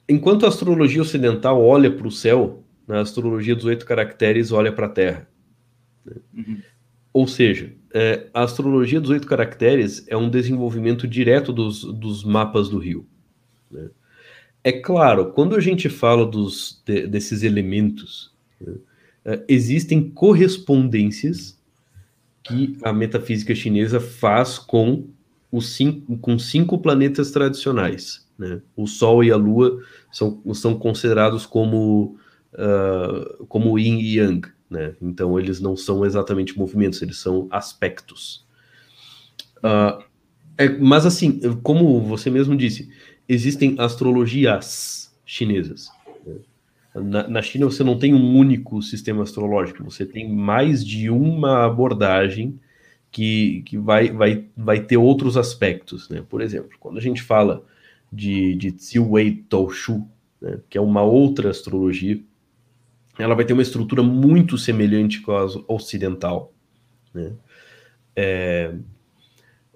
enquanto 0.09 0.45
a 0.45 0.49
astrologia 0.49 1.03
ocidental 1.03 1.65
olha 1.65 1.91
para 1.91 2.07
o 2.07 2.13
céu, 2.13 2.63
né, 2.87 2.99
a 2.99 3.01
astrologia 3.01 3.57
dos 3.57 3.65
oito 3.65 3.87
caracteres 3.87 4.53
olha 4.53 4.71
para 4.71 4.87
a 4.87 4.91
Terra. 4.91 5.29
Uhum. 6.33 6.61
Ou 7.13 7.27
seja, 7.27 7.73
é, 7.93 8.29
a 8.33 8.43
astrologia 8.43 9.01
dos 9.01 9.11
oito 9.11 9.27
caracteres 9.27 10.07
é 10.09 10.17
um 10.17 10.31
desenvolvimento 10.31 11.09
direto 11.09 11.53
dos, 11.53 11.83
dos 11.83 12.23
mapas 12.23 12.69
do 12.69 12.79
rio. 12.79 13.07
né? 13.71 13.89
É 14.69 14.73
claro, 14.73 15.33
quando 15.33 15.57
a 15.57 15.61
gente 15.61 15.89
fala 15.89 16.27
dos, 16.27 16.83
de- 16.85 17.07
desses 17.07 17.43
elementos, 17.43 18.31
né, 18.61 18.75
é, 19.25 19.43
existem 19.49 20.11
correspondências 20.11 21.59
que 22.43 22.77
a 22.83 22.93
metafísica 22.93 23.55
chinesa 23.55 23.99
faz 23.99 24.59
com 24.59 25.07
os 25.51 25.71
cinco, 25.71 26.19
com 26.19 26.39
cinco 26.39 26.77
planetas 26.77 27.31
tradicionais. 27.31 28.29
Né? 28.39 28.61
O 28.77 28.87
Sol 28.87 29.25
e 29.25 29.33
a 29.33 29.37
Lua 29.37 29.83
são, 30.13 30.43
são 30.53 30.79
considerados 30.79 31.47
como, 31.47 32.19
ah, 32.53 33.45
como 33.49 33.79
Yin 33.79 34.01
e 34.01 34.17
Yang. 34.19 34.49
Né? 34.69 34.95
Então, 35.01 35.41
eles 35.41 35.61
não 35.61 35.79
são 35.79 36.05
exatamente 36.05 36.59
movimentos, 36.59 37.01
eles 37.01 37.17
são 37.17 37.49
aspectos. 37.51 38.47
Ah, 39.63 39.99
é, 40.59 40.69
mas, 40.69 41.07
assim, 41.07 41.41
como 41.63 42.03
você 42.03 42.29
mesmo 42.29 42.55
disse, 42.55 42.91
existem 43.29 43.75
astrologias 43.79 45.13
chinesas. 45.25 45.91
Na, 46.95 47.29
na 47.29 47.43
China, 47.43 47.67
você 47.67 47.85
não 47.85 47.99
tem 47.99 48.15
um 48.15 48.37
único 48.37 48.83
sistema 48.83 49.23
astrológico, 49.23 49.85
você 49.85 50.07
tem 50.07 50.29
mais 50.29 50.85
de 50.85 51.11
uma 51.11 51.65
abordagem 51.65 52.59
que, 53.11 53.63
que 53.67 53.77
vai, 53.77 54.11
vai, 54.11 54.45
vai 54.57 54.81
ter 54.81 54.97
outros 54.97 55.37
aspectos. 55.37 56.09
Né? 56.09 56.25
Por 56.29 56.41
exemplo, 56.41 56.71
quando 56.81 56.99
a 56.99 57.01
gente 57.01 57.23
fala 57.23 57.65
de, 58.13 58.55
de 58.55 58.71
Ziwei 58.71 59.45
Toushu, 59.49 60.09
né, 60.41 60.59
que 60.69 60.79
é 60.79 60.81
uma 60.81 61.03
outra 61.03 61.51
astrologia, 61.51 62.21
ela 63.19 63.35
vai 63.35 63.45
ter 63.45 63.53
uma 63.53 63.63
estrutura 63.63 64.03
muito 64.03 64.57
semelhante 64.57 65.21
com 65.21 65.33
a 65.33 65.45
ocidental. 65.69 66.53
Né? 67.13 67.33
É, 68.17 68.75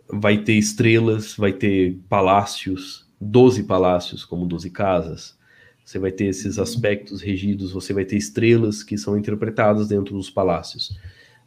vai 0.09 0.39
ter 0.39 0.55
estrelas, 0.55 1.35
vai 1.37 1.53
ter 1.53 1.99
palácios, 2.09 3.07
12 3.23 3.63
palácios, 3.65 4.25
como 4.25 4.47
12 4.47 4.71
casas. 4.71 5.39
Você 5.85 5.99
vai 5.99 6.11
ter 6.11 6.27
esses 6.27 6.59
aspectos 6.59 7.21
regidos, 7.21 7.73
você 7.73 7.93
vai 7.93 8.05
ter 8.05 8.17
estrelas 8.17 8.83
que 8.83 8.99
são 8.99 9.17
interpretadas 9.17 9.89
dentro 9.89 10.15
dos 10.15 10.31
palácios. 10.31 10.99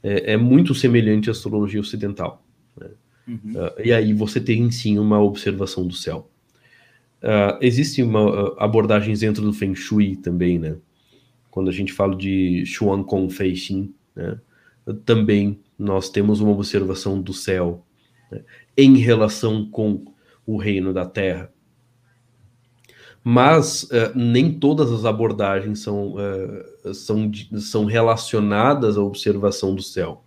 É, 0.01 0.34
é 0.34 0.38
muito 0.38 0.73
semelhante 0.73 1.30
à 1.30 1.32
astrologia 1.32 1.80
ocidental. 1.80 2.43
Né? 2.80 2.89
Uhum. 3.28 3.51
Uh, 3.53 3.82
e 3.84 3.91
aí 3.91 4.13
você 4.13 4.39
tem 4.39 4.69
sim 4.71 4.99
uma 4.99 5.21
observação 5.21 5.86
do 5.86 5.93
céu. 5.93 6.30
Uh, 7.21 7.57
existe 7.61 8.03
uma 8.03 8.23
uh, 8.23 8.55
abordagens 8.59 9.21
dentro 9.21 9.43
do 9.43 9.53
Feng 9.53 9.73
Shui 9.73 10.15
também, 10.15 10.59
né? 10.59 10.76
Quando 11.49 11.69
a 11.69 11.73
gente 11.73 11.91
fala 11.91 12.15
de 12.15 12.63
Xuan 12.65 13.03
Kong 13.03 13.34
Fei 13.34 13.55
Xin, 13.55 13.93
né? 14.15 14.39
também 15.05 15.59
nós 15.80 16.09
temos 16.09 16.41
uma 16.41 16.51
observação 16.51 17.19
do 17.19 17.34
céu 17.34 17.84
né? 18.32 18.41
em 18.78 18.97
relação 18.97 19.65
com 19.65 20.05
o 20.45 20.57
reino 20.57 20.93
da 20.93 21.05
terra. 21.05 21.49
Mas 23.28 23.86
uh, 23.86 24.11
nem 24.13 24.53
todas 24.53 24.91
as 24.91 25.03
abordagens 25.03 25.80
são, 25.80 26.13
uh, 26.13 26.93
são, 26.93 27.32
são 27.57 27.86
relacionadas 27.86 28.99
à 28.99 29.01
observação 29.01 29.73
do 29.73 29.82
céu. 29.82 30.23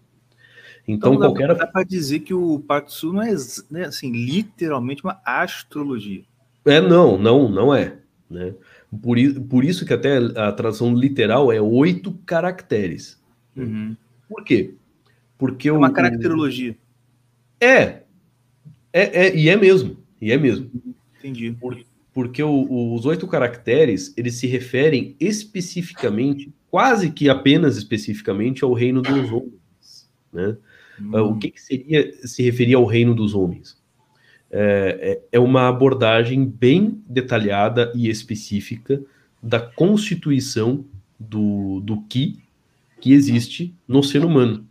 Então, 0.86 1.14
então 1.14 1.28
qualquer. 1.28 1.55
Dá 1.55 1.64
para 1.64 1.84
dizer 1.84 2.20
que 2.20 2.34
o 2.34 2.59
Pacto 2.59 2.90
Sul 2.90 3.12
não 3.12 3.22
é 3.22 3.32
né, 3.70 3.84
assim, 3.84 4.11
literalmente 4.11 5.05
uma 5.05 5.20
astrologia. 5.24 6.24
É, 6.64 6.80
não, 6.80 7.16
não, 7.16 7.49
não 7.49 7.72
é. 7.72 7.99
Né? 8.28 8.53
Por, 9.01 9.16
por 9.49 9.64
isso 9.64 9.86
que 9.86 9.94
até 9.94 10.16
a 10.16 10.51
tradução 10.51 10.92
literal 10.92 11.53
é 11.53 11.61
oito 11.61 12.12
caracteres. 12.26 13.16
Uhum. 13.57 13.96
Por 14.28 14.42
quê? 14.42 14.74
Porque 15.38 15.68
é 15.68 15.72
uma 15.72 15.88
o, 15.88 15.92
caracterologia. 15.92 16.76
É, 17.61 18.03
é, 18.92 19.26
é, 19.26 19.36
e 19.36 19.49
é 19.49 19.57
mesmo, 19.57 19.96
e 20.20 20.32
é 20.32 20.36
mesmo. 20.36 20.68
Entendi. 21.18 21.53
Por, 21.53 21.78
porque 22.18 22.42
o, 22.42 22.94
os 22.94 23.06
oito 23.06 23.28
caracteres, 23.28 24.12
eles 24.16 24.34
se 24.34 24.48
referem 24.48 25.14
especificamente, 25.20 26.52
quase 26.68 27.12
que 27.12 27.28
apenas 27.28 27.76
especificamente, 27.76 28.64
ao 28.64 28.72
reino 28.72 29.00
dos 29.00 29.30
homens, 29.30 30.10
né? 30.32 30.56
Hum. 31.00 31.16
O 31.26 31.38
que, 31.38 31.52
que, 31.52 31.62
seria 31.62 32.12
se 32.26 32.42
referir 32.42 32.74
ao 32.74 32.84
reino 32.84 33.14
dos 33.14 33.36
homens? 33.36 33.80
É, 34.50 35.20
é, 35.30 35.36
é 35.36 35.38
uma 35.38 35.68
abordagem 35.68 36.44
bem 36.44 37.00
detalhada 37.08 37.92
e 37.94 38.10
específica 38.10 39.00
da 39.40 39.60
constituição 39.60 40.84
do, 41.20 41.78
do 41.84 42.00
que 42.08 42.40
que 43.00 43.12
existe 43.12 43.72
no 43.86 44.02
ser 44.02 44.24
humano. 44.24 44.66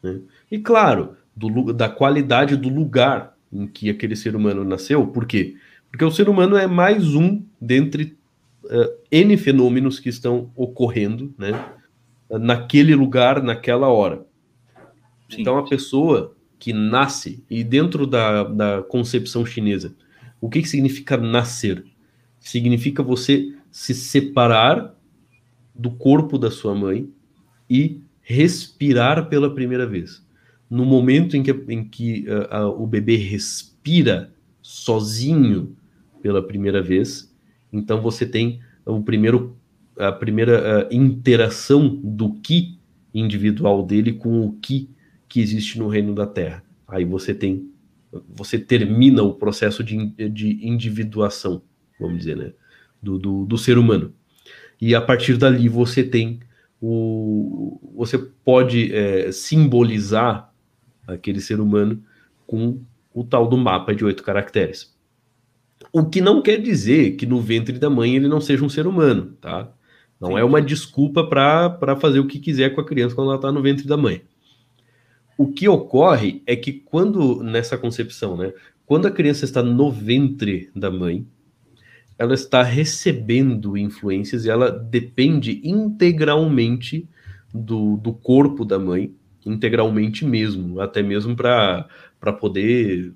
Né? 0.00 0.20
E 0.48 0.56
claro, 0.56 1.16
do, 1.34 1.72
da 1.72 1.88
qualidade 1.88 2.56
do 2.56 2.68
lugar 2.68 3.36
em 3.52 3.66
que 3.66 3.90
aquele 3.90 4.14
ser 4.14 4.36
humano 4.36 4.62
nasceu, 4.62 5.04
por 5.04 5.26
quê? 5.26 5.56
Porque 5.92 6.06
o 6.06 6.10
ser 6.10 6.26
humano 6.30 6.56
é 6.56 6.66
mais 6.66 7.14
um 7.14 7.44
dentre 7.60 8.16
uh, 8.64 8.98
N 9.10 9.36
fenômenos 9.36 10.00
que 10.00 10.08
estão 10.08 10.50
ocorrendo 10.56 11.34
né, 11.36 11.52
naquele 12.30 12.94
lugar, 12.94 13.42
naquela 13.42 13.88
hora. 13.88 14.24
Sim. 15.28 15.42
Então, 15.42 15.58
a 15.58 15.68
pessoa 15.68 16.34
que 16.58 16.72
nasce, 16.72 17.44
e 17.50 17.62
dentro 17.62 18.06
da, 18.06 18.42
da 18.42 18.82
concepção 18.82 19.44
chinesa, 19.44 19.94
o 20.40 20.48
que, 20.48 20.62
que 20.62 20.68
significa 20.68 21.18
nascer? 21.18 21.84
Significa 22.40 23.02
você 23.02 23.54
se 23.70 23.92
separar 23.92 24.94
do 25.74 25.90
corpo 25.90 26.38
da 26.38 26.50
sua 26.50 26.74
mãe 26.74 27.06
e 27.68 28.00
respirar 28.22 29.28
pela 29.28 29.54
primeira 29.54 29.86
vez. 29.86 30.24
No 30.70 30.86
momento 30.86 31.36
em 31.36 31.42
que, 31.42 31.50
em 31.68 31.84
que 31.84 32.24
uh, 32.28 32.68
uh, 32.68 32.82
o 32.82 32.86
bebê 32.86 33.16
respira 33.16 34.32
sozinho 34.62 35.76
pela 36.22 36.42
primeira 36.42 36.80
vez, 36.80 37.34
então 37.72 38.00
você 38.00 38.24
tem 38.24 38.60
o 38.86 39.02
primeiro, 39.02 39.56
a 39.98 40.12
primeira 40.12 40.86
uh, 40.86 40.94
interação 40.94 42.00
do 42.02 42.34
que 42.34 42.78
individual 43.12 43.84
dele 43.84 44.12
com 44.12 44.46
o 44.46 44.52
que 44.52 44.88
que 45.28 45.40
existe 45.40 45.78
no 45.78 45.88
reino 45.88 46.14
da 46.14 46.26
Terra. 46.26 46.62
Aí 46.86 47.04
você 47.04 47.32
tem, 47.32 47.70
você 48.28 48.58
termina 48.58 49.22
o 49.22 49.34
processo 49.34 49.82
de, 49.82 50.06
de 50.28 50.66
individuação, 50.66 51.62
vamos 51.98 52.18
dizer, 52.18 52.36
né, 52.36 52.52
do, 53.02 53.18
do, 53.18 53.46
do 53.46 53.56
ser 53.58 53.78
humano. 53.78 54.12
E 54.80 54.94
a 54.94 55.00
partir 55.00 55.36
dali 55.38 55.68
você 55.68 56.04
tem 56.04 56.40
o, 56.80 57.80
você 57.94 58.18
pode 58.18 58.92
é, 58.94 59.30
simbolizar 59.32 60.52
aquele 61.06 61.40
ser 61.40 61.60
humano 61.60 62.02
com 62.46 62.82
o 63.14 63.24
tal 63.24 63.48
do 63.48 63.56
mapa 63.56 63.94
de 63.94 64.04
oito 64.04 64.22
caracteres. 64.22 64.91
O 65.92 66.06
que 66.06 66.20
não 66.20 66.40
quer 66.40 66.60
dizer 66.60 67.16
que 67.16 67.26
no 67.26 67.40
ventre 67.40 67.78
da 67.78 67.90
mãe 67.90 68.16
ele 68.16 68.26
não 68.26 68.40
seja 68.40 68.64
um 68.64 68.68
ser 68.68 68.86
humano, 68.86 69.36
tá? 69.40 69.70
Não 70.18 70.30
Sim. 70.30 70.38
é 70.38 70.44
uma 70.44 70.62
desculpa 70.62 71.26
para 71.26 71.96
fazer 72.00 72.18
o 72.18 72.26
que 72.26 72.38
quiser 72.38 72.74
com 72.74 72.80
a 72.80 72.86
criança 72.86 73.14
quando 73.14 73.28
ela 73.28 73.36
está 73.36 73.52
no 73.52 73.60
ventre 73.60 73.86
da 73.86 73.96
mãe. 73.96 74.22
O 75.36 75.52
que 75.52 75.68
ocorre 75.68 76.42
é 76.46 76.54
que 76.56 76.72
quando, 76.72 77.42
nessa 77.42 77.76
concepção, 77.76 78.36
né? 78.36 78.52
Quando 78.86 79.06
a 79.06 79.10
criança 79.10 79.44
está 79.44 79.62
no 79.62 79.90
ventre 79.90 80.70
da 80.74 80.90
mãe, 80.90 81.26
ela 82.18 82.34
está 82.34 82.62
recebendo 82.62 83.76
influências 83.76 84.44
e 84.44 84.50
ela 84.50 84.70
depende 84.70 85.60
integralmente 85.64 87.08
do, 87.52 87.96
do 87.96 88.12
corpo 88.12 88.64
da 88.64 88.78
mãe, 88.78 89.12
integralmente 89.44 90.24
mesmo, 90.24 90.80
até 90.80 91.02
mesmo 91.02 91.34
para 91.34 91.88
poder 92.38 93.12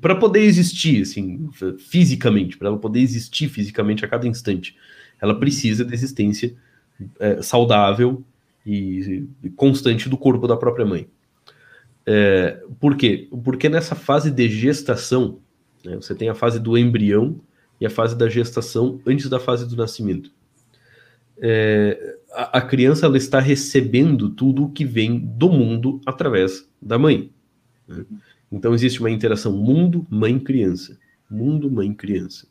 para 0.00 0.14
poder 0.14 0.40
existir, 0.40 1.02
assim, 1.02 1.48
fisicamente, 1.78 2.56
para 2.56 2.68
ela 2.68 2.78
poder 2.78 3.00
existir 3.00 3.48
fisicamente 3.48 4.04
a 4.04 4.08
cada 4.08 4.26
instante, 4.26 4.76
ela 5.20 5.38
precisa 5.38 5.84
de 5.84 5.94
existência 5.94 6.54
é, 7.18 7.42
saudável 7.42 8.22
e, 8.64 9.26
e, 9.42 9.50
constante 9.50 10.08
do 10.08 10.18
corpo 10.18 10.46
da 10.46 10.56
própria 10.56 10.84
mãe. 10.84 11.08
É, 12.04 12.62
por 12.78 12.96
quê? 12.96 13.28
Porque 13.44 13.68
nessa 13.68 13.94
fase 13.94 14.30
de 14.30 14.48
gestação, 14.48 15.40
né, 15.84 15.96
você 15.96 16.14
tem 16.14 16.28
a 16.28 16.34
fase 16.34 16.60
do 16.60 16.76
embrião 16.76 17.40
e 17.80 17.86
a 17.86 17.90
fase 17.90 18.16
da 18.16 18.28
gestação 18.28 19.00
antes 19.06 19.28
da 19.28 19.40
fase 19.40 19.66
do 19.66 19.76
nascimento. 19.76 20.30
É, 21.38 22.16
a, 22.32 22.58
a 22.58 22.60
criança 22.62 23.06
ela 23.06 23.16
está 23.16 23.40
recebendo 23.40 24.30
tudo 24.30 24.64
o 24.64 24.70
que 24.70 24.84
vem 24.84 25.18
do 25.18 25.50
mundo 25.50 26.00
através 26.06 26.68
da 26.80 26.98
mãe. 26.98 27.30
Né? 27.88 28.04
Então 28.50 28.74
existe 28.74 29.00
uma 29.00 29.10
interação 29.10 29.52
mundo, 29.52 30.06
mãe, 30.10 30.38
criança. 30.38 30.98
Mundo, 31.30 31.70
mãe, 31.70 31.92
criança. 31.92 32.46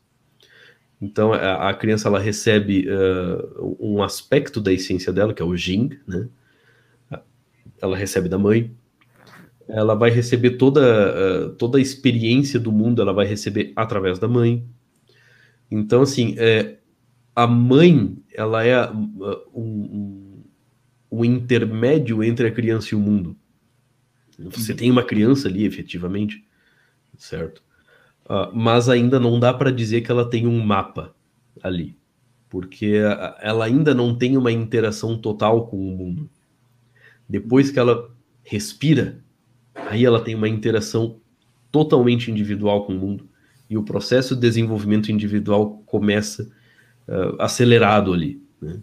Então 1.01 1.33
a, 1.33 1.69
a 1.69 1.73
criança 1.73 2.07
ela 2.07 2.19
recebe 2.19 2.87
uh, 2.89 3.77
um 3.79 4.03
aspecto 4.03 4.61
da 4.61 4.71
essência 4.71 5.11
dela, 5.11 5.33
que 5.33 5.41
é 5.41 5.45
o 5.45 5.55
Jing, 5.55 5.97
né? 6.07 6.27
Ela 7.81 7.97
recebe 7.97 8.29
da 8.29 8.37
mãe. 8.37 8.71
Ela 9.67 9.95
vai 9.95 10.09
receber 10.09 10.51
toda, 10.51 10.81
uh, 10.81 11.49
toda 11.55 11.77
a 11.77 11.81
experiência 11.81 12.59
do 12.59 12.71
mundo, 12.71 13.01
ela 13.01 13.13
vai 13.13 13.25
receber 13.25 13.73
através 13.75 14.19
da 14.19 14.27
mãe. 14.27 14.63
Então, 15.69 16.03
assim, 16.03 16.35
é, 16.37 16.77
a 17.35 17.47
mãe, 17.47 18.15
ela 18.33 18.63
é 18.63 18.89
uh, 18.89 19.41
um, 19.53 20.43
um, 21.11 21.25
intermédio 21.25 22.23
entre 22.23 22.47
a 22.47 22.51
criança 22.51 22.93
e 22.93 22.97
o 22.97 23.01
mundo. 23.01 23.35
Você 24.37 24.73
tem 24.73 24.91
uma 24.91 25.03
criança 25.03 25.47
ali, 25.47 25.65
efetivamente, 25.65 26.45
certo? 27.17 27.63
Uh, 28.25 28.53
mas 28.53 28.89
ainda 28.89 29.19
não 29.19 29.39
dá 29.39 29.53
para 29.53 29.71
dizer 29.71 30.01
que 30.01 30.11
ela 30.11 30.29
tem 30.29 30.47
um 30.47 30.63
mapa 30.63 31.15
ali, 31.61 31.97
porque 32.49 32.95
ela 33.39 33.65
ainda 33.65 33.93
não 33.93 34.15
tem 34.15 34.35
uma 34.35 34.51
interação 34.51 35.17
total 35.17 35.67
com 35.67 35.77
o 35.77 35.97
mundo. 35.97 36.29
Depois 37.29 37.71
que 37.71 37.79
ela 37.79 38.09
respira, 38.43 39.23
aí 39.73 40.05
ela 40.05 40.23
tem 40.23 40.35
uma 40.35 40.49
interação 40.49 41.19
totalmente 41.71 42.31
individual 42.31 42.85
com 42.85 42.93
o 42.93 42.99
mundo 42.99 43.29
e 43.69 43.77
o 43.77 43.83
processo 43.83 44.35
de 44.35 44.41
desenvolvimento 44.41 45.11
individual 45.11 45.83
começa 45.85 46.43
uh, 47.07 47.41
acelerado 47.41 48.13
ali. 48.13 48.41
Né? 48.61 48.81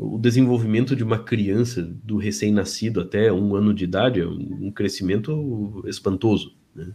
O 0.00 0.18
desenvolvimento 0.18 0.96
de 0.96 1.04
uma 1.04 1.18
criança, 1.18 1.82
do 1.82 2.16
recém-nascido 2.16 3.00
até 3.00 3.30
um 3.30 3.54
ano 3.54 3.74
de 3.74 3.84
idade, 3.84 4.20
é 4.20 4.26
um 4.26 4.70
crescimento 4.70 5.84
espantoso. 5.86 6.56
Né? 6.74 6.92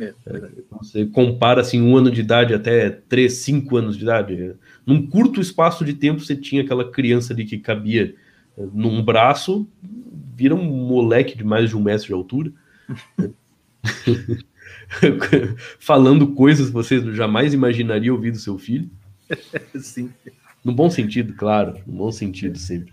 É, 0.00 0.14
é 0.26 0.50
você 0.70 1.06
compara 1.06 1.60
assim 1.60 1.80
um 1.80 1.96
ano 1.96 2.10
de 2.10 2.20
idade 2.20 2.52
até 2.54 2.90
três, 2.90 3.34
cinco 3.34 3.76
anos 3.76 3.96
de 3.96 4.02
idade. 4.02 4.54
Num 4.84 5.06
curto 5.06 5.40
espaço 5.40 5.84
de 5.84 5.94
tempo 5.94 6.20
você 6.20 6.34
tinha 6.34 6.62
aquela 6.62 6.90
criança 6.90 7.32
ali 7.32 7.44
que 7.44 7.58
cabia 7.58 8.14
num 8.72 9.02
braço, 9.02 9.68
vira 10.34 10.54
um 10.54 10.64
moleque 10.64 11.38
de 11.38 11.44
mais 11.44 11.70
de 11.70 11.76
um 11.76 11.82
metro 11.82 12.06
de 12.08 12.12
altura, 12.12 12.52
falando 15.78 16.34
coisas 16.34 16.66
que 16.66 16.72
você 16.72 17.14
jamais 17.14 17.54
imaginaria 17.54 18.12
ouvir 18.12 18.32
do 18.32 18.38
seu 18.38 18.58
filho. 18.58 18.90
Sim. 19.78 20.10
No 20.68 20.74
bom 20.74 20.90
sentido, 20.90 21.32
claro. 21.32 21.78
No 21.86 21.94
bom 21.94 22.12
sentido, 22.12 22.58
sempre. 22.58 22.92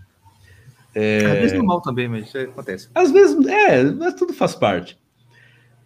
É... 0.94 1.26
Às 1.26 1.38
vezes 1.40 1.58
no 1.58 1.64
mal 1.66 1.82
também, 1.82 2.08
mas 2.08 2.26
isso 2.26 2.38
acontece. 2.38 2.88
Às 2.94 3.10
vezes, 3.10 3.46
é, 3.46 3.84
mas 3.90 4.14
tudo 4.14 4.32
faz 4.32 4.54
parte. 4.54 4.98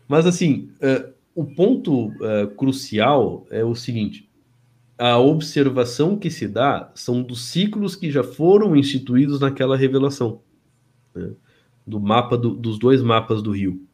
Mas 0.06 0.24
assim, 0.24 0.70
uh, 0.76 1.12
o 1.34 1.44
ponto 1.44 2.10
uh, 2.10 2.46
crucial 2.56 3.44
é 3.50 3.64
o 3.64 3.74
seguinte: 3.74 4.30
a 4.96 5.18
observação 5.18 6.16
que 6.16 6.30
se 6.30 6.46
dá 6.46 6.92
são 6.94 7.24
dos 7.24 7.46
ciclos 7.46 7.96
que 7.96 8.08
já 8.08 8.22
foram 8.22 8.76
instituídos 8.76 9.40
naquela 9.40 9.76
revelação, 9.76 10.42
né? 11.12 11.32
do 11.84 11.98
mapa 11.98 12.38
do, 12.38 12.54
dos 12.54 12.78
dois 12.78 13.02
mapas 13.02 13.42
do 13.42 13.50
rio. 13.50 13.84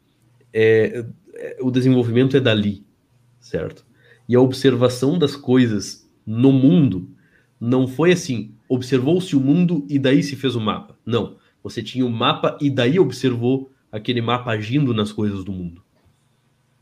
É, 0.53 1.03
é, 1.33 1.57
o 1.61 1.71
desenvolvimento 1.71 2.37
é 2.37 2.39
dali, 2.39 2.85
certo? 3.39 3.83
E 4.29 4.35
a 4.35 4.39
observação 4.39 5.17
das 5.17 5.35
coisas 5.35 6.07
no 6.23 6.51
mundo 6.51 7.16
não 7.59 7.87
foi 7.87 8.11
assim, 8.11 8.53
observou-se 8.69 9.35
o 9.35 9.39
mundo 9.39 9.85
e 9.89 9.97
daí 9.97 10.21
se 10.21 10.35
fez 10.35 10.55
o 10.55 10.61
mapa. 10.61 10.97
Não, 11.05 11.37
você 11.63 11.81
tinha 11.81 12.05
o 12.05 12.11
mapa 12.11 12.57
e 12.61 12.69
daí 12.69 12.99
observou 12.99 13.71
aquele 13.91 14.21
mapa 14.21 14.51
agindo 14.51 14.93
nas 14.93 15.11
coisas 15.11 15.43
do 15.43 15.51
mundo. 15.51 15.83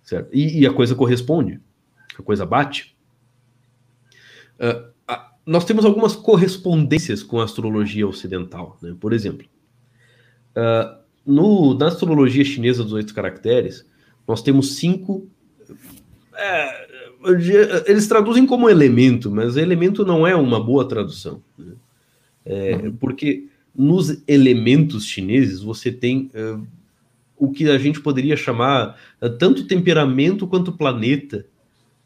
Certo? 0.04 0.30
E, 0.34 0.62
e 0.62 0.68
a 0.68 0.74
coisa 0.74 0.94
corresponde, 0.94 1.60
a 2.18 2.22
coisa 2.22 2.46
bate. 2.46 2.96
Uh, 4.60 4.92
a, 5.08 5.34
nós 5.46 5.66
temos 5.66 5.86
algumas 5.86 6.16
correspondências 6.16 7.24
com 7.24 7.40
a 7.40 7.44
astrologia 7.44 8.08
ocidental. 8.08 8.78
Né? 8.82 8.96
Por 9.00 9.14
exemplo, 9.14 9.48
uh, 10.52 11.04
no, 11.26 11.74
na 11.74 11.88
astrologia 11.88 12.46
chinesa 12.46 12.84
dos 12.84 12.94
oito 12.94 13.14
caracteres, 13.14 13.90
nós 14.28 14.42
temos 14.42 14.76
cinco. 14.76 15.28
É, 16.36 16.88
eles 17.86 18.08
traduzem 18.08 18.46
como 18.46 18.70
elemento, 18.70 19.32
mas 19.32 19.58
elemento 19.58 20.06
não 20.06 20.26
é 20.26 20.36
uma 20.36 20.64
boa 20.64 20.88
tradução. 20.88 21.42
Né? 21.58 21.74
É, 22.46 22.76
uhum. 22.76 22.96
Porque 22.98 23.48
nos 23.76 24.22
elementos 24.28 25.06
chineses 25.06 25.62
você 25.62 25.92
tem 25.92 26.32
uh, 26.36 26.66
o 27.38 27.52
que 27.52 27.70
a 27.70 27.78
gente 27.78 28.00
poderia 28.00 28.38
chamar 28.38 28.98
uh, 29.22 29.30
tanto 29.30 29.68
temperamento 29.68 30.48
quanto 30.48 30.72
planeta, 30.72 31.46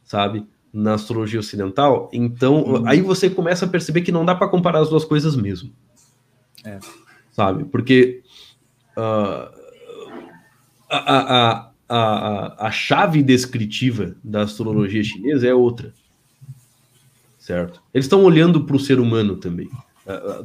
sabe? 0.04 0.46
Na 0.74 0.94
astrologia 0.94 1.40
ocidental. 1.40 2.10
Então, 2.14 2.64
uhum. 2.64 2.88
aí 2.88 3.02
você 3.02 3.30
começa 3.30 3.66
a 3.66 3.70
perceber 3.70 4.02
que 4.02 4.12
não 4.12 4.26
dá 4.26 4.34
para 4.34 4.48
comparar 4.48 4.80
as 4.80 4.90
duas 4.90 5.06
coisas 5.06 5.36
mesmo. 5.36 5.72
É. 6.64 6.80
Sabe? 7.32 7.66
Porque 7.66 8.22
uh, 8.98 9.60
a, 10.90 10.98
a, 10.98 11.52
a, 11.52 11.69
a 11.90 12.72
chave 12.72 13.24
descritiva 13.24 14.16
da 14.24 14.44
astrologia 14.44 15.04
chinesa 15.04 15.48
é 15.48 15.54
outra. 15.54 15.94
Certo? 17.38 17.82
Eles 17.94 18.06
estão 18.06 18.24
olhando 18.24 18.64
para 18.64 18.76
o 18.76 18.80
ser 18.80 19.00
humano 19.00 19.36
também. 19.38 19.70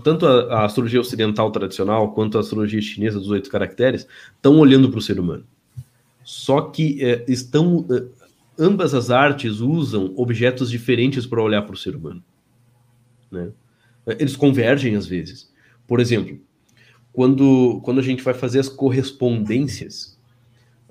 Tanto 0.03 0.27
a, 0.27 0.61
a, 0.61 0.65
astrologia 0.65 1.01
ocidental 1.01 1.51
tradicional 1.51 2.13
quanto 2.13 2.37
a 2.37 2.41
astrologia 2.41 2.81
chinesa 2.83 3.19
dos 3.19 3.31
oito 3.31 3.51
caracteres 3.51 4.07
estão 4.35 4.59
olhando 4.59 4.91
para 4.91 4.99
o 4.99 5.03
ser 5.03 5.19
humano. 5.19 5.45
Só 6.23 6.63
que 6.63 7.03
é, 7.03 7.25
estão. 7.29 7.87
É, 7.91 8.25
ambas 8.59 8.95
as 8.95 9.11
artes 9.11 9.61
usam 9.61 10.13
objetos 10.17 10.71
diferentes 10.71 11.27
para 11.27 11.43
olhar 11.43 11.63
para 11.63 11.75
o 11.75 11.79
ser 11.79 11.97
humano. 11.97 12.23
Né? 13.31 13.51
Eles 14.07 14.37
convergem 14.37 14.97
às 14.97 15.07
vezes. 15.07 15.51
Por 15.87 15.99
exemplo, 15.99 16.39
quando, 17.13 17.81
quando 17.85 18.01
a 18.01 18.03
gente 18.03 18.23
vai 18.23 18.35
fazer 18.35 18.61
as 18.61 18.69
correspondências 18.69 20.14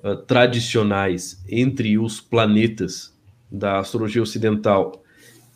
uh, 0.03 0.15
tradicionais 0.17 1.43
entre 1.49 1.97
os 1.97 2.19
planetas 2.19 3.13
da 3.51 3.79
astrologia 3.79 4.21
ocidental 4.21 5.03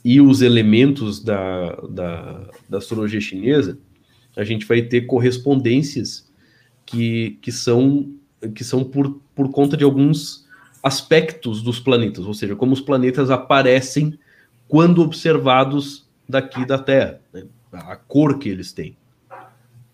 e 0.06 0.22
os 0.22 0.42
elementos 0.42 1.22
da, 1.22 1.76
da, 1.90 2.50
da 2.70 2.78
astrologia 2.78 3.20
chinesa, 3.20 3.78
a 4.36 4.44
gente 4.44 4.66
vai 4.66 4.82
ter 4.82 5.02
correspondências 5.02 6.32
que, 6.86 7.38
que 7.42 7.52
são, 7.52 8.14
que 8.56 8.64
são 8.64 8.84
por, 8.84 9.20
por 9.36 9.52
conta 9.52 9.76
de 9.76 9.84
alguns 9.84 10.48
aspectos 10.82 11.62
dos 11.62 11.80
planetas, 11.80 12.26
ou 12.26 12.34
seja, 12.34 12.56
como 12.56 12.72
os 12.72 12.80
planetas 12.80 13.30
aparecem 13.30 14.18
quando 14.68 15.02
observados 15.02 16.08
daqui 16.30 16.66
da 16.66 16.78
Terra, 16.78 17.20
né? 17.34 17.44
a 17.72 17.96
cor 17.96 18.38
que 18.38 18.48
eles 18.48 18.72
têm. 18.72 18.96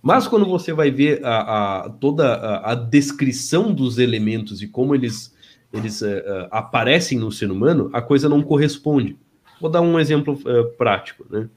Mas 0.03 0.27
quando 0.27 0.45
você 0.45 0.73
vai 0.73 0.91
ver 0.91 1.25
a, 1.25 1.85
a 1.85 1.89
toda 1.89 2.33
a, 2.33 2.73
a, 2.73 2.75
descrição 2.75 3.73
dos 3.73 3.97
elementos 3.97 4.61
e 4.61 4.67
como 4.67 4.93
eles, 4.93 5.33
eles 5.71 6.01
uh, 6.01 6.07
uh, 6.07 6.47
aparecem 6.51 7.17
no 7.17 7.31
ser 7.31 7.49
humano, 7.49 7.89
a 7.93 8.01
coisa 8.01 8.27
não 8.27 8.43
corresponde. 8.43 9.17
Vou 9.61 9.71
dar 9.71 9.79
um 9.79 9.97
exemplo 9.97 10.33
uh, 10.33 10.77
prático. 10.77 11.25
Né? 11.31 11.47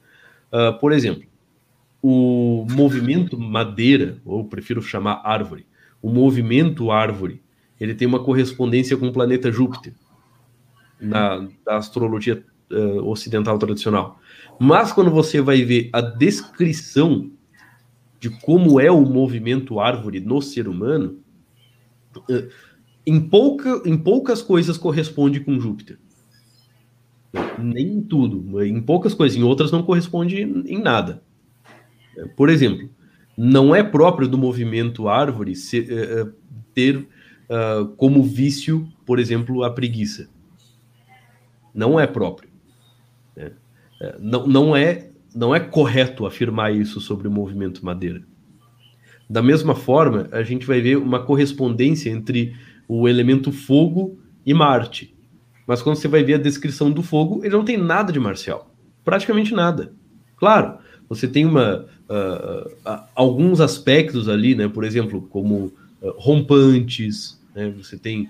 por 0.80 0.92
exemplo, 0.92 1.24
o 2.00 2.64
movimento 2.70 3.36
madeira, 3.36 4.16
ou 4.24 4.44
prefiro 4.44 4.80
chamar 4.80 5.20
árvore, 5.24 5.66
o 6.00 6.08
movimento 6.08 6.92
árvore, 6.92 7.42
ele 7.80 7.96
tem 7.96 8.06
uma 8.06 8.22
correspondência 8.22 8.96
com 8.96 9.08
o 9.08 9.12
planeta 9.12 9.50
Júpiter, 9.50 9.92
na, 11.00 11.46
da 11.64 11.76
astrologia 11.76 12.42
ocidental 13.04 13.58
tradicional. 13.58 14.18
Mas 14.58 14.92
quando 14.92 15.10
você 15.10 15.42
vai 15.42 15.62
ver 15.62 15.90
a 15.92 16.00
descrição 16.00 17.30
de 18.18 18.30
como 18.30 18.80
é 18.80 18.90
o 18.90 19.04
movimento 19.04 19.78
árvore 19.78 20.20
no 20.20 20.40
ser 20.40 20.68
humano, 20.68 21.18
eh, 22.28 22.48
em, 23.06 23.20
pouca, 23.20 23.82
em 23.84 23.96
poucas 23.96 24.42
coisas 24.42 24.78
corresponde 24.78 25.40
com 25.40 25.60
Júpiter. 25.60 25.98
Nem 27.58 27.94
em 27.94 28.02
tudo, 28.02 28.62
em 28.64 28.80
poucas 28.80 29.12
coisas, 29.12 29.36
em 29.36 29.42
outras 29.42 29.70
não 29.70 29.82
corresponde 29.82 30.40
em 30.40 30.80
nada. 30.80 31.22
Por 32.34 32.48
exemplo, 32.48 32.88
não 33.36 33.74
é 33.74 33.82
próprio 33.82 34.26
do 34.26 34.38
movimento 34.38 35.08
árvore 35.08 35.54
ser, 35.54 35.86
uh, 35.92 36.32
ter 36.72 36.96
uh, 36.96 37.86
como 37.96 38.22
vício, 38.22 38.88
por 39.04 39.18
exemplo, 39.18 39.62
a 39.62 39.70
preguiça. 39.70 40.28
Não 41.74 42.00
é 42.00 42.06
próprio. 42.06 42.48
Né? 43.36 43.52
Não, 44.18 44.46
não 44.46 44.76
é 44.76 45.05
não 45.36 45.54
é 45.54 45.60
correto 45.60 46.24
afirmar 46.24 46.74
isso 46.74 46.98
sobre 46.98 47.28
o 47.28 47.30
movimento 47.30 47.84
Madeira. 47.84 48.22
Da 49.28 49.42
mesma 49.42 49.74
forma, 49.74 50.28
a 50.32 50.42
gente 50.42 50.66
vai 50.66 50.80
ver 50.80 50.96
uma 50.96 51.22
correspondência 51.22 52.08
entre 52.08 52.56
o 52.88 53.06
elemento 53.06 53.52
fogo 53.52 54.18
e 54.46 54.54
Marte. 54.54 55.14
Mas 55.66 55.82
quando 55.82 55.96
você 55.96 56.08
vai 56.08 56.24
ver 56.24 56.34
a 56.34 56.38
descrição 56.38 56.90
do 56.90 57.02
fogo, 57.02 57.44
ele 57.44 57.54
não 57.54 57.64
tem 57.64 57.76
nada 57.76 58.12
de 58.12 58.18
marcial. 58.18 58.72
Praticamente 59.04 59.52
nada. 59.52 59.92
Claro, 60.36 60.78
você 61.08 61.28
tem 61.28 61.44
uma, 61.44 61.86
uh, 62.08 62.68
uh, 62.88 63.02
alguns 63.14 63.60
aspectos 63.60 64.28
ali, 64.28 64.54
né? 64.54 64.68
Por 64.68 64.84
exemplo, 64.84 65.22
como 65.22 65.72
uh, 66.00 66.14
rompantes, 66.16 67.40
né? 67.54 67.72
você 67.76 67.98
tem 67.98 68.28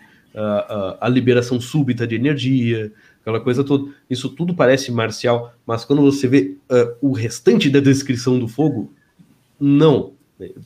a 1.00 1.08
liberação 1.08 1.58
súbita 1.58 2.06
de 2.06 2.14
energia, 2.14 2.92
aquela 3.26 3.40
coisa 3.40 3.64
toda. 3.64 3.92
Isso 4.08 4.28
tudo 4.28 4.54
parece 4.54 4.92
marcial, 4.92 5.52
mas 5.66 5.84
quando 5.84 6.00
você 6.00 6.28
vê 6.28 6.56
uh, 6.70 6.96
o 7.00 7.12
restante 7.12 7.68
da 7.68 7.80
descrição 7.80 8.38
do 8.38 8.46
fogo, 8.46 8.92
não. 9.58 10.12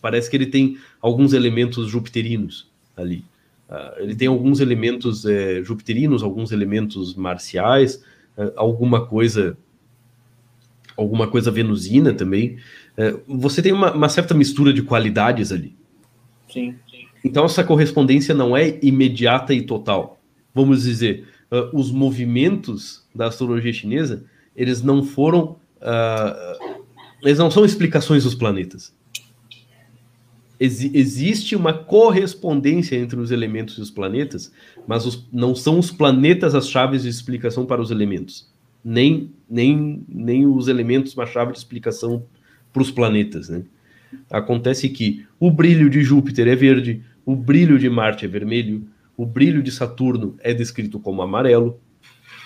Parece 0.03 0.29
que 0.29 0.37
ele 0.37 0.47
tem 0.47 0.77
alguns 1.01 1.33
elementos 1.33 1.89
jupiterinos 1.89 2.71
ali. 2.95 3.25
Uh, 3.67 4.03
ele 4.03 4.15
tem 4.15 4.29
alguns 4.29 4.61
elementos 4.61 5.25
é, 5.25 5.63
jupiterinos, 5.63 6.23
alguns 6.23 6.53
elementos 6.53 7.15
marciais, 7.15 8.05
uh, 8.37 8.53
alguma 8.57 9.07
coisa 9.07 9.57
alguma 10.97 11.27
coisa 11.27 11.51
venusina 11.51 12.13
também. 12.13 12.59
você 13.27 13.63
tem 13.63 13.73
uma, 13.73 13.91
uma, 13.91 14.09
certa 14.11 14.35
mistura 14.35 14.71
de 14.71 14.83
qualidades 14.83 15.51
ali. 15.51 15.75
Sim, 16.47 16.75
sim. 16.91 17.07
Então 17.25 17.47
essa 17.47 17.65
correspondência 17.65 18.35
não 18.35 18.55
é 18.55 18.79
imediata 18.83 19.55
e 19.55 19.63
total. 19.63 20.21
Vamos 20.55 20.83
dizer, 20.83 21.27
uh, 21.51 21.76
os 21.76 21.90
movimentos 21.90 23.07
da 23.14 23.26
astrologia 23.26 23.72
chinesa, 23.72 24.24
eles 24.55 24.82
não 24.82 25.03
foram. 25.03 25.57
Uh, 25.80 26.80
eles 27.22 27.38
não 27.38 27.51
são 27.51 27.64
explicações 27.64 28.24
dos 28.24 28.34
planetas. 28.34 28.94
Ex 30.59 30.82
existe 30.94 31.57
uma 31.57 31.72
correspondência 31.72 32.96
entre 32.96 33.18
os 33.18 33.30
elementos 33.30 33.78
e 33.78 33.80
os 33.80 33.90
planetas, 33.90 34.53
mas 34.86 35.07
os, 35.07 35.26
não 35.32 35.55
são 35.55 35.78
os 35.78 35.90
planetas 35.90 36.55
as 36.55 36.68
chaves 36.68 37.03
de 37.03 37.09
explicação 37.09 37.64
para 37.64 37.80
os 37.80 37.90
elementos. 37.90 38.51
Nem, 38.84 39.30
nem, 39.48 40.05
nem 40.09 40.46
os 40.46 40.68
elementos 40.68 41.14
uma 41.14 41.26
chave 41.26 41.53
de 41.53 41.59
explicação 41.59 42.24
para 42.72 42.82
os 42.82 42.90
planetas. 42.90 43.48
Né? 43.48 43.62
Acontece 44.30 44.88
que 44.90 45.24
o 45.38 45.51
brilho 45.51 45.88
de 45.88 46.03
Júpiter 46.03 46.46
é 46.46 46.55
verde, 46.55 47.03
o 47.24 47.34
brilho 47.34 47.78
de 47.78 47.88
Marte 47.88 48.24
é 48.24 48.28
vermelho, 48.28 48.86
o 49.21 49.27
brilho 49.27 49.62
de 49.62 49.71
Saturno 49.71 50.35
é 50.41 50.55
descrito 50.55 50.99
como 50.99 51.21
amarelo, 51.21 51.79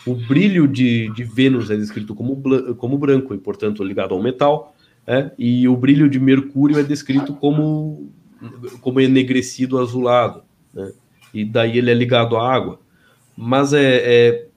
o 0.04 0.12
brilho 0.12 0.66
de, 0.66 1.08
de 1.12 1.22
Vênus 1.22 1.70
é 1.70 1.76
descrito 1.76 2.16
como, 2.16 2.42
como 2.78 2.98
branco 2.98 3.32
e, 3.32 3.38
portanto, 3.38 3.84
ligado 3.84 4.12
ao 4.12 4.20
metal, 4.20 4.74
é? 5.06 5.30
e 5.38 5.68
o 5.68 5.76
brilho 5.76 6.10
de 6.10 6.18
Mercúrio 6.18 6.76
é 6.76 6.82
descrito 6.82 7.32
como, 7.32 8.10
como 8.80 9.00
enegrecido 9.00 9.78
azulado, 9.78 10.42
né? 10.74 10.90
e 11.32 11.44
daí 11.44 11.78
ele 11.78 11.92
é 11.92 11.94
ligado 11.94 12.36
à 12.36 12.52
água. 12.52 12.80
Mas 13.36 13.72
é, 13.72 13.94
é, 13.94 14.48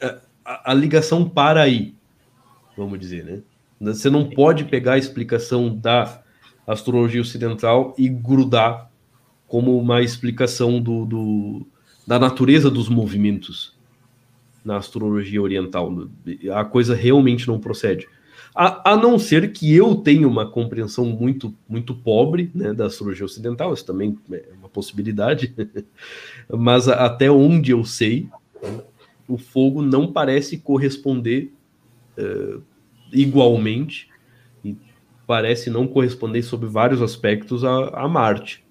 é 0.00 0.18
a, 0.44 0.72
a 0.72 0.74
ligação 0.74 1.28
para 1.28 1.62
aí, 1.62 1.94
vamos 2.76 2.98
dizer, 2.98 3.24
né? 3.24 3.42
Você 3.80 4.10
não 4.10 4.28
pode 4.28 4.64
pegar 4.64 4.94
a 4.94 4.98
explicação 4.98 5.72
da 5.72 6.20
astrologia 6.66 7.20
ocidental 7.20 7.94
e 7.96 8.08
grudar 8.08 8.89
como 9.50 9.76
uma 9.76 10.00
explicação 10.00 10.80
do, 10.80 11.04
do 11.04 11.66
da 12.06 12.20
natureza 12.20 12.70
dos 12.70 12.88
movimentos 12.88 13.76
na 14.64 14.76
astrologia 14.76 15.42
oriental. 15.42 15.92
A 16.54 16.64
coisa 16.64 16.94
realmente 16.94 17.48
não 17.48 17.58
procede. 17.58 18.06
A, 18.54 18.92
a 18.92 18.96
não 18.96 19.18
ser 19.18 19.50
que 19.52 19.74
eu 19.74 19.96
tenha 19.96 20.28
uma 20.28 20.48
compreensão 20.48 21.04
muito, 21.04 21.52
muito 21.68 21.92
pobre 21.92 22.48
né, 22.54 22.72
da 22.72 22.86
astrologia 22.86 23.24
ocidental, 23.24 23.74
isso 23.74 23.84
também 23.84 24.16
é 24.30 24.44
uma 24.56 24.68
possibilidade, 24.68 25.52
mas 26.48 26.88
até 26.88 27.28
onde 27.28 27.72
eu 27.72 27.84
sei, 27.84 28.28
o 29.26 29.36
fogo 29.36 29.82
não 29.82 30.12
parece 30.12 30.58
corresponder 30.58 31.52
uh, 32.16 32.62
igualmente, 33.12 34.08
parece 35.26 35.70
não 35.70 35.88
corresponder 35.88 36.42
sobre 36.42 36.68
vários 36.68 37.02
aspectos 37.02 37.64
a, 37.64 37.88
a 37.88 38.08
Marte. 38.08 38.64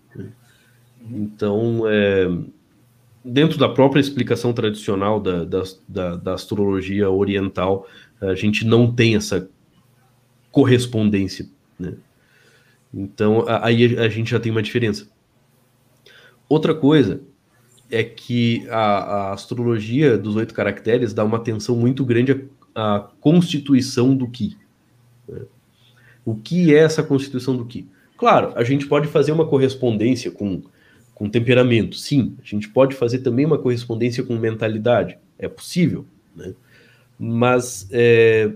Então, 1.11 1.83
é, 1.87 2.27
dentro 3.23 3.57
da 3.57 3.69
própria 3.69 3.99
explicação 3.99 4.53
tradicional 4.53 5.19
da, 5.19 5.43
da, 5.43 5.63
da, 5.87 6.15
da 6.15 6.33
astrologia 6.33 7.09
oriental, 7.09 7.87
a 8.21 8.35
gente 8.35 8.65
não 8.65 8.91
tem 8.91 9.15
essa 9.15 9.49
correspondência, 10.51 11.47
né? 11.79 11.93
Então, 12.93 13.45
aí 13.47 13.97
a 13.97 14.09
gente 14.09 14.31
já 14.31 14.39
tem 14.39 14.51
uma 14.51 14.63
diferença. 14.63 15.07
Outra 16.47 16.73
coisa 16.73 17.21
é 17.91 18.03
que 18.03 18.67
a, 18.69 18.79
a 19.29 19.33
astrologia 19.33 20.17
dos 20.17 20.35
oito 20.35 20.53
caracteres 20.53 21.13
dá 21.13 21.23
uma 21.23 21.37
atenção 21.37 21.75
muito 21.75 22.03
grande 22.03 22.49
à, 22.73 22.95
à 22.95 22.99
constituição 23.19 24.15
do 24.15 24.27
Ki. 24.27 24.57
Né? 25.27 25.41
O 26.25 26.35
que 26.35 26.73
é 26.73 26.79
essa 26.79 27.03
constituição 27.03 27.55
do 27.55 27.65
Ki? 27.65 27.87
Claro, 28.17 28.51
a 28.55 28.63
gente 28.63 28.87
pode 28.87 29.07
fazer 29.07 29.31
uma 29.31 29.47
correspondência 29.47 30.31
com, 30.31 30.61
com 31.19 31.29
temperamento, 31.29 31.97
sim. 31.97 32.37
A 32.41 32.45
gente 32.45 32.69
pode 32.69 32.95
fazer 32.95 33.19
também 33.19 33.45
uma 33.45 33.57
correspondência 33.57 34.23
com 34.23 34.37
mentalidade, 34.37 35.17
é 35.37 35.49
possível, 35.49 36.05
né? 36.33 36.53
Mas 37.19 37.89
é, 37.91 38.49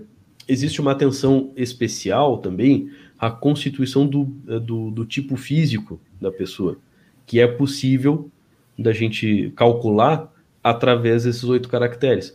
existe 0.48 0.80
uma 0.80 0.92
atenção 0.92 1.52
especial 1.54 2.38
também 2.38 2.90
à 3.18 3.30
constituição 3.30 4.06
do, 4.06 4.24
do, 4.24 4.90
do, 4.90 5.04
tipo 5.04 5.36
físico 5.36 6.00
da 6.18 6.32
pessoa, 6.32 6.78
que 7.26 7.38
é 7.38 7.46
possível 7.46 8.30
da 8.78 8.94
gente 8.94 9.52
calcular 9.54 10.32
através 10.62 11.24
desses 11.24 11.44
oito 11.44 11.68
caracteres. 11.68 12.34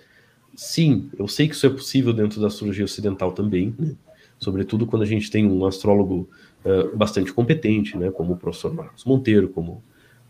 Sim, 0.55 1.09
eu 1.17 1.27
sei 1.27 1.47
que 1.47 1.55
isso 1.55 1.65
é 1.65 1.69
possível 1.71 2.13
dentro 2.13 2.39
da 2.39 2.47
astrologia 2.47 2.85
ocidental 2.85 3.31
também, 3.31 3.73
né? 3.79 3.95
sobretudo 4.37 4.85
quando 4.85 5.01
a 5.01 5.07
gente 5.07 5.31
tem 5.31 5.47
um 5.47 5.65
astrólogo 5.65 6.29
uh, 6.63 6.95
bastante 6.95 7.33
competente, 7.33 7.97
né? 7.97 8.11
como 8.11 8.33
o 8.33 8.37
professor 8.37 8.71
Marcos 8.71 9.03
Monteiro, 9.05 9.49
como 9.49 9.81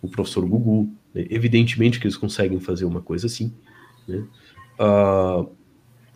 o 0.01 0.07
professor 0.07 0.45
Gugu. 0.45 0.91
Né? 1.13 1.25
Evidentemente 1.29 1.99
que 1.99 2.05
eles 2.05 2.17
conseguem 2.17 2.59
fazer 2.59 2.85
uma 2.85 3.01
coisa 3.01 3.27
assim. 3.27 3.53
Né? 4.07 4.23
Uh, 4.79 5.49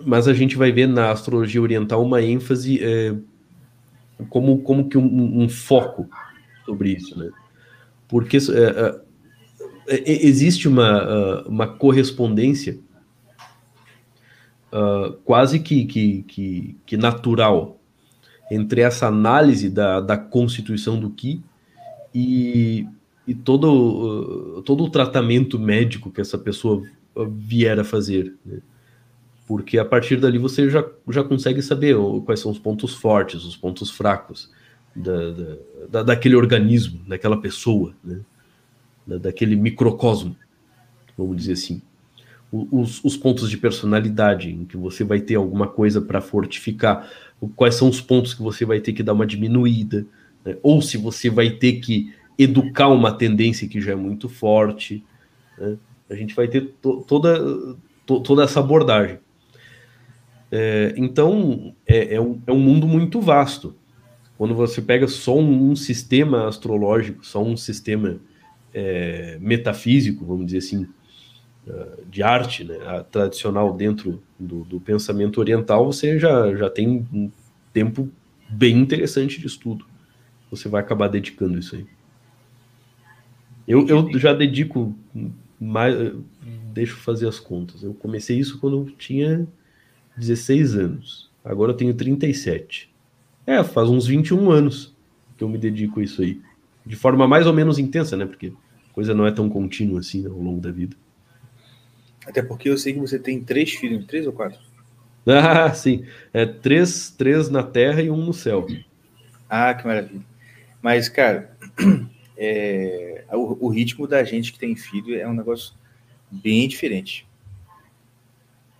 mas 0.05 0.27
a 0.27 0.33
gente 0.33 0.57
vai 0.57 0.71
ver 0.71 0.87
na 0.87 1.11
astrologia 1.11 1.61
oriental 1.61 2.03
uma 2.03 2.21
ênfase 2.21 2.79
é, 2.83 3.15
como, 4.29 4.59
como 4.59 4.89
que 4.89 4.97
um, 4.97 5.43
um, 5.43 5.49
foco 5.49 6.09
sobre 6.65 6.91
isso, 6.91 7.17
né? 7.17 7.29
Porque 8.07 8.37
é, 8.37 9.01
é, 9.87 10.25
existe 10.27 10.67
uma, 10.67 11.43
uma 11.43 11.67
correspondência 11.67 12.79
uh, 14.73 15.13
quase 15.23 15.59
que, 15.59 15.85
que, 15.85 16.23
que, 16.23 16.77
que, 16.85 16.97
natural 16.97 17.79
entre 18.51 18.81
essa 18.81 19.07
análise 19.07 19.69
da, 19.69 19.99
da 19.99 20.17
constituição 20.17 20.99
do 20.99 21.09
Ki 21.09 21.43
e, 22.13 22.87
e 23.27 23.33
todo, 23.33 24.57
uh, 24.57 24.61
todo 24.63 24.83
o 24.83 24.89
tratamento 24.89 25.57
médico 25.59 26.11
que 26.11 26.21
essa 26.21 26.37
pessoa 26.37 26.83
vier 27.15 27.79
a 27.79 27.83
fazer. 27.83 28.35
Né? 28.45 28.59
porque 29.47 29.77
a 29.77 29.85
partir 29.85 30.19
dali 30.19 30.37
você 30.37 30.69
já, 30.69 30.85
já 31.09 31.23
consegue 31.23 31.61
saber 31.61 31.95
quais 32.25 32.39
são 32.39 32.51
os 32.51 32.59
pontos 32.59 32.93
fortes, 32.93 33.43
os 33.43 33.55
pontos 33.55 33.89
fracos 33.91 34.49
da, 34.95 35.13
da, 35.89 36.03
daquele 36.03 36.35
organismo, 36.35 37.01
daquela 37.07 37.39
pessoa, 37.39 37.93
né? 38.03 38.19
da, 39.05 39.17
daquele 39.17 39.55
microcosmo, 39.55 40.35
vamos 41.17 41.37
dizer 41.37 41.53
assim. 41.53 41.81
Os, 42.51 43.03
os, 43.03 43.17
pontos 43.17 43.49
de 43.49 43.57
personalidade, 43.57 44.51
em 44.51 44.63
que 44.63 44.77
você 44.77 45.03
vai 45.03 45.19
ter 45.19 45.33
alguma 45.35 45.67
coisa 45.67 45.99
para 45.99 46.21
fortificar, 46.21 47.09
quais 47.55 47.73
são 47.73 47.89
os 47.89 47.99
pontos 47.99 48.35
que 48.35 48.43
você 48.43 48.63
vai 48.63 48.79
ter 48.79 48.93
que 48.93 49.01
dar 49.01 49.13
uma 49.13 49.25
diminuída, 49.25 50.05
né? 50.45 50.55
ou 50.61 50.79
se 50.79 50.95
você 50.95 51.31
vai 51.31 51.49
ter 51.49 51.73
que 51.73 52.13
educar 52.37 52.87
uma 52.89 53.11
tendência 53.11 53.67
que 53.67 53.81
já 53.81 53.93
é 53.93 53.95
muito 53.95 54.27
forte. 54.27 55.03
Né? 55.57 55.77
A 56.09 56.15
gente 56.15 56.35
vai 56.35 56.47
ter 56.47 56.73
to, 56.81 57.03
toda, 57.07 57.39
to, 58.05 58.19
toda 58.21 58.43
essa 58.43 58.59
abordagem. 58.59 59.19
É, 60.51 60.93
então, 60.97 61.73
é, 61.87 62.15
é, 62.15 62.21
um, 62.21 62.39
é 62.45 62.51
um 62.51 62.59
mundo 62.59 62.87
muito 62.87 63.19
vasto. 63.19 63.75
Quando 64.37 64.53
você 64.53 64.81
pega 64.81 65.07
só 65.07 65.37
um, 65.37 65.71
um 65.71 65.75
sistema 65.75 66.47
astrológico, 66.47 67.25
só 67.25 67.43
um 67.43 67.57
sistema 67.57 68.19
é, 68.73 69.37
metafísico, 69.39 70.25
vamos 70.25 70.47
dizer 70.47 70.59
assim, 70.59 70.87
é, 71.67 71.87
de 72.09 72.21
arte 72.21 72.63
né, 72.63 72.75
tradicional 73.11 73.73
dentro 73.73 74.21
do, 74.39 74.63
do, 74.63 74.79
pensamento 74.79 75.39
oriental, 75.39 75.85
você 75.85 76.19
já, 76.19 76.53
já 76.55 76.69
tem 76.69 77.07
um 77.11 77.31
tempo 77.71 78.09
bem 78.49 78.77
interessante 78.77 79.39
de 79.39 79.47
estudo. 79.47 79.85
Você 80.51 80.67
vai 80.67 80.81
acabar 80.81 81.07
dedicando 81.07 81.57
isso 81.57 81.75
aí. 81.75 81.85
Eu, 83.67 83.87
eu 83.87 84.19
já 84.19 84.33
dedico 84.33 84.93
mais. 85.59 85.95
Deixa 86.73 86.93
eu 86.93 86.97
fazer 86.97 87.27
as 87.27 87.39
contas. 87.39 87.83
Eu 87.83 87.93
comecei 87.93 88.37
isso 88.37 88.59
quando 88.59 88.77
eu 88.77 88.91
tinha 88.97 89.47
16 90.17 90.75
anos. 90.75 91.31
Agora 91.43 91.71
eu 91.71 91.75
tenho 91.77 91.93
37. 91.93 92.91
É, 93.45 93.63
faz 93.63 93.89
uns 93.89 94.07
21 94.07 94.49
anos 94.49 94.95
que 95.37 95.43
eu 95.43 95.49
me 95.49 95.57
dedico 95.57 95.99
a 95.99 96.03
isso 96.03 96.21
aí. 96.21 96.41
De 96.85 96.95
forma 96.95 97.27
mais 97.27 97.47
ou 97.47 97.53
menos 97.53 97.77
intensa, 97.77 98.17
né? 98.17 98.25
Porque 98.25 98.53
a 98.89 98.93
coisa 98.93 99.13
não 99.13 99.25
é 99.25 99.31
tão 99.31 99.49
contínua 99.49 99.99
assim 99.99 100.21
né, 100.21 100.29
ao 100.29 100.37
longo 100.37 100.59
da 100.59 100.71
vida. 100.71 100.95
Até 102.25 102.41
porque 102.41 102.69
eu 102.69 102.77
sei 102.77 102.93
que 102.93 102.99
você 102.99 103.19
tem 103.19 103.41
três 103.41 103.71
filhos, 103.71 104.05
três 104.05 104.25
ou 104.27 104.33
quatro? 104.33 104.59
Ah, 105.25 105.73
sim. 105.73 106.05
É 106.33 106.45
três, 106.45 107.09
três 107.09 107.49
na 107.49 107.63
terra 107.63 108.01
e 108.01 108.09
um 108.09 108.25
no 108.25 108.33
céu. 108.33 108.67
Ah, 109.49 109.73
que 109.73 109.87
maravilha. 109.87 110.21
Mas, 110.81 111.07
cara, 111.07 111.55
é, 112.37 113.25
o, 113.31 113.65
o 113.65 113.69
ritmo 113.69 114.07
da 114.07 114.23
gente 114.23 114.51
que 114.51 114.59
tem 114.59 114.75
filho 114.75 115.19
é 115.19 115.27
um 115.27 115.33
negócio 115.33 115.73
bem 116.31 116.67
diferente 116.67 117.27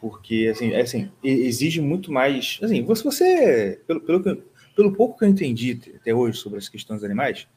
porque 0.03 0.49
assim, 0.51 0.73
é, 0.73 0.81
assim 0.81 1.09
exige 1.23 1.79
muito 1.79 2.11
mais. 2.11 2.59
Assim, 2.61 2.83
você, 2.83 3.03
você 3.03 3.79
pelo, 3.87 4.01
pelo, 4.01 4.43
pelo 4.75 4.91
pouco 4.91 5.17
que 5.17 5.23
eu 5.23 5.29
entendi 5.29 5.79
até 5.95 6.13
hoje 6.13 6.37
sobre 6.37 6.59
as 6.59 6.67
questões 6.67 6.97
dos 6.97 7.05
animais, 7.05 7.47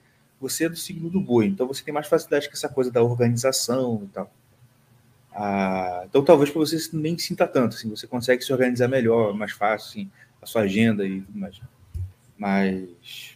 você 0.41 0.67
é 0.67 0.69
do 0.69 0.77
signo 0.77 1.11
do 1.11 1.21
boi, 1.21 1.47
então 1.47 1.67
você 1.67 1.83
tem 1.83 1.93
mais 1.93 2.07
facilidade 2.07 2.47
com 2.47 2.55
essa 2.55 2.69
coisa 2.69 2.89
da 2.89 3.03
organização 3.03 4.01
e 4.05 4.07
tal. 4.15 4.33
Ah, 5.35 6.05
então 6.09 6.23
talvez 6.25 6.49
para 6.49 6.61
você 6.61 6.79
nem 6.93 7.19
sinta 7.19 7.49
tanto, 7.49 7.75
assim, 7.75 7.91
você 7.91 8.07
consegue 8.07 8.45
se 8.45 8.53
organizar 8.53 8.87
melhor, 8.87 9.35
mais 9.35 9.51
fácil, 9.51 9.89
assim, 9.89 10.11
a 10.41 10.47
sua 10.47 10.63
agenda 10.63 11.05
e 11.05 11.23
tudo 11.23 11.37
mais. 11.37 11.61
Mas 12.39 13.36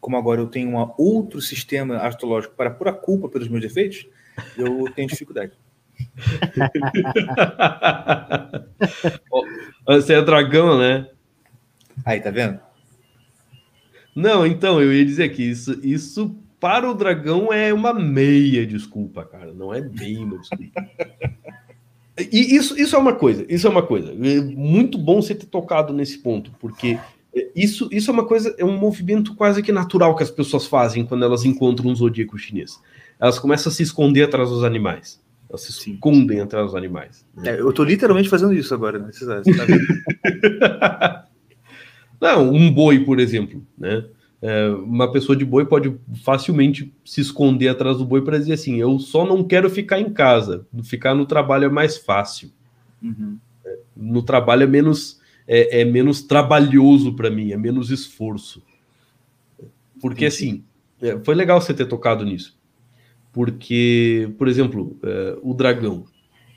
como 0.00 0.16
agora 0.16 0.40
eu 0.40 0.46
tenho 0.46 0.70
um 0.70 0.94
outro 0.96 1.40
sistema 1.40 1.98
astrológico 1.98 2.54
para 2.54 2.70
pura 2.70 2.92
culpa 2.92 3.28
pelos 3.28 3.48
meus 3.48 3.62
defeitos, 3.62 4.06
eu 4.56 4.84
tenho 4.94 5.08
dificuldade. 5.08 5.52
Você 9.86 10.14
é 10.14 10.22
dragão, 10.22 10.78
né? 10.78 11.08
Aí, 12.04 12.20
tá 12.20 12.30
vendo? 12.30 12.60
Não, 14.14 14.46
então, 14.46 14.80
eu 14.80 14.92
ia 14.92 15.04
dizer 15.04 15.28
que 15.30 15.42
isso, 15.42 15.78
isso 15.82 16.36
para 16.60 16.90
o 16.90 16.94
dragão 16.94 17.52
é 17.52 17.72
uma 17.72 17.94
meia 17.94 18.66
desculpa, 18.66 19.24
cara. 19.24 19.52
Não 19.52 19.72
é 19.72 19.80
bem 19.80 20.18
uma 20.18 20.38
desculpa. 20.38 20.88
E 22.32 22.56
isso, 22.56 22.78
isso 22.78 22.96
é 22.96 22.98
uma 22.98 23.14
coisa, 23.14 23.46
isso 23.48 23.66
é 23.66 23.70
uma 23.70 23.82
coisa. 23.82 24.12
É 24.12 24.40
muito 24.40 24.98
bom 24.98 25.22
você 25.22 25.34
ter 25.34 25.46
tocado 25.46 25.92
nesse 25.92 26.18
ponto, 26.18 26.50
porque 26.58 26.98
isso, 27.54 27.88
isso 27.92 28.10
é 28.10 28.14
uma 28.14 28.26
coisa, 28.26 28.54
é 28.58 28.64
um 28.64 28.76
movimento 28.76 29.34
quase 29.34 29.62
que 29.62 29.72
natural 29.72 30.16
que 30.16 30.22
as 30.22 30.30
pessoas 30.30 30.66
fazem 30.66 31.04
quando 31.04 31.24
elas 31.24 31.44
encontram 31.44 31.90
um 31.90 31.94
zodíaco 31.94 32.38
chinês. 32.38 32.80
Elas 33.20 33.38
começam 33.38 33.70
a 33.70 33.74
se 33.74 33.82
esconder 33.82 34.24
atrás 34.24 34.48
dos 34.48 34.64
animais. 34.64 35.20
Elas 35.48 35.62
se 35.62 35.90
escondem 35.90 36.40
atrás 36.40 36.66
dos 36.66 36.74
animais. 36.74 37.24
Né? 37.36 37.50
É, 37.50 37.60
eu 37.60 37.72
tô 37.72 37.82
literalmente 37.82 38.28
fazendo 38.28 38.54
isso 38.54 38.72
agora, 38.74 38.98
né? 38.98 39.10
Você 39.12 39.26
tá 39.26 39.42
Não, 42.20 42.52
um 42.52 42.70
boi, 42.72 43.00
por 43.04 43.20
exemplo, 43.20 43.64
né? 43.76 44.04
É, 44.40 44.68
uma 44.68 45.10
pessoa 45.10 45.36
de 45.36 45.44
boi 45.44 45.64
pode 45.66 45.96
facilmente 46.24 46.92
se 47.04 47.20
esconder 47.20 47.68
atrás 47.68 47.98
do 47.98 48.04
boi 48.04 48.22
para 48.22 48.38
dizer 48.38 48.52
assim: 48.52 48.76
eu 48.76 48.98
só 48.98 49.26
não 49.26 49.42
quero 49.42 49.68
ficar 49.68 50.00
em 50.00 50.10
casa, 50.10 50.66
ficar 50.84 51.14
no 51.14 51.26
trabalho 51.26 51.64
é 51.64 51.68
mais 51.68 51.96
fácil. 51.96 52.50
Uhum. 53.02 53.36
É, 53.64 53.78
no 53.96 54.22
trabalho 54.22 54.62
é 54.62 54.66
menos 54.66 55.17
é, 55.48 55.80
é 55.80 55.84
menos 55.84 56.20
trabalhoso 56.20 57.14
para 57.14 57.30
mim, 57.30 57.52
é 57.52 57.56
menos 57.56 57.90
esforço. 57.90 58.62
Porque 60.00 60.26
Entendi. 60.26 60.26
assim, 60.26 60.64
é, 61.00 61.18
foi 61.24 61.34
legal 61.34 61.60
você 61.60 61.72
ter 61.72 61.86
tocado 61.86 62.24
nisso 62.24 62.56
Porque, 63.32 64.30
por 64.36 64.46
exemplo, 64.46 64.96
é, 65.02 65.38
o 65.42 65.54
dragão. 65.54 66.04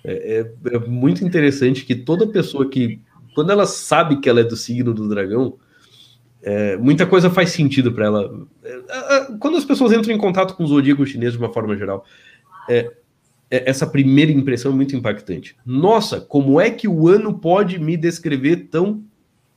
É, 0.03 0.39
é, 0.39 0.75
é, 0.75 0.79
muito 0.79 1.23
interessante 1.23 1.85
que 1.85 1.95
toda 1.95 2.27
pessoa 2.27 2.67
que, 2.69 2.99
quando 3.33 3.51
ela 3.51 3.65
sabe 3.65 4.19
que 4.19 4.27
ela 4.27 4.41
é 4.41 4.43
do 4.43 4.57
signo 4.57 4.93
do 4.93 5.07
dragão, 5.07 5.57
é, 6.41 6.75
muita 6.75 7.05
coisa 7.05 7.29
faz 7.29 7.51
sentido 7.51 7.93
para 7.93 8.05
ela. 8.05 8.47
É, 8.63 8.81
é, 9.15 9.37
quando 9.39 9.57
as 9.57 9.65
pessoas 9.65 9.93
entram 9.93 10.13
em 10.13 10.17
contato 10.17 10.55
com 10.55 10.63
o 10.63 10.67
zodíaco 10.67 11.05
chinês 11.05 11.33
de 11.33 11.39
uma 11.39 11.53
forma 11.53 11.77
geral, 11.77 12.03
essa 13.51 13.85
primeira 13.85 14.31
impressão 14.31 14.71
é 14.71 14.75
muito 14.75 14.95
impactante. 14.95 15.57
Nossa, 15.65 16.21
como 16.21 16.59
é 16.59 16.71
que 16.71 16.87
o 16.87 17.09
ano 17.09 17.37
pode 17.37 17.77
me 17.77 17.97
descrever 17.97 18.69
tão, 18.71 19.03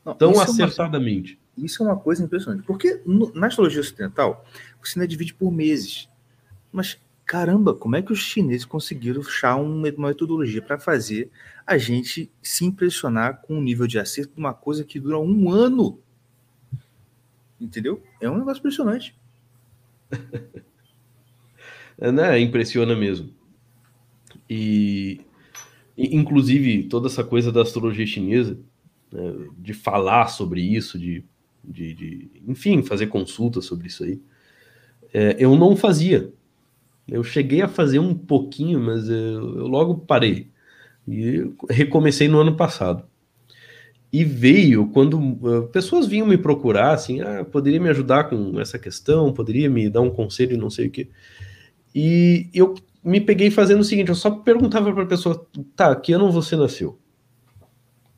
Não, 0.04 0.14
tão 0.14 0.40
acertadamente? 0.40 1.38
Uma, 1.56 1.64
isso 1.64 1.82
é 1.82 1.86
uma 1.86 1.96
coisa 1.96 2.24
impressionante, 2.24 2.64
porque 2.66 3.00
no, 3.06 3.32
na 3.32 3.46
astrologia 3.46 3.80
ocidental, 3.80 4.44
você 4.82 4.98
ainda 4.98 5.06
divide 5.06 5.32
por 5.32 5.52
meses. 5.52 6.08
Mas 6.72 6.98
caramba, 7.24 7.72
como 7.72 7.94
é 7.94 8.02
que 8.02 8.12
os 8.12 8.18
chineses 8.18 8.64
conseguiram 8.64 9.22
achar 9.22 9.54
uma 9.54 9.90
metodologia 10.08 10.60
para 10.60 10.76
fazer 10.76 11.30
a 11.64 11.78
gente 11.78 12.30
se 12.42 12.64
impressionar 12.64 13.42
com 13.42 13.56
o 13.56 13.62
nível 13.62 13.86
de 13.86 13.98
acerto 13.98 14.34
de 14.34 14.40
uma 14.40 14.52
coisa 14.52 14.82
que 14.84 14.98
dura 14.98 15.18
um 15.18 15.50
ano? 15.52 16.00
Entendeu? 17.60 18.02
É 18.20 18.28
um 18.28 18.38
negócio 18.38 18.58
impressionante. 18.58 19.16
é, 21.96 22.10
né? 22.10 22.40
Impressiona 22.40 22.96
mesmo. 22.96 23.32
E, 24.48 25.20
inclusive, 25.96 26.84
toda 26.84 27.08
essa 27.08 27.24
coisa 27.24 27.50
da 27.50 27.62
astrologia 27.62 28.06
chinesa, 28.06 28.58
né, 29.12 29.34
de 29.58 29.72
falar 29.72 30.28
sobre 30.28 30.60
isso, 30.60 30.98
de, 30.98 31.24
de, 31.62 31.94
de, 31.94 32.30
enfim, 32.46 32.82
fazer 32.82 33.06
consultas 33.06 33.64
sobre 33.64 33.86
isso 33.86 34.04
aí, 34.04 34.20
é, 35.12 35.36
eu 35.38 35.56
não 35.56 35.76
fazia 35.76 36.32
eu 37.08 37.22
cheguei 37.22 37.60
a 37.62 37.68
fazer 37.68 37.98
um 37.98 38.14
pouquinho, 38.14 38.80
mas 38.80 39.08
eu, 39.08 39.58
eu 39.58 39.66
logo 39.66 39.98
parei. 39.98 40.48
E 41.06 41.50
recomecei 41.68 42.28
no 42.28 42.40
ano 42.40 42.56
passado. 42.56 43.04
E 44.12 44.24
veio 44.24 44.88
quando 44.88 45.18
uh, 45.18 45.68
pessoas 45.68 46.06
vinham 46.06 46.26
me 46.26 46.38
procurar, 46.38 46.92
assim, 46.92 47.20
ah, 47.20 47.44
poderia 47.44 47.80
me 47.80 47.88
ajudar 47.90 48.24
com 48.24 48.58
essa 48.60 48.78
questão, 48.78 49.32
poderia 49.32 49.68
me 49.68 49.90
dar 49.90 50.00
um 50.00 50.10
conselho, 50.10 50.56
não 50.56 50.70
sei 50.70 50.86
o 50.86 50.90
quê. 50.90 51.08
E 51.94 52.48
eu 52.54 52.74
me 53.04 53.20
peguei 53.20 53.50
fazendo 53.50 53.80
o 53.80 53.84
seguinte: 53.84 54.08
eu 54.08 54.14
só 54.14 54.30
perguntava 54.30 54.92
para 54.92 55.02
a 55.02 55.06
pessoa, 55.06 55.46
tá, 55.76 55.94
que 55.94 56.12
ano 56.12 56.30
você 56.32 56.56
nasceu? 56.56 56.98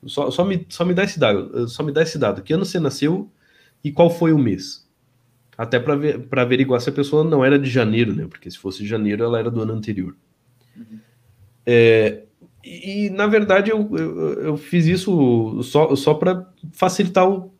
Só, 0.05 0.31
só, 0.31 0.45
me, 0.45 0.65
só 0.69 0.85
me 0.85 0.93
dá 0.93 1.03
esse 1.03 1.19
dado, 1.19 1.67
só 1.67 1.83
me 1.83 1.91
dá 1.91 2.01
esse 2.01 2.17
dado, 2.17 2.41
que 2.41 2.53
ano 2.53 2.63
você 2.63 2.79
nasceu 2.79 3.29
e 3.83 3.91
qual 3.91 4.09
foi 4.09 4.31
o 4.31 4.37
mês? 4.37 4.87
Até 5.57 5.79
para 5.79 6.41
averiguar 6.41 6.79
se 6.79 6.89
a 6.89 6.93
pessoa 6.93 7.23
não 7.23 7.43
era 7.43 7.57
de 7.57 7.69
janeiro, 7.69 8.15
né? 8.15 8.27
Porque 8.27 8.49
se 8.49 8.57
fosse 8.57 8.83
de 8.83 8.87
janeiro, 8.87 9.23
ela 9.23 9.39
era 9.39 9.49
do 9.49 9.61
ano 9.61 9.73
anterior. 9.73 10.15
Uhum. 10.75 10.99
É, 11.65 12.23
e, 12.63 13.09
na 13.09 13.27
verdade, 13.27 13.71
eu, 13.71 13.89
eu, 13.97 14.33
eu, 14.43 14.57
fiz 14.57 14.85
isso 14.85 15.61
só, 15.63 15.95
só 15.95 16.13
para 16.13 16.47
facilitar 16.71 17.27
o, 17.27 17.51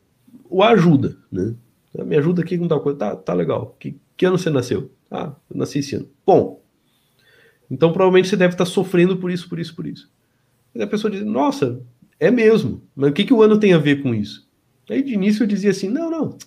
o 0.50 0.62
ajuda, 0.62 1.18
né? 1.32 1.56
Me 2.06 2.18
ajuda 2.18 2.44
aqui 2.44 2.58
com 2.58 2.68
tal 2.68 2.82
coisa. 2.82 3.00
Tá, 3.00 3.16
tá 3.16 3.34
legal. 3.34 3.76
Que, 3.80 3.98
que 4.16 4.26
ano 4.26 4.38
você 4.38 4.50
nasceu? 4.50 4.92
Ah, 5.10 5.34
eu 5.50 5.58
nasci 5.58 5.80
esse 5.80 5.96
ano. 5.96 6.08
Bom, 6.26 6.62
então 7.70 7.92
provavelmente 7.92 8.30
você 8.30 8.38
deve 8.38 8.54
estar 8.54 8.66
sofrendo 8.66 9.18
por 9.18 9.32
isso, 9.32 9.48
por 9.50 9.60
isso, 9.60 9.76
por 9.76 9.86
isso. 9.88 10.10
E 10.74 10.82
a 10.82 10.88
pessoa 10.88 11.10
diz, 11.12 11.24
nossa, 11.24 11.82
é 12.20 12.30
mesmo. 12.30 12.82
Mas 12.96 13.10
o 13.10 13.14
que, 13.14 13.26
que 13.26 13.34
o 13.34 13.42
ano 13.42 13.60
tem 13.60 13.74
a 13.74 13.78
ver 13.78 14.02
com 14.02 14.14
isso? 14.14 14.48
Aí 14.90 15.04
de 15.04 15.14
início 15.14 15.44
eu 15.44 15.48
dizia 15.48 15.72
assim, 15.72 15.90
não, 15.90 16.10
não, 16.10 16.38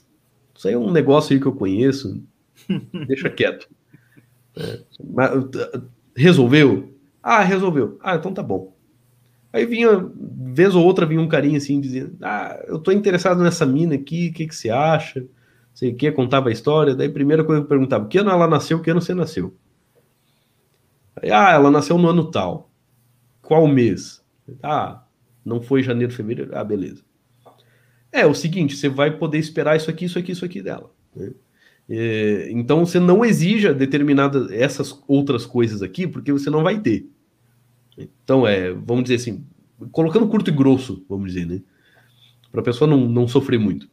isso 0.61 0.69
aí 0.69 0.75
é 0.75 0.79
um 0.79 0.93
negócio 0.93 1.33
aí 1.33 1.41
que 1.41 1.47
eu 1.47 1.55
conheço. 1.55 2.23
Deixa 3.07 3.31
quieto. 3.31 3.67
É, 4.55 4.81
mas, 5.03 5.31
resolveu? 6.15 6.95
Ah, 7.23 7.43
resolveu. 7.43 7.99
Ah, 8.03 8.17
então 8.17 8.35
tá 8.35 8.43
bom. 8.43 8.77
Aí 9.53 9.65
vinha, 9.65 9.89
vez 10.15 10.75
ou 10.75 10.85
outra, 10.85 11.07
vinha 11.07 11.21
um 11.21 11.29
carinha 11.29 11.57
assim, 11.57 11.81
dizendo: 11.81 12.17
Ah, 12.21 12.63
eu 12.67 12.79
tô 12.79 12.93
interessado 12.93 13.43
nessa 13.43 13.65
mina 13.65 13.95
aqui, 13.95 14.29
o 14.29 14.33
que, 14.33 14.47
que 14.47 14.55
você 14.55 14.69
acha? 14.69 15.25
Sei 15.75 15.93
o 15.93 15.97
que, 15.97 16.13
contava 16.13 16.51
a 16.51 16.53
história. 16.53 16.95
Daí, 16.95 17.09
a 17.09 17.13
primeira 17.13 17.43
coisa 17.43 17.63
que 17.63 17.65
eu 17.65 17.69
perguntava: 17.69 18.07
Que 18.07 18.19
ano 18.19 18.31
ela 18.31 18.47
nasceu? 18.47 18.81
Que 18.81 18.91
ano 18.91 19.01
você 19.01 19.15
nasceu? 19.15 19.55
Ah, 21.25 21.53
ela 21.53 21.71
nasceu 21.71 21.99
no 21.99 22.09
ano 22.09 22.31
tal. 22.31 22.71
Qual 23.43 23.67
mês? 23.67 24.25
Ah, 24.63 25.05
não 25.45 25.61
foi 25.61 25.83
janeiro, 25.83 26.13
fevereiro? 26.13 26.51
Ah, 26.55 26.65
beleza. 26.65 27.03
É 28.13 28.27
o 28.27 28.35
seguinte, 28.35 28.77
você 28.77 28.89
vai 28.89 29.17
poder 29.17 29.39
esperar 29.39 29.77
isso 29.77 29.91
aqui, 29.91 30.05
isso 30.05 30.19
aqui, 30.19 30.33
isso 30.33 30.45
aqui 30.45 30.63
dela. 30.63 30.91
Né? 31.15 31.31
É, 31.89 32.49
então 32.51 32.85
você 32.85 33.01
não 33.01 33.25
exija 33.25 33.75
determinadas 33.75 34.51
essas 34.53 35.03
outras 35.09 35.45
coisas 35.45 35.83
aqui, 35.83 36.07
porque 36.07 36.33
você 36.33 36.49
não 36.49 36.63
vai 36.63 36.79
ter. 36.81 37.09
Então 37.99 38.47
é, 38.47 38.73
vamos 38.73 39.05
dizer 39.05 39.17
assim, 39.17 39.45
colocando 39.91 40.29
curto 40.29 40.51
e 40.51 40.55
grosso, 40.55 41.05
vamos 41.09 41.33
dizer, 41.33 41.47
né? 41.47 41.61
Para 42.51 42.61
a 42.61 42.65
pessoa 42.65 42.89
não, 42.89 43.09
não 43.09 43.29
sofrer 43.29 43.59
muito. 43.59 43.89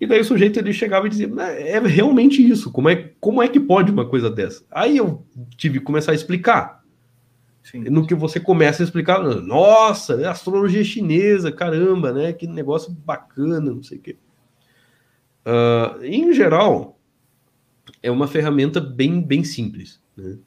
E 0.00 0.06
daí 0.06 0.20
o 0.20 0.24
sujeito 0.24 0.58
ele 0.58 0.72
chegava 0.72 1.06
e 1.06 1.10
dizia: 1.10 1.28
é 1.42 1.78
realmente 1.80 2.46
isso. 2.46 2.70
Como 2.70 2.88
é, 2.88 3.12
como 3.20 3.42
é 3.42 3.48
que 3.48 3.58
pode 3.58 3.90
uma 3.90 4.06
coisa 4.06 4.30
dessa? 4.30 4.64
Aí 4.70 4.96
eu 4.96 5.24
tive 5.56 5.78
que 5.78 5.84
começar 5.84 6.12
a 6.12 6.14
explicar. 6.14 6.84
Sim. 7.62 7.80
No 7.80 8.06
que 8.06 8.14
você 8.14 8.38
começa 8.38 8.82
a 8.82 8.84
explicar, 8.84 9.20
nossa, 9.20 10.30
astrologia 10.30 10.84
chinesa, 10.84 11.50
caramba, 11.50 12.12
né? 12.12 12.32
Que 12.32 12.46
negócio 12.46 12.92
bacana, 12.92 13.58
não 13.60 13.82
sei 13.82 13.98
o 13.98 14.00
quê. 14.00 14.16
Uh, 15.44 16.04
em 16.04 16.32
geral, 16.32 16.96
é 18.02 18.10
uma 18.10 18.28
ferramenta 18.28 18.80
bem, 18.80 19.20
bem 19.20 19.42
simples. 19.42 20.00
Né? 20.16 20.38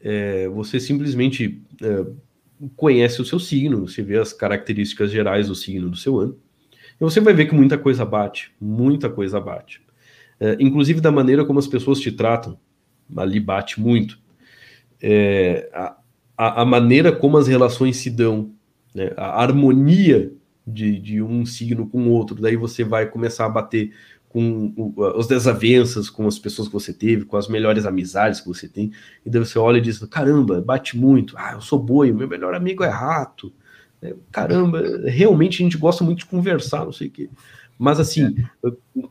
É, 0.00 0.48
você 0.48 0.80
simplesmente 0.80 1.62
é, 1.82 2.06
conhece 2.74 3.20
o 3.20 3.24
seu 3.24 3.38
signo, 3.38 3.86
você 3.86 4.02
vê 4.02 4.18
as 4.18 4.32
características 4.32 5.10
gerais 5.10 5.48
do 5.48 5.54
signo 5.54 5.90
do 5.90 5.96
seu 5.96 6.18
ano, 6.18 6.38
e 7.00 7.04
você 7.04 7.20
vai 7.20 7.34
ver 7.34 7.46
que 7.46 7.54
muita 7.54 7.76
coisa 7.76 8.04
bate, 8.04 8.52
muita 8.60 9.08
coisa 9.08 9.40
bate. 9.40 9.82
É, 10.38 10.56
inclusive 10.60 11.00
da 11.00 11.10
maneira 11.10 11.44
como 11.44 11.58
as 11.58 11.66
pessoas 11.66 12.00
te 12.00 12.12
tratam, 12.12 12.58
ali 13.16 13.40
bate 13.40 13.80
muito. 13.80 14.18
É, 15.00 15.70
a, 16.36 16.62
a, 16.62 16.64
maneira 16.64 17.12
como 17.12 17.36
as 17.38 17.46
relações 17.46 17.96
se 17.98 18.10
dão, 18.10 18.50
né? 18.94 19.12
a 19.16 19.42
harmonia 19.42 20.32
de, 20.66 20.98
de 20.98 21.22
um 21.22 21.46
signo 21.46 21.86
com 21.86 22.08
o 22.08 22.10
outro, 22.10 22.40
daí 22.40 22.56
você 22.56 22.82
vai 22.82 23.06
começar 23.06 23.46
a 23.46 23.50
bater 23.50 23.92
com 24.28 24.92
as 25.18 25.26
desavenças 25.26 26.10
com 26.10 26.26
as 26.26 26.38
pessoas 26.38 26.68
que 26.68 26.74
você 26.74 26.92
teve, 26.92 27.24
com 27.24 27.38
as 27.38 27.48
melhores 27.48 27.86
amizades 27.86 28.40
que 28.40 28.48
você 28.48 28.68
tem, 28.68 28.92
e 29.24 29.30
daí 29.30 29.42
você 29.42 29.58
olha 29.58 29.78
e 29.78 29.80
diz: 29.80 29.98
caramba, 30.06 30.60
bate 30.60 30.94
muito, 30.94 31.34
ah, 31.38 31.52
eu 31.54 31.60
sou 31.62 31.78
boi, 31.78 32.12
meu 32.12 32.28
melhor 32.28 32.54
amigo 32.54 32.84
é 32.84 32.88
rato, 32.88 33.50
caramba, 34.30 34.82
realmente 35.06 35.62
a 35.62 35.64
gente 35.64 35.78
gosta 35.78 36.04
muito 36.04 36.20
de 36.20 36.26
conversar, 36.26 36.84
não 36.84 36.92
sei 36.92 37.08
o 37.08 37.10
quê. 37.10 37.30
Mas 37.78 38.00
assim, 38.00 38.34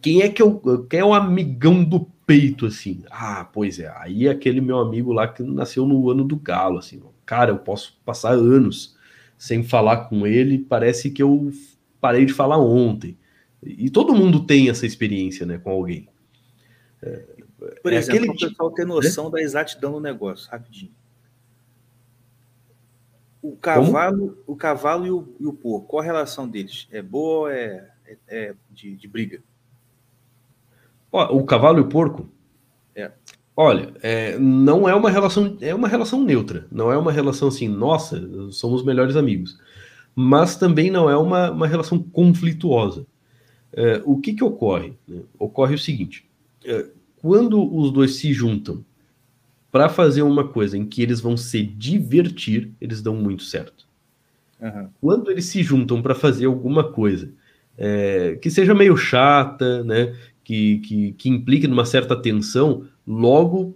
quem 0.01 0.21
é 0.21 0.29
que 0.29 0.41
eu, 0.41 0.85
quem 0.89 0.99
é 0.99 1.05
o 1.05 1.13
amigão 1.13 1.83
do 1.83 2.07
peito 2.25 2.65
assim? 2.65 3.03
Ah, 3.11 3.47
pois 3.51 3.79
é, 3.79 3.93
aí 3.97 4.27
é 4.27 4.31
aquele 4.31 4.59
meu 4.59 4.79
amigo 4.79 5.13
lá 5.13 5.27
que 5.27 5.43
nasceu 5.43 5.85
no 5.85 6.09
ano 6.09 6.23
do 6.23 6.35
galo, 6.35 6.79
assim, 6.79 7.01
cara, 7.25 7.51
eu 7.51 7.57
posso 7.57 7.99
passar 8.03 8.31
anos 8.31 8.95
sem 9.37 9.63
falar 9.63 10.05
com 10.05 10.25
ele, 10.25 10.59
parece 10.59 11.11
que 11.11 11.21
eu 11.21 11.51
parei 11.99 12.25
de 12.25 12.33
falar 12.33 12.57
ontem. 12.57 13.17
E 13.61 13.89
todo 13.89 14.15
mundo 14.15 14.45
tem 14.45 14.69
essa 14.69 14.85
experiência, 14.85 15.45
né, 15.45 15.57
com 15.57 15.71
alguém. 15.71 16.07
É, 17.01 17.23
Por 17.81 17.91
é 17.91 17.97
exemplo, 17.97 18.31
aquele... 18.31 18.31
o 18.31 18.49
pessoal 18.49 18.71
ter 18.71 18.85
noção 18.85 19.29
da 19.29 19.41
exatidão 19.41 19.93
do 19.93 19.99
negócio, 19.99 20.49
rapidinho. 20.49 20.91
O 23.45 23.55
cavalo, 23.57 24.37
o 24.47 24.55
cavalo 24.55 25.05
e 25.05 25.11
o, 25.11 25.35
e 25.39 25.45
o 25.45 25.53
porco, 25.53 25.87
qual 25.87 26.01
a 26.01 26.05
relação 26.05 26.49
deles? 26.49 26.87
É 26.91 26.99
boa 26.99 27.41
ou 27.41 27.47
é, 27.47 27.91
é, 28.07 28.17
é 28.27 28.55
de, 28.71 28.95
de, 28.95 29.07
briga? 29.07 29.39
O 31.11 31.43
cavalo 31.43 31.77
e 31.77 31.81
o 31.81 31.87
porco? 31.87 32.27
É. 32.95 33.11
Olha, 33.55 33.93
é, 34.01 34.35
não 34.39 34.89
é 34.89 34.95
uma 34.95 35.11
relação, 35.11 35.57
é 35.61 35.75
uma 35.75 35.87
relação 35.87 36.23
neutra. 36.23 36.65
Não 36.71 36.91
é 36.91 36.97
uma 36.97 37.11
relação 37.11 37.47
assim, 37.49 37.67
nossa, 37.67 38.19
somos 38.51 38.83
melhores 38.83 39.15
amigos. 39.15 39.59
Mas 40.15 40.57
também 40.57 40.89
não 40.89 41.07
é 41.07 41.15
uma, 41.15 41.51
uma 41.51 41.67
relação 41.67 41.99
conflituosa. 41.99 43.05
É, 43.71 44.01
o 44.05 44.19
que 44.19 44.33
que 44.33 44.43
ocorre? 44.43 44.97
Né? 45.07 45.21
Ocorre 45.37 45.75
o 45.75 45.79
seguinte: 45.79 46.27
é, 46.65 46.87
quando 47.21 47.61
os 47.75 47.91
dois 47.91 48.15
se 48.15 48.33
juntam 48.33 48.83
para 49.75 49.89
fazer 49.89 50.21
uma 50.21 50.47
coisa 50.47 50.77
em 50.77 50.85
que 50.85 51.01
eles 51.01 51.19
vão 51.19 51.35
se 51.35 51.61
divertir, 51.61 52.71
eles 52.79 53.01
dão 53.01 53.13
muito 53.13 53.43
certo. 53.43 53.85
Uhum. 54.57 54.87
Quando 55.01 55.29
eles 55.29 55.47
se 55.47 55.61
juntam 55.61 56.01
para 56.01 56.15
fazer 56.15 56.45
alguma 56.45 56.93
coisa 56.93 57.33
é, 57.77 58.39
que 58.41 58.49
seja 58.49 58.73
meio 58.73 58.95
chata, 58.95 59.83
né, 59.83 60.15
que, 60.45 60.77
que, 60.77 61.11
que 61.11 61.27
implique 61.27 61.67
numa 61.67 61.83
certa 61.83 62.15
tensão, 62.15 62.87
logo 63.05 63.75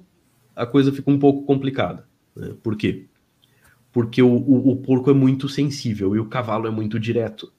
a 0.55 0.65
coisa 0.65 0.89
fica 0.89 1.11
um 1.11 1.19
pouco 1.19 1.43
complicada. 1.45 2.07
Né? 2.33 2.53
Por 2.63 2.77
quê? 2.77 3.03
Porque 3.91 4.21
o, 4.21 4.31
o, 4.31 4.69
o, 4.69 4.77
porco 4.77 5.11
é 5.11 5.13
muito 5.13 5.49
sensível 5.49 6.15
e 6.15 6.19
o 6.21 6.29
cavalo 6.29 6.65
é 6.65 6.71
muito 6.71 6.97
direto. 6.97 7.51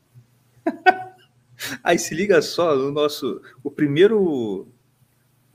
Aí 1.84 1.99
se 1.99 2.14
liga 2.14 2.41
só 2.41 2.74
no 2.74 2.91
nosso. 2.91 3.43
O 3.62 3.70
primeiro. 3.70 4.66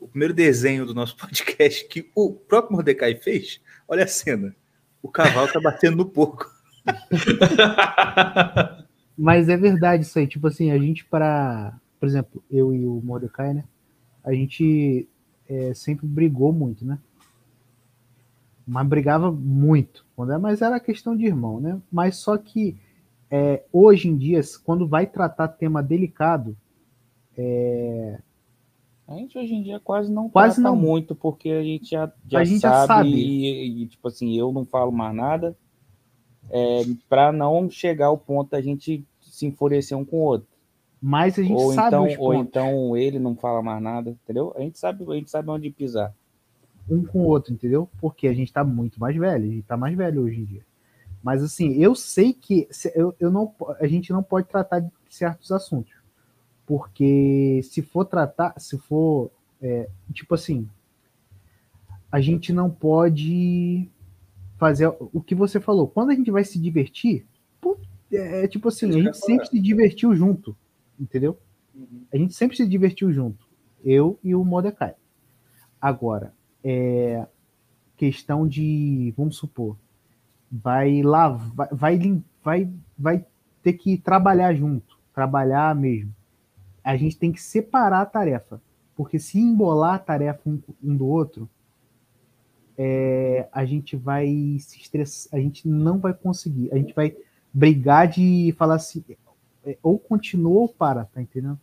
O 0.05 0.07
primeiro 0.07 0.33
desenho 0.33 0.85
do 0.85 0.93
nosso 0.93 1.17
podcast 1.17 1.87
que 1.87 2.09
o 2.13 2.31
próprio 2.31 2.73
Mordecai 2.73 3.15
fez, 3.15 3.59
olha 3.87 4.03
a 4.03 4.07
cena. 4.07 4.55
O 5.01 5.09
cavalo 5.09 5.51
tá 5.51 5.59
batendo 5.59 5.97
no 5.97 6.05
porco. 6.05 6.49
Mas 9.17 9.49
é 9.49 9.57
verdade 9.57 10.03
isso 10.03 10.17
aí. 10.19 10.27
Tipo 10.27 10.47
assim, 10.47 10.71
a 10.71 10.77
gente 10.77 11.05
para, 11.05 11.73
por 11.99 12.07
exemplo, 12.07 12.43
eu 12.51 12.73
e 12.73 12.85
o 12.85 13.01
Mordecai, 13.03 13.53
né? 13.53 13.63
A 14.23 14.33
gente 14.33 15.07
é, 15.47 15.73
sempre 15.73 16.07
brigou 16.07 16.51
muito, 16.51 16.85
né? 16.85 16.99
Mas 18.65 18.87
brigava 18.87 19.31
muito. 19.31 20.05
É, 20.17 20.37
mas 20.37 20.61
era 20.61 20.79
questão 20.79 21.15
de 21.15 21.25
irmão, 21.25 21.59
né? 21.59 21.79
Mas 21.91 22.17
só 22.17 22.37
que 22.37 22.75
é, 23.29 23.63
hoje 23.71 24.07
em 24.07 24.17
dia, 24.17 24.41
quando 24.63 24.87
vai 24.87 25.05
tratar 25.05 25.49
tema 25.49 25.83
delicado, 25.83 26.57
é, 27.37 28.19
a 29.07 29.13
gente 29.15 29.37
hoje 29.37 29.53
em 29.53 29.61
dia 29.61 29.79
quase 29.79 30.11
não 30.11 30.29
quase 30.29 30.59
não 30.59 30.75
muito, 30.75 31.15
porque 31.15 31.49
a 31.49 31.63
gente 31.63 31.91
já, 31.91 32.11
já, 32.27 32.39
a 32.39 32.43
gente 32.43 32.61
sabe, 32.61 32.75
já 32.75 32.87
sabe. 32.87 33.09
E, 33.09 33.83
e, 33.83 33.87
tipo 33.87 34.07
assim, 34.07 34.35
eu 34.37 34.51
não 34.51 34.65
falo 34.65 34.91
mais 34.91 35.15
nada, 35.15 35.55
é, 36.49 36.81
para 37.07 37.31
não 37.31 37.69
chegar 37.69 38.07
ao 38.07 38.17
ponto 38.17 38.51
da 38.51 38.61
gente 38.61 39.05
se 39.21 39.45
enfurecer 39.45 39.97
um 39.97 40.05
com 40.05 40.17
o 40.17 40.23
outro. 40.23 40.47
Mas 41.01 41.37
a 41.37 41.43
gente 41.43 41.53
ou 41.53 41.73
sabe 41.73 41.87
então, 41.89 42.07
Ou 42.19 42.33
então 42.33 42.97
ele 42.97 43.19
não 43.19 43.35
fala 43.35 43.61
mais 43.61 43.81
nada, 43.81 44.09
entendeu? 44.09 44.53
A 44.55 44.61
gente 44.61 44.79
sabe, 44.79 45.05
a 45.07 45.15
gente 45.15 45.29
sabe 45.29 45.49
onde 45.49 45.69
pisar. 45.69 46.13
um 46.89 47.05
com 47.05 47.19
o 47.19 47.27
outro, 47.27 47.53
entendeu? 47.53 47.87
Porque 47.99 48.27
a 48.27 48.33
gente 48.33 48.51
tá 48.51 48.63
muito 48.63 48.99
mais 48.99 49.15
velho, 49.15 49.45
a 49.45 49.47
gente 49.47 49.63
tá 49.63 49.77
mais 49.77 49.95
velho 49.95 50.23
hoje 50.23 50.39
em 50.39 50.45
dia. 50.45 50.65
Mas 51.21 51.43
assim, 51.43 51.73
eu 51.73 51.93
sei 51.93 52.33
que 52.33 52.67
eu, 52.95 53.13
eu 53.19 53.31
não, 53.31 53.53
a 53.79 53.87
gente 53.87 54.11
não 54.11 54.23
pode 54.23 54.47
tratar 54.47 54.79
de 54.79 54.91
certos 55.09 55.51
assuntos. 55.51 55.93
Porque 56.65 57.61
se 57.63 57.81
for 57.81 58.05
tratar, 58.05 58.59
se 58.59 58.77
for, 58.77 59.31
é, 59.61 59.87
tipo 60.13 60.33
assim, 60.33 60.67
a 62.11 62.19
gente 62.19 62.51
não 62.51 62.69
pode 62.69 63.89
fazer 64.57 64.87
o 64.99 65.21
que 65.21 65.35
você 65.35 65.59
falou. 65.59 65.87
Quando 65.87 66.11
a 66.11 66.15
gente 66.15 66.31
vai 66.31 66.43
se 66.43 66.59
divertir, 66.59 67.25
é, 68.11 68.43
é 68.43 68.47
tipo 68.47 68.67
assim, 68.67 68.89
a 68.89 68.91
gente 68.91 69.17
sempre 69.17 69.47
se 69.47 69.59
divertiu 69.59 70.15
junto, 70.15 70.55
entendeu? 70.99 71.37
A 72.11 72.17
gente 72.17 72.33
sempre 72.33 72.55
se 72.55 72.65
divertiu 72.65 73.11
junto, 73.11 73.45
eu 73.83 74.17
e 74.23 74.33
o 74.33 74.43
Mordecai. 74.43 74.95
Agora, 75.79 76.33
é, 76.63 77.27
questão 77.97 78.47
de, 78.47 79.13
vamos 79.17 79.37
supor, 79.37 79.77
vai 80.51 81.01
lá, 81.01 81.29
vai, 81.29 81.67
vai, 81.71 82.23
vai, 82.43 82.73
vai 82.97 83.25
ter 83.61 83.73
que 83.73 83.97
trabalhar 83.97 84.53
junto, 84.53 84.97
trabalhar 85.13 85.75
mesmo. 85.75 86.13
A 86.85 86.95
gente 86.95 87.17
tem 87.17 87.31
que 87.31 87.41
separar 87.41 88.01
a 88.01 88.05
tarefa, 88.05 88.61
porque 88.95 89.19
se 89.19 89.39
embolar 89.39 89.95
a 89.95 89.99
tarefa 89.99 90.41
um, 90.47 90.61
um 90.83 90.95
do 90.95 91.07
outro, 91.07 91.49
é, 92.77 93.47
a 93.51 93.65
gente 93.65 93.95
vai 93.95 94.27
se 94.59 94.79
estressar, 94.79 95.37
a 95.37 95.41
gente 95.41 95.67
não 95.67 95.97
vai 95.97 96.13
conseguir, 96.13 96.71
a 96.71 96.77
gente 96.77 96.93
vai 96.93 97.15
brigar 97.53 98.07
de 98.07 98.53
falar 98.57 98.75
assim, 98.75 99.03
é, 99.65 99.77
ou 99.81 99.97
continua 99.97 100.61
ou 100.61 100.69
para, 100.69 101.05
tá 101.05 101.21
entendendo? 101.21 101.59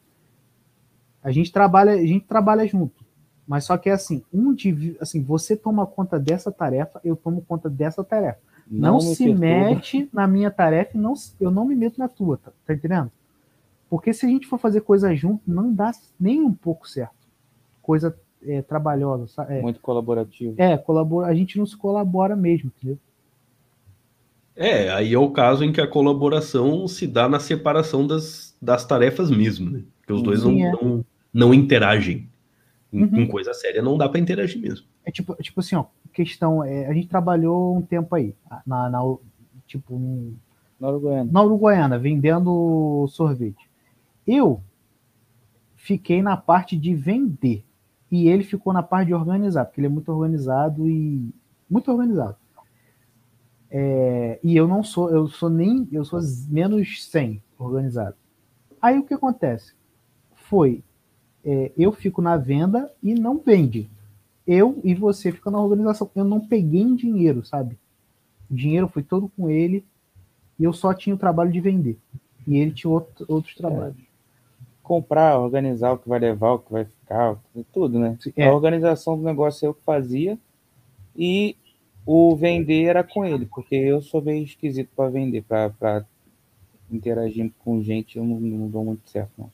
A 1.22 1.30
gente 1.30 1.52
trabalha, 1.52 1.92
a 1.92 2.06
gente 2.06 2.26
trabalha 2.26 2.66
junto. 2.66 3.04
Mas 3.46 3.64
só 3.64 3.76
que 3.76 3.90
é 3.90 3.92
assim, 3.92 4.24
um 4.32 4.54
assim, 5.00 5.22
você 5.22 5.56
toma 5.56 5.86
conta 5.86 6.18
dessa 6.18 6.50
tarefa, 6.50 7.00
eu 7.04 7.14
tomo 7.14 7.42
conta 7.42 7.68
dessa 7.68 8.02
tarefa. 8.02 8.40
Não, 8.66 8.96
me 8.96 9.02
se 9.14 9.24
perturba. 9.24 9.40
mete 9.40 10.08
na 10.12 10.26
minha 10.26 10.50
tarefa 10.50 10.96
e 10.96 11.00
não, 11.00 11.14
eu 11.40 11.50
não 11.50 11.64
me 11.64 11.76
meto 11.76 11.98
na 11.98 12.08
tua, 12.08 12.38
tá, 12.38 12.52
tá 12.64 12.74
entendendo? 12.74 13.10
Porque 13.92 14.14
se 14.14 14.24
a 14.24 14.28
gente 14.30 14.46
for 14.46 14.58
fazer 14.58 14.80
coisa 14.80 15.14
junto, 15.14 15.42
não 15.46 15.70
dá 15.70 15.90
nem 16.18 16.40
um 16.40 16.50
pouco 16.50 16.88
certo. 16.88 17.12
Coisa 17.82 18.18
é, 18.42 18.62
trabalhosa, 18.62 19.26
sa- 19.26 19.46
é, 19.52 19.60
Muito 19.60 19.80
colaborativo. 19.80 20.54
é, 20.56 20.78
colabora, 20.78 21.26
a 21.26 21.34
gente 21.34 21.58
não 21.58 21.66
se 21.66 21.76
colabora 21.76 22.34
mesmo, 22.34 22.72
entendeu? 22.74 22.98
É, 24.56 24.88
aí 24.88 25.12
é 25.12 25.18
o 25.18 25.30
caso 25.30 25.62
em 25.62 25.70
que 25.70 25.80
a 25.80 25.86
colaboração 25.86 26.88
se 26.88 27.06
dá 27.06 27.28
na 27.28 27.38
separação 27.38 28.06
das, 28.06 28.56
das 28.62 28.82
tarefas 28.86 29.30
mesmo, 29.30 29.70
né? 29.70 29.82
Porque 30.00 30.14
os 30.14 30.22
dois 30.22 30.42
não, 30.42 30.52
Sim, 30.52 30.62
é. 30.62 30.72
não, 30.72 31.04
não 31.30 31.52
interagem. 31.52 32.30
Em, 32.90 33.02
Uhum. 33.04 33.20
em 33.20 33.28
coisa 33.28 33.52
séria 33.52 33.82
não 33.82 33.98
dá 33.98 34.08
pra 34.08 34.18
interagir 34.18 34.58
mesmo. 34.58 34.86
É 35.04 35.10
tipo, 35.10 35.34
tipo 35.36 35.60
assim, 35.60 35.76
ó, 35.76 35.84
questão, 36.14 36.64
é, 36.64 36.86
a 36.86 36.94
gente 36.94 37.08
trabalhou 37.08 37.76
um 37.76 37.82
tempo 37.82 38.14
aí, 38.14 38.34
na, 38.66 38.88
na 38.88 39.00
tipo, 39.66 39.98
num- 39.98 40.34
Na 40.80 40.88
Uruguaiana. 40.88 41.30
na 41.30 41.42
Uruguaiana, 41.42 41.98
vendendo 41.98 43.06
sorvete. 43.10 43.70
Eu 44.26 44.62
fiquei 45.76 46.22
na 46.22 46.36
parte 46.36 46.76
de 46.76 46.94
vender 46.94 47.64
e 48.10 48.28
ele 48.28 48.44
ficou 48.44 48.72
na 48.72 48.82
parte 48.82 49.08
de 49.08 49.14
organizar, 49.14 49.64
porque 49.64 49.80
ele 49.80 49.86
é 49.86 49.90
muito 49.90 50.10
organizado 50.12 50.88
e 50.88 51.32
muito 51.68 51.90
organizado. 51.90 52.36
É, 53.70 54.38
e 54.42 54.54
eu 54.54 54.68
não 54.68 54.84
sou, 54.84 55.10
eu 55.10 55.26
sou 55.28 55.48
nem, 55.48 55.88
eu 55.90 56.04
sou 56.04 56.20
menos 56.48 57.06
100 57.06 57.42
organizado. 57.58 58.16
Aí 58.80 58.98
o 58.98 59.02
que 59.04 59.14
acontece? 59.14 59.72
Foi, 60.34 60.84
é, 61.44 61.72
eu 61.76 61.90
fico 61.92 62.20
na 62.20 62.36
venda 62.36 62.92
e 63.02 63.14
não 63.14 63.38
vende. 63.38 63.88
Eu 64.46 64.78
e 64.84 64.94
você 64.94 65.32
fica 65.32 65.50
na 65.50 65.60
organização. 65.60 66.10
Eu 66.14 66.24
não 66.24 66.40
peguei 66.46 66.82
em 66.82 66.94
dinheiro, 66.94 67.44
sabe? 67.44 67.78
O 68.50 68.54
dinheiro 68.54 68.88
foi 68.88 69.02
todo 69.02 69.28
com 69.28 69.48
ele 69.48 69.84
e 70.58 70.64
eu 70.64 70.72
só 70.72 70.92
tinha 70.92 71.14
o 71.14 71.18
trabalho 71.18 71.50
de 71.50 71.60
vender. 71.60 71.98
E 72.46 72.56
ele 72.58 72.72
tinha 72.72 72.90
outro- 72.90 73.24
outros 73.28 73.54
trabalhos. 73.54 73.96
Comprar, 74.82 75.38
organizar 75.38 75.92
o 75.92 75.98
que 75.98 76.08
vai 76.08 76.18
levar, 76.18 76.52
o 76.52 76.58
que 76.58 76.72
vai 76.72 76.84
ficar, 76.84 77.36
tudo, 77.72 77.98
né? 77.98 78.18
É. 78.36 78.48
A 78.48 78.52
organização 78.52 79.16
do 79.16 79.22
negócio 79.22 79.66
eu 79.66 79.74
que 79.74 79.82
fazia 79.84 80.36
e 81.16 81.56
o 82.04 82.34
vender 82.34 82.84
era 82.86 83.04
com 83.04 83.24
ele, 83.24 83.46
porque 83.46 83.76
eu 83.76 84.02
sou 84.02 84.20
meio 84.20 84.42
esquisito 84.42 84.90
para 84.96 85.08
vender, 85.08 85.44
para 85.44 86.04
interagir 86.90 87.50
com 87.64 87.82
gente, 87.82 88.18
eu 88.18 88.24
não, 88.24 88.40
não 88.40 88.68
dou 88.68 88.84
muito 88.84 89.08
certo, 89.08 89.30
não. 89.38 89.50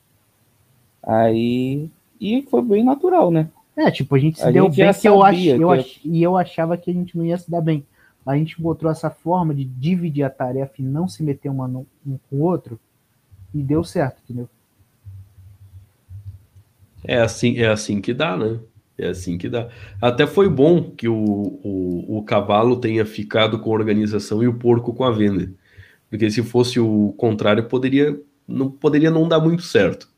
Aí. 1.03 1.89
E 2.19 2.41
foi 2.43 2.61
bem 2.61 2.83
natural, 2.83 3.31
né? 3.31 3.49
É, 3.75 3.89
tipo, 3.89 4.13
a 4.15 4.19
gente 4.19 4.37
se 4.39 4.45
A 4.45 4.51
deu 4.51 4.65
gente 4.65 4.77
bem 4.77 4.93
que 4.93 5.07
eu 5.07 5.23
ach, 5.23 5.45
eu 5.45 5.71
ach, 5.71 6.01
e 6.03 6.21
eu 6.21 6.35
achava 6.35 6.75
que 6.77 6.91
a 6.91 6.93
gente 6.93 7.17
não 7.17 7.23
ia 7.25 7.37
se 7.37 7.49
dar 7.49 7.61
bem. 7.61 7.85
A 8.25 8.35
gente 8.35 8.59
encontrou 8.59 8.91
essa 8.91 9.09
forma 9.09 9.55
de 9.55 9.63
dividir 9.63 10.23
a 10.23 10.29
tarefa 10.29 10.73
e 10.79 10.83
não 10.83 11.07
se 11.07 11.23
meter 11.23 11.49
uma 11.49 11.67
no- 11.67 11.85
um 12.05 12.17
com 12.29 12.35
o 12.37 12.41
outro 12.41 12.77
e 13.53 13.63
deu 13.63 13.83
certo, 13.83 14.21
entendeu? 14.23 14.49
É 17.03 17.19
assim, 17.19 17.57
é 17.57 17.67
assim 17.67 18.01
que 18.01 18.13
dá, 18.13 18.35
né? 18.37 18.59
É 18.97 19.07
assim 19.09 19.37
que 19.37 19.47
dá. 19.47 19.69
Até 20.01 20.27
foi 20.27 20.49
bom 20.49 20.91
que 20.91 21.07
o, 21.07 21.15
o, 21.63 22.17
o 22.17 22.23
cavalo 22.23 22.75
tenha 22.77 23.05
ficado 23.05 23.59
com 23.59 23.71
a 23.71 23.73
organização 23.73 24.43
e 24.43 24.47
o 24.47 24.53
porco 24.53 24.93
com 24.93 25.03
a 25.05 25.11
venda. 25.11 25.49
Porque 26.09 26.29
se 26.29 26.43
fosse 26.43 26.79
o 26.79 27.13
contrário, 27.17 27.63
poderia 27.65 28.19
não, 28.47 28.69
poderia 28.69 29.11
não 29.11 29.27
dar 29.27 29.39
muito 29.39 29.61
certo. 29.61 30.09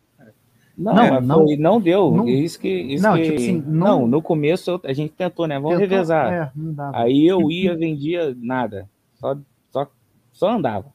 Não, 0.77 0.95
Não, 0.95 1.09
mas 1.09 1.27
não- 1.27 1.45
não 1.59 1.81
deu. 1.81 2.09
não- 2.11 2.27
isso 2.27 2.57
que, 2.59 2.69
isso 2.69 3.03
não, 3.03 3.15
que- 3.15 3.23
tipo 3.23 3.35
assim, 3.35 3.63
não, 3.67 3.99
não- 4.01 4.07
no 4.07 4.21
começo 4.21 4.79
a 4.83 4.93
gente 4.93 5.11
tentou, 5.13 5.45
né? 5.45 5.55
Vamos 5.59 5.77
Tentou- 5.77 5.89
revezar. 5.97 6.33
É, 6.33 6.51
não 6.55 6.73
dava. 6.73 6.97
Aí 6.97 7.27
eu 7.27 7.51
ia, 7.51 7.75
vendia 7.75 8.35
nada. 8.39 8.89
Só, 9.15 9.37
só, 9.69 9.91
só 10.31 10.49
andava. 10.49 10.85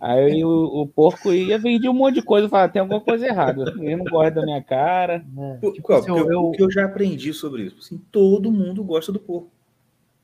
Aí 0.00 0.44
o, 0.44 0.48
o 0.82 0.86
porco 0.86 1.32
ia, 1.32 1.58
vendia 1.58 1.90
um 1.90 1.94
monte 1.94 2.16
de 2.16 2.22
coisa. 2.22 2.46
Eu 2.46 2.50
falava, 2.50 2.70
tem 2.72 2.80
alguma 2.80 3.00
coisa 3.00 3.26
errada. 3.26 3.72
Ele 3.78 3.96
não 3.96 4.04
gosta 4.04 4.30
da 4.32 4.42
minha 4.42 4.62
cara. 4.62 5.24
É, 5.36 5.66
O- 5.66 5.72
tipo 5.72 5.86
qual- 5.86 5.98
assim, 6.00 6.10
eu- 6.10 6.30
eu- 6.30 6.44
O 6.44 6.52
que 6.52 6.62
eu 6.62 6.70
já 6.70 6.84
aprendi 6.84 7.32
sobre 7.32 7.62
isso? 7.64 7.76
Assim, 7.78 7.98
todo 8.12 8.52
mundo 8.52 8.82
gosta 8.84 9.10
do 9.10 9.18
porco. 9.18 9.50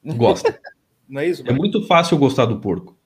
Gosta. 0.04 0.58
Não 1.08 1.20
é 1.20 1.26
isso? 1.28 1.42
É 1.46 1.52
muito 1.52 1.86
fácil 1.86 2.18
gostar 2.18 2.46
do 2.46 2.58
porco. 2.60 2.96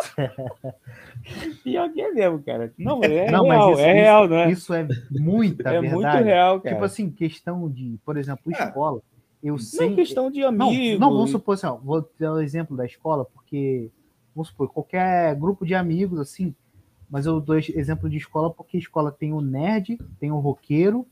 Pior 1.62 1.92
que 1.92 2.00
é 2.00 2.12
mesmo, 2.12 2.42
cara. 2.42 2.72
Não, 2.78 3.02
é 3.04 3.30
Não, 3.30 3.46
mas 3.46 3.58
real, 3.58 3.72
isso- 3.72 3.80
é 3.80 3.92
real, 3.92 4.28
não 4.28 4.36
é? 4.36 4.50
Isso 4.50 4.74
é 4.74 4.88
muita 5.10 5.68
é 5.68 5.80
verdade. 5.80 5.94
muito 5.94 6.24
real, 6.24 6.60
cara. 6.60 6.74
Tipo 6.74 6.84
assim, 6.84 7.10
questão 7.10 7.68
de, 7.68 7.98
por 8.04 8.16
exemplo, 8.16 8.42
Ah, 8.56 8.64
escola. 8.66 9.00
Eu 9.42 9.52
não 9.52 9.58
sei. 9.58 9.94
questão 9.94 10.30
de 10.30 10.40
Não, 10.50 10.68
amigo. 10.68 11.00
não, 11.00 11.10
vamos 11.12 11.30
supor 11.30 11.54
assim, 11.54 11.66
ó, 11.66 11.76
vou 11.76 12.06
dar 12.18 12.32
o 12.34 12.40
exemplo 12.40 12.76
da 12.76 12.84
escola, 12.84 13.24
porque, 13.24 13.90
vamos 14.34 14.48
supor, 14.48 14.68
qualquer 14.68 15.34
grupo 15.36 15.64
de 15.64 15.74
amigos, 15.74 16.18
assim, 16.18 16.54
mas 17.08 17.26
eu 17.26 17.40
dou 17.40 17.56
exemplo 17.56 18.08
de 18.08 18.16
escola 18.16 18.50
porque 18.50 18.78
escola 18.78 19.10
tem 19.10 19.32
o 19.32 19.40
nerd, 19.40 19.98
tem 20.18 20.30
o 20.30 20.38
roqueiro, 20.38 21.06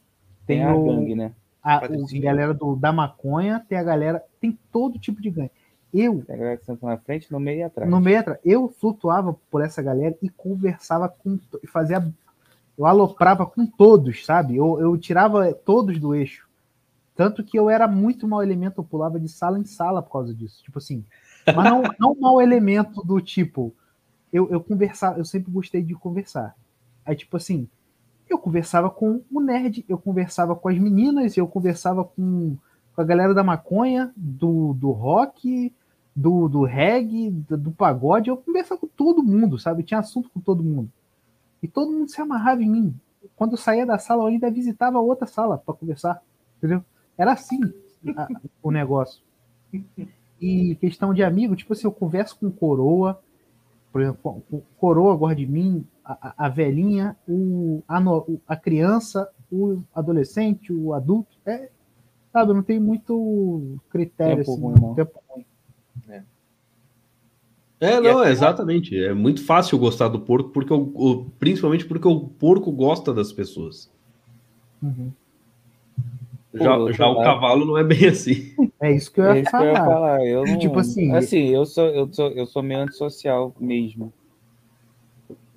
tem, 0.47 0.59
tem 0.59 0.66
a 0.66 0.74
o, 0.74 0.85
gangue, 0.85 1.15
né? 1.15 1.32
a, 1.62 1.85
o 1.85 2.20
galera 2.20 2.55
do, 2.55 2.77
da 2.77 2.93
maconha, 2.93 3.65
tem 3.69 3.77
a 3.77 3.82
galera, 3.82 4.24
tem 4.40 4.59
todo 4.73 4.99
tipo 4.99 5.20
de 5.20 5.31
gangue. 5.31 5.51
Eu, 5.93 6.23
Tem 6.23 6.35
a 6.35 6.39
galera 6.39 6.57
que 6.59 6.66
senta 6.66 6.86
na 6.86 6.99
frente, 6.99 7.32
no 7.32 7.40
meio 7.40 7.61
e 7.61 7.62
atrás. 7.62 7.90
no 7.90 7.99
meio, 7.99 8.20
atrás, 8.20 8.39
eu 8.45 8.69
flutuava 8.69 9.35
por 9.51 9.62
essa 9.62 9.82
galera 9.82 10.16
e 10.20 10.28
conversava 10.28 11.09
com, 11.09 11.39
fazia, 11.66 12.07
eu 12.77 12.86
aloprava 12.86 13.47
com 13.47 13.66
todos, 13.66 14.24
sabe? 14.24 14.57
Eu, 14.57 14.78
eu 14.78 14.97
tirava 14.99 15.53
todos 15.53 15.99
do 15.99 16.15
eixo. 16.15 16.47
Tanto 17.16 17.43
que 17.43 17.59
eu 17.59 17.69
era 17.69 17.89
muito 17.89 18.28
mau 18.28 18.43
elemento, 18.43 18.81
eu 18.81 18.85
pulava 18.85 19.19
de 19.19 19.28
sala 19.28 19.59
em 19.59 19.65
sala 19.65 20.03
por 20.03 20.12
causa 20.12 20.35
disso. 20.35 20.62
Tipo 20.62 20.78
assim, 20.78 21.05
mas 21.55 21.70
não, 21.70 21.83
não 21.99 22.15
mau 22.15 22.41
elemento 22.41 23.03
do 23.03 23.20
tipo, 23.20 23.75
eu, 24.33 24.49
eu 24.51 24.61
conversava, 24.61 25.19
eu 25.19 25.25
sempre 25.25 25.51
gostei 25.51 25.83
de 25.83 25.95
conversar. 25.95 26.55
Aí, 27.05 27.16
tipo 27.16 27.37
assim, 27.37 27.69
Eu 28.29 28.39
conversava 28.39 28.91
com 28.91 29.23
o 29.33 29.41
nerd, 29.41 29.85
eu 29.89 29.97
conversava 29.97 30.55
com 30.55 30.69
as 30.69 30.79
meninas, 30.79 31.37
eu 31.37 31.49
conversava 31.49 32.05
com, 32.05 32.57
com 32.95 33.01
a 33.01 33.05
galera 33.05 33.33
da 33.33 33.43
maconha, 33.43 34.12
do, 34.15 34.75
do 34.75 34.91
rock, 34.91 35.73
do, 36.15 36.47
do 36.49 36.65
reggae, 36.65 37.31
do, 37.31 37.57
do 37.57 37.70
pagode. 37.73 38.29
Eu 38.29 38.37
conversava 38.37 38.81
com 38.81 38.87
todo 38.87 39.23
mundo, 39.23 39.59
sabe? 39.59 39.83
Tinha 39.83 40.01
assunto 40.01 40.29
com 40.29 40.41
todo 40.41 40.62
mundo. 40.62 40.91
E 41.62 41.66
todo 41.66 41.91
mundo 41.93 42.11
se 42.11 42.20
amarrava 42.20 42.62
em 42.62 42.70
mim. 42.70 42.95
Quando 43.35 43.53
eu 43.53 43.59
saía 43.59 43.87
da 43.87 43.99
sala, 43.99 44.25
eu 44.25 44.27
ainda 44.29 44.51
visitava 44.51 44.99
outra 45.01 45.27
sala 45.27 45.57
para 45.57 45.75
conversar. 45.75 46.20
Entendeu? 46.59 46.85
Era 47.16 47.33
assim 47.33 47.61
a, 48.16 48.29
o 48.62 48.70
negócio. 48.70 49.23
E 50.40 50.77
questão 50.77 51.12
de 51.12 51.23
amigo, 51.23 51.56
tipo 51.56 51.73
assim, 51.73 51.86
eu 51.86 51.93
converso 51.93 52.39
com 52.39 52.51
coroa, 52.51 53.20
por 53.93 54.02
exemplo, 54.02 54.43
coroa 54.78 55.16
gosta 55.16 55.36
de 55.36 55.47
mim, 55.47 55.85
a, 56.05 56.47
a 56.47 56.48
velhinha, 56.48 57.16
o, 57.27 57.82
a, 57.89 58.01
a 58.47 58.56
criança, 58.56 59.28
o 59.51 59.82
adolescente, 59.94 60.73
o 60.73 60.94
adulto. 60.94 61.36
É, 61.44 61.70
sabe, 62.32 62.52
não 62.52 62.62
tem 62.62 62.78
muito 62.78 63.78
critério 63.90 64.39
tempo 64.39 64.52
assim, 64.52 64.62
ruim, 64.62 64.74
não. 64.81 64.94
Tempo 64.94 65.20
ruim. 65.28 65.44
É. 66.09 66.23
É, 67.81 68.01
não, 68.01 68.24
é 68.24 68.31
exatamente. 68.31 68.97
É 68.97 69.15
muito 69.15 69.44
fácil 69.44 69.78
gostar 69.78 70.09
do 70.09 70.20
porco, 70.20 70.51
porque 70.51 70.73
o, 70.73 70.93
o, 70.94 71.24
principalmente 71.39 71.86
porque 71.86 72.09
o 72.09 72.20
porco 72.20 72.73
gosta 72.73 73.15
das 73.15 73.32
pessoas. 73.32 73.90
Uhum. 74.82 75.12
Já, 76.55 76.77
Pô, 76.77 76.93
já 76.93 77.07
o 77.07 77.23
cavalo 77.23 77.65
não 77.65 77.77
é 77.77 77.85
bem 77.85 78.07
assim. 78.07 78.55
É 78.81 78.93
isso 78.93 79.12
que 79.12 79.20
eu 79.20 79.35
ia, 79.35 79.41
é 79.41 79.51
falar. 79.51 79.65
Eu, 79.65 79.73
ia 79.73 79.85
falar. 79.85 80.27
eu 80.27 80.45
não, 80.45 80.59
tipo 80.59 80.79
assim, 80.79 81.12
assim 81.12 81.49
eu 81.49 81.66
sou 81.66 81.87
eu 81.87 82.09
sou 82.12 82.29
eu 82.31 82.47
sou 82.47 82.62
meio 82.62 82.83
antissocial 82.83 83.53
mesmo. 83.59 84.12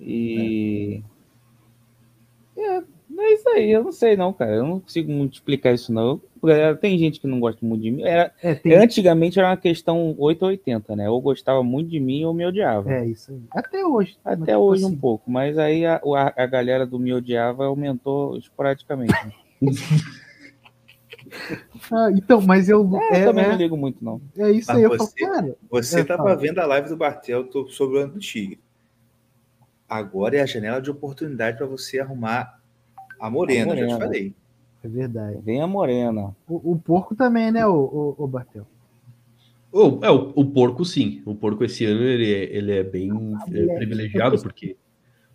E 0.00 1.00
é. 2.56 2.60
é, 2.62 2.82
é 3.18 3.34
isso 3.34 3.48
aí, 3.50 3.70
eu 3.70 3.84
não 3.84 3.92
sei 3.92 4.16
não, 4.16 4.32
cara. 4.32 4.50
Eu 4.50 4.66
não 4.66 4.80
consigo 4.80 5.12
multiplicar 5.12 5.72
isso 5.72 5.92
não. 5.92 6.20
Tem 6.80 6.98
gente 6.98 7.20
que 7.20 7.28
não 7.28 7.38
gosta 7.38 7.64
muito 7.64 7.82
de 7.82 7.92
mim. 7.92 8.02
Era, 8.02 8.32
é, 8.42 8.56
tem... 8.56 8.74
Antigamente 8.74 9.38
era 9.38 9.50
uma 9.50 9.56
questão 9.56 10.16
880, 10.18 10.96
né? 10.96 11.08
Ou 11.08 11.20
gostava 11.20 11.62
muito 11.62 11.88
de 11.88 12.00
mim 12.00 12.24
ou 12.24 12.34
me 12.34 12.44
odiava. 12.44 12.92
É 12.92 13.06
isso 13.06 13.30
aí. 13.30 13.40
Até 13.52 13.86
hoje. 13.86 14.16
Até 14.24 14.46
tipo 14.46 14.58
hoje 14.58 14.84
assim. 14.84 14.92
um 14.92 14.98
pouco. 14.98 15.30
Mas 15.30 15.56
aí 15.56 15.86
a, 15.86 16.00
a, 16.04 16.42
a, 16.42 16.46
galera 16.46 16.84
do 16.84 16.98
me 16.98 17.14
odiava 17.14 17.66
aumentou 17.66 18.36
esporadicamente. 18.36 19.14
Ah, 21.90 22.10
então, 22.12 22.40
mas 22.40 22.68
eu. 22.68 22.88
É, 23.10 23.22
é, 23.22 23.24
também 23.24 23.44
é, 23.44 23.48
não 23.48 23.56
ligo 23.56 23.76
muito, 23.76 24.04
não. 24.04 24.20
É 24.36 24.50
isso 24.50 24.68
mas 24.68 24.76
aí, 24.76 24.88
você, 24.88 24.94
eu 24.94 24.98
falo, 24.98 25.32
cara. 25.32 25.56
Você 25.70 26.00
estava 26.00 26.36
vendo 26.36 26.58
a 26.58 26.66
live 26.66 26.88
do 26.88 26.96
Bartel 26.96 27.48
sobre 27.68 27.98
o 27.98 28.00
ano 28.00 28.12
do 28.14 28.18
Tigre. 28.18 28.60
Agora 29.88 30.36
é 30.36 30.40
a 30.40 30.46
janela 30.46 30.80
de 30.80 30.90
oportunidade 30.90 31.58
para 31.58 31.66
você 31.66 32.00
arrumar 32.00 32.60
a 33.20 33.28
morena, 33.28 33.72
a 33.72 33.74
morena, 33.74 33.88
já 33.88 33.96
te 33.96 34.00
falei. 34.00 34.34
É 34.82 34.88
verdade. 34.88 35.38
Vem 35.42 35.60
a 35.60 35.66
morena. 35.66 36.34
O, 36.48 36.72
o 36.72 36.78
porco 36.78 37.14
também, 37.14 37.50
né, 37.50 37.66
o, 37.66 37.74
o, 38.18 38.24
o 38.24 38.26
Bartel? 38.26 38.66
O, 39.70 40.04
é, 40.04 40.10
o, 40.10 40.32
o, 40.34 40.44
porco 40.44 40.84
sim. 40.84 41.22
O 41.24 41.34
porco 41.34 41.64
esse 41.64 41.84
ano 41.84 42.02
ele 42.02 42.32
é, 42.32 42.56
ele 42.56 42.72
é 42.72 42.82
bem 42.82 43.10
é, 43.52 43.74
privilegiado 43.76 44.40
porque 44.40 44.76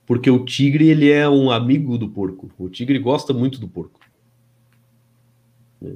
porque 0.05 0.31
o 0.31 0.45
tigre 0.45 0.87
ele 0.87 1.11
é 1.11 1.27
um 1.27 1.51
amigo 1.51 1.97
do 1.97 2.07
porco. 2.07 2.49
O 2.57 2.69
tigre 2.69 2.97
gosta 2.97 3.33
muito 3.33 3.59
do 3.59 3.67
porco. 3.67 3.99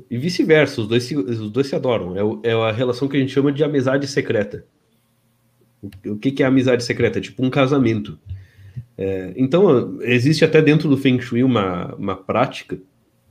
E 0.09 0.17
vice-versa, 0.17 0.81
os 0.81 0.87
dois, 0.87 1.03
se, 1.03 1.15
os 1.17 1.49
dois 1.49 1.67
se 1.67 1.75
adoram. 1.75 2.39
É, 2.43 2.49
é, 2.49 2.53
a 2.53 2.71
relação 2.71 3.07
que 3.07 3.17
a 3.17 3.19
gente 3.19 3.33
chama 3.33 3.51
de 3.51 3.63
amizade 3.63 4.07
secreta. 4.07 4.65
O, 6.05 6.15
que, 6.17 6.31
que, 6.31 6.43
é 6.43 6.45
amizade 6.45 6.83
secreta? 6.83 7.17
É 7.17 7.21
tipo 7.21 7.43
um 7.43 7.49
casamento. 7.49 8.19
É, 8.97 9.33
então, 9.35 9.99
existe 10.01 10.45
até 10.45 10.61
dentro 10.61 10.87
do 10.87 10.97
Feng 10.97 11.19
Shui 11.19 11.43
uma, 11.43 11.95
uma 11.95 12.15
prática 12.15 12.79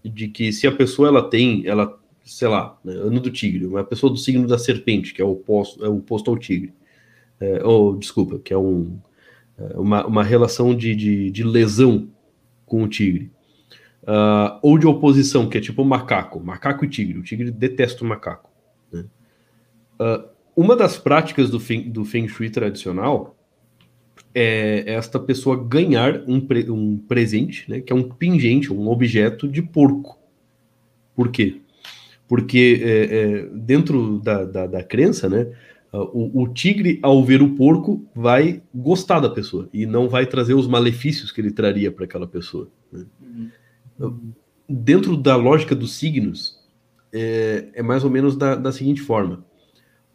de 0.05 0.27
que 0.27 0.53
se 0.53 0.67
a 0.67 0.73
pessoa 0.73 1.07
ela 1.07 1.31
tem, 1.31 1.65
ela, 1.67 1.97
sei 2.25 2.49
lá, 2.49 2.77
né, 2.85 2.95
ano 2.95 3.21
do 3.21 3.31
tigre, 3.31 3.67
uma 3.67 3.85
pessoa 3.85 4.13
do 4.13 4.19
signo 4.19 4.49
da 4.49 4.59
serpente, 4.59 5.15
que 5.15 5.23
é 5.23 5.25
o 5.25 5.33
oposto, 5.33 5.85
é 5.85 5.89
o 5.89 5.99
oposto 5.99 6.31
ao 6.31 6.39
tigre, 6.39 6.73
é, 7.39 7.65
ou, 7.65 7.97
desculpa, 7.97 8.41
que 8.41 8.53
é 8.53 8.59
um, 8.59 8.99
é, 9.57 9.79
uma, 9.79 10.05
uma 10.05 10.25
relação 10.25 10.75
de, 10.75 10.97
de, 10.97 11.31
de 11.31 11.45
lesão 11.45 12.09
com 12.67 12.83
o 12.83 12.89
tigre 12.89 13.31
Uh, 14.11 14.59
ou 14.61 14.77
de 14.77 14.89
oposição, 14.89 15.49
que 15.49 15.57
é 15.57 15.61
tipo 15.61 15.85
macaco, 15.85 16.41
macaco 16.41 16.85
e 16.85 16.89
tigre. 16.89 17.17
O 17.17 17.23
tigre 17.23 17.49
detesta 17.49 18.05
o 18.05 18.09
macaco. 18.09 18.51
Né? 18.93 19.05
Uh, 20.01 20.29
uma 20.57 20.75
das 20.75 20.99
práticas 20.99 21.49
do 21.49 21.61
feng, 21.61 21.89
do 21.89 22.05
feng 22.05 22.27
Shui 22.27 22.51
tradicional 22.51 23.37
é 24.35 24.83
esta 24.95 25.21
pessoa 25.21 25.65
ganhar 25.65 26.25
um, 26.27 26.41
pre, 26.41 26.69
um 26.69 26.99
presente, 26.99 27.71
né, 27.71 27.81
que 27.81 27.93
é 27.93 27.97
um 27.97 28.03
pingente, 28.03 28.73
um 28.73 28.89
objeto 28.89 29.47
de 29.47 29.63
porco. 29.63 30.19
Por 31.15 31.31
quê? 31.31 31.61
Porque 32.27 32.81
é, 32.83 32.89
é, 32.91 33.49
dentro 33.55 34.19
da, 34.19 34.45
da, 34.45 34.67
da, 34.67 34.83
crença, 34.83 35.29
né, 35.29 35.53
o, 35.93 36.43
o, 36.43 36.49
tigre, 36.49 36.99
ao 37.01 37.25
ver 37.25 37.43
o 37.43 37.55
porco, 37.55 38.05
vai 38.13 38.61
gostar 38.75 39.21
da 39.21 39.31
pessoa 39.31 39.69
e 39.73 39.87
não 39.87 40.09
vai 40.09 40.27
trazer 40.27 40.55
os 40.55 40.67
malefícios 40.67 41.31
que 41.31 41.41
ele 41.41 41.53
traria 41.53 41.93
para 41.93 42.07
aquela 42.07 42.27
pessoa. 42.27 42.69
Né? 42.93 43.07
Uhum 43.21 43.51
dentro 44.69 45.17
da 45.17 45.37
lógica 45.37 45.75
dos 45.75 45.95
signos, 45.97 46.59
é, 47.13 47.69
é 47.75 47.83
mais 47.83 48.05
ou 48.05 48.11
menos 48.11 48.37
da, 48.37 48.55
da, 48.55 48.73
seguinte 48.73 49.01
forma: 49.01 49.45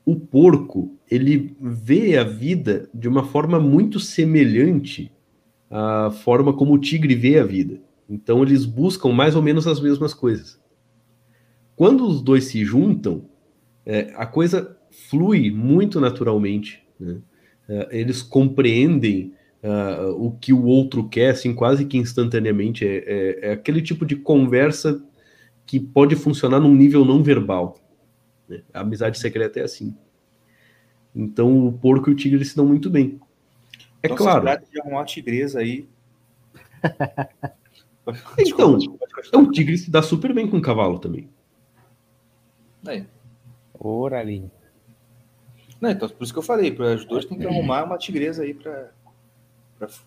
o 0.05 0.15
porco 0.15 0.97
ele 1.09 1.55
vê 1.59 2.17
a 2.17 2.23
vida 2.23 2.89
de 2.93 3.07
uma 3.07 3.23
forma 3.23 3.59
muito 3.59 3.99
semelhante 3.99 5.11
à 5.69 6.09
forma 6.09 6.53
como 6.53 6.73
o 6.73 6.79
tigre 6.79 7.15
vê 7.15 7.39
a 7.39 7.43
vida. 7.43 7.81
Então 8.09 8.43
eles 8.43 8.65
buscam 8.65 9.11
mais 9.11 9.35
ou 9.35 9.41
menos 9.41 9.67
as 9.67 9.79
mesmas 9.79 10.13
coisas. 10.13 10.59
Quando 11.75 12.07
os 12.07 12.21
dois 12.21 12.45
se 12.45 12.63
juntam, 12.63 13.25
é, 13.85 14.13
a 14.15 14.25
coisa 14.25 14.77
flui 15.09 15.51
muito 15.51 15.99
naturalmente. 15.99 16.81
Né? 16.99 17.17
É, 17.67 17.99
eles 17.99 18.21
compreendem 18.21 19.33
uh, 19.65 20.11
o 20.23 20.31
que 20.31 20.53
o 20.53 20.63
outro 20.65 21.09
quer, 21.09 21.31
assim, 21.31 21.53
quase 21.53 21.85
que 21.85 21.97
instantaneamente. 21.97 22.87
É, 22.87 22.97
é, 22.97 23.39
é, 23.49 23.51
aquele 23.53 23.81
tipo 23.81 24.05
de 24.05 24.15
conversa 24.15 25.03
que 25.65 25.79
pode 25.79 26.15
funcionar 26.15 26.59
num 26.59 26.73
nível 26.73 27.03
não 27.03 27.23
verbal. 27.23 27.79
Né? 28.47 28.61
A 28.73 28.81
amizade 28.81 29.17
secreta 29.17 29.59
é 29.59 29.63
assim. 29.63 29.95
Então 31.13 31.67
o 31.67 31.73
porco 31.73 32.09
e 32.09 32.13
o 32.13 32.15
tigre 32.15 32.43
se 32.45 32.55
dão 32.55 32.65
muito 32.65 32.89
bem. 32.89 33.19
É 34.03 34.07
então, 34.07 34.17
claro. 34.17 34.47
Se 34.47 34.71
de 34.71 34.79
arrumar 34.79 34.99
uma 34.99 35.05
tigresa 35.05 35.59
aí. 35.59 35.87
então, 38.37 38.77
é 39.33 39.37
um 39.37 39.49
tigre 39.49 39.77
se 39.77 39.89
dá 39.89 40.03
super 40.03 40.33
bem 40.33 40.47
com 40.47 40.57
um 40.57 40.61
cavalo 40.61 40.99
também. 40.99 41.27
Aí. 42.85 43.07
Ora 43.73 44.19
ali. 44.19 44.43
Não, 45.81 45.89
então, 45.89 46.07
por 46.07 46.23
isso 46.23 46.31
que 46.31 46.39
eu 46.39 46.43
falei, 46.43 46.71
para 46.71 46.95
os 46.95 47.05
dois 47.05 47.25
tem 47.25 47.37
que 47.37 47.45
arrumar 47.45 47.83
uma 47.83 47.97
tigresa 47.97 48.43
aí 48.43 48.53
para 48.53 48.91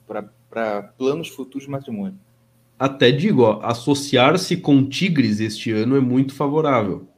para 0.06 0.82
planos 0.82 1.28
futuros 1.28 1.64
de 1.64 1.70
matrimônio. 1.70 2.18
Até 2.78 3.10
digo, 3.10 3.44
associar-se 3.62 4.56
com 4.56 4.88
tigres 4.88 5.40
este 5.40 5.72
ano 5.72 5.96
é 5.96 6.00
muito 6.00 6.34
favorável. 6.34 7.08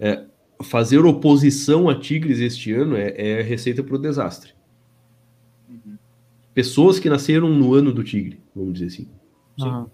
É, 0.00 0.24
fazer 0.62 0.98
oposição 1.04 1.88
a 1.88 1.98
tigres 1.98 2.40
este 2.40 2.72
ano 2.72 2.96
é, 2.96 3.14
é 3.16 3.42
receita 3.42 3.82
para 3.82 3.94
o 3.94 3.98
desastre. 3.98 4.54
Uhum. 5.68 5.98
Pessoas 6.54 6.98
que 6.98 7.10
nasceram 7.10 7.48
no 7.48 7.74
ano 7.74 7.92
do 7.92 8.02
tigre, 8.02 8.40
vamos 8.54 8.74
dizer 8.74 8.86
assim. 8.86 9.08
Uhum. 9.60 9.86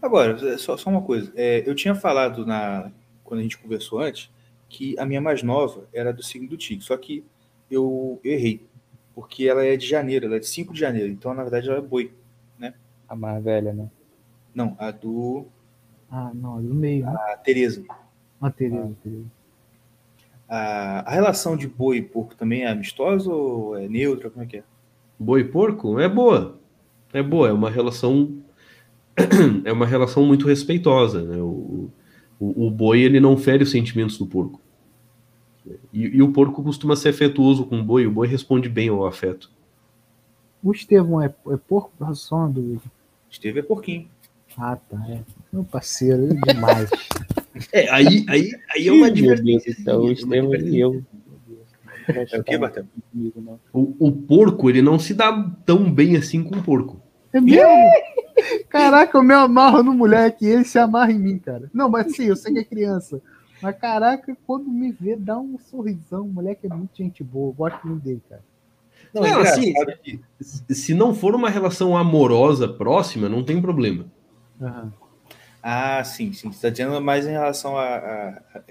Agora, 0.00 0.56
só, 0.58 0.76
só 0.76 0.88
uma 0.88 1.02
coisa. 1.02 1.32
É, 1.34 1.68
eu 1.68 1.74
tinha 1.74 1.94
falado 1.94 2.46
na 2.46 2.92
quando 3.24 3.40
a 3.40 3.42
gente 3.42 3.58
conversou 3.58 4.00
antes 4.00 4.30
que 4.68 4.98
a 4.98 5.04
minha 5.04 5.20
mais 5.20 5.42
nova 5.42 5.86
era 5.92 6.12
do 6.12 6.22
signo 6.22 6.48
do 6.48 6.56
tigre, 6.56 6.84
só 6.84 6.96
que 6.96 7.22
eu, 7.70 8.18
eu 8.24 8.32
errei 8.32 8.66
porque 9.18 9.48
ela 9.48 9.64
é 9.64 9.76
de 9.76 9.84
janeiro, 9.84 10.26
ela 10.26 10.36
é 10.36 10.38
de 10.38 10.46
5 10.46 10.72
de 10.72 10.78
janeiro, 10.78 11.08
então 11.08 11.34
na 11.34 11.42
verdade 11.42 11.68
ela 11.68 11.78
é 11.78 11.82
boi, 11.82 12.12
né? 12.56 12.72
A 13.08 13.16
mais 13.16 13.42
velha, 13.42 13.72
né? 13.72 13.90
Não, 14.54 14.76
a 14.78 14.92
do. 14.92 15.46
Ah, 16.08 16.30
não, 16.32 16.58
a 16.58 16.60
do 16.60 16.72
meio. 16.72 17.04
Né? 17.04 17.16
A 17.32 17.36
Tereza. 17.36 17.84
A 18.40 18.48
Tereza, 18.48 18.92
ah. 18.92 19.02
Tereza. 19.02 19.24
A, 20.48 21.00
a 21.00 21.10
relação 21.10 21.56
de 21.56 21.66
boi 21.66 21.96
e 21.96 22.02
porco 22.02 22.36
também 22.36 22.62
é 22.62 22.68
amistosa 22.68 23.28
ou 23.28 23.76
é 23.76 23.88
neutra? 23.88 24.30
Como 24.30 24.44
é 24.44 24.46
que 24.46 24.58
é? 24.58 24.62
Boi 25.18 25.40
e 25.40 25.44
porco 25.44 25.98
é 25.98 26.08
boa. 26.08 26.56
É 27.12 27.20
boa, 27.20 27.48
é 27.48 27.52
uma 27.52 27.70
relação. 27.70 28.38
é 29.64 29.72
uma 29.72 29.84
relação 29.84 30.24
muito 30.24 30.46
respeitosa, 30.46 31.24
né? 31.24 31.38
O, 31.38 31.90
o, 32.38 32.68
o 32.68 32.70
boi 32.70 33.00
ele 33.00 33.18
não 33.18 33.36
fere 33.36 33.64
os 33.64 33.72
sentimentos 33.72 34.16
do 34.16 34.28
porco. 34.28 34.60
E, 35.92 36.16
e, 36.16 36.22
o 36.22 36.32
porco 36.32 36.62
costuma 36.62 36.96
ser 36.96 37.10
afetuoso 37.10 37.64
com 37.64 37.80
o 37.80 37.84
boi, 37.84 38.06
o 38.06 38.10
boi 38.10 38.28
responde 38.28 38.68
bem 38.68 38.88
ao 38.88 39.06
afeto. 39.06 39.50
O 40.62 40.72
Estevão 40.72 41.22
é, 41.22 41.26
é 41.26 41.56
porco? 41.56 41.92
Só 42.14 42.36
uma 42.36 42.48
dúvida. 42.48 42.82
Estevão 43.30 43.60
é 43.60 43.62
porquinho. 43.62 44.08
Ah, 44.56 44.76
tá. 44.76 44.98
É. 45.08 45.20
Meu 45.52 45.64
parceiro, 45.64 46.28
é 46.30 46.52
demais. 46.52 46.90
é, 47.72 47.90
aí, 47.90 48.26
aí, 48.28 48.50
aí 48.74 48.88
é 48.88 48.92
uma 48.92 49.10
divergência. 49.10 49.74
Então, 49.78 50.02
o 50.02 50.12
Estevão 50.12 50.54
e 50.54 50.80
eu. 50.80 51.02
É 52.08 52.38
o 52.38 52.44
que, 52.44 52.56
O, 53.70 54.06
o 54.06 54.12
porco, 54.12 54.70
ele 54.70 54.80
não 54.80 54.98
se 54.98 55.12
dá 55.12 55.50
tão 55.66 55.92
bem 55.92 56.16
assim 56.16 56.42
com 56.42 56.56
o 56.56 56.62
porco. 56.62 57.00
É 57.32 57.40
mesmo? 57.40 57.62
Caraca, 58.68 59.18
eu 59.18 59.22
me 59.22 59.34
amarro 59.34 59.82
no 59.82 59.92
moleque 59.92 60.46
e 60.46 60.48
ele 60.48 60.64
se 60.64 60.78
amarra 60.78 61.12
em 61.12 61.18
mim, 61.18 61.38
cara. 61.38 61.70
Não, 61.72 61.88
mas 61.88 62.14
sim, 62.14 62.24
eu 62.24 62.36
sei 62.36 62.52
que 62.52 62.60
é 62.60 62.64
criança. 62.64 63.20
Mas 63.60 63.76
caraca, 63.76 64.36
quando 64.46 64.68
me 64.70 64.92
vê, 64.92 65.16
dá 65.16 65.38
um 65.38 65.58
sorrisão. 65.58 66.22
O 66.22 66.32
moleque 66.32 66.66
é 66.66 66.74
muito 66.74 66.96
gente 66.96 67.24
boa. 67.24 67.50
Eu 67.50 67.54
gosto 67.54 67.86
muito 67.86 68.04
dele, 68.04 68.22
cara. 68.28 68.42
Não, 69.14 69.22
não 69.22 69.40
assim, 69.40 69.72
se 70.68 70.92
não 70.94 71.14
for 71.14 71.34
uma 71.34 71.48
relação 71.48 71.96
amorosa 71.96 72.68
próxima, 72.68 73.28
não 73.28 73.42
tem 73.42 73.60
problema. 73.60 74.06
Uhum. 74.60 74.90
Ah, 75.62 76.02
sim, 76.04 76.32
sim. 76.32 76.50
Você 76.50 76.56
está 76.56 76.70
dizendo 76.70 77.00
mais 77.00 77.26
em 77.26 77.30
relação 77.30 77.76
a, 77.76 77.84
a, 77.84 78.28
a, 78.54 78.62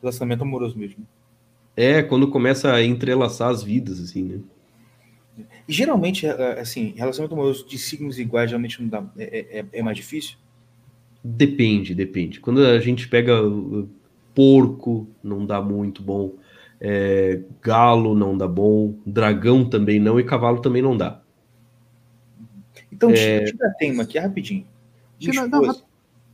relacionamento 0.00 0.42
amoroso 0.42 0.78
mesmo. 0.78 1.06
É, 1.76 2.02
quando 2.02 2.30
começa 2.30 2.72
a 2.72 2.82
entrelaçar 2.82 3.48
as 3.48 3.62
vidas, 3.62 4.00
assim, 4.00 4.22
né? 4.22 4.40
E 5.66 5.72
geralmente, 5.72 6.26
é, 6.26 6.30
é, 6.30 6.60
assim, 6.60 6.92
relacionamento 6.96 7.34
amoroso 7.34 7.66
de 7.66 7.78
signos 7.78 8.18
iguais 8.18 8.50
geralmente 8.50 8.80
não 8.82 8.88
dá, 8.88 9.04
é, 9.16 9.60
é, 9.60 9.64
é 9.72 9.82
mais 9.82 9.96
difícil? 9.96 10.36
Depende, 11.22 11.94
depende. 11.94 12.40
Quando 12.40 12.64
a 12.64 12.78
gente 12.80 13.08
pega 13.08 13.34
porco, 14.40 15.06
não 15.22 15.44
dá 15.44 15.60
muito 15.60 16.02
bom. 16.02 16.32
É, 16.80 17.42
galo 17.60 18.14
não 18.14 18.38
dá 18.38 18.48
bom, 18.48 18.94
dragão 19.04 19.68
também 19.68 20.00
não, 20.00 20.18
e 20.18 20.24
cavalo 20.24 20.62
também 20.62 20.80
não 20.80 20.96
dá. 20.96 21.20
Então, 22.90 23.10
é... 23.10 23.44
tira 23.44 23.68
a 23.68 23.74
tema 23.74 24.02
aqui 24.04 24.18
rapidinho. 24.18 24.66
Tira, 25.18 25.46
não, 25.46 25.62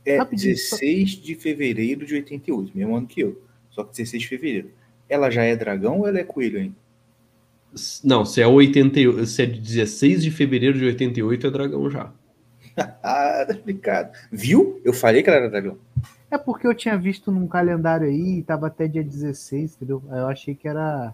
é 0.05 0.17
rapidinho, 0.17 0.53
16 0.53 1.15
só... 1.15 1.21
de 1.21 1.35
fevereiro 1.35 2.05
de 2.05 2.15
88, 2.15 2.77
mesmo 2.77 2.95
ano 2.95 3.07
que 3.07 3.19
eu. 3.19 3.41
Só 3.71 3.83
que 3.83 3.91
16 3.91 4.23
de 4.23 4.29
fevereiro. 4.29 4.71
Ela 5.09 5.29
já 5.29 5.43
é 5.43 5.53
dragão 5.53 5.99
ou 5.99 6.07
ela 6.07 6.19
é 6.19 6.23
coelho 6.23 6.59
ainda? 6.59 6.75
Não, 8.01 8.23
se 8.23 8.41
é, 8.41 8.47
80, 8.47 9.25
se 9.25 9.43
é 9.43 9.45
16 9.45 10.23
de 10.23 10.31
fevereiro 10.31 10.79
de 10.79 10.85
88, 10.85 11.45
é 11.45 11.51
dragão 11.51 11.91
já. 11.91 12.13
ah, 13.03 13.43
tá 13.45 13.53
explicado. 13.53 14.17
Viu? 14.31 14.79
Eu 14.85 14.93
falei 14.93 15.21
que 15.21 15.29
ela 15.29 15.39
era 15.39 15.49
dragão. 15.49 15.77
É 16.29 16.37
porque 16.37 16.67
eu 16.67 16.75
tinha 16.75 16.97
visto 16.97 17.31
num 17.31 17.47
calendário 17.47 18.07
aí, 18.07 18.43
tava 18.43 18.67
até 18.67 18.87
dia 18.87 19.03
16, 19.03 19.75
entendeu? 19.75 20.03
Eu 20.09 20.27
achei 20.27 20.53
que 20.53 20.67
era. 20.67 21.13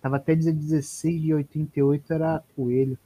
Tava 0.00 0.16
até 0.16 0.34
dia 0.34 0.52
16 0.52 1.22
de 1.22 1.34
88 1.34 2.12
era 2.12 2.42
coelho. 2.54 2.96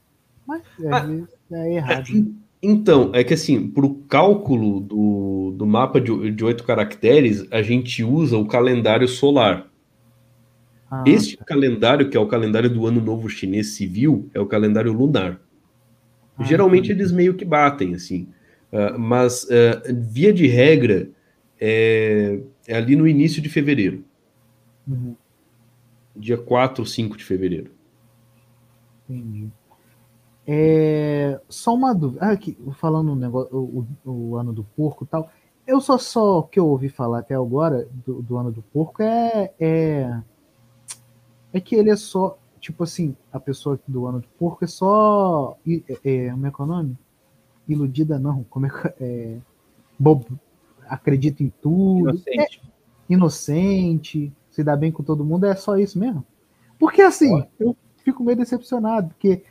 Mas 0.45 0.61
às 0.79 0.91
ah, 0.91 1.07
é 1.51 1.75
errado. 1.75 2.35
Então, 2.61 3.11
é 3.13 3.23
que 3.23 3.33
assim, 3.33 3.69
para 3.69 3.85
o 3.85 3.95
cálculo 3.95 4.81
do, 4.81 5.53
do 5.57 5.65
mapa 5.65 6.01
de 6.01 6.43
oito 6.43 6.65
caracteres, 6.65 7.47
a 7.51 7.61
gente 7.61 8.03
usa 8.03 8.37
o 8.37 8.45
calendário 8.45 9.07
solar. 9.07 9.69
Ah, 10.91 11.03
este 11.05 11.37
tá. 11.37 11.45
calendário, 11.45 12.09
que 12.09 12.17
é 12.17 12.19
o 12.19 12.27
calendário 12.27 12.69
do 12.69 12.85
Ano 12.85 12.99
Novo 12.99 13.29
Chinês 13.29 13.75
Civil, 13.75 14.29
é 14.33 14.39
o 14.39 14.45
calendário 14.45 14.91
lunar. 14.91 15.39
Ah, 16.37 16.43
Geralmente 16.43 16.91
eles 16.91 17.11
meio 17.11 17.35
que 17.35 17.45
batem, 17.45 17.93
assim. 17.93 18.27
Uh, 18.73 18.99
mas, 18.99 19.43
uh, 19.45 19.81
via 20.11 20.33
de 20.33 20.47
regra, 20.47 21.09
é, 21.59 22.39
é, 22.67 22.75
ali 22.75 22.95
no 22.95 23.07
início 23.07 23.41
de 23.41 23.49
fevereiro. 23.49 24.03
Uhum. 24.87 25.15
Dia 26.15 26.37
4 26.37 26.81
ou 26.81 26.85
5 26.85 27.17
de 27.17 27.23
fevereiro. 27.23 27.71
Entendi. 29.09 29.49
É, 30.47 31.39
só 31.47 31.75
uma 31.75 31.93
dúvida. 31.93 32.25
Ah, 32.25 32.31
aqui, 32.31 32.57
falando 32.73 33.11
o, 33.11 33.15
negócio, 33.15 33.55
o, 33.55 33.87
o, 34.09 34.35
ano 34.35 34.51
do 34.51 34.63
porco 34.63 35.03
e 35.03 35.07
tal. 35.07 35.31
Eu 35.67 35.79
só 35.79 35.97
só 35.99 36.41
que 36.41 36.59
eu 36.59 36.67
ouvi 36.67 36.89
falar 36.89 37.19
até 37.19 37.35
agora 37.35 37.87
do, 38.05 38.23
do 38.23 38.37
ano 38.37 38.51
do 38.51 38.63
porco 38.63 39.03
é, 39.03 39.53
é 39.59 40.19
é 41.51 41.59
que 41.59 41.75
ele 41.75 41.89
é 41.89 41.95
só, 41.95 42.37
tipo 42.59 42.83
assim, 42.83 43.15
a 43.31 43.39
pessoa 43.39 43.79
do 43.87 44.05
ano 44.05 44.19
do 44.21 44.27
porco 44.39 44.63
é 44.63 44.67
só. 44.67 45.57
É, 45.67 45.81
é, 46.03 46.31
como 46.31 46.47
é 46.47 46.51
que 46.51 46.61
é 46.61 46.63
o 46.63 46.67
nome? 46.67 46.97
Iludida 47.67 48.19
não, 48.19 48.43
como 48.45 48.65
é 48.65 48.69
que 48.69 49.03
é. 49.03 49.37
Bobo, 49.97 50.39
acredita 50.89 51.43
em 51.43 51.53
tudo. 51.61 52.09
Inocente. 52.09 52.61
É, 52.63 53.13
inocente, 53.13 54.33
se 54.51 54.63
dá 54.63 54.75
bem 54.75 54.91
com 54.91 55.03
todo 55.03 55.25
mundo, 55.25 55.45
é 55.45 55.55
só 55.55 55.77
isso 55.77 55.97
mesmo? 55.97 56.25
Porque 56.77 57.01
assim, 57.01 57.45
eu 57.59 57.75
fico 58.03 58.23
meio 58.23 58.37
decepcionado, 58.37 59.09
porque 59.09 59.43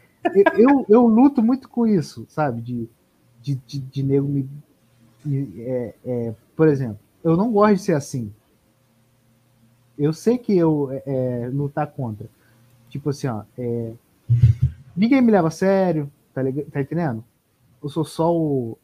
eu, 0.56 0.84
eu 0.88 1.06
luto 1.06 1.42
muito 1.42 1.68
com 1.68 1.86
isso, 1.86 2.26
sabe? 2.28 2.60
De, 2.60 2.88
de, 3.42 3.54
de, 3.54 3.78
de 3.78 4.02
nego 4.02 4.28
me. 4.28 4.48
É, 5.58 5.94
é, 6.04 6.34
por 6.56 6.68
exemplo, 6.68 6.98
eu 7.22 7.36
não 7.36 7.52
gosto 7.52 7.76
de 7.76 7.82
ser 7.82 7.94
assim. 7.94 8.32
Eu 9.98 10.12
sei 10.12 10.38
que 10.38 10.56
eu 10.56 10.90
é, 10.92 11.02
é, 11.06 11.48
lutar 11.48 11.88
contra. 11.88 12.28
Tipo 12.88 13.10
assim, 13.10 13.26
ó. 13.26 13.42
É, 13.58 13.92
ninguém 14.96 15.20
me 15.20 15.32
leva 15.32 15.48
a 15.48 15.50
sério, 15.50 16.10
tá, 16.32 16.42
tá 16.72 16.80
entendendo? 16.80 17.24
Eu 17.82 17.88
sou 17.88 18.04
só 18.04 18.34
o. 18.34 18.78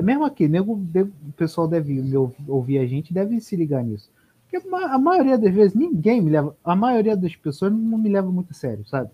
É, 0.00 0.02
mesmo 0.02 0.24
aqui, 0.24 0.48
nego, 0.48 0.72
o 0.72 1.32
pessoal 1.36 1.68
deve 1.68 2.02
ouvir 2.48 2.78
a 2.78 2.86
gente, 2.86 3.12
deve 3.12 3.38
se 3.40 3.54
ligar 3.54 3.84
nisso. 3.84 4.10
Porque 4.48 4.66
a 4.74 4.98
maioria 4.98 5.36
das 5.38 5.54
vezes 5.54 5.74
ninguém 5.74 6.22
me 6.22 6.30
leva. 6.30 6.56
A 6.64 6.74
maioria 6.74 7.16
das 7.16 7.36
pessoas 7.36 7.70
não 7.70 7.98
me 7.98 8.08
leva 8.08 8.32
muito 8.32 8.50
a 8.50 8.54
sério, 8.54 8.84
sabe? 8.86 9.10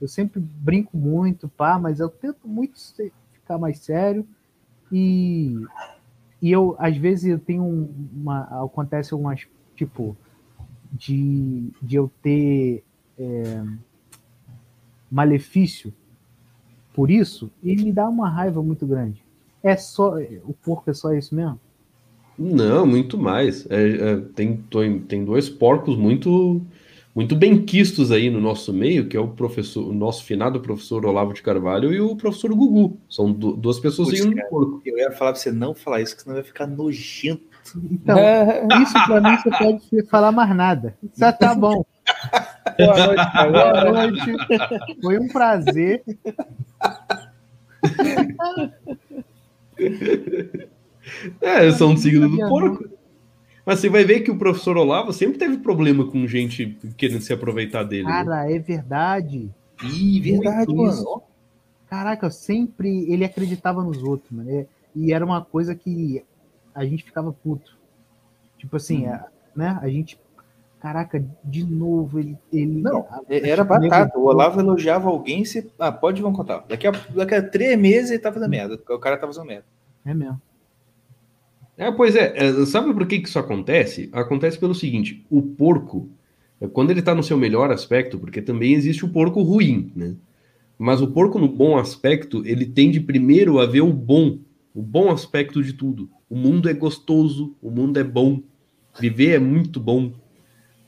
Eu 0.00 0.08
sempre 0.08 0.40
brinco 0.40 0.96
muito, 0.96 1.48
pá, 1.48 1.78
mas 1.78 2.00
eu 2.00 2.08
tento 2.08 2.46
muito 2.46 2.78
ficar 3.32 3.58
mais 3.58 3.78
sério. 3.78 4.26
E, 4.92 5.56
e 6.42 6.50
eu, 6.50 6.74
às 6.78 6.96
vezes, 6.96 7.26
eu 7.26 7.38
tenho 7.38 7.64
uma. 7.64 8.64
Acontece 8.64 9.14
algumas 9.14 9.46
tipo, 9.76 10.16
de, 10.92 11.70
de 11.80 11.96
eu 11.96 12.10
ter 12.20 12.84
é, 13.16 13.64
malefício 15.10 15.94
por 16.92 17.10
isso, 17.10 17.50
e 17.62 17.74
me 17.74 17.92
dá 17.92 18.08
uma 18.08 18.28
raiva 18.28 18.62
muito 18.62 18.86
grande. 18.86 19.23
É 19.64 19.76
só. 19.76 20.16
O 20.44 20.52
porco 20.52 20.90
é 20.90 20.94
só 20.94 21.12
isso 21.12 21.34
mesmo? 21.34 21.58
Não, 22.38 22.86
muito 22.86 23.18
mais. 23.18 23.68
É, 23.70 23.88
é, 23.88 24.16
tem, 24.34 24.56
tem 25.08 25.24
dois 25.24 25.48
porcos 25.48 25.96
muito 25.96 26.60
muito 27.14 27.36
bem 27.36 27.64
quistos 27.64 28.10
aí 28.10 28.28
no 28.28 28.40
nosso 28.40 28.72
meio, 28.72 29.06
que 29.06 29.16
é 29.16 29.20
o 29.20 29.28
professor, 29.28 29.88
o 29.88 29.92
nosso 29.92 30.24
finado 30.24 30.60
professor 30.60 31.06
Olavo 31.06 31.32
de 31.32 31.42
Carvalho 31.42 31.92
e 31.92 32.00
o 32.00 32.16
professor 32.16 32.52
Gugu. 32.52 32.98
São 33.08 33.32
duas 33.32 33.78
pessoas 33.78 34.10
Puxa, 34.10 34.24
em 34.24 34.28
um 34.30 34.48
porco. 34.48 34.82
Eu 34.84 34.98
ia 34.98 35.12
falar 35.12 35.32
pra 35.32 35.40
você 35.40 35.52
não 35.52 35.74
falar 35.74 36.00
isso, 36.00 36.16
que 36.16 36.22
senão 36.22 36.34
vai 36.34 36.44
ficar 36.44 36.66
nojento 36.66 37.54
então, 37.90 38.18
isso 38.82 38.92
para 39.06 39.20
mim 39.20 39.36
você 39.36 39.50
pode 39.50 40.06
falar 40.08 40.32
mais 40.32 40.54
nada. 40.54 40.94
Já 41.16 41.32
tá 41.32 41.54
bom. 41.54 41.84
Boa 42.76 43.06
noite, 43.06 43.22
Boa 43.52 43.92
noite. 43.92 45.00
Foi 45.00 45.18
um 45.18 45.28
prazer. 45.28 46.02
É, 51.40 51.70
são 51.70 51.92
um 51.92 51.96
signo 51.96 52.28
do 52.28 52.38
porco. 52.48 52.88
Mas 53.64 53.80
você 53.80 53.88
vai 53.88 54.04
ver 54.04 54.20
que 54.20 54.30
o 54.30 54.38
professor 54.38 54.76
Olavo 54.76 55.12
sempre 55.12 55.38
teve 55.38 55.58
problema 55.58 56.06
com 56.06 56.26
gente 56.26 56.78
querendo 56.96 57.20
se 57.20 57.32
aproveitar 57.32 57.82
dele. 57.82 58.04
Né? 58.04 58.10
Cara, 58.10 58.44
né? 58.44 58.56
é 58.56 58.58
verdade. 58.58 59.50
Ih, 59.82 60.20
verdade, 60.20 60.74
mano. 60.74 61.22
Caraca, 61.88 62.30
sempre 62.30 63.10
ele 63.10 63.24
acreditava 63.24 63.82
nos 63.82 64.02
outros, 64.02 64.30
mano. 64.30 64.66
E 64.94 65.12
era 65.12 65.24
uma 65.24 65.42
coisa 65.42 65.74
que 65.74 66.22
a 66.74 66.84
gente 66.84 67.04
ficava 67.04 67.32
puto. 67.32 67.76
Tipo 68.58 68.76
assim, 68.76 69.06
hum. 69.06 69.12
a, 69.12 69.26
né? 69.56 69.78
A 69.80 69.88
gente. 69.88 70.18
Caraca, 70.84 71.26
de 71.42 71.64
novo, 71.64 72.18
ele. 72.18 72.36
ele 72.52 72.82
não, 72.82 73.06
a, 73.08 73.22
era 73.30 73.64
batata. 73.64 74.18
O 74.18 74.26
Olavo 74.26 74.60
elogiava 74.60 75.08
alguém 75.08 75.40
e 75.40 75.46
você. 75.46 75.66
Ah, 75.78 75.90
pode 75.90 76.20
vamos 76.20 76.36
contar. 76.36 76.62
Daqui 76.68 76.86
a, 76.86 76.90
daqui 76.90 77.34
a 77.34 77.42
três 77.42 77.78
meses 77.78 78.10
ele 78.10 78.18
tá 78.18 78.30
fazendo 78.30 78.50
merda. 78.50 78.78
O 78.90 78.98
cara 78.98 79.16
tá 79.16 79.26
fazendo 79.26 79.46
merda. 79.46 79.64
É 80.04 80.12
mesmo. 80.12 80.38
É, 81.78 81.90
pois 81.90 82.14
é, 82.14 82.34
é, 82.36 82.66
sabe 82.66 82.92
por 82.92 83.06
que, 83.06 83.18
que 83.18 83.26
isso 83.26 83.38
acontece? 83.38 84.10
Acontece 84.12 84.58
pelo 84.58 84.74
seguinte: 84.74 85.24
o 85.30 85.40
porco, 85.40 86.10
é, 86.60 86.68
quando 86.68 86.90
ele 86.90 87.00
está 87.00 87.14
no 87.14 87.22
seu 87.22 87.38
melhor 87.38 87.70
aspecto, 87.72 88.18
porque 88.18 88.42
também 88.42 88.74
existe 88.74 89.06
o 89.06 89.08
porco 89.08 89.40
ruim, 89.40 89.90
né? 89.96 90.14
Mas 90.78 91.00
o 91.00 91.10
porco 91.10 91.38
no 91.38 91.48
bom 91.48 91.78
aspecto, 91.78 92.42
ele 92.44 92.66
tende 92.66 93.00
primeiro 93.00 93.58
a 93.58 93.64
ver 93.64 93.80
o 93.80 93.90
bom, 93.90 94.38
o 94.74 94.82
bom 94.82 95.10
aspecto 95.10 95.62
de 95.62 95.72
tudo. 95.72 96.10
O 96.28 96.36
mundo 96.36 96.68
é 96.68 96.74
gostoso, 96.74 97.56
o 97.62 97.70
mundo 97.70 97.98
é 97.98 98.04
bom, 98.04 98.42
viver 99.00 99.30
é 99.30 99.38
muito 99.38 99.80
bom. 99.80 100.12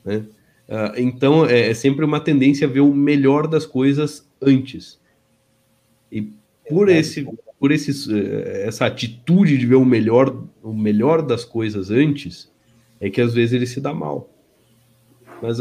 Né? 0.07 0.25
Uh, 0.69 0.93
então 0.97 1.45
é, 1.45 1.69
é, 1.69 1.73
sempre 1.73 2.05
uma 2.05 2.19
tendência 2.19 2.65
a 2.65 2.69
ver 2.69 2.79
o 2.79 2.93
melhor 2.93 3.45
das 3.45 3.65
coisas 3.65 4.27
antes. 4.41 4.99
E 6.09 6.31
por 6.69 6.87
esse, 6.87 7.27
por 7.59 7.71
esse, 7.71 7.91
eh, 8.13 8.63
essa 8.65 8.85
atitude 8.85 9.57
de 9.57 9.65
ver 9.65 9.75
o 9.75 9.85
melhor, 9.85 10.45
o 10.63 10.73
melhor 10.73 11.21
das 11.21 11.43
coisas 11.43 11.91
antes, 11.91 12.51
é 12.99 13.09
que 13.09 13.21
às 13.21 13.33
vezes 13.33 13.53
ele 13.53 13.65
se 13.65 13.81
dá 13.81 13.93
mal. 13.93 14.29
Mas 15.41 15.59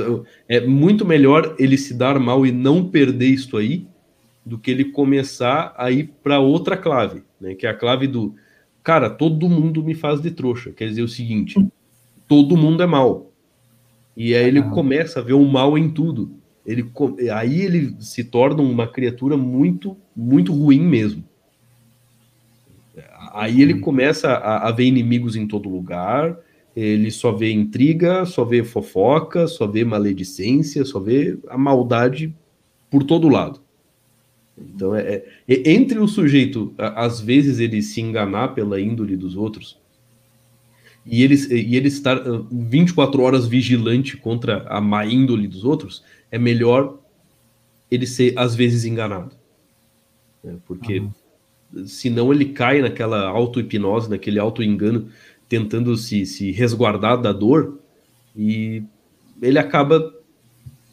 é 0.48 0.60
muito 0.60 1.04
melhor 1.04 1.54
ele 1.58 1.76
se 1.76 1.94
dar 1.94 2.18
mal 2.18 2.46
e 2.46 2.52
não 2.52 2.88
perder 2.88 3.28
isso 3.28 3.56
aí 3.56 3.86
do 4.44 4.58
que 4.58 4.70
ele 4.70 4.86
começar 4.86 5.74
a 5.76 5.90
ir 5.90 6.10
para 6.22 6.38
outra 6.38 6.76
clave, 6.76 7.22
né? 7.40 7.54
Que 7.54 7.66
é 7.66 7.70
a 7.70 7.74
clave 7.74 8.06
do 8.06 8.34
cara, 8.82 9.10
todo 9.10 9.48
mundo 9.48 9.82
me 9.82 9.94
faz 9.94 10.20
de 10.20 10.30
trouxa. 10.30 10.70
Quer 10.72 10.88
dizer 10.88 11.02
o 11.02 11.08
seguinte, 11.08 11.56
todo 12.26 12.56
mundo 12.56 12.82
é 12.82 12.86
mal. 12.86 13.32
E 14.16 14.34
aí 14.34 14.46
ele 14.46 14.62
começa 14.62 15.20
a 15.20 15.22
ver 15.22 15.34
o 15.34 15.44
mal 15.44 15.76
em 15.76 15.90
tudo. 15.90 16.30
ele, 16.64 16.90
aí 17.32 17.60
ele 17.60 17.94
se 18.00 18.24
torna 18.24 18.62
uma 18.62 18.86
criatura 18.86 19.36
muito, 19.36 19.96
muito 20.16 20.52
ruim 20.52 20.80
mesmo. 20.80 21.22
Aí 23.34 23.60
ele 23.60 23.80
começa 23.80 24.28
a, 24.28 24.68
a 24.68 24.72
ver 24.72 24.84
inimigos 24.84 25.36
em 25.36 25.46
todo 25.46 25.68
lugar, 25.68 26.38
ele 26.74 27.10
só 27.10 27.32
vê 27.32 27.52
intriga, 27.52 28.24
só 28.24 28.44
vê 28.44 28.64
fofoca, 28.64 29.46
só 29.46 29.66
vê 29.66 29.84
maledicência, 29.84 30.84
só 30.84 30.98
vê 30.98 31.38
a 31.48 31.58
maldade 31.58 32.34
por 32.90 33.02
todo 33.02 33.28
lado. 33.28 33.60
Então, 34.58 34.94
é, 34.94 35.22
é, 35.46 35.70
entre 35.70 35.98
o 35.98 36.08
sujeito, 36.08 36.74
às 36.78 37.20
vezes, 37.20 37.58
ele 37.58 37.82
se 37.82 38.00
enganar 38.00 38.48
pela 38.48 38.80
índole 38.80 39.16
dos 39.16 39.36
outros, 39.36 39.78
e 41.06 41.22
ele, 41.22 41.36
e 41.54 41.76
ele 41.76 41.86
estar 41.86 42.20
24 42.50 43.22
horas 43.22 43.46
vigilante 43.46 44.16
contra 44.16 44.66
a 44.68 44.80
má 44.80 45.06
índole 45.06 45.46
dos 45.46 45.64
outros, 45.64 46.02
é 46.30 46.38
melhor 46.38 46.98
ele 47.88 48.06
ser, 48.06 48.36
às 48.36 48.56
vezes, 48.56 48.84
enganado. 48.84 49.30
É, 50.44 50.54
porque 50.66 50.98
uhum. 50.98 51.86
senão 51.86 52.32
ele 52.32 52.46
cai 52.46 52.80
naquela 52.80 53.28
auto-hipnose, 53.28 54.10
naquele 54.10 54.40
auto-engano, 54.40 55.08
tentando 55.48 55.96
se, 55.96 56.26
se 56.26 56.50
resguardar 56.50 57.20
da 57.22 57.32
dor, 57.32 57.78
e 58.36 58.82
ele 59.40 59.60
acaba 59.60 60.12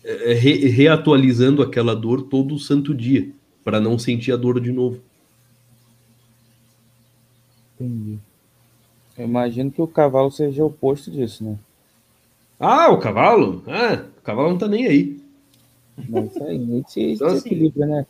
é, 0.03 0.33
re, 0.33 0.67
reatualizando 0.67 1.63
aquela 1.63 1.95
dor 1.95 2.21
todo 2.23 2.59
santo 2.59 2.93
dia, 2.93 3.31
para 3.63 3.81
não 3.81 3.97
sentir 3.97 4.31
a 4.31 4.37
dor 4.37 4.59
de 4.61 4.71
novo. 4.71 5.01
Entendi. 7.79 8.19
Eu 9.17 9.25
imagino 9.25 9.71
que 9.71 9.81
o 9.81 9.87
cavalo 9.87 10.31
seja 10.31 10.63
o 10.63 10.67
oposto 10.67 11.11
disso, 11.11 11.43
né? 11.43 11.57
Ah, 12.59 12.89
o 12.89 12.99
cavalo? 12.99 13.63
Ah, 13.67 14.05
o 14.17 14.21
cavalo 14.21 14.49
não 14.49 14.57
tá 14.57 14.67
nem 14.67 14.85
aí. 14.87 15.23
Mas 16.09 16.31
isso 16.31 16.43
aí, 16.43 16.55
a 16.55 16.65
gente 16.65 16.99
então, 16.99 17.27
assim, 17.27 17.49
equilibra, 17.49 17.85
né? 17.85 18.05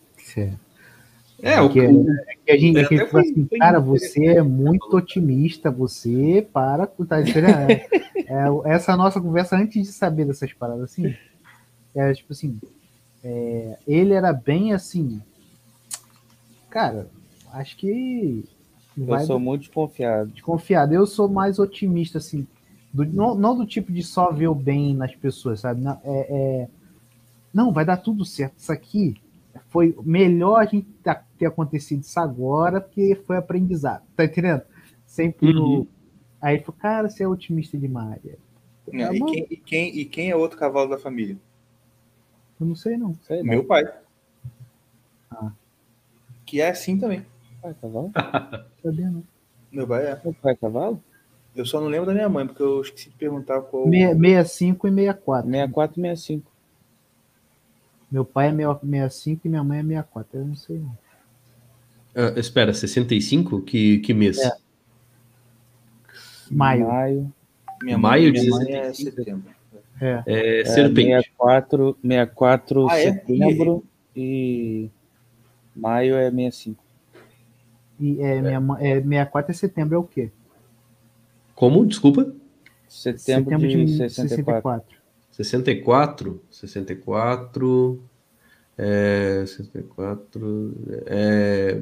É, 1.41 1.59
o 1.59 1.69
que, 1.69 1.81
é, 1.81 1.89
que 2.45 2.51
a 2.51 2.57
gente, 2.57 2.80
é 2.80 2.85
que 2.85 3.05
foi, 3.07 3.21
assim, 3.21 3.45
cara, 3.59 3.77
você 3.81 4.27
é 4.27 4.41
muito 4.41 4.95
otimista, 4.95 5.69
você 5.69 6.47
para, 6.53 6.88
tá 6.88 7.19
é, 7.19 7.85
é, 8.15 8.73
essa 8.73 8.95
nossa 8.95 9.19
conversa 9.19 9.57
antes 9.57 9.85
de 9.85 9.91
saber 9.91 10.23
dessas 10.23 10.53
paradas 10.53 10.84
assim, 10.84 11.13
é 11.93 12.13
tipo 12.13 12.31
assim, 12.31 12.57
é, 13.21 13.77
ele 13.85 14.13
era 14.13 14.31
bem 14.31 14.71
assim, 14.71 15.21
cara, 16.69 17.09
acho 17.51 17.75
que 17.75 18.45
eu 18.97 19.19
sou 19.21 19.39
muito 19.39 19.61
desconfiado. 19.61 20.31
Desconfiado. 20.31 20.93
Eu 20.93 21.05
sou 21.05 21.27
mais 21.27 21.59
otimista, 21.59 22.19
assim. 22.19 22.47
Do, 22.93 23.05
não, 23.05 23.33
não, 23.33 23.57
do 23.57 23.65
tipo 23.65 23.91
de 23.91 24.03
só 24.03 24.31
ver 24.31 24.47
o 24.47 24.55
bem 24.55 24.93
nas 24.93 25.15
pessoas, 25.15 25.61
sabe? 25.61 25.81
Não, 25.81 25.99
é, 26.03 26.27
é, 26.29 26.67
não, 27.53 27.71
vai 27.71 27.83
dar 27.83 27.97
tudo 27.97 28.23
certo. 28.23 28.53
Isso 28.57 28.71
aqui 28.71 29.19
foi 29.69 29.97
melhor 30.03 30.61
a 30.61 30.65
gente 30.65 30.87
ter 31.37 31.45
acontecido 31.45 32.01
isso 32.01 32.19
agora, 32.19 32.79
porque 32.79 33.15
foi 33.25 33.37
aprendizado. 33.37 34.03
Tá 34.15 34.25
entendendo? 34.25 34.61
Sempre 35.05 35.47
uhum. 35.47 35.53
no. 35.53 35.87
Aí 36.39 36.55
ele 36.55 36.63
falou, 36.63 36.79
cara, 36.79 37.09
você 37.09 37.23
é 37.23 37.27
otimista 37.27 37.77
demais. 37.77 38.21
Não, 38.91 39.07
tá 39.07 39.15
e, 39.15 39.19
quem, 39.19 39.47
e, 39.49 39.57
quem, 39.57 39.97
e 39.99 40.05
quem 40.05 40.29
é 40.29 40.35
outro 40.35 40.57
cavalo 40.57 40.89
da 40.89 40.97
família? 40.97 41.37
Eu 42.59 42.67
não 42.67 42.75
sei, 42.75 42.97
não. 42.97 43.15
Sei, 43.23 43.41
Meu 43.41 43.63
pai. 43.63 43.85
Ah. 45.31 45.51
Que 46.45 46.61
é 46.61 46.69
assim 46.69 46.99
também 46.99 47.25
pai 47.64 47.72
é 47.72 47.76
cavalo? 47.81 48.11
Sabia 48.84 49.10
não. 49.10 49.23
Meu 49.72 49.88
pai 49.88 50.06
é. 50.06 50.22
Meu 50.23 50.34
pai 50.34 50.53
é 50.53 50.56
cavalo? 50.56 51.02
Eu 51.56 51.65
só 51.65 51.80
não 51.80 51.88
lembro 51.88 52.07
da 52.07 52.14
minha 52.14 52.27
mãe, 52.27 52.45
porque 52.45 52.64
eu 52.64 52.81
esqueci 52.81 53.10
de 53.10 53.15
perguntar 53.15 53.61
qual. 53.61 53.85
65 53.85 54.88
e 54.88 54.91
64. 54.91 55.49
64 55.49 55.99
e 55.99 56.03
65. 56.03 56.52
Meu 58.11 58.26
pai 58.26 58.49
é 58.49 58.52
65 58.52 59.41
e 59.45 59.49
minha 59.49 59.64
mãe 59.64 59.80
é 59.80 59.84
64. 59.84 60.40
Eu 60.40 60.45
não 60.45 60.56
sei. 60.56 60.80
Não. 60.80 60.98
Uh, 62.15 62.40
espera, 62.40 62.73
65? 62.73 63.61
Que, 63.61 63.99
que 63.99 64.14
mês? 64.14 64.40
É. 64.40 64.52
Maio. 66.52 66.88
Maio. 66.88 67.34
Minha 67.81 67.98
Maio 67.98 68.31
de 68.31 68.41
minha 68.41 68.52
mãe 68.52 68.73
é 68.73 68.94
setembro. 68.94 69.52
É. 69.99 70.23
é, 70.26 70.61
é 70.61 70.65
serpente. 70.65 71.07
64, 71.07 71.98
64 72.02 72.88
ah, 72.88 72.95
setembro 72.95 73.84
é? 74.15 74.19
e 74.19 74.90
maio 75.76 76.15
é 76.15 76.30
65. 76.30 76.82
E 78.03 78.21
é, 78.21 78.35
é. 78.35 78.41
Minha, 78.41 78.59
é, 78.81 78.95
64 79.01 79.53
de 79.53 79.57
setembro 79.57 79.95
é 79.95 79.97
o 79.97 80.03
quê? 80.03 80.30
Como? 81.55 81.85
Desculpa? 81.85 82.34
Setembro, 82.89 83.51
setembro 83.51 83.67
de, 83.69 83.85
de 83.85 83.97
64. 83.97 84.97
64? 85.31 86.41
64. 86.51 88.03
É, 88.77 89.45
64. 89.47 90.73
É, 91.05 91.81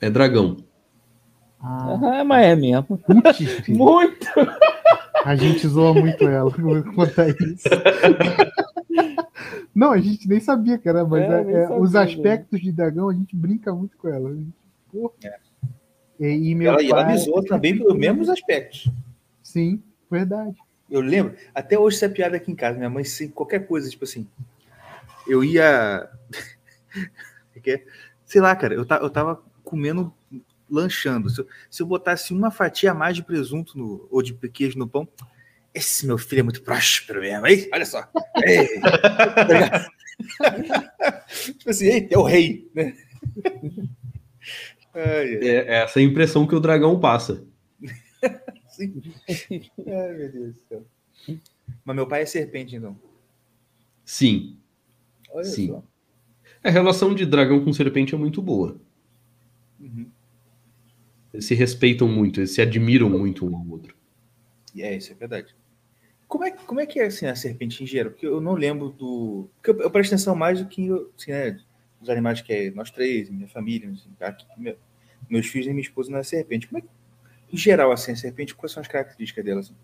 é 0.00 0.10
dragão. 0.10 0.58
Ah, 1.60 2.20
ah 2.20 2.24
mas 2.24 2.46
é 2.46 2.54
mesmo. 2.54 3.00
muito! 3.68 4.26
A 5.24 5.34
gente 5.34 5.66
zoa 5.66 5.92
muito 5.92 6.22
ela 6.22 6.52
quanto 6.94 7.20
a 7.20 7.28
isso. 7.30 7.68
Não, 9.74 9.90
a 9.90 9.98
gente 9.98 10.28
nem 10.28 10.38
sabia, 10.38 10.78
cara, 10.78 11.04
mas 11.04 11.22
é, 11.22 11.26
é, 11.26 11.66
sabia, 11.66 11.80
os 11.80 11.96
aspectos 11.96 12.60
de 12.60 12.70
dragão 12.70 13.08
a 13.08 13.12
gente 13.12 13.34
brinca 13.34 13.74
muito 13.74 13.96
com 13.96 14.08
ela. 14.08 14.36
Pô. 14.92 15.12
É. 15.24 15.47
E, 16.18 16.50
e 16.50 16.54
meu 16.54 16.70
ela, 16.72 16.78
pai... 16.78 16.90
ela 16.90 17.16
zoou 17.16 17.44
também 17.44 17.76
pelos 17.76 17.96
mesmos 17.96 18.28
aspectos. 18.28 18.90
Sim, 19.42 19.82
verdade. 20.10 20.56
Eu 20.90 21.00
lembro, 21.00 21.36
até 21.54 21.78
hoje 21.78 21.96
essa 21.96 22.08
piada 22.08 22.36
aqui 22.36 22.50
em 22.50 22.56
casa, 22.56 22.78
minha 22.78 22.90
mãe, 22.90 23.04
se 23.04 23.28
qualquer 23.28 23.66
coisa, 23.66 23.90
tipo 23.90 24.04
assim, 24.04 24.26
eu 25.26 25.44
ia. 25.44 26.08
Sei 28.24 28.40
lá, 28.40 28.54
cara, 28.56 28.74
eu, 28.74 28.86
eu 28.86 29.10
tava 29.10 29.42
comendo, 29.62 30.12
lanchando. 30.70 31.28
Se 31.28 31.40
eu, 31.40 31.46
se 31.70 31.82
eu 31.82 31.86
botasse 31.86 32.32
uma 32.32 32.50
fatia 32.50 32.92
a 32.92 32.94
mais 32.94 33.16
de 33.16 33.22
presunto 33.22 33.76
no, 33.76 34.08
ou 34.10 34.22
de 34.22 34.32
queijo 34.34 34.78
no 34.78 34.88
pão, 34.88 35.06
esse 35.74 36.06
meu 36.06 36.16
filho 36.18 36.40
é 36.40 36.42
muito 36.42 36.62
próspero 36.62 37.20
mesmo, 37.20 37.46
aí, 37.46 37.68
olha 37.72 37.84
só. 37.86 38.08
Tipo 41.28 41.70
assim, 41.70 42.08
é 42.10 42.18
o 42.18 42.22
rei, 42.22 42.68
né? 42.74 42.96
É, 44.94 45.34
é 45.34 45.74
essa 45.82 45.98
a 45.98 46.02
impressão 46.02 46.46
que 46.46 46.54
o 46.54 46.60
dragão 46.60 46.98
passa. 46.98 47.44
Sim. 48.68 49.02
Ai, 49.28 50.14
meu 50.14 50.32
Deus 50.32 50.54
do 50.54 50.60
céu. 50.68 50.86
Mas 51.84 51.96
meu 51.96 52.06
pai 52.06 52.22
é 52.22 52.26
serpente, 52.26 52.76
então. 52.76 52.96
Sim. 54.04 54.56
Olha 55.30 55.44
Sim. 55.44 55.68
Só. 55.68 55.84
A 56.62 56.70
relação 56.70 57.14
de 57.14 57.26
dragão 57.26 57.64
com 57.64 57.72
serpente 57.72 58.14
é 58.14 58.18
muito 58.18 58.40
boa. 58.42 58.80
Uhum. 59.78 60.10
Eles 61.32 61.44
se 61.44 61.54
respeitam 61.54 62.08
muito, 62.08 62.40
eles 62.40 62.52
se 62.52 62.60
admiram 62.60 63.08
muito 63.08 63.46
um 63.46 63.54
ao 63.54 63.66
outro. 63.68 63.94
É, 64.76 64.96
isso 64.96 65.12
é 65.12 65.14
verdade. 65.14 65.54
Como 66.26 66.44
é, 66.44 66.50
como 66.50 66.80
é 66.80 66.86
que 66.86 67.00
é 67.00 67.06
assim, 67.06 67.26
a 67.26 67.34
serpente 67.34 67.82
em 67.82 67.86
geral? 67.86 68.12
Porque 68.12 68.26
eu 68.26 68.40
não 68.40 68.54
lembro 68.54 68.90
do. 68.90 69.48
Porque 69.56 69.70
eu, 69.70 69.84
eu 69.84 69.90
presto 69.90 70.14
atenção 70.14 70.34
mais 70.36 70.60
do 70.60 70.68
que 70.68 70.88
assim, 71.16 71.30
né, 71.30 71.58
os 72.00 72.08
animais 72.08 72.40
que 72.40 72.52
é 72.52 72.70
nós 72.70 72.90
três, 72.90 73.30
minha 73.30 73.48
família, 73.48 73.92
aqui, 74.20 74.44
meu, 74.56 74.76
meus 75.28 75.46
filhos 75.46 75.66
e 75.66 75.70
minha 75.70 75.82
esposa 75.82 76.10
não 76.10 76.18
é 76.18 76.22
serpente. 76.22 76.66
Como 76.66 76.78
é 76.78 76.80
que, 76.82 76.88
em 77.52 77.56
geral, 77.56 77.92
assim, 77.92 78.12
a 78.12 78.16
serpente, 78.16 78.54
quais 78.54 78.72
são 78.72 78.80
as 78.80 78.88
características 78.88 79.44
dela? 79.44 79.60
Assim? 79.60 79.74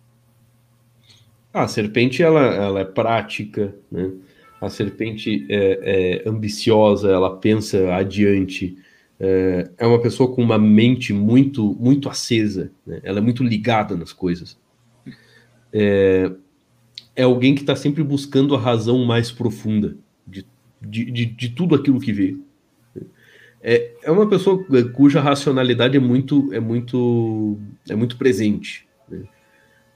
Ah, 1.53 1.63
a 1.63 1.69
serpente, 1.69 2.23
ela, 2.23 2.43
ela 2.55 2.81
é 2.81 2.85
prática, 2.85 3.75
né? 3.91 4.13
A 4.61 4.71
serpente 4.71 5.47
é, 5.51 6.23
é 6.25 6.29
ambiciosa, 6.29 7.11
ela 7.11 7.37
pensa 7.37 7.95
adiante, 7.95 8.79
é, 9.21 9.71
é, 9.79 9.87
uma 9.87 10.01
pessoa 10.01 10.35
com 10.35 10.43
uma 10.43 10.59
mente 10.59 11.13
muito, 11.13 11.75
muito 11.79 12.09
acesa, 12.09 12.71
né? 12.87 13.01
ela 13.03 13.19
é 13.19 13.21
muito 13.23 13.45
ligada 13.45 13.97
nas 13.97 14.13
coisas. 14.13 14.59
É, 15.73 16.31
é 17.15 17.23
alguém 17.23 17.55
que 17.55 17.61
está 17.61 17.77
sempre 17.77 18.03
buscando 18.03 18.55
a 18.55 18.59
razão 18.59 19.05
mais 19.05 19.31
profunda 19.31 19.97
de, 20.27 20.45
de, 20.87 21.11
de, 21.11 21.27
de 21.27 21.49
tudo 21.51 21.75
aquilo 21.75 22.01
que 22.01 22.13
vê 22.13 22.37
é, 23.67 23.93
é 24.03 24.11
uma 24.11 24.29
pessoa 24.29 24.63
cuja 24.93 25.23
racionalidade 25.23 25.97
é 25.97 26.01
muito 26.01 26.53
é 26.53 26.61
muito 26.61 27.59
é 27.89 27.97
muito 27.97 28.19
presente. 28.19 28.87
Né? 29.09 29.23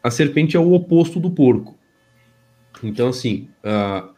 A 0.02 0.10
serpente 0.10 0.56
é 0.56 0.60
o 0.60 0.72
oposto 0.72 1.20
do 1.20 1.30
porco. 1.30 1.76
Então 2.82 3.08
assim, 3.08 3.46
a, 3.62 4.08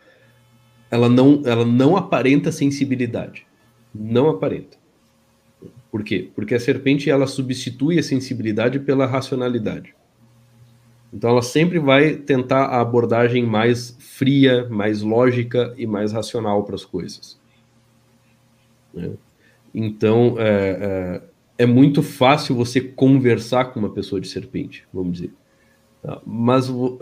ela 0.88 1.08
não 1.08 1.42
ela 1.44 1.64
não 1.66 1.96
aparenta 1.96 2.52
sensibilidade, 2.52 3.44
não 3.92 4.28
aparenta. 4.28 4.78
Por 5.90 6.04
quê? 6.04 6.30
Porque 6.32 6.54
a 6.54 6.60
serpente 6.60 7.10
ela 7.10 7.26
substitui 7.26 7.98
a 7.98 8.04
sensibilidade 8.04 8.78
pela 8.78 9.04
racionalidade. 9.04 9.96
Então 11.12 11.30
ela 11.30 11.42
sempre 11.42 11.78
vai 11.78 12.14
tentar 12.14 12.66
a 12.66 12.80
abordagem 12.80 13.44
mais 13.44 13.96
fria, 13.98 14.68
mais 14.68 15.02
lógica 15.02 15.74
e 15.76 15.86
mais 15.86 16.12
racional 16.12 16.62
para 16.64 16.76
as 16.76 16.84
coisas. 16.84 17.38
Né? 18.94 19.12
Então, 19.74 20.36
é, 20.38 21.20
é, 21.58 21.64
é, 21.64 21.66
muito 21.66 22.02
fácil 22.02 22.54
você 22.54 22.80
conversar 22.80 23.66
com 23.66 23.80
uma 23.80 23.90
pessoa 23.90 24.20
de 24.20 24.28
serpente, 24.28 24.84
vamos 24.92 25.14
dizer. 25.14 25.32
Tá? 26.02 26.20
Mas 26.24 26.68
uh, 26.68 26.98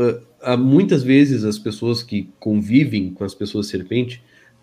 muitas 0.59 1.03
vezes 1.03 1.45
as 1.45 1.59
pessoas 1.59 2.03
que 2.03 2.31
convivem 2.39 3.13
com 3.13 3.25
as 3.25 3.35
pessoas 3.35 3.69
serpente 3.69 4.23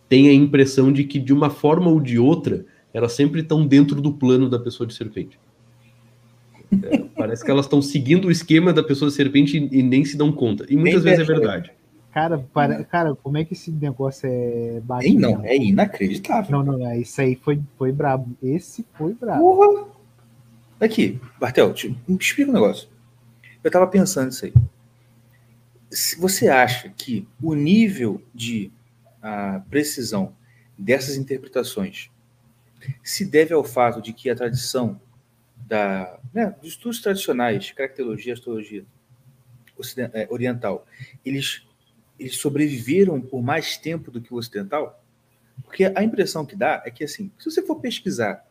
têm 0.10 0.30
a 0.30 0.34
impressão 0.34 0.92
de 0.92 1.04
que 1.04 1.20
de 1.20 1.34
uma 1.34 1.50
forma 1.50 1.90
ou 1.90 2.00
de 2.00 2.20
outra 2.20 2.66
elas 2.94 3.12
sempre 3.12 3.42
estão 3.42 3.68
dentro 3.68 4.02
do 4.02 4.14
plano 4.14 4.50
da 4.50 4.58
pessoa 4.58 4.88
de 4.88 4.94
serpente. 4.94 5.38
É, 6.84 7.04
parece 7.16 7.44
que 7.44 7.52
elas 7.52 7.66
estão 7.66 7.82
seguindo 7.82 8.26
o 8.26 8.32
esquema 8.32 8.74
da 8.74 8.84
pessoa 8.84 9.10
serpente 9.10 9.58
e, 9.58 9.80
e 9.80 9.84
nem 9.84 10.04
se 10.06 10.18
dão 10.18 10.32
conta. 10.32 10.66
E 10.70 10.76
muitas 10.76 11.04
vezes 11.04 11.20
é 11.20 11.24
verdade. 11.24 11.72
Cara, 12.16 12.38
para, 12.54 12.84
cara, 12.86 13.14
como 13.16 13.38
é 13.38 13.44
que 13.44 13.54
esse 13.54 13.70
negócio 13.72 14.26
é 14.26 14.80
baixo? 14.82 15.14
Não, 15.20 15.44
é 15.44 15.58
inacreditável. 15.58 16.50
Não, 16.50 16.64
não, 16.64 16.80
não. 16.80 16.94
Isso 16.94 17.20
aí 17.20 17.36
foi, 17.36 17.60
foi 17.78 17.92
brabo. 17.92 18.34
Esse 18.42 18.86
foi 18.94 19.14
brabo. 19.14 19.42
Porra! 19.42 19.86
Aqui, 20.80 21.20
Bartel, 21.40 21.74
te, 21.74 21.90
me 22.08 22.18
explica 22.18 22.52
um 22.52 22.54
negócio. 22.54 22.88
Eu 23.62 23.70
tava 23.70 23.88
pensando 23.88 24.32
isso 24.32 24.46
aí. 24.46 24.54
Se 25.90 26.18
você 26.18 26.48
acha 26.48 26.90
que 26.90 27.28
o 27.42 27.54
nível 27.54 28.22
de 28.34 28.72
a, 29.22 29.62
precisão 29.70 30.34
dessas 30.78 31.18
interpretações 31.18 32.10
se 33.04 33.26
deve 33.26 33.54
ao 33.54 33.64
fato 33.64 34.02
de 34.02 34.14
que 34.14 34.30
a 34.30 34.36
tradição 34.36 35.02
da, 35.66 36.20
né, 36.34 36.56
dos 36.62 36.72
estudos 36.72 37.02
tradicionais, 37.02 37.72
caracterologia, 37.72 38.34
astrologia 38.34 38.86
é, 40.14 40.28
oriental, 40.30 40.88
eles 41.26 41.66
eles 42.20 42.38
sobreviveram 42.38 43.20
por 43.20 43.42
mais 43.42 43.78
tempo 43.78 44.10
do 44.10 44.22
que 44.22 44.34
o 44.34 44.38
ocidental? 44.38 45.04
Porque 45.64 45.92
a 45.94 46.04
impressão 46.04 46.46
que 46.46 46.56
dá 46.56 46.82
é 46.86 46.92
que, 46.92 47.04
assim, 47.04 47.32
se 47.38 47.50
você 47.50 47.62
for 47.62 47.80
pesquisar, 47.80 48.46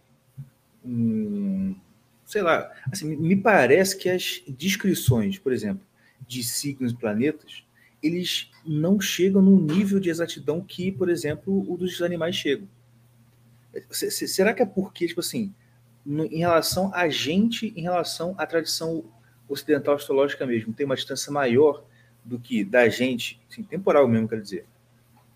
hum, 0.85 1.75
sei 2.25 2.43
lá, 2.43 2.71
assim, 2.91 3.17
me 3.17 3.37
parece 3.37 3.97
que 3.97 4.09
as 4.09 4.43
descrições, 4.47 5.39
por 5.39 5.53
exemplo, 5.53 5.85
de 6.27 6.43
signos 6.43 6.93
e 6.93 6.97
planetas, 6.97 7.65
eles 8.03 8.51
não 8.67 9.01
chegam 9.01 9.41
no 9.41 9.59
nível 9.61 9.99
de 9.99 10.11
exatidão 10.11 10.61
que, 10.61 10.93
por 10.93 11.09
exemplo, 11.09 11.65
o 11.71 11.77
dos 11.77 12.03
animais 12.03 12.37
chegam. 12.37 12.69
Será 13.91 14.53
que 14.55 14.63
é 14.63 14.67
porque, 14.67 15.07
tipo 15.07 15.21
assim, 15.21 15.53
em 16.07 16.39
relação 16.39 16.91
a 16.95 17.09
gente, 17.09 17.73
em 17.77 17.83
relação 17.83 18.35
à 18.37 18.47
tradição 18.47 19.05
ocidental 19.49 19.95
astrológica 19.95 20.47
mesmo, 20.47 20.73
tem 20.73 20.87
uma 20.87 20.97
distância 20.97 21.33
maior 21.33 21.83
do 22.25 22.39
que 22.39 22.65
da 22.65 22.89
gente, 22.89 23.41
assim, 23.51 23.63
temporal 23.63 24.07
mesmo, 24.09 24.29
quero 24.29 24.43
dizer, 24.43 24.65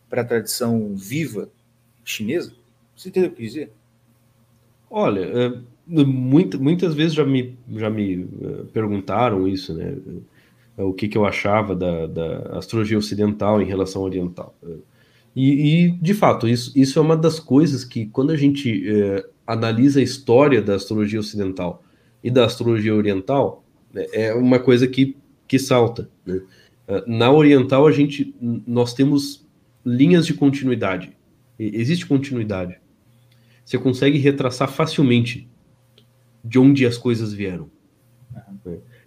para 0.09 0.23
a 0.23 0.25
tradição 0.25 0.95
viva 0.95 1.49
chinesa? 2.05 2.53
Você 2.97 3.11
entendeu 3.11 3.31
o 3.31 3.35
que 3.35 3.43
dizer? 3.43 3.71
Olha, 4.91 5.21
é, 5.21 5.53
muito, 5.87 6.61
muitas 6.61 6.95
vezes 6.95 7.15
já 7.15 7.25
me, 7.25 7.57
já 7.77 7.91
me 7.91 8.25
uh, 8.25 8.67
perguntaram 8.73 9.47
isso, 9.47 9.75
né? 9.75 9.97
Uh, 10.77 10.85
o 10.85 10.95
que, 10.95 11.09
que 11.09 11.19
eu 11.19 11.27
achava 11.27 11.75
da, 11.75 12.07
da 12.07 12.59
astrologia 12.59 12.97
ocidental 12.97 13.61
em 13.61 13.67
relação 13.67 14.03
à 14.03 14.05
oriental. 14.05 14.55
Uh, 14.63 14.81
e, 15.37 15.85
e, 15.85 15.91
de 15.93 16.15
fato, 16.15 16.49
isso, 16.49 16.73
isso 16.77 16.99
é 16.99 17.03
uma 17.03 17.17
das 17.17 17.39
coisas 17.39 17.85
que, 17.85 18.07
quando 18.07 18.33
a 18.33 18.37
gente 18.37 18.85
analisa 19.49 19.99
a 19.99 20.03
história 20.03 20.61
da 20.61 20.75
astrologia 20.75 21.19
ocidental 21.19 21.83
e 22.23 22.31
da 22.31 22.45
astrologia 22.45 22.95
oriental, 22.95 23.65
né, 23.93 24.07
é 24.13 24.35
uma 24.35 24.59
coisa 24.59 24.87
que, 24.87 25.17
que 25.47 25.59
salta. 25.59 26.11
Né? 26.27 26.43
Na 27.07 27.33
oriental, 27.33 27.87
a 27.87 27.93
gente, 27.93 28.35
nós 28.41 28.93
temos 28.93 29.47
linhas 29.85 30.27
de 30.27 30.35
continuidade. 30.35 31.17
Existe 31.59 32.07
continuidade. 32.07 32.79
Você 33.65 33.79
consegue 33.79 34.19
retraçar 34.19 34.71
facilmente 34.71 35.49
de 36.45 36.59
onde 36.59 36.87
as 36.87 36.99
coisas 36.99 37.33
vieram. 37.33 37.71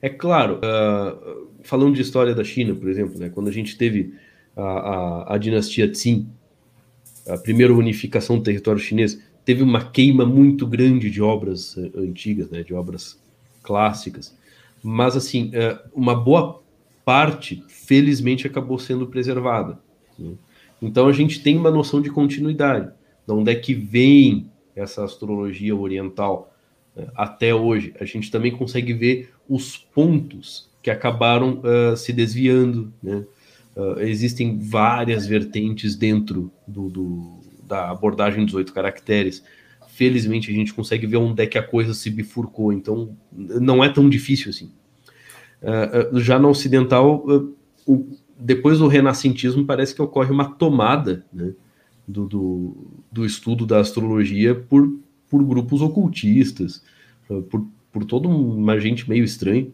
É 0.01 0.09
claro, 0.09 0.57
uh, 0.57 1.47
falando 1.63 1.93
de 1.93 2.01
história 2.01 2.33
da 2.33 2.43
China, 2.43 2.73
por 2.73 2.89
exemplo, 2.89 3.19
né, 3.19 3.29
quando 3.29 3.47
a 3.47 3.53
gente 3.53 3.77
teve 3.77 4.15
a, 4.55 4.63
a, 4.63 5.35
a 5.35 5.37
dinastia 5.37 5.87
Qin, 5.89 6.27
a 7.27 7.37
primeira 7.37 7.73
unificação 7.73 8.37
do 8.37 8.43
território 8.43 8.79
chinês, 8.79 9.21
teve 9.43 9.63
uma 9.63 9.83
queima 9.83 10.25
muito 10.25 10.65
grande 10.67 11.09
de 11.09 11.21
obras 11.21 11.75
uh, 11.77 11.91
antigas, 11.97 12.49
né, 12.49 12.63
de 12.63 12.73
obras 12.73 13.19
clássicas. 13.63 14.35
Mas, 14.83 15.15
assim, 15.15 15.49
uh, 15.49 15.79
uma 15.93 16.15
boa 16.15 16.61
parte, 17.05 17.63
felizmente, 17.67 18.47
acabou 18.47 18.79
sendo 18.79 19.07
preservada. 19.07 19.79
Né? 20.17 20.33
Então 20.81 21.07
a 21.07 21.11
gente 21.11 21.41
tem 21.41 21.57
uma 21.57 21.69
noção 21.69 22.01
de 22.01 22.09
continuidade, 22.09 22.91
de 23.27 23.33
onde 23.33 23.51
é 23.51 23.55
que 23.55 23.73
vem 23.73 24.49
essa 24.75 25.03
astrologia 25.03 25.75
oriental 25.75 26.53
né? 26.95 27.07
até 27.15 27.53
hoje. 27.53 27.93
A 27.99 28.05
gente 28.05 28.31
também 28.31 28.51
consegue 28.51 28.93
ver 28.93 29.31
os 29.47 29.77
pontos 29.77 30.69
que 30.81 30.89
acabaram 30.89 31.61
uh, 31.61 31.95
se 31.95 32.11
desviando. 32.11 32.91
Né? 33.01 33.23
Uh, 33.75 33.99
existem 33.99 34.57
várias 34.57 35.27
vertentes 35.27 35.95
dentro 35.95 36.51
do, 36.67 36.89
do, 36.89 37.39
da 37.71 37.89
abordagem 37.89 38.45
dos 38.45 38.53
oito 38.53 38.73
caracteres. 38.73 39.41
Felizmente 39.87 40.51
a 40.51 40.53
gente 40.53 40.73
consegue 40.73 41.07
ver 41.07 41.17
onde 41.17 41.41
é 41.41 41.47
que 41.47 41.57
a 41.57 41.63
coisa 41.63 41.93
se 41.93 42.09
bifurcou, 42.09 42.73
então 42.73 43.15
não 43.31 43.83
é 43.83 43.89
tão 43.89 44.09
difícil 44.09 44.49
assim. 44.49 44.71
Uh, 45.61 46.19
já 46.19 46.37
na 46.37 46.49
ocidental, 46.49 47.23
uh, 47.25 47.55
o, 47.85 48.17
depois 48.37 48.79
do 48.79 48.87
renascentismo, 48.87 49.65
parece 49.65 49.95
que 49.95 50.01
ocorre 50.01 50.31
uma 50.31 50.45
tomada 50.45 51.25
né, 51.31 51.53
do, 52.07 52.27
do, 52.27 52.77
do, 53.11 53.25
estudo 53.25 53.65
da 53.65 53.79
astrologia 53.79 54.55
por, 54.55 54.91
por 55.29 55.43
grupos 55.43 55.81
ocultistas, 55.81 56.83
uh, 57.29 57.41
por, 57.43 57.65
por 57.91 58.03
toda 58.03 58.27
uma 58.27 58.79
gente 58.79 59.07
meio 59.07 59.23
estranha. 59.23 59.67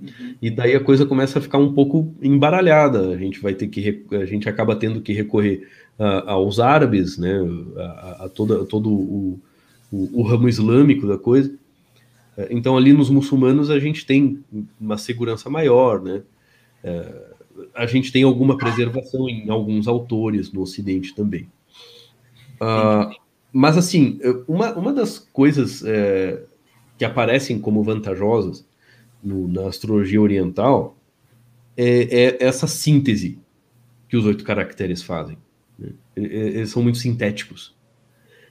Uhum. 0.00 0.34
E 0.42 0.50
daí 0.50 0.74
a 0.74 0.80
coisa 0.80 1.06
começa 1.06 1.38
a 1.38 1.42
ficar 1.42 1.58
um 1.58 1.72
pouco 1.72 2.14
embaralhada. 2.20 3.10
A 3.10 3.16
gente 3.16 3.40
vai 3.40 3.54
ter 3.54 3.68
que 3.68 4.04
a 4.12 4.24
gente 4.24 4.48
acaba 4.48 4.74
tendo 4.74 5.00
que 5.00 5.12
recorrer 5.12 5.68
aos 6.26 6.58
árabes, 6.58 7.18
né, 7.18 7.38
a, 7.76 8.24
a, 8.24 8.28
toda, 8.28 8.64
todo 8.64 8.90
o, 8.90 9.40
o, 9.92 10.20
o 10.20 10.22
ramo 10.22 10.48
islâmico 10.48 11.06
da 11.06 11.18
coisa. 11.18 11.52
É, 12.36 12.48
então, 12.50 12.76
ali 12.76 12.92
nos 12.92 13.10
muçulmanos, 13.10 13.70
a 13.70 13.78
gente 13.78 14.06
tem 14.06 14.42
uma 14.80 14.96
segurança 14.96 15.50
maior, 15.50 16.00
né? 16.00 16.22
É, 16.82 17.30
a 17.74 17.86
gente 17.86 18.10
tem 18.10 18.22
alguma 18.22 18.56
preservação 18.56 19.28
em 19.28 19.50
alguns 19.50 19.86
autores 19.86 20.52
no 20.52 20.62
Ocidente 20.62 21.14
também. 21.14 21.46
Uh, 22.56 23.14
mas, 23.52 23.76
assim, 23.76 24.18
uma, 24.46 24.72
uma 24.72 24.92
das 24.92 25.18
coisas 25.18 25.82
é, 25.84 26.42
que 26.96 27.04
aparecem 27.04 27.58
como 27.58 27.82
vantajosas 27.82 28.64
no, 29.22 29.48
na 29.48 29.66
astrologia 29.66 30.20
oriental 30.20 30.96
é, 31.76 32.36
é, 32.36 32.44
essa 32.44 32.66
síntese 32.66 33.38
que 34.08 34.16
os 34.16 34.24
oito 34.24 34.44
caracteres 34.44 35.02
fazem. 35.02 35.36
Eles 36.16 36.70
são 36.70 36.82
muito 36.82 36.98
sintéticos. 36.98 37.74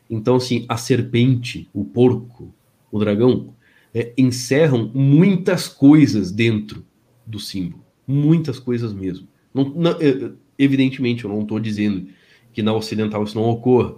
Então, 0.10 0.36
assim, 0.36 0.66
a 0.68 0.76
serpente, 0.76 1.70
o 1.74 1.86
porco, 1.86 2.54
o 2.92 3.00
dragão, 3.00 3.54
é, 3.94 4.14
encerram 4.18 4.92
muitas 4.94 5.68
coisas 5.68 6.32
dentro 6.32 6.86
do 7.26 7.40
símbolo. 7.40 7.86
Muitas 8.08 8.58
coisas 8.60 8.94
mesmo. 8.94 9.28
Não, 9.54 9.70
não, 9.70 9.92
é, 9.92 10.32
evidentemente, 10.58 11.24
eu 11.24 11.30
não 11.30 11.42
estou 11.42 11.60
dizendo 11.60 12.08
que 12.52 12.64
na 12.64 12.74
ocidental 12.74 13.24
isso 13.24 13.36
não 13.36 13.48
ocorra. 13.50 13.96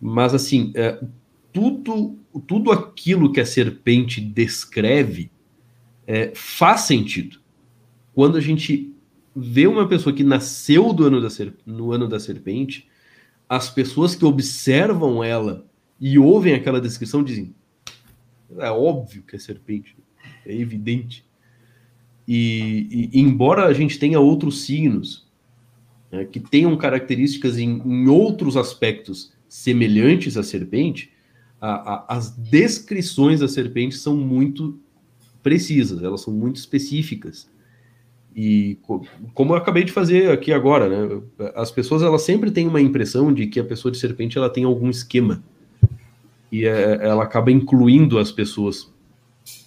Mas, 0.00 0.34
assim, 0.34 0.72
é, 0.74 0.98
tudo, 1.52 2.18
tudo 2.46 2.72
aquilo 2.72 3.32
que 3.32 3.40
a 3.40 3.46
serpente 3.46 4.20
descreve 4.20 5.30
é, 6.06 6.32
faz 6.34 6.82
sentido. 6.82 7.38
Quando 8.14 8.36
a 8.36 8.40
gente 8.40 8.91
vê 9.34 9.66
uma 9.66 9.88
pessoa 9.88 10.14
que 10.14 10.24
nasceu 10.24 10.92
do 10.92 11.04
ano 11.04 11.20
da 11.20 11.28
no 11.64 11.92
ano 11.92 12.08
da 12.08 12.20
serpente, 12.20 12.88
as 13.48 13.70
pessoas 13.70 14.14
que 14.14 14.24
observam 14.24 15.22
ela 15.22 15.66
e 16.00 16.18
ouvem 16.18 16.54
aquela 16.54 16.80
descrição 16.80 17.22
dizem: 17.22 17.54
é 18.58 18.70
óbvio 18.70 19.22
que 19.22 19.36
é 19.36 19.38
serpente, 19.38 19.96
é 20.46 20.54
evidente. 20.54 21.24
E, 22.26 23.10
e 23.12 23.20
embora 23.20 23.64
a 23.64 23.72
gente 23.72 23.98
tenha 23.98 24.20
outros 24.20 24.62
signos 24.62 25.26
né, 26.10 26.24
que 26.24 26.38
tenham 26.38 26.76
características 26.76 27.58
em, 27.58 27.82
em, 27.84 28.08
outros 28.08 28.56
aspectos 28.56 29.32
semelhantes 29.48 30.36
à 30.36 30.42
serpente, 30.42 31.10
a, 31.60 31.94
a, 31.94 32.16
as 32.16 32.30
descrições 32.36 33.40
da 33.40 33.48
serpente 33.48 33.96
são 33.96 34.16
muito 34.16 34.78
precisas, 35.42 36.02
elas 36.02 36.20
são 36.20 36.32
muito 36.32 36.56
específicas. 36.56 37.50
E 38.34 38.78
como 39.34 39.52
eu 39.52 39.56
acabei 39.56 39.84
de 39.84 39.92
fazer 39.92 40.30
aqui 40.30 40.52
agora, 40.52 40.88
né, 40.88 41.20
as 41.54 41.70
pessoas 41.70 42.02
elas 42.02 42.22
sempre 42.22 42.50
têm 42.50 42.66
uma 42.66 42.80
impressão 42.80 43.32
de 43.32 43.46
que 43.46 43.60
a 43.60 43.64
pessoa 43.64 43.92
de 43.92 43.98
serpente 43.98 44.38
ela 44.38 44.48
tem 44.48 44.64
algum 44.64 44.88
esquema 44.88 45.42
e 46.50 46.66
é, 46.66 46.98
ela 47.02 47.24
acaba 47.24 47.50
incluindo 47.50 48.18
as 48.18 48.30
pessoas. 48.30 48.92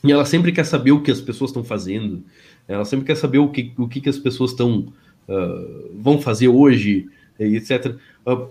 E 0.03 0.11
ela 0.11 0.25
sempre 0.25 0.51
quer 0.51 0.63
saber 0.63 0.91
o 0.91 1.01
que 1.01 1.11
as 1.11 1.19
pessoas 1.19 1.49
estão 1.49 1.63
fazendo, 1.63 2.23
ela 2.67 2.85
sempre 2.85 3.05
quer 3.05 3.15
saber 3.15 3.39
o 3.39 3.49
que, 3.49 3.73
o 3.77 3.87
que, 3.87 4.01
que 4.01 4.09
as 4.09 4.17
pessoas 4.17 4.51
estão 4.51 4.93
uh, 5.27 5.91
vão 5.99 6.19
fazer 6.19 6.47
hoje, 6.47 7.07
etc. 7.39 7.95
Uh, 8.25 8.47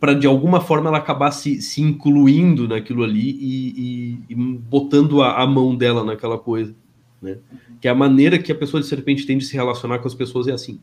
para 0.00 0.14
de 0.14 0.26
alguma 0.26 0.60
forma 0.60 0.88
ela 0.88 0.98
acabar 0.98 1.30
se, 1.30 1.62
se 1.62 1.80
incluindo 1.80 2.66
naquilo 2.66 3.04
ali 3.04 3.30
e, 3.30 4.18
e, 4.28 4.32
e 4.32 4.34
botando 4.34 5.22
a, 5.22 5.42
a, 5.42 5.46
mão 5.46 5.76
dela 5.76 6.02
naquela 6.02 6.38
coisa. 6.38 6.74
Né? 7.20 7.38
Que 7.80 7.88
é 7.88 7.90
a 7.90 7.94
maneira 7.94 8.38
que 8.38 8.52
a 8.52 8.54
pessoa 8.54 8.80
de 8.80 8.86
serpente 8.86 9.26
tem 9.26 9.38
de 9.38 9.44
se 9.44 9.54
relacionar 9.54 9.98
com 9.98 10.08
as 10.08 10.14
pessoas 10.14 10.46
é 10.48 10.52
assim. 10.52 10.80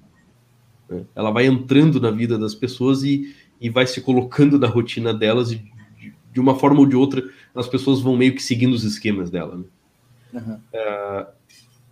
Né? 0.90 1.04
Ela 1.16 1.32
vai 1.32 1.46
entrando 1.46 2.00
na 2.00 2.12
vida 2.12 2.38
das 2.38 2.56
pessoas 2.56 3.04
e, 3.04 3.36
e 3.60 3.70
vai 3.70 3.86
se 3.88 4.02
colocando 4.02 4.58
na 4.60 4.68
rotina 4.68 5.14
delas 5.14 5.52
e 5.52 5.56
de, 6.00 6.14
de 6.32 6.40
uma 6.40 6.56
forma 6.56 6.80
ou 6.80 6.86
de 6.86 6.96
outra 6.96 7.24
as 7.56 7.68
pessoas 7.68 8.02
vão 8.02 8.18
meio 8.18 8.34
que 8.34 8.42
seguindo 8.42 8.74
os 8.74 8.84
esquemas 8.84 9.30
dela. 9.30 9.58
Né? 9.58 9.66
Uhum. 10.34 10.56
Uh, 10.56 11.28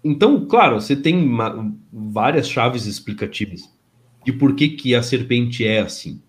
então, 0.03 0.45
claro, 0.45 0.81
você 0.81 0.95
tem 0.95 1.15
uma, 1.15 1.71
várias 1.93 2.49
chaves 2.49 2.87
explicativas 2.87 3.71
de 4.25 4.33
por 4.33 4.55
que, 4.55 4.69
que 4.69 4.95
a 4.95 5.03
serpente 5.03 5.65
é 5.65 5.79
assim. 5.79 6.19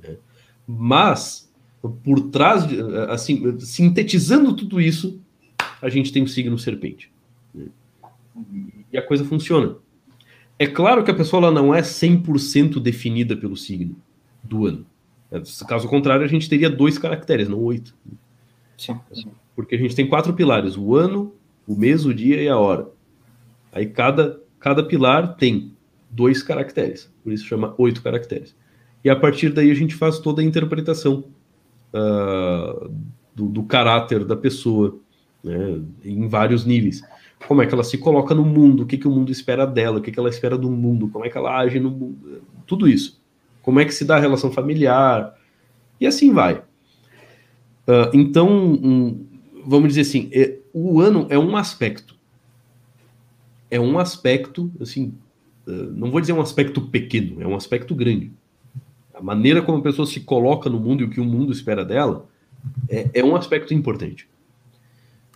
Né? 0.00 0.16
Mas, 0.66 1.52
por 2.04 2.30
trás, 2.30 2.66
de, 2.66 2.80
assim, 3.08 3.58
sintetizando 3.58 4.54
tudo 4.54 4.80
isso, 4.80 5.20
a 5.82 5.88
gente 5.88 6.12
tem 6.12 6.22
o 6.22 6.28
signo 6.28 6.58
serpente. 6.58 7.12
E 8.92 8.98
a 8.98 9.02
coisa 9.02 9.24
funciona. 9.24 9.76
É 10.58 10.66
claro 10.66 11.02
que 11.02 11.10
a 11.10 11.14
pessoa 11.14 11.44
ela 11.44 11.52
não 11.52 11.74
é 11.74 11.80
100% 11.80 12.80
definida 12.80 13.36
pelo 13.36 13.56
signo 13.56 13.96
do 14.42 14.66
ano. 14.66 14.86
Caso 15.66 15.88
contrário, 15.88 16.24
a 16.24 16.28
gente 16.28 16.48
teria 16.48 16.70
dois 16.70 16.96
caracteres, 16.96 17.48
não 17.48 17.60
oito. 17.60 17.94
Sim, 18.78 18.98
sim. 19.12 19.30
Porque 19.56 19.74
a 19.74 19.78
gente 19.78 19.96
tem 19.96 20.06
quatro 20.06 20.32
pilares: 20.32 20.76
o 20.76 20.94
ano, 20.94 21.34
o 21.66 21.74
mês, 21.74 22.04
o 22.04 22.14
dia 22.14 22.40
e 22.40 22.48
a 22.48 22.56
hora. 22.56 22.88
Aí 23.72 23.86
cada, 23.86 24.40
cada 24.60 24.84
pilar 24.84 25.36
tem 25.36 25.72
dois 26.08 26.42
caracteres, 26.42 27.10
por 27.22 27.32
isso 27.32 27.44
chama 27.44 27.74
oito 27.76 28.02
caracteres. 28.02 28.54
E 29.02 29.10
a 29.10 29.16
partir 29.16 29.50
daí 29.50 29.70
a 29.70 29.74
gente 29.74 29.94
faz 29.94 30.18
toda 30.18 30.40
a 30.40 30.44
interpretação 30.44 31.24
uh, 31.92 32.90
do, 33.34 33.48
do, 33.48 33.64
caráter 33.64 34.24
da 34.24 34.36
pessoa, 34.36 34.98
né, 35.42 35.80
em 36.04 36.28
vários 36.28 36.64
níveis. 36.64 37.02
Como 37.46 37.62
é 37.62 37.66
que 37.66 37.74
ela 37.74 37.84
se 37.84 37.98
coloca 37.98 38.34
no 38.34 38.44
mundo, 38.44 38.82
o 38.82 38.86
que, 38.86 38.96
que 38.96 39.06
o 39.06 39.10
mundo 39.10 39.30
espera 39.30 39.66
dela, 39.66 39.98
o 39.98 40.02
que, 40.02 40.10
que 40.10 40.18
ela 40.18 40.28
espera 40.28 40.56
do 40.56 40.70
mundo, 40.70 41.08
como 41.08 41.24
é 41.24 41.28
que 41.28 41.36
ela 41.36 41.58
age 41.58 41.78
no 41.78 41.90
mundo, 41.90 42.42
tudo 42.66 42.88
isso. 42.88 43.22
Como 43.62 43.80
é 43.80 43.84
que 43.84 43.92
se 43.92 44.04
dá 44.04 44.16
a 44.16 44.20
relação 44.20 44.50
familiar, 44.50 45.34
e 46.00 46.06
assim 46.06 46.32
vai. 46.32 46.62
Uh, 47.86 48.08
então, 48.12 48.48
um, 48.48 49.26
vamos 49.64 49.88
dizer 49.88 50.02
assim, 50.02 50.28
é, 50.32 50.58
o 50.72 51.00
ano 51.00 51.26
é 51.30 51.38
um 51.38 51.56
aspecto. 51.56 52.14
É 53.70 53.78
um 53.78 53.98
aspecto, 53.98 54.70
assim, 54.80 55.14
uh, 55.66 55.70
não 55.70 56.10
vou 56.10 56.20
dizer 56.20 56.32
um 56.32 56.40
aspecto 56.40 56.80
pequeno, 56.80 57.42
é 57.42 57.46
um 57.46 57.54
aspecto 57.54 57.94
grande. 57.94 58.32
A 59.12 59.22
maneira 59.22 59.62
como 59.62 59.78
a 59.78 59.82
pessoa 59.82 60.06
se 60.06 60.20
coloca 60.20 60.68
no 60.68 60.80
mundo 60.80 61.02
e 61.02 61.04
o 61.04 61.10
que 61.10 61.20
o 61.20 61.24
mundo 61.24 61.52
espera 61.52 61.84
dela 61.84 62.26
é, 62.88 63.10
é 63.14 63.24
um 63.24 63.36
aspecto 63.36 63.72
importante. 63.72 64.28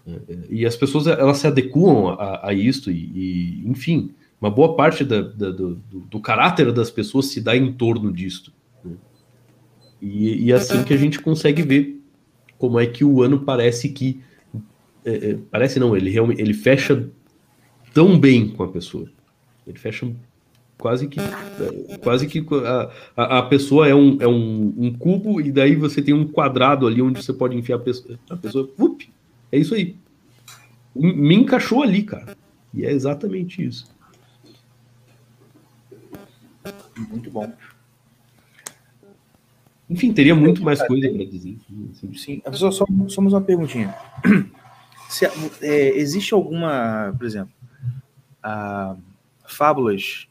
Uh, 0.08 0.46
e 0.48 0.64
as 0.64 0.76
pessoas 0.76 1.06
elas 1.06 1.38
se 1.38 1.46
adequam 1.46 2.14
a, 2.18 2.48
a 2.48 2.54
isso, 2.54 2.90
e, 2.90 3.10
e, 3.14 3.68
enfim, 3.68 4.10
uma 4.40 4.50
boa 4.50 4.74
parte 4.74 5.04
da, 5.04 5.20
da, 5.20 5.50
do, 5.50 5.74
do, 5.90 6.20
caráter 6.20 6.72
das 6.72 6.90
pessoas 6.90 7.26
se 7.26 7.40
dá 7.40 7.56
em 7.56 7.72
torno 7.72 8.12
disto. 8.12 8.52
Né? 8.84 8.96
E, 10.00 10.46
e 10.46 10.52
é 10.52 10.54
assim 10.54 10.82
que 10.84 10.94
a 10.94 10.96
gente 10.96 11.20
consegue 11.20 11.62
ver 11.62 12.00
como 12.56 12.78
é 12.80 12.86
que 12.86 13.04
o 13.04 13.22
ano 13.22 13.40
parece 13.40 13.88
que. 13.90 14.20
É, 15.04 15.30
é, 15.30 15.38
parece 15.50 15.78
não, 15.78 15.96
ele 15.96 16.10
realmente 16.10 16.40
ele 16.40 16.54
fecha 16.54 17.08
tão 17.92 18.18
bem 18.18 18.48
com 18.48 18.62
a 18.62 18.68
pessoa. 18.68 19.08
Ele 19.66 19.78
fecha 19.78 20.10
quase 20.78 21.08
que 21.08 21.18
é, 21.20 21.98
quase 21.98 22.26
que 22.26 22.44
a, 22.64 22.90
a, 23.16 23.38
a, 23.38 23.42
pessoa 23.42 23.88
é, 23.88 23.94
um, 23.94 24.16
é 24.20 24.28
um, 24.28 24.74
um, 24.78 24.94
cubo 24.94 25.40
e 25.40 25.50
daí 25.50 25.74
você 25.74 26.00
tem 26.00 26.14
um 26.14 26.26
quadrado 26.26 26.86
ali 26.86 27.02
onde 27.02 27.22
você 27.22 27.32
pode 27.32 27.56
enfiar 27.56 27.76
a 27.76 27.80
pessoa, 27.80 28.18
a 28.30 28.36
pessoa 28.36 28.70
up, 28.78 29.10
é 29.52 29.58
isso 29.58 29.74
aí 29.74 29.96
me 30.94 31.34
encaixou 31.36 31.82
ali 31.82 32.02
cara 32.02 32.36
e 32.74 32.84
é 32.84 32.92
exatamente 32.92 33.64
isso 33.64 33.86
muito 37.10 37.30
bom 37.30 37.52
enfim, 39.90 40.12
teria 40.12 40.34
muito 40.34 40.62
mais 40.62 40.86
coisa 40.86 41.08
para 41.08 41.24
dizer. 41.24 41.56
Sim, 42.14 42.42
só, 42.52 42.70
só, 42.70 42.84
só 43.08 43.20
uma 43.22 43.40
perguntinha. 43.40 43.94
Se, 45.08 45.24
é, 45.62 45.96
existe 45.96 46.34
alguma, 46.34 47.14
por 47.16 47.26
exemplo, 47.26 47.52
a, 48.42 48.94
fábulas, 49.46 50.28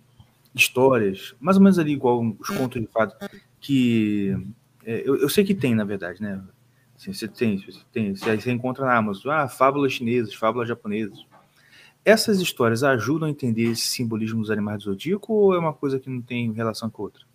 histórias, 0.53 1.33
mais 1.39 1.57
ou 1.57 1.63
menos 1.63 1.79
ali 1.79 1.93
igual 1.93 2.23
os 2.39 2.49
contos 2.49 2.79
de 2.79 2.87
fato, 2.87 3.15
que 3.59 4.37
é, 4.85 5.01
eu, 5.03 5.17
eu, 5.17 5.29
sei 5.29 5.43
que 5.43 5.55
tem, 5.55 5.73
na 5.73 5.83
verdade, 5.83 6.21
né? 6.21 6.39
Assim, 6.97 7.13
você 7.13 7.27
tem, 7.27 7.57
você 7.57 7.79
tem, 7.91 8.15
você 8.15 8.51
encontra 8.51 8.85
na 8.85 8.97
Amazon, 8.97 9.31
ah, 9.31 9.47
fábulas 9.47 9.93
chinesas, 9.93 10.33
fábulas 10.33 10.67
japonesas. 10.67 11.25
Essas 12.03 12.41
histórias 12.41 12.83
ajudam 12.83 13.27
a 13.27 13.31
entender 13.31 13.63
esse 13.71 13.83
simbolismo 13.83 14.41
dos 14.41 14.49
animais 14.49 14.79
do 14.79 14.91
zodíaco 14.91 15.31
ou 15.33 15.53
é 15.53 15.59
uma 15.59 15.73
coisa 15.73 15.99
que 15.99 16.09
não 16.09 16.21
tem 16.21 16.51
relação 16.53 16.89
com 16.89 17.03
a 17.03 17.05
outra? 17.05 17.27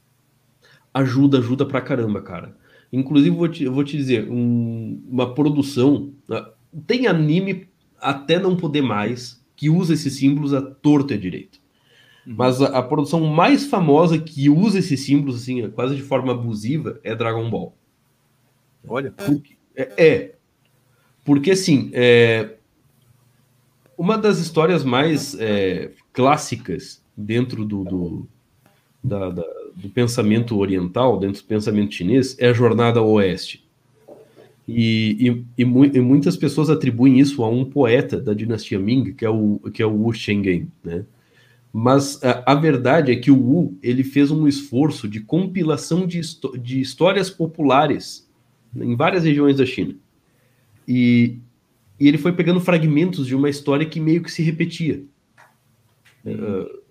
ajuda, 0.92 1.38
ajuda 1.38 1.64
pra 1.64 1.80
caramba, 1.80 2.20
cara. 2.20 2.56
Inclusive, 2.92 3.34
vou 3.34 3.48
te, 3.48 3.64
eu 3.64 3.72
vou 3.72 3.84
te 3.84 3.96
dizer, 3.96 4.28
um, 4.30 5.02
uma 5.08 5.34
produção. 5.34 6.12
Né, 6.28 6.44
tem 6.86 7.06
anime 7.06 7.68
até 7.98 8.38
não 8.38 8.56
poder 8.56 8.82
mais 8.82 9.42
que 9.56 9.70
usa 9.70 9.94
esses 9.94 10.14
símbolos 10.14 10.52
a 10.52 10.60
torto 10.60 11.14
e 11.14 11.18
direito. 11.18 11.60
Uhum. 12.26 12.34
Mas 12.36 12.60
a, 12.60 12.78
a, 12.78 12.82
produção 12.82 13.20
mais 13.24 13.66
famosa 13.66 14.18
que 14.18 14.48
usa 14.50 14.78
esses 14.78 15.00
símbolos, 15.00 15.42
assim, 15.42 15.68
quase 15.70 15.96
de 15.96 16.02
forma 16.02 16.32
abusiva, 16.32 17.00
é 17.02 17.14
Dragon 17.14 17.48
Ball. 17.48 17.76
Olha. 18.86 19.12
Porque, 19.12 19.56
é, 19.74 20.04
é, 20.04 20.34
Porque, 21.24 21.50
assim, 21.52 21.90
é, 21.92 22.54
uma 23.96 24.18
das 24.18 24.38
histórias 24.38 24.84
mais 24.84 25.34
é, 25.38 25.90
clássicas 26.12 27.02
dentro 27.16 27.64
do, 27.64 27.84
do 27.84 28.28
da, 29.02 29.30
da 29.30 29.44
do 29.74 29.88
pensamento 29.88 30.58
oriental, 30.58 31.18
dentro 31.18 31.42
do 31.42 31.46
pensamento 31.46 31.94
chinês, 31.94 32.36
é 32.38 32.48
a 32.48 32.52
jornada 32.52 33.00
ao 33.00 33.10
oeste. 33.10 33.64
E, 34.66 35.28
e, 35.28 35.62
e, 35.62 35.64
mu 35.64 35.84
e, 35.84 36.00
muitas 36.00 36.36
pessoas 36.36 36.70
atribuem 36.70 37.18
isso 37.18 37.42
a 37.42 37.48
um 37.48 37.64
poeta 37.64 38.20
da 38.20 38.32
dinastia 38.32 38.78
Ming, 38.78 39.12
que 39.12 39.24
é 39.24 39.30
o, 39.30 39.58
que 39.72 39.82
é 39.82 39.86
o 39.86 39.92
Wu 39.92 40.12
Shenggen, 40.12 40.68
né? 40.84 41.04
Mas 41.72 42.22
a, 42.22 42.52
a, 42.52 42.54
verdade 42.54 43.10
é 43.10 43.16
que 43.16 43.30
o 43.30 43.36
Wu 43.36 43.76
ele 43.82 44.04
fez 44.04 44.30
um 44.30 44.46
esforço 44.46 45.08
de 45.08 45.20
compilação 45.20 46.06
de, 46.06 46.20
de 46.60 46.80
histórias 46.80 47.30
populares 47.30 48.28
em 48.74 48.96
várias 48.96 49.24
regiões 49.24 49.56
da 49.56 49.66
China. 49.66 49.94
E, 50.86 51.38
e 51.98 52.08
ele 52.08 52.18
foi 52.18 52.32
pegando 52.32 52.60
fragmentos 52.60 53.26
de 53.26 53.34
uma 53.34 53.48
história 53.48 53.86
que 53.86 54.00
meio 54.00 54.22
que 54.22 54.30
se 54.30 54.42
repetia. 54.42 55.02
Uh, 56.24 56.82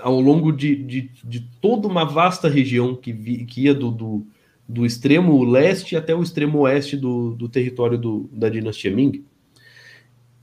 ao 0.00 0.20
longo 0.20 0.52
de, 0.52 0.76
de, 0.76 1.10
de, 1.24 1.40
toda 1.60 1.88
uma 1.88 2.04
vasta 2.04 2.48
região 2.48 2.94
que, 2.94 3.12
vi, 3.12 3.44
que 3.44 3.62
ia 3.62 3.74
do, 3.74 3.90
do, 3.90 4.26
do, 4.68 4.86
extremo 4.86 5.44
leste 5.44 5.96
até 5.96 6.14
o 6.14 6.22
extremo 6.22 6.60
oeste 6.60 6.96
do, 6.96 7.34
do 7.34 7.48
território 7.48 7.98
do, 7.98 8.28
da 8.32 8.48
dinastia 8.48 8.94
Ming. 8.94 9.24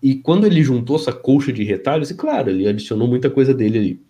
E 0.01 0.15
quando 0.15 0.45
ele 0.45 0.61
juntou 0.61 0.97
essa 0.97 1.11
colcha 1.11 1.51
de 1.51 1.63
retalhos, 1.63 2.11
e 2.11 2.15
claro, 2.15 2.49
ele 2.49 2.67
adicionou 2.67 3.07
muita 3.07 3.29
coisa 3.29 3.53
dele 3.53 3.77
ali, 3.77 4.01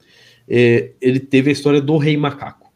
é, 0.48 0.92
ele 1.00 1.20
teve 1.20 1.50
a 1.50 1.54
história 1.54 1.82
do 1.82 1.98
rei 1.98 2.18
macaco, 2.18 2.72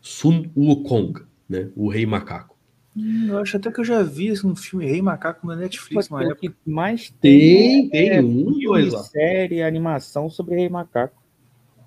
Sun 0.00 0.50
Wukong, 0.56 1.22
né, 1.48 1.70
o 1.76 1.88
rei 1.88 2.04
macaco. 2.04 2.51
Hum, 2.96 3.28
eu 3.28 3.38
acho 3.38 3.56
até 3.56 3.70
que 3.70 3.80
eu 3.80 3.84
já 3.84 4.02
vi 4.02 4.28
esse 4.28 4.46
um 4.46 4.54
filme 4.54 4.86
Rei 4.86 5.00
Macaco 5.00 5.46
na 5.46 5.56
Netflix. 5.56 6.08
Mas 6.08 6.30
o 6.30 6.34
que 6.34 6.52
mais 6.66 7.10
tem, 7.20 7.88
tem, 7.88 7.90
tem 7.90 8.10
é 8.10 8.20
um, 8.22 8.58
dois 8.60 8.92
lá. 8.92 9.00
série, 9.00 9.62
animação 9.62 10.28
sobre 10.28 10.56
Rei 10.56 10.68
Macaco. 10.68 11.22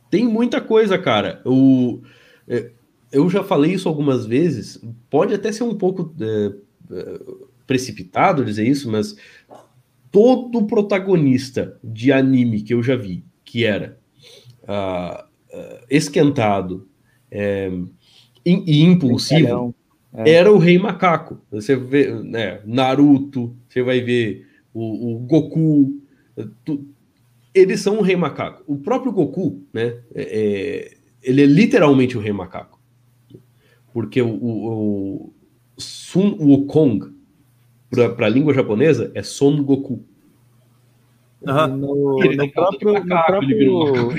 Tem 0.09 0.25
muita 0.27 0.59
coisa, 0.59 0.97
cara. 0.97 1.41
O, 1.45 2.01
é, 2.47 2.71
eu 3.11 3.29
já 3.29 3.43
falei 3.43 3.73
isso 3.73 3.87
algumas 3.87 4.25
vezes. 4.25 4.83
Pode 5.09 5.33
até 5.33 5.51
ser 5.51 5.63
um 5.63 5.75
pouco 5.75 6.13
é, 6.19 6.53
é, 6.91 7.19
precipitado 7.67 8.43
dizer 8.43 8.67
isso, 8.67 8.91
mas 8.91 9.15
todo 10.11 10.65
protagonista 10.65 11.77
de 11.83 12.11
anime 12.11 12.61
que 12.61 12.73
eu 12.73 12.81
já 12.81 12.95
vi, 12.95 13.23
que 13.43 13.65
era 13.65 13.99
uh, 14.63 15.23
uh, 15.23 15.85
esquentado 15.89 16.87
é, 17.29 17.69
e 18.45 18.83
impulsivo, 18.83 19.75
é. 20.17 20.31
era 20.31 20.51
o 20.51 20.57
Rei 20.57 20.77
Macaco. 20.77 21.39
Você 21.51 21.75
vê 21.75 22.11
né, 22.11 22.61
Naruto, 22.65 23.55
você 23.67 23.81
vai 23.81 24.01
ver 24.01 24.47
o, 24.73 25.15
o 25.15 25.19
Goku. 25.19 26.01
Tu, 26.63 26.85
eles 27.53 27.79
são 27.79 27.99
um 27.99 28.01
rei 28.01 28.17
macaco. 28.17 28.63
O 28.67 28.77
próprio 28.77 29.13
Goku, 29.13 29.63
né? 29.73 29.97
É, 30.13 30.91
é 30.91 30.97
ele 31.23 31.41
é 31.41 31.45
literalmente 31.45 32.17
o 32.17 32.21
rei 32.21 32.33
macaco. 32.33 32.79
Porque 33.93 34.21
o, 34.21 34.27
o, 34.27 34.67
o 34.67 35.33
Sun 35.77 36.37
Wukong, 36.39 37.13
para 37.89 38.27
a 38.27 38.29
língua 38.29 38.53
japonesa, 38.53 39.11
é 39.15 39.23
Son 39.23 39.63
Goku. 39.63 40.03
Uhum. 41.41 41.67
No, 41.77 42.19
no, 42.19 42.51
próprio, 42.51 42.93
macaco, 42.93 43.41
no, 43.41 43.93
próprio, 43.93 44.13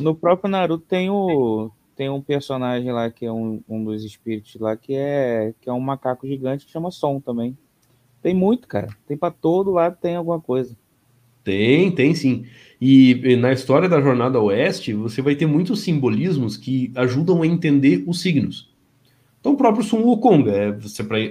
no 0.00 0.14
próprio 0.14 0.50
Naruto 0.50 0.84
tem 0.86 1.08
o 1.08 1.70
tem 1.94 2.10
um 2.10 2.20
personagem 2.20 2.92
lá 2.92 3.10
que 3.10 3.24
é 3.24 3.32
um, 3.32 3.62
um 3.68 3.84
dos 3.84 4.04
espíritos 4.04 4.56
lá 4.60 4.76
que 4.76 4.94
é 4.94 5.54
que 5.60 5.68
é 5.68 5.72
um 5.72 5.80
macaco 5.80 6.26
gigante 6.26 6.66
que 6.66 6.72
chama 6.72 6.90
Som 6.90 7.20
também. 7.20 7.56
Tem 8.22 8.34
muito, 8.34 8.66
cara. 8.66 8.88
Tem 9.06 9.16
para 9.16 9.30
todo 9.30 9.70
lado 9.70 9.98
tem 10.00 10.16
alguma 10.16 10.40
coisa. 10.40 10.76
Tem, 11.44 11.90
tem 11.92 12.14
sim. 12.14 12.46
E, 12.80 13.36
na 13.36 13.52
história 13.52 13.88
da 13.88 14.00
Jornada 14.00 14.40
Oeste, 14.40 14.94
você 14.94 15.20
vai 15.20 15.34
ter 15.36 15.46
muitos 15.46 15.80
simbolismos 15.80 16.56
que 16.56 16.90
ajudam 16.96 17.42
a 17.42 17.46
entender 17.46 18.02
os 18.06 18.20
signos. 18.20 18.72
Então, 19.38 19.52
o 19.52 19.56
próprio 19.56 19.84
Sun 19.84 19.98
Wukong 19.98 20.48
é, 20.48 20.74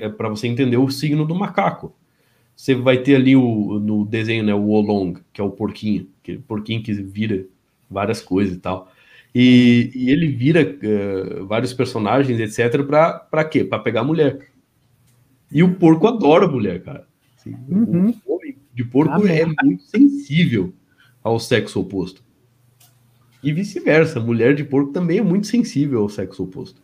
é 0.02 0.10
para 0.10 0.30
você 0.30 0.48
entender 0.48 0.78
o 0.78 0.90
signo 0.92 1.26
do 1.26 1.34
macaco. 1.34 1.96
Você 2.56 2.76
vai 2.76 3.00
ter 3.00 3.16
ali 3.16 3.36
o, 3.36 3.80
no 3.80 4.06
desenho 4.06 4.44
né, 4.44 4.54
o 4.54 4.68
Wolong, 4.68 5.20
que 5.34 5.42
é 5.42 5.44
o 5.44 5.50
porquinho, 5.50 6.08
aquele 6.22 6.38
porquinho 6.38 6.84
que 6.84 6.94
vira 6.94 7.48
várias 7.90 8.22
coisas 8.22 8.56
e 8.56 8.60
tal. 8.60 8.92
E, 9.34 9.92
e 9.96 10.12
ele 10.12 10.28
vira 10.28 10.62
uh, 10.62 11.46
vários 11.48 11.74
personagens, 11.74 12.40
etc., 12.40 12.84
para 12.84 13.44
quê? 13.46 13.64
Para 13.64 13.80
pegar 13.80 14.04
mulher. 14.04 14.48
E 15.52 15.64
o 15.64 15.74
porco 15.76 16.08
adora 16.08 16.48
mulher, 16.48 16.84
cara. 16.84 17.08
Assim, 17.38 17.56
uhum. 17.68 18.14
O 18.26 18.36
homem 18.36 18.56
de 18.74 18.84
porco 18.84 19.28
é 19.28 19.46
muito 19.64 19.84
sensível 19.84 20.74
ao 21.24 21.40
sexo 21.40 21.80
oposto. 21.80 22.24
E 23.44 23.52
vice-versa, 23.52 24.20
mulher 24.20 24.56
de 24.56 24.64
porco 24.64 24.92
também 24.92 25.18
é 25.18 25.22
muito 25.22 25.48
sensível 25.48 26.02
ao 26.02 26.10
sexo 26.10 26.44
oposto. 26.44 26.82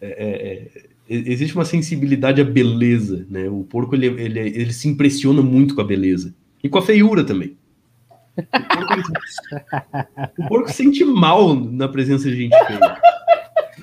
É, 0.00 0.06
é, 0.06 0.68
é, 0.72 0.84
existe 1.08 1.54
uma 1.54 1.64
sensibilidade 1.64 2.40
à 2.40 2.44
beleza, 2.44 3.26
né? 3.30 3.48
O 3.48 3.64
porco 3.64 3.94
ele, 3.94 4.06
ele, 4.06 4.40
ele 4.40 4.72
se 4.72 4.88
impressiona 4.88 5.42
muito 5.42 5.74
com 5.74 5.80
a 5.80 5.84
beleza 5.84 6.34
e 6.62 6.68
com 6.68 6.78
a 6.78 6.82
feiura 6.82 7.24
também. 7.24 7.56
O 8.36 8.42
porco, 8.42 8.92
ele, 8.92 9.02
o 10.38 10.48
porco 10.48 10.72
sente 10.72 11.04
mal 11.04 11.54
na 11.54 11.86
presença 11.88 12.28
de 12.28 12.36
gente 12.36 12.56
feia. 12.66 13.00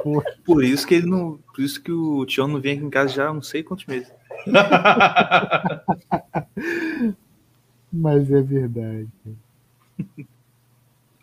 Por 0.44 0.64
isso 0.64 0.88
que 0.88 0.96
ele 0.96 1.06
não, 1.06 1.38
por 1.54 1.62
isso 1.62 1.80
que 1.82 1.92
o 1.92 2.26
Tião 2.26 2.48
não 2.48 2.60
vem 2.60 2.76
aqui 2.76 2.84
em 2.84 2.90
casa 2.90 3.14
já 3.14 3.30
há 3.30 3.34
não 3.34 3.44
sei 3.44 3.62
quantos 3.62 3.86
meses. 3.86 4.12
Mas 7.94 8.32
é 8.32 8.42
verdade. 8.42 9.08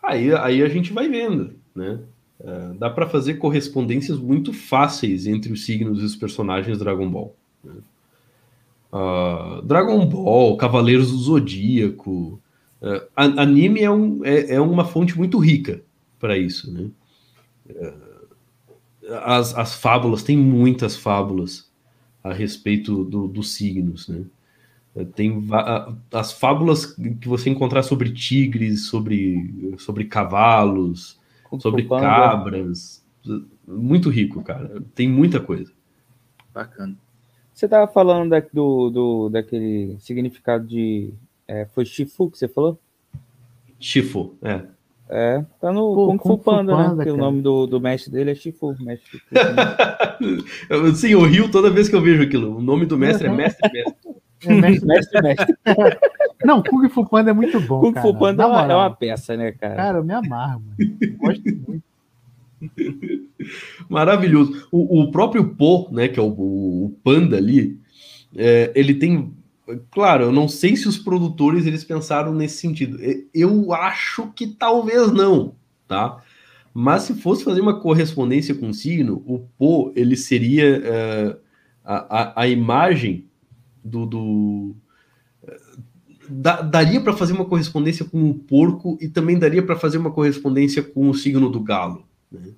Aí, 0.01 0.33
aí 0.33 0.63
a 0.63 0.69
gente 0.69 0.93
vai 0.93 1.09
vendo, 1.09 1.55
né? 1.75 1.99
Uh, 2.39 2.73
dá 2.75 2.89
para 2.89 3.09
fazer 3.09 3.33
correspondências 3.33 4.17
muito 4.17 4.53
fáceis 4.53 5.27
entre 5.27 5.51
os 5.51 5.65
signos 5.65 6.01
e 6.01 6.05
os 6.05 6.15
personagens 6.15 6.79
Dragon 6.79 7.09
Ball. 7.09 7.35
Né? 7.61 7.73
Uh, 8.93 9.61
Dragon 9.63 10.05
Ball, 10.05 10.55
Cavaleiros 10.55 11.11
do 11.11 11.17
Zodíaco, 11.17 12.39
uh, 12.81 13.07
anime 13.15 13.81
é, 13.81 13.91
um, 13.91 14.23
é, 14.23 14.55
é, 14.55 14.61
uma 14.61 14.85
fonte 14.85 15.17
muito 15.17 15.37
rica 15.37 15.81
para 16.19 16.37
isso, 16.37 16.71
né? 16.71 16.89
as, 19.23 19.55
as 19.57 19.75
fábulas, 19.75 20.23
tem 20.23 20.37
muitas 20.37 20.95
fábulas 20.95 21.69
a 22.23 22.33
respeito 22.33 23.03
do, 23.05 23.27
dos 23.27 23.53
signos, 23.53 24.07
né? 24.07 24.25
Tem 25.15 25.47
as 26.11 26.33
fábulas 26.33 26.87
que 26.87 27.27
você 27.27 27.49
encontrar 27.49 27.83
sobre 27.83 28.11
tigres, 28.11 28.87
sobre, 28.87 29.75
sobre 29.77 30.05
cavalos, 30.05 31.17
sobre 31.59 31.83
cabras. 31.87 33.05
Muito 33.65 34.09
rico, 34.09 34.43
cara. 34.43 34.83
Tem 34.95 35.07
muita 35.07 35.39
coisa. 35.39 35.71
Bacana. 36.53 36.97
Você 37.53 37.65
estava 37.65 37.91
falando 37.91 38.31
da, 38.31 38.39
do, 38.39 38.89
do, 38.89 39.29
daquele 39.29 39.97
significado 39.99 40.65
de. 40.65 41.13
É, 41.49 41.65
foi 41.65 41.83
Shifu 41.83 42.29
que 42.29 42.37
você 42.37 42.47
falou? 42.47 42.79
Shifu, 43.79 44.35
é. 44.43 44.61
É, 45.11 45.43
tá 45.59 45.73
no 45.73 45.95
Pô, 45.95 46.07
Kung, 46.09 46.19
Fu 46.19 46.37
Panda, 46.37 46.71
Panda 46.75 46.89
né? 46.89 46.95
Porque 46.97 47.09
o 47.09 47.17
nome 47.17 47.41
do, 47.41 47.65
do 47.65 47.81
mestre 47.81 48.11
dele 48.11 48.29
é 48.29 48.35
Shifu. 48.35 48.75
Mestre 48.79 49.09
Shifu 49.09 49.25
Sim, 50.95 51.07
eu 51.09 51.23
rio 51.23 51.49
toda 51.49 51.71
vez 51.71 51.89
que 51.89 51.95
eu 51.95 52.01
vejo 52.01 52.21
aquilo. 52.21 52.57
O 52.57 52.61
nome 52.61 52.85
do 52.85 52.95
mestre 52.95 53.25
é 53.25 53.31
Mestre 53.31 53.67
Mestre. 53.73 54.15
É 54.45 54.53
mestre, 54.53 54.85
mestre, 54.87 55.21
mestre. 55.23 55.57
Não, 56.45 56.61
Kung 56.61 56.87
Fu 56.87 57.03
Panda 57.09 57.31
é 57.31 57.33
muito 57.33 57.59
bom. 57.61 57.81
Kung 57.81 57.99
Fu 57.99 58.15
Panda 58.15 58.43
é 58.43 58.45
uma, 58.45 58.71
é 58.71 58.75
uma, 58.75 58.91
peça, 58.91 59.35
né, 59.35 59.51
cara? 59.51 59.75
Cara, 59.75 59.97
eu 59.97 60.03
me 60.03 60.13
amarro, 60.13 60.61
mano. 60.61 61.17
Gosto 61.17 61.43
muito. 61.67 61.83
Maravilhoso. 63.89 64.67
O, 64.71 65.01
o, 65.01 65.11
próprio 65.11 65.55
Po, 65.55 65.89
né, 65.91 66.07
que 66.07 66.19
é 66.19 66.23
o, 66.23 66.27
o 66.27 66.95
Panda 67.03 67.37
ali, 67.37 67.79
é, 68.35 68.71
ele 68.75 68.93
tem. 68.93 69.33
Claro, 69.91 70.25
eu 70.25 70.31
não 70.31 70.47
sei 70.47 70.75
se 70.75 70.87
os 70.87 70.97
produtores 70.97 71.65
eles 71.65 71.83
pensaram 71.83 72.33
nesse 72.33 72.57
sentido. 72.57 72.97
Eu 73.33 73.73
acho 73.73 74.31
que 74.33 74.47
talvez 74.47 75.11
não, 75.11 75.55
tá? 75.87 76.21
Mas 76.73 77.03
se 77.03 77.13
fosse 77.15 77.43
fazer 77.43 77.61
uma 77.61 77.79
correspondência 77.79 78.55
com 78.55 78.69
o 78.69 78.73
signo, 78.73 79.23
o 79.25 79.39
Po 79.57 79.91
ele 79.95 80.15
seria 80.15 80.79
uh, 80.79 81.39
a, 81.83 82.41
a, 82.41 82.47
imagem 82.47 83.25
do, 83.83 84.05
do 84.05 84.75
da, 86.29 86.61
daria 86.61 87.01
para 87.01 87.17
fazer 87.17 87.33
uma 87.33 87.45
correspondência 87.45 88.05
com 88.05 88.29
o 88.29 88.33
porco 88.35 88.97
e 89.01 89.07
também 89.09 89.37
daria 89.37 89.63
para 89.63 89.75
fazer 89.75 89.97
uma 89.97 90.11
correspondência 90.11 90.83
com 90.83 91.09
o 91.09 91.13
signo 91.13 91.49
do 91.49 91.59
galo. 91.59 92.05
Né? 92.31 92.53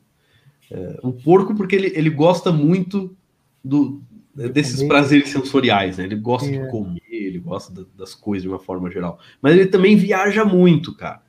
É, 0.69 0.99
o 1.01 1.13
porco, 1.13 1.55
porque 1.55 1.75
ele, 1.75 1.91
ele 1.95 2.09
gosta 2.09 2.51
muito 2.51 3.15
do, 3.63 4.01
desses 4.35 4.77
comer. 4.77 4.87
prazeres 4.87 5.29
sensoriais, 5.29 5.97
né? 5.97 6.05
Ele 6.05 6.15
gosta 6.15 6.49
é. 6.49 6.59
de 6.59 6.69
comer, 6.69 7.01
ele 7.09 7.39
gosta 7.39 7.73
da, 7.73 7.83
das 7.97 8.15
coisas 8.15 8.43
de 8.43 8.49
uma 8.49 8.59
forma 8.59 8.89
geral. 8.89 9.19
Mas 9.41 9.55
ele 9.55 9.67
também 9.67 9.95
viaja 9.95 10.45
muito, 10.45 10.95
cara. 10.95 11.21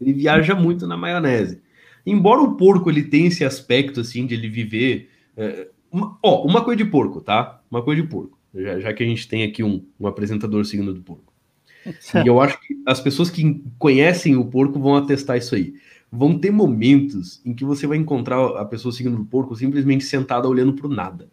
Ele 0.00 0.12
viaja 0.12 0.54
muito 0.54 0.86
na 0.86 0.96
maionese. 0.96 1.62
Embora 2.04 2.42
o 2.42 2.56
porco 2.56 2.90
ele 2.90 3.02
tenha 3.02 3.28
esse 3.28 3.44
aspecto 3.44 4.00
assim 4.00 4.26
de 4.26 4.34
ele 4.34 4.48
viver. 4.48 5.08
É, 5.36 5.68
uma, 5.90 6.18
ó, 6.22 6.44
uma 6.44 6.64
coisa 6.64 6.82
de 6.82 6.90
porco, 6.90 7.20
tá? 7.20 7.62
Uma 7.70 7.82
coisa 7.82 8.02
de 8.02 8.08
porco. 8.08 8.38
Já, 8.54 8.80
já 8.80 8.92
que 8.92 9.02
a 9.02 9.06
gente 9.06 9.28
tem 9.28 9.44
aqui 9.44 9.62
um, 9.62 9.84
um 9.98 10.06
apresentador 10.06 10.64
signo 10.64 10.92
do 10.92 11.00
porco. 11.00 11.32
E 12.24 12.28
eu 12.28 12.40
acho 12.40 12.60
que 12.60 12.80
as 12.86 13.00
pessoas 13.00 13.28
que 13.28 13.60
conhecem 13.76 14.36
o 14.36 14.44
porco 14.44 14.78
vão 14.78 14.94
atestar 14.94 15.36
isso 15.36 15.54
aí. 15.54 15.74
Vão 16.10 16.38
ter 16.38 16.52
momentos 16.52 17.40
em 17.44 17.54
que 17.54 17.64
você 17.64 17.86
vai 17.86 17.98
encontrar 17.98 18.38
a 18.58 18.64
pessoa 18.64 18.92
seguindo 18.92 19.20
o 19.20 19.24
porco 19.24 19.56
simplesmente 19.56 20.04
sentada 20.04 20.48
olhando 20.48 20.74
para 20.74 20.86
o 20.86 20.94
nada. 20.94 21.28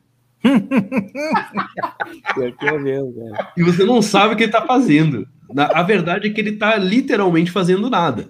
E 3.57 3.63
você 3.63 3.83
não 3.83 4.01
sabe 4.01 4.33
o 4.33 4.37
que 4.37 4.43
ele 4.43 4.49
está 4.51 4.65
fazendo. 4.65 5.27
A 5.55 5.83
verdade 5.83 6.27
é 6.27 6.29
que 6.29 6.39
ele 6.39 6.51
está 6.51 6.77
literalmente 6.77 7.51
fazendo 7.51 7.89
nada. 7.89 8.29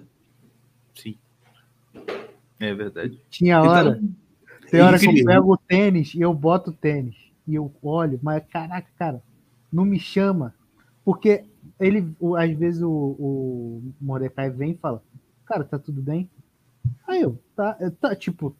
Sim. 0.94 1.16
É 2.58 2.74
verdade. 2.74 3.20
Tinha 3.30 3.62
hora. 3.62 4.00
Então, 4.00 4.14
tem 4.70 4.80
hora 4.80 4.98
que 4.98 5.06
eu 5.06 5.24
pego 5.24 5.52
o 5.52 5.56
tênis 5.56 6.14
e 6.14 6.20
eu 6.20 6.34
boto 6.34 6.70
o 6.70 6.74
tênis. 6.74 7.16
E 7.46 7.54
eu 7.54 7.72
olho, 7.82 8.18
mas 8.22 8.42
caraca, 8.48 8.88
cara, 8.98 9.22
não 9.72 9.84
me 9.84 9.98
chama. 9.98 10.54
Porque 11.04 11.44
ele, 11.78 12.14
às 12.38 12.52
vezes, 12.56 12.82
o, 12.82 12.90
o 12.90 13.92
Mordecai 14.00 14.50
vem 14.50 14.72
e 14.72 14.76
fala: 14.76 15.02
Cara, 15.46 15.64
tá 15.64 15.78
tudo 15.78 16.00
bem? 16.00 16.30
Aí 17.06 17.22
eu, 17.22 17.38
tá, 17.56 17.76
tá 18.00 18.14
tipo, 18.14 18.56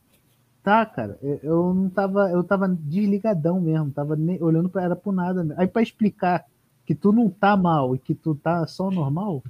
tá, 0.62 0.84
cara, 0.86 1.18
eu 1.42 1.72
não 1.74 1.88
tava, 1.88 2.30
eu 2.30 2.44
tava 2.44 2.68
desligadão 2.68 3.60
mesmo, 3.60 3.90
tava 3.90 4.16
nem, 4.16 4.42
olhando 4.42 4.68
para 4.68 4.84
era 4.84 4.96
pro 4.96 5.12
nada. 5.12 5.54
Aí 5.56 5.66
para 5.66 5.82
explicar 5.82 6.46
que 6.84 6.94
tu 6.94 7.12
não 7.12 7.28
tá 7.28 7.56
mal 7.56 7.94
e 7.94 7.98
que 7.98 8.14
tu 8.14 8.34
tá 8.34 8.66
só 8.66 8.90
normal. 8.90 9.42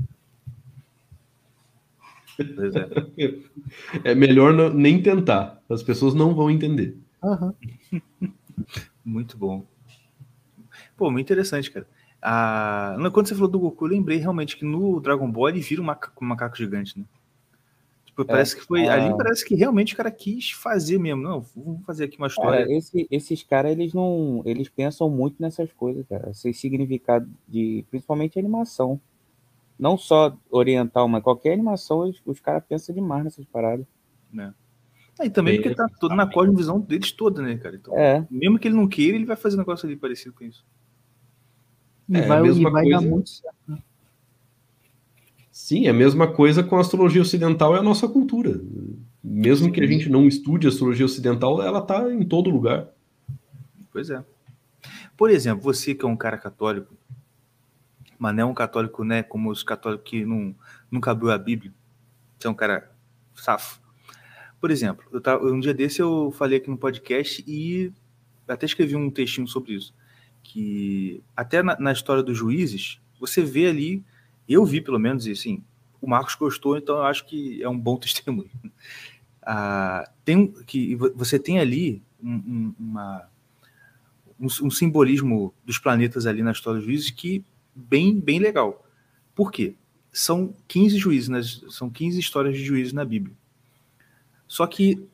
É. 4.03 4.13
é 4.13 4.15
melhor 4.15 4.53
não, 4.53 4.71
nem 4.73 5.03
tentar. 5.03 5.61
As 5.69 5.83
pessoas 5.83 6.15
não 6.15 6.35
vão 6.35 6.51
entender. 6.51 6.97
Uhum. 7.23 7.53
Muito 9.05 9.37
bom. 9.37 9.65
Pô, 10.97 11.11
muito 11.11 11.27
interessante, 11.27 11.71
cara. 11.71 11.87
Ah, 12.23 12.97
quando 13.13 13.29
você 13.29 13.35
falou 13.35 13.51
do 13.51 13.59
Goku, 13.59 13.87
eu 13.87 13.91
lembrei 13.91 14.19
realmente 14.19 14.57
que 14.57 14.65
no 14.65 15.01
Dragon 15.01 15.31
Ball 15.31 15.49
ele 15.49 15.61
vira 15.61 15.81
um 15.81 15.85
macaco, 15.85 16.25
um 16.25 16.29
macaco 16.29 16.57
gigante, 16.57 16.99
né? 16.99 17.05
Tipo, 18.25 18.33
parece 18.33 18.57
é, 18.57 18.59
que 18.59 18.67
foi. 18.67 18.89
Ali 18.89 19.17
parece 19.17 19.45
que 19.45 19.55
realmente 19.55 19.95
o 19.95 19.97
cara 19.97 20.11
quis 20.11 20.51
fazer 20.51 20.99
mesmo. 20.99 21.23
Não, 21.23 21.41
vamos 21.57 21.85
fazer 21.85 22.05
aqui 22.05 22.19
uma 22.19 22.27
história. 22.27 22.61
Cara, 22.61 22.73
esse, 22.73 23.07
esses 23.11 23.43
caras, 23.43 23.73
eles 23.73 23.93
não. 23.93 24.43
Eles 24.45 24.69
pensam 24.69 25.09
muito 25.09 25.37
nessas 25.41 25.73
coisas, 25.73 26.07
cara. 26.07 26.31
Esse 26.31 26.53
significado 26.53 27.29
de. 27.49 27.85
Principalmente 27.91 28.39
animação. 28.39 29.01
Não 29.79 29.97
só 29.97 30.37
oriental, 30.51 31.09
mas 31.09 31.23
qualquer 31.23 31.55
animação, 31.55 32.05
eles, 32.05 32.21
os 32.27 32.39
caras 32.39 32.63
pensam 32.69 32.95
demais 32.95 33.25
nessas 33.25 33.47
paradas. 33.47 33.87
Né? 34.31 34.53
E 35.23 35.31
também 35.31 35.57
porque 35.57 35.75
tá 35.75 35.87
tudo 35.99 36.15
na 36.15 36.27
cosmovisão 36.27 36.81
deles 36.81 37.13
toda, 37.13 37.43
né, 37.43 37.57
cara? 37.57 37.77
Então, 37.77 37.97
é. 37.97 38.27
mesmo 38.31 38.59
que 38.59 38.69
ele 38.69 38.77
não 38.77 38.89
queira, 38.89 39.17
ele 39.17 39.27
vai 39.27 39.37
fazer 39.37 39.57
um 39.57 39.59
negócio 39.59 39.87
ali 39.87 39.97
parecido 39.97 40.35
com 40.35 40.45
isso. 40.45 40.65
E 42.09 42.17
é, 42.17 42.23
vai, 42.23 42.47
e 42.47 42.63
vai 42.63 42.73
coisa... 42.85 42.91
dar 42.91 43.01
muito 43.01 43.31
certo. 43.31 43.83
Sim, 45.61 45.87
é 45.87 45.91
a 45.91 45.95
mesma 45.95 46.27
coisa 46.27 46.63
com 46.63 46.77
a 46.77 46.81
astrologia 46.81 47.21
ocidental 47.21 47.75
e 47.75 47.79
a 47.79 47.83
nossa 47.83 48.09
cultura. 48.09 48.61
Mesmo 49.23 49.67
Sim. 49.67 49.73
que 49.73 49.81
a 49.81 49.87
gente 49.87 50.09
não 50.09 50.27
estude 50.27 50.67
a 50.67 50.71
astrologia 50.71 51.05
ocidental, 51.05 51.63
ela 51.63 51.81
está 51.81 52.11
em 52.11 52.25
todo 52.25 52.49
lugar. 52.51 52.89
Pois 53.93 54.09
é. 54.09 54.25
Por 55.17 55.31
exemplo, 55.31 55.63
você 55.63 55.95
que 55.95 56.05
é 56.05 56.09
um 56.09 56.17
cara 56.17 56.39
católico, 56.39 56.97
mas 58.19 58.35
não 58.35 58.43
é 58.43 58.47
um 58.47 58.55
católico, 58.55 59.05
né, 59.05 59.23
como 59.23 59.51
os 59.51 59.63
católicos 59.63 60.09
que 60.09 60.25
não, 60.25 60.55
nunca 60.91 61.11
abriu 61.11 61.31
a 61.31 61.39
Bíblia, 61.39 61.73
você 62.39 62.49
é 62.49 62.51
um 62.51 62.55
cara 62.55 62.91
safo. 63.35 63.81
Por 64.61 64.71
exemplo, 64.71 65.05
eu 65.13 65.21
tava, 65.21 65.45
um 65.45 65.61
dia 65.61 65.75
desse 65.75 66.01
eu 66.01 66.33
falei 66.33 66.59
aqui 66.59 66.71
no 66.71 66.79
podcast 66.79 67.45
e 67.47 67.93
até 68.49 68.67
escrevi 68.67 68.97
um 68.97 69.11
textinho 69.11 69.47
sobre 69.47 69.75
isso 69.75 69.95
que 70.43 71.23
até 71.37 71.63
na, 71.63 71.79
na 71.79 71.93
história 71.93 72.23
dos 72.23 72.37
juízes, 72.37 73.01
você 73.19 73.43
vê 73.43 73.67
ali, 73.67 74.03
eu 74.53 74.65
vi 74.65 74.81
pelo 74.81 74.99
menos, 74.99 75.27
e 75.27 75.33
assim, 75.33 75.63
o 76.01 76.09
Marcos 76.09 76.35
gostou, 76.35 76.77
então 76.77 76.97
eu 76.97 77.05
acho 77.05 77.27
que 77.27 77.63
é 77.63 77.69
um 77.69 77.79
bom 77.79 77.97
testemunho. 77.99 78.51
Ah, 79.43 80.11
tem, 80.25 80.49
que 80.67 80.95
você 81.15 81.39
tem 81.39 81.59
ali 81.59 82.03
um, 82.23 82.75
uma, 82.79 83.29
um, 84.39 84.47
um, 84.47 84.71
simbolismo 84.71 85.55
dos 85.65 85.79
planetas 85.79 86.27
ali 86.27 86.43
na 86.43 86.53
história 86.53 86.79
dos 86.79 86.87
juízes 86.87 87.11
que 87.11 87.45
bem, 87.75 88.19
bem 88.21 88.39
legal. 88.39 88.87
Por 89.35 89.51
quê? 89.51 89.75
São 90.13 90.55
15 90.69 90.99
juízes, 90.99 91.29
né? 91.29 91.41
são 91.71 91.89
15 91.89 92.19
histórias 92.19 92.57
de 92.57 92.65
juízes 92.65 92.93
na 92.93 93.05
Bíblia. 93.05 93.35
Só 94.47 94.67
que 94.67 95.09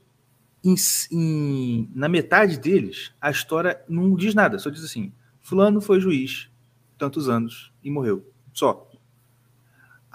em, 0.65 0.75
em, 1.13 1.91
na 1.95 2.09
metade 2.09 2.59
deles, 2.59 3.13
a 3.21 3.31
história 3.31 3.81
não 3.89 4.15
diz 4.17 4.35
nada, 4.35 4.59
só 4.59 4.71
diz 4.71 4.83
assim: 4.83 5.13
Fulano 5.41 5.81
foi 5.81 6.01
juiz 6.01 6.49
tantos 6.99 7.29
anos 7.29 7.73
e 7.83 7.91
morreu. 7.91 8.27
Só. 8.53 8.91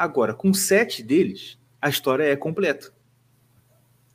Agora, 0.01 0.33
com 0.33 0.51
sete 0.51 1.03
deles, 1.03 1.59
a 1.79 1.87
história 1.87 2.23
é 2.23 2.35
completa. 2.35 2.91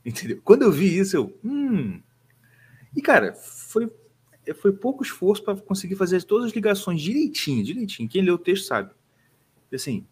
Entendeu? 0.05 0.41
Quando 0.43 0.63
eu 0.63 0.73
vi 0.73 0.99
isso, 0.99 1.17
eu. 1.17 1.39
Hum. 1.45 2.03
E, 2.97 3.01
cara, 3.01 3.35
foi, 3.35 3.89
foi 4.57 4.73
pouco 4.73 5.05
esforço 5.05 5.45
para 5.45 5.57
conseguir 5.57 5.95
fazer 5.95 6.25
todas 6.25 6.47
as 6.47 6.53
ligações 6.53 7.01
direitinho, 7.01 7.63
direitinho. 7.63 8.09
Quem 8.09 8.21
lê 8.21 8.33
o 8.33 8.39
texto 8.39 8.67
sabe. 8.67 8.91
Assim, 9.73 10.05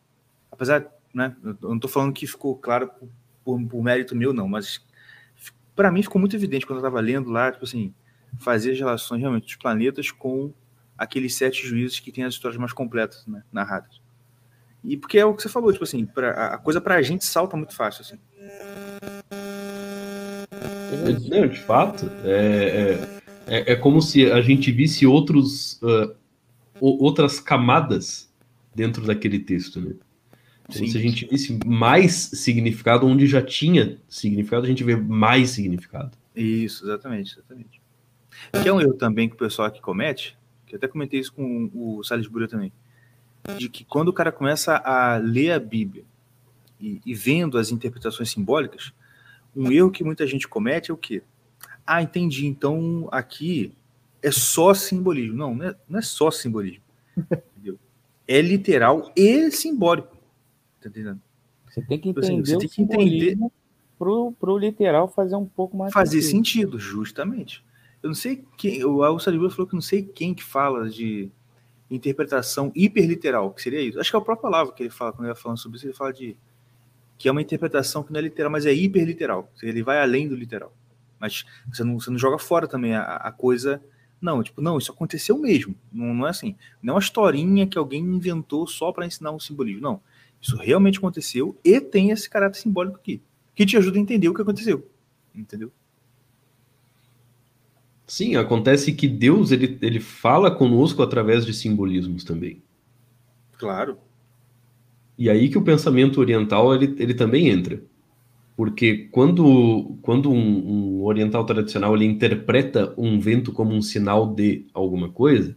apesar, 0.48 0.86
né? 1.12 1.36
Eu 1.42 1.56
não 1.60 1.74
estou 1.74 1.90
falando 1.90 2.12
que 2.12 2.24
ficou 2.24 2.56
claro 2.56 2.88
por, 3.44 3.60
por, 3.66 3.82
mérito 3.82 4.14
meu, 4.14 4.32
não, 4.32 4.46
mas 4.46 4.80
para 5.74 5.90
mim 5.90 6.04
ficou 6.04 6.20
muito 6.20 6.36
evidente 6.36 6.64
quando 6.64 6.76
eu 6.76 6.86
estava 6.86 7.00
lendo 7.00 7.30
lá, 7.30 7.50
tipo 7.50 7.64
assim, 7.64 7.92
fazer 8.38 8.70
as 8.70 8.78
relações 8.78 9.18
realmente 9.18 9.46
dos 9.46 9.56
planetas 9.56 10.12
com 10.12 10.54
aqueles 10.96 11.34
sete 11.34 11.66
juízes 11.66 11.98
que 11.98 12.12
têm 12.12 12.22
as 12.22 12.34
histórias 12.34 12.60
mais 12.60 12.72
completas 12.72 13.26
né, 13.26 13.42
narradas. 13.50 14.03
E 14.84 14.96
porque 14.96 15.18
é 15.18 15.24
o 15.24 15.34
que 15.34 15.42
você 15.42 15.48
falou, 15.48 15.72
tipo 15.72 15.84
assim, 15.84 16.04
pra, 16.04 16.48
a 16.48 16.58
coisa 16.58 16.80
para 16.80 16.96
a 16.96 17.02
gente 17.02 17.24
salta 17.24 17.56
muito 17.56 17.74
fácil, 17.74 18.02
assim. 18.02 18.18
Não, 21.30 21.46
de 21.46 21.58
fato, 21.60 22.10
é, 22.22 23.08
é, 23.46 23.56
é, 23.56 23.72
é 23.72 23.76
como 23.76 24.02
se 24.02 24.30
a 24.30 24.40
gente 24.42 24.70
visse 24.70 25.06
outros, 25.06 25.80
uh, 25.82 26.14
outras 26.80 27.40
camadas 27.40 28.30
dentro 28.74 29.04
daquele 29.06 29.38
texto, 29.38 29.80
né? 29.80 29.94
Como 30.66 30.78
Sim. 30.78 30.90
se 30.90 30.98
a 30.98 31.00
gente 31.00 31.26
visse 31.26 31.58
mais 31.66 32.12
significado 32.14 33.06
onde 33.06 33.26
já 33.26 33.42
tinha 33.42 33.98
significado, 34.08 34.64
a 34.64 34.68
gente 34.68 34.82
vê 34.84 34.96
mais 34.96 35.50
significado. 35.50 36.16
Isso, 36.34 36.84
exatamente, 36.84 37.34
exatamente. 37.34 37.82
Que 38.62 38.68
é 38.68 38.72
um 38.72 38.80
erro 38.80 38.94
também 38.94 39.28
que 39.28 39.34
o 39.34 39.38
pessoal 39.38 39.68
aqui 39.68 39.80
comete, 39.80 40.36
que 40.66 40.74
até 40.76 40.88
comentei 40.88 41.20
isso 41.20 41.32
com 41.32 41.70
o 41.74 42.02
Salisbury 42.02 42.48
também, 42.48 42.72
de 43.56 43.68
que 43.68 43.84
quando 43.84 44.08
o 44.08 44.12
cara 44.12 44.32
começa 44.32 44.76
a 44.76 45.16
ler 45.16 45.52
a 45.52 45.58
Bíblia 45.58 46.04
e, 46.80 47.00
e 47.04 47.14
vendo 47.14 47.58
as 47.58 47.70
interpretações 47.70 48.30
simbólicas, 48.30 48.92
um 49.54 49.70
erro 49.70 49.90
que 49.90 50.02
muita 50.02 50.26
gente 50.26 50.48
comete 50.48 50.90
é 50.90 50.94
o 50.94 50.96
quê? 50.96 51.22
Ah, 51.86 52.02
entendi, 52.02 52.46
então 52.46 53.08
aqui 53.12 53.72
é 54.22 54.30
só 54.30 54.72
simbolismo. 54.72 55.36
Não, 55.36 55.54
não 55.54 55.66
é, 55.66 55.76
não 55.88 55.98
é 55.98 56.02
só 56.02 56.30
simbolismo. 56.30 56.82
Entendeu? 57.16 57.78
É 58.26 58.40
literal 58.40 59.12
e 59.14 59.50
simbólico. 59.50 60.16
Tá 60.80 60.88
entendendo? 60.88 61.20
Você 61.68 61.82
tem 61.82 61.98
que 61.98 62.08
tipo 62.08 62.20
assim, 62.20 62.38
entender 62.38 62.54
você 62.54 62.58
tem 62.58 62.68
que 62.68 62.82
entender 62.82 63.38
pro, 63.98 64.32
pro 64.32 64.56
literal 64.56 65.08
fazer 65.08 65.36
um 65.36 65.44
pouco 65.44 65.76
mais 65.76 65.92
fazer 65.92 66.22
sentido. 66.22 66.72
sentido, 66.72 66.78
justamente. 66.78 67.64
Eu 68.02 68.08
não 68.08 68.14
sei 68.14 68.44
quem, 68.56 68.84
o 68.84 69.02
Alçalibur 69.02 69.50
falou 69.50 69.66
que 69.66 69.74
não 69.74 69.80
sei 69.80 70.02
quem 70.02 70.34
que 70.34 70.42
fala 70.42 70.88
de 70.88 71.30
interpretação 71.90 72.72
hiperliteral, 72.74 73.52
que 73.52 73.62
seria 73.62 73.80
isso. 73.80 74.00
Acho 74.00 74.10
que 74.10 74.16
é 74.16 74.18
a 74.18 74.22
própria 74.22 74.42
palavra 74.42 74.72
que 74.72 74.82
ele 74.82 74.90
fala 74.90 75.12
quando 75.12 75.26
ele 75.26 75.34
vai 75.34 75.42
falando 75.42 75.58
sobre 75.58 75.76
isso, 75.76 75.86
ele 75.86 75.94
fala 75.94 76.12
de 76.12 76.36
que 77.16 77.28
é 77.28 77.32
uma 77.32 77.42
interpretação 77.42 78.02
que 78.02 78.12
não 78.12 78.18
é 78.18 78.22
literal, 78.22 78.50
mas 78.50 78.66
é 78.66 78.72
hiperliteral. 78.72 79.50
Ele 79.62 79.82
vai 79.82 80.00
além 80.00 80.28
do 80.28 80.34
literal. 80.34 80.74
Mas 81.20 81.44
você 81.72 81.84
não, 81.84 81.98
você 81.98 82.10
não 82.10 82.18
joga 82.18 82.38
fora 82.38 82.66
também 82.66 82.94
a, 82.94 83.02
a 83.02 83.32
coisa. 83.32 83.82
Não, 84.20 84.42
tipo, 84.42 84.60
não, 84.60 84.78
isso 84.78 84.90
aconteceu 84.90 85.38
mesmo. 85.38 85.74
Não, 85.92 86.12
não 86.12 86.26
é 86.26 86.30
assim. 86.30 86.56
Não 86.82 86.92
é 86.92 86.94
uma 86.96 87.00
historinha 87.00 87.66
que 87.66 87.78
alguém 87.78 88.02
inventou 88.02 88.66
só 88.66 88.92
para 88.92 89.06
ensinar 89.06 89.30
um 89.30 89.38
simbolismo. 89.38 89.80
Não. 89.80 90.00
Isso 90.40 90.56
realmente 90.56 90.98
aconteceu 90.98 91.58
e 91.64 91.80
tem 91.80 92.10
esse 92.10 92.28
caráter 92.28 92.58
simbólico 92.58 92.96
aqui, 92.96 93.22
que 93.54 93.64
te 93.64 93.76
ajuda 93.76 93.96
a 93.96 94.00
entender 94.00 94.28
o 94.28 94.34
que 94.34 94.42
aconteceu. 94.42 94.90
Entendeu? 95.34 95.72
Sim, 98.06 98.36
acontece 98.36 98.92
que 98.92 99.08
Deus 99.08 99.50
ele, 99.50 99.78
ele 99.80 100.00
fala 100.00 100.50
conosco 100.50 101.02
através 101.02 101.44
de 101.46 101.54
simbolismos 101.54 102.22
também. 102.22 102.62
Claro. 103.58 103.96
E 105.16 105.30
aí 105.30 105.48
que 105.48 105.56
o 105.56 105.62
pensamento 105.62 106.20
oriental 106.20 106.74
ele, 106.74 106.94
ele 106.98 107.14
também 107.14 107.48
entra. 107.48 107.82
Porque 108.56 109.08
quando, 109.10 109.96
quando 110.02 110.30
um, 110.30 110.98
um 110.98 111.04
oriental 111.04 111.44
tradicional 111.44 111.94
ele 111.94 112.04
interpreta 112.04 112.94
um 112.96 113.18
vento 113.18 113.52
como 113.52 113.74
um 113.74 113.82
sinal 113.82 114.32
de 114.32 114.66
alguma 114.72 115.08
coisa, 115.08 115.56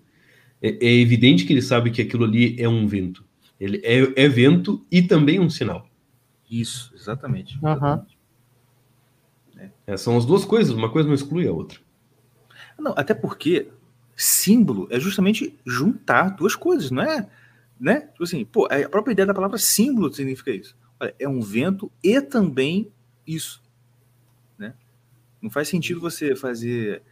é, 0.61 0.85
é 0.85 0.93
evidente 0.93 1.45
que 1.45 1.53
ele 1.53 1.61
sabe 1.61 1.91
que 1.91 2.01
aquilo 2.01 2.23
ali 2.23 2.55
é 2.59 2.67
um 2.67 2.87
vento. 2.87 3.23
Ele 3.59 3.81
é 3.83 4.23
evento 4.23 4.85
e 4.91 5.01
também 5.01 5.39
um 5.39 5.49
sinal. 5.49 5.87
Isso, 6.49 6.91
exatamente. 6.95 7.59
Uhum. 7.61 8.01
É, 9.85 9.97
são 9.97 10.17
as 10.17 10.25
duas 10.25 10.45
coisas, 10.45 10.73
uma 10.73 10.89
coisa 10.89 11.07
não 11.07 11.15
exclui 11.15 11.47
a 11.47 11.51
outra. 11.51 11.79
Não, 12.77 12.93
até 12.95 13.13
porque 13.13 13.69
símbolo 14.15 14.87
é 14.89 14.99
justamente 14.99 15.57
juntar 15.65 16.29
duas 16.29 16.55
coisas, 16.55 16.91
não 16.91 17.03
é? 17.03 17.29
Né? 17.79 18.01
Tipo 18.01 18.23
assim, 18.23 18.45
pô, 18.45 18.65
a 18.65 18.89
própria 18.89 19.13
ideia 19.13 19.25
da 19.25 19.33
palavra 19.33 19.57
símbolo 19.57 20.13
significa 20.13 20.51
isso. 20.51 20.75
Olha, 20.99 21.13
é 21.19 21.27
um 21.27 21.39
vento 21.39 21.91
e 22.03 22.19
também 22.21 22.91
isso. 23.25 23.61
Né? 24.57 24.73
Não 25.41 25.49
faz 25.49 25.67
sentido 25.67 25.99
você 25.99 26.35
fazer. 26.35 27.03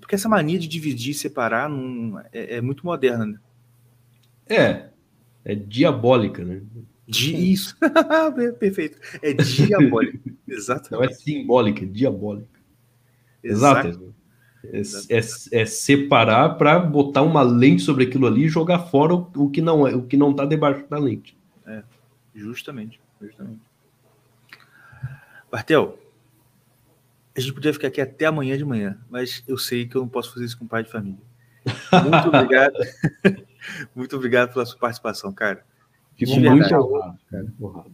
Porque 0.00 0.14
essa 0.14 0.28
mania 0.28 0.58
de 0.58 0.68
dividir 0.68 1.10
e 1.10 1.14
separar 1.14 1.68
não... 1.68 2.20
é, 2.32 2.56
é 2.56 2.60
muito 2.60 2.86
moderna, 2.86 3.26
né? 3.26 3.40
É, 4.48 4.90
é 5.44 5.54
diabólica, 5.54 6.44
né? 6.44 6.62
De 7.06 7.52
isso. 7.52 7.76
Perfeito. 8.58 8.98
É 9.20 9.32
diabólica. 9.32 10.18
Exatamente. 10.46 10.92
Não 11.04 11.04
é 11.04 11.12
simbólica, 11.12 11.82
é 11.84 11.86
diabólica. 11.86 12.60
Exato. 13.42 14.14
É, 14.72 14.80
é, 15.16 15.60
é, 15.60 15.66
separar 15.66 16.50
para 16.56 16.78
botar 16.78 17.22
uma 17.22 17.42
lente 17.42 17.82
sobre 17.82 18.04
aquilo 18.04 18.26
ali 18.26 18.44
e 18.44 18.48
jogar 18.48 18.80
fora 18.80 19.14
o, 19.14 19.30
o 19.36 19.50
que 19.50 19.60
não 19.60 19.86
é, 19.86 19.94
o 19.94 20.02
que 20.02 20.16
não 20.16 20.30
está 20.30 20.44
debaixo 20.44 20.84
da 20.88 20.98
lente. 20.98 21.36
É, 21.66 21.82
justamente, 22.34 23.00
justamente. 23.20 23.60
Bartel, 25.50 25.98
a 27.36 27.40
gente 27.40 27.52
podia 27.52 27.72
ficar 27.72 27.88
aqui 27.88 28.00
até 28.00 28.26
amanhã 28.26 28.56
de 28.56 28.64
manhã, 28.64 28.98
mas 29.10 29.44
eu 29.46 29.58
sei 29.58 29.86
que 29.86 29.96
eu 29.96 30.02
não 30.02 30.08
posso 30.08 30.32
fazer 30.32 30.46
isso 30.46 30.58
com 30.58 30.66
pai 30.66 30.82
de 30.82 30.90
família. 30.90 31.20
Muito 32.02 32.28
obrigado. 32.34 32.74
muito 33.94 34.16
obrigado 34.16 34.52
pela 34.52 34.64
sua 34.64 34.78
participação, 34.78 35.32
cara. 35.32 35.64
Fico 36.16 36.32
muito 36.32 36.74
honrado, 36.74 37.18
cara. 37.30 37.46
Honrado. 37.60 37.92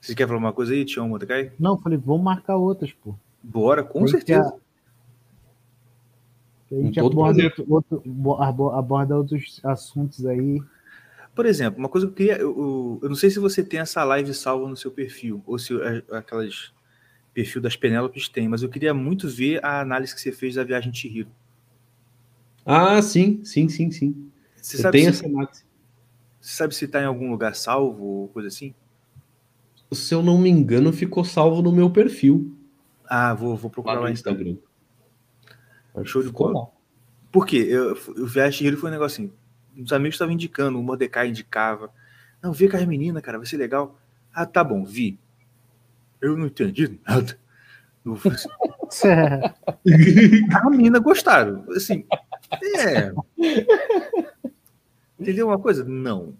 Você 0.00 0.14
quer 0.14 0.26
falar 0.26 0.38
uma 0.38 0.52
coisa 0.52 0.74
aí, 0.74 0.84
Tião 0.84 1.08
Mordecai? 1.08 1.52
Não, 1.58 1.78
falei, 1.78 1.98
vamos 1.98 2.22
marcar 2.22 2.56
outras, 2.56 2.92
pô. 2.92 3.16
Bora, 3.44 3.84
com 3.84 4.00
Tem 4.00 4.08
certeza. 4.08 4.56
A, 6.72 6.74
a 6.74 6.80
gente 6.80 6.98
aborda, 6.98 7.52
outro, 7.68 8.02
aborda 8.72 9.16
outros 9.16 9.60
assuntos 9.62 10.24
aí. 10.24 10.62
Por 11.34 11.44
exemplo, 11.44 11.78
uma 11.78 11.88
coisa 11.88 12.06
que 12.06 12.12
eu 12.12 12.16
queria. 12.16 12.36
Eu, 12.38 12.98
eu, 13.02 13.08
não 13.08 13.14
sei 13.14 13.28
se 13.28 13.38
você 13.38 13.62
tem 13.62 13.80
essa 13.80 14.02
live 14.02 14.32
salva 14.32 14.66
no 14.66 14.76
seu 14.76 14.90
perfil, 14.90 15.42
ou 15.46 15.58
se 15.58 15.74
aquelas 16.10 16.72
perfil 17.34 17.60
das 17.60 17.76
Penélopes 17.76 18.28
tem, 18.28 18.48
mas 18.48 18.62
eu 18.62 18.68
queria 18.68 18.94
muito 18.94 19.28
ver 19.28 19.62
a 19.62 19.80
análise 19.80 20.14
que 20.14 20.20
você 20.20 20.32
fez 20.32 20.54
da 20.54 20.64
viagem 20.64 20.90
de 20.90 20.98
Chihiro. 20.98 21.28
Ah, 22.64 23.02
sim, 23.02 23.44
sim, 23.44 23.68
sim, 23.68 23.90
sim. 23.90 24.30
Você 24.56 24.78
sabe 24.78 25.02
se, 25.02 25.08
essa 25.08 25.26
análise. 25.26 25.64
Você 26.40 26.56
sabe 26.56 26.74
se 26.74 26.86
está 26.86 27.02
em 27.02 27.04
algum 27.04 27.30
lugar 27.30 27.54
salvo 27.54 28.02
ou 28.02 28.28
coisa 28.28 28.48
assim? 28.48 28.74
Se 29.92 30.14
eu 30.14 30.22
não 30.22 30.38
me 30.38 30.48
engano, 30.48 30.92
ficou 30.92 31.24
salvo 31.24 31.60
no 31.60 31.70
meu 31.70 31.90
perfil. 31.90 32.56
Ah, 33.06 33.34
vou, 33.34 33.56
vou 33.56 33.70
procurar 33.70 33.94
lá, 33.94 34.00
no 34.02 34.08
então. 34.08 34.32
Instagram. 34.32 34.56
Show 36.04 36.22
de 36.22 36.30
bola. 36.30 36.68
Por 37.30 37.46
quê? 37.46 37.66
Eu, 37.68 37.92
o 37.92 38.26
viagem 38.26 38.70
de 38.70 38.76
foi 38.76 38.90
um 38.90 38.92
negócio 38.92 39.24
assim. 39.24 39.32
Os 39.82 39.92
amigos 39.92 40.14
estavam 40.14 40.34
indicando, 40.34 40.78
o 40.78 40.82
Mordecai 40.82 41.28
indicava. 41.28 41.90
Não, 42.42 42.52
vê 42.52 42.68
com 42.68 42.76
as 42.76 42.84
meninas, 42.84 43.22
cara, 43.22 43.38
vai 43.38 43.46
ser 43.46 43.56
legal. 43.56 43.98
Ah, 44.32 44.46
tá 44.46 44.62
bom, 44.62 44.84
vi. 44.84 45.18
Eu 46.20 46.36
não 46.36 46.46
entendi 46.46 46.98
nada. 47.06 47.38
a 50.54 50.70
menina 50.70 50.98
gostaram. 50.98 51.64
Assim, 51.70 52.04
é. 52.78 53.12
Entendeu 55.18 55.48
uma 55.48 55.58
coisa? 55.58 55.84
Não. 55.84 56.36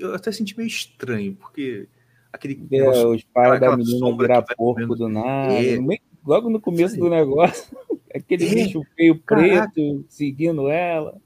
Eu 0.00 0.14
até 0.14 0.30
senti 0.32 0.56
meio 0.56 0.68
estranho, 0.68 1.34
porque 1.34 1.88
aquele. 2.36 2.66
É, 2.72 3.06
os 3.06 3.24
pais 3.24 3.60
da 3.60 3.76
menina 3.76 4.16
virar 4.16 4.42
porco 4.42 4.94
do 4.94 5.08
nada. 5.08 5.52
É. 5.52 5.76
Logo 6.24 6.50
no 6.50 6.60
começo 6.60 6.98
do 6.98 7.08
negócio, 7.08 7.76
aquele 8.14 8.46
é. 8.46 8.54
bicho 8.54 8.82
feio 8.96 9.18
preto 9.18 10.04
seguindo 10.08 10.68
ela. 10.68 11.20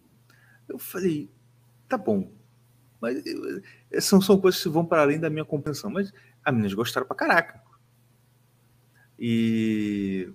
Eu 0.68 0.78
falei, 0.78 1.28
tá 1.88 1.96
bom. 1.96 2.30
Mas 3.00 3.22
são, 4.00 4.20
são 4.20 4.38
coisas 4.38 4.62
que 4.62 4.68
vão 4.68 4.84
para 4.84 5.02
além 5.02 5.18
da 5.18 5.30
minha 5.30 5.44
compreensão. 5.44 5.90
Mas 5.90 6.12
as 6.44 6.52
meninas 6.52 6.74
gostaram 6.74 7.06
pra 7.06 7.16
caraca. 7.16 7.60
E. 9.18 10.28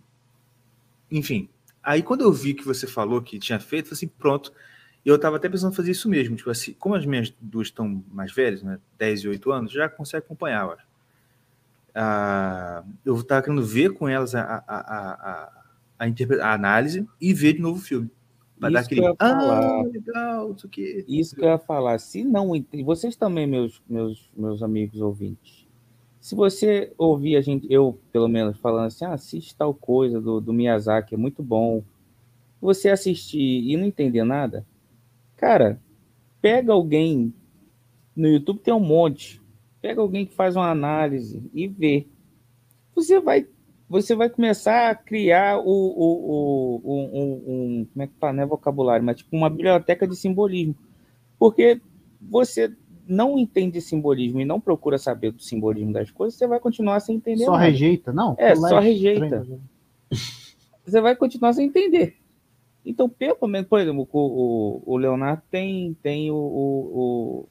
Enfim. 1.11 1.49
Aí 1.83 2.01
quando 2.01 2.21
eu 2.21 2.31
vi 2.31 2.55
que 2.55 2.65
você 2.65 2.87
falou 2.87 3.21
que 3.21 3.37
tinha 3.37 3.59
feito, 3.59 3.85
eu 3.85 3.89
falei 3.89 3.97
assim, 3.97 4.07
pronto. 4.07 4.51
Eu 5.05 5.15
estava 5.15 5.35
até 5.37 5.47
pensando 5.47 5.75
fazer 5.75 5.91
isso 5.91 6.09
mesmo. 6.09 6.35
Tipo 6.35 6.49
assim, 6.49 6.73
como 6.73 6.95
as 6.95 7.05
minhas 7.05 7.33
duas 7.39 7.67
estão 7.67 8.03
mais 8.11 8.33
velhas, 8.33 8.63
né? 8.63 8.79
10 8.97 9.21
e 9.21 9.27
8 9.29 9.51
anos, 9.51 9.71
já 9.71 9.87
consegue 9.87 10.25
acompanhar, 10.25 10.65
eu 10.65 10.71
acho. 10.71 10.87
Ah, 11.93 12.83
eu 13.05 13.15
estava 13.15 13.43
querendo 13.43 13.63
ver 13.63 13.93
com 13.93 14.09
elas 14.09 14.33
a, 14.33 14.41
a, 14.41 14.63
a, 14.67 15.49
a, 15.99 16.09
a 16.41 16.53
análise 16.53 17.07
e 17.21 17.33
ver 17.33 17.53
de 17.53 17.61
novo 17.61 17.79
o 17.79 17.81
filme. 17.81 18.09
Para 18.59 18.69
dar 18.69 18.79
aquele. 18.79 19.01
Ah, 19.19 19.83
legal, 19.83 20.53
isso 20.53 20.67
que. 20.67 21.05
Isso 21.07 21.35
que 21.35 21.41
eu 21.41 21.49
ia 21.49 21.57
falar. 21.57 21.99
Se 21.99 22.23
não 22.23 22.51
vocês 22.83 23.15
também, 23.15 23.45
meus, 23.45 23.81
meus, 23.87 24.29
meus 24.35 24.63
amigos 24.63 24.99
ouvintes, 25.01 25.67
se 26.19 26.33
você 26.33 26.91
ouvir 26.97 27.35
a 27.35 27.41
gente, 27.41 27.67
eu 27.71 27.99
pelo 28.11 28.27
menos, 28.27 28.57
falando 28.57 28.87
assim, 28.87 29.05
ah, 29.05 29.13
assiste 29.13 29.55
tal 29.55 29.73
coisa 29.73 30.19
do, 30.19 30.41
do 30.41 30.51
Miyazaki, 30.51 31.13
é 31.13 31.17
muito 31.17 31.43
bom. 31.43 31.83
Você 32.59 32.89
assistir 32.89 33.69
e 33.69 33.77
não 33.77 33.85
entender 33.85 34.23
nada, 34.23 34.65
cara, 35.35 35.79
pega 36.41 36.73
alguém 36.73 37.33
no 38.15 38.27
YouTube, 38.27 38.59
tem 38.59 38.73
um 38.73 38.79
monte. 38.79 39.41
Pega 39.81 40.01
alguém 40.01 40.25
que 40.25 40.33
faz 40.33 40.55
uma 40.55 40.69
análise 40.69 41.49
e 41.53 41.67
vê. 41.67 42.07
Você 42.95 43.19
vai 43.19 43.47
você 43.87 44.15
vai 44.15 44.29
começar 44.29 44.89
a 44.89 44.95
criar 44.95 45.59
o, 45.59 45.63
o, 45.63 46.81
o, 46.83 46.95
um, 46.95 47.33
um, 47.45 47.85
como 47.85 48.03
é 48.03 48.07
que 48.07 48.13
fala, 48.19 48.33
não 48.33 48.43
é 48.43 48.45
vocabulário, 48.45 49.05
mas 49.05 49.17
tipo 49.17 49.35
uma 49.35 49.49
biblioteca 49.49 50.07
de 50.07 50.15
simbolismo. 50.15 50.75
Porque 51.37 51.79
você 52.19 52.73
não 53.07 53.37
entende 53.37 53.79
simbolismo 53.79 54.41
e 54.41 54.45
não 54.45 54.59
procura 54.59 54.97
saber 54.97 55.31
do 55.31 55.41
simbolismo 55.41 55.93
das 55.93 56.09
coisas, 56.09 56.37
você 56.37 56.47
vai 56.47 56.59
continuar 56.59 56.99
sem 56.99 57.17
entender. 57.17 57.45
Só 57.45 57.51
nada. 57.51 57.65
rejeita, 57.65 58.11
não? 58.11 58.35
É, 58.37 58.55
só 58.55 58.79
rejeita. 58.79 59.45
Você 60.83 61.01
vai 61.01 61.15
continuar 61.15 61.53
sem 61.53 61.67
entender. 61.67 62.15
Então, 62.85 63.09
pelo 63.09 63.47
menos, 63.47 63.67
por 63.67 63.79
exemplo, 63.79 64.07
o, 64.11 64.19
o, 64.19 64.93
o 64.93 64.97
Leonardo 64.97 65.41
tem, 65.49 65.97
tem 66.03 66.29
o, 66.29 66.35
o, 66.35 67.49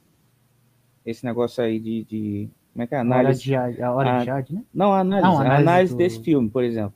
esse 1.04 1.24
negócio 1.24 1.62
aí 1.62 1.80
de, 1.80 2.04
de 2.04 2.50
como 2.72 2.84
é 2.84 2.86
que 2.86 2.94
é? 2.94 2.98
Análise. 2.98 3.54
A 3.54 3.92
hora 3.92 4.18
de 4.18 4.24
Jade, 4.26 4.54
né? 4.54 4.64
Não, 4.72 4.92
a 4.92 5.00
análise, 5.00 5.28
não, 5.28 5.38
a 5.38 5.40
análise, 5.40 5.62
análise 5.62 5.94
do... 5.94 5.98
desse 5.98 6.20
filme, 6.20 6.48
por 6.48 6.62
exemplo. 6.62 6.94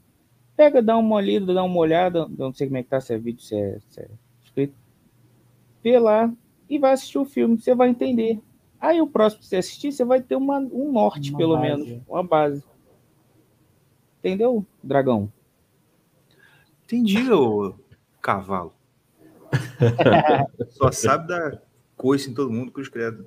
Pega, 0.56 0.80
dá 0.80 0.96
uma 0.96 1.16
olhada, 1.16 1.52
dá 1.52 1.64
uma 1.64 1.78
olhada, 1.78 2.28
não 2.28 2.52
sei 2.52 2.68
como 2.68 2.78
é 2.78 2.82
que 2.82 2.88
tá, 2.88 3.00
se 3.00 3.12
é 3.12 3.18
vídeo, 3.18 3.42
se 3.42 3.56
é, 3.56 3.78
se 3.88 4.00
é 4.00 4.08
escrito. 4.44 4.74
Vê 5.82 5.98
lá 5.98 6.32
e 6.70 6.78
vai 6.78 6.92
assistir 6.92 7.18
o 7.18 7.24
filme, 7.24 7.58
você 7.58 7.74
vai 7.74 7.88
entender. 7.88 8.40
Aí 8.80 9.00
o 9.00 9.06
próximo 9.08 9.40
que 9.40 9.48
você 9.48 9.56
assistir, 9.56 9.90
você 9.90 10.04
vai 10.04 10.20
ter 10.20 10.36
uma, 10.36 10.58
um 10.58 10.92
norte, 10.92 11.30
uma 11.30 11.38
pelo 11.38 11.56
base. 11.56 11.68
menos, 11.68 12.02
uma 12.08 12.22
base. 12.22 12.64
Entendeu, 14.20 14.64
dragão? 14.82 15.32
Entendi, 16.84 17.30
ô 17.32 17.74
cavalo. 18.28 18.74
Só 20.76 20.92
sabe 20.92 21.28
dar 21.28 21.62
coice 21.96 22.28
em 22.28 22.34
todo 22.34 22.52
mundo, 22.52 22.70
cruz 22.70 22.90
credo. 22.90 23.26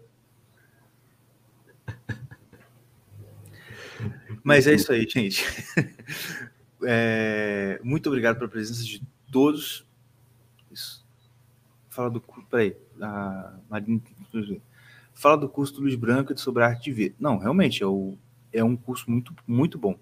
Mas 4.44 4.68
é 4.68 4.76
isso 4.76 4.92
aí, 4.92 5.08
gente. 5.10 5.44
É, 6.84 7.80
muito 7.84 8.08
obrigado 8.10 8.40
pela 8.40 8.50
presença 8.50 8.84
de 8.84 9.04
todos. 9.32 9.86
Isso. 10.72 11.06
Fala 11.92 12.10
do. 12.10 12.20
Peraí. 12.50 12.76
A 13.00 13.54
Marina. 13.70 14.02
Fala 15.14 15.38
do 15.38 15.48
curso 15.48 15.76
do 15.76 15.82
Luiz 15.82 15.94
Branco 15.94 16.36
sobre 16.40 16.64
a 16.64 16.70
arte 16.70 16.86
de 16.86 16.92
ver. 16.92 17.16
Não, 17.20 17.38
realmente, 17.38 17.84
é, 17.84 17.86
o, 17.86 18.18
é 18.52 18.64
um 18.64 18.76
curso 18.76 19.12
muito, 19.12 19.32
muito 19.46 19.78
bom. 19.78 19.96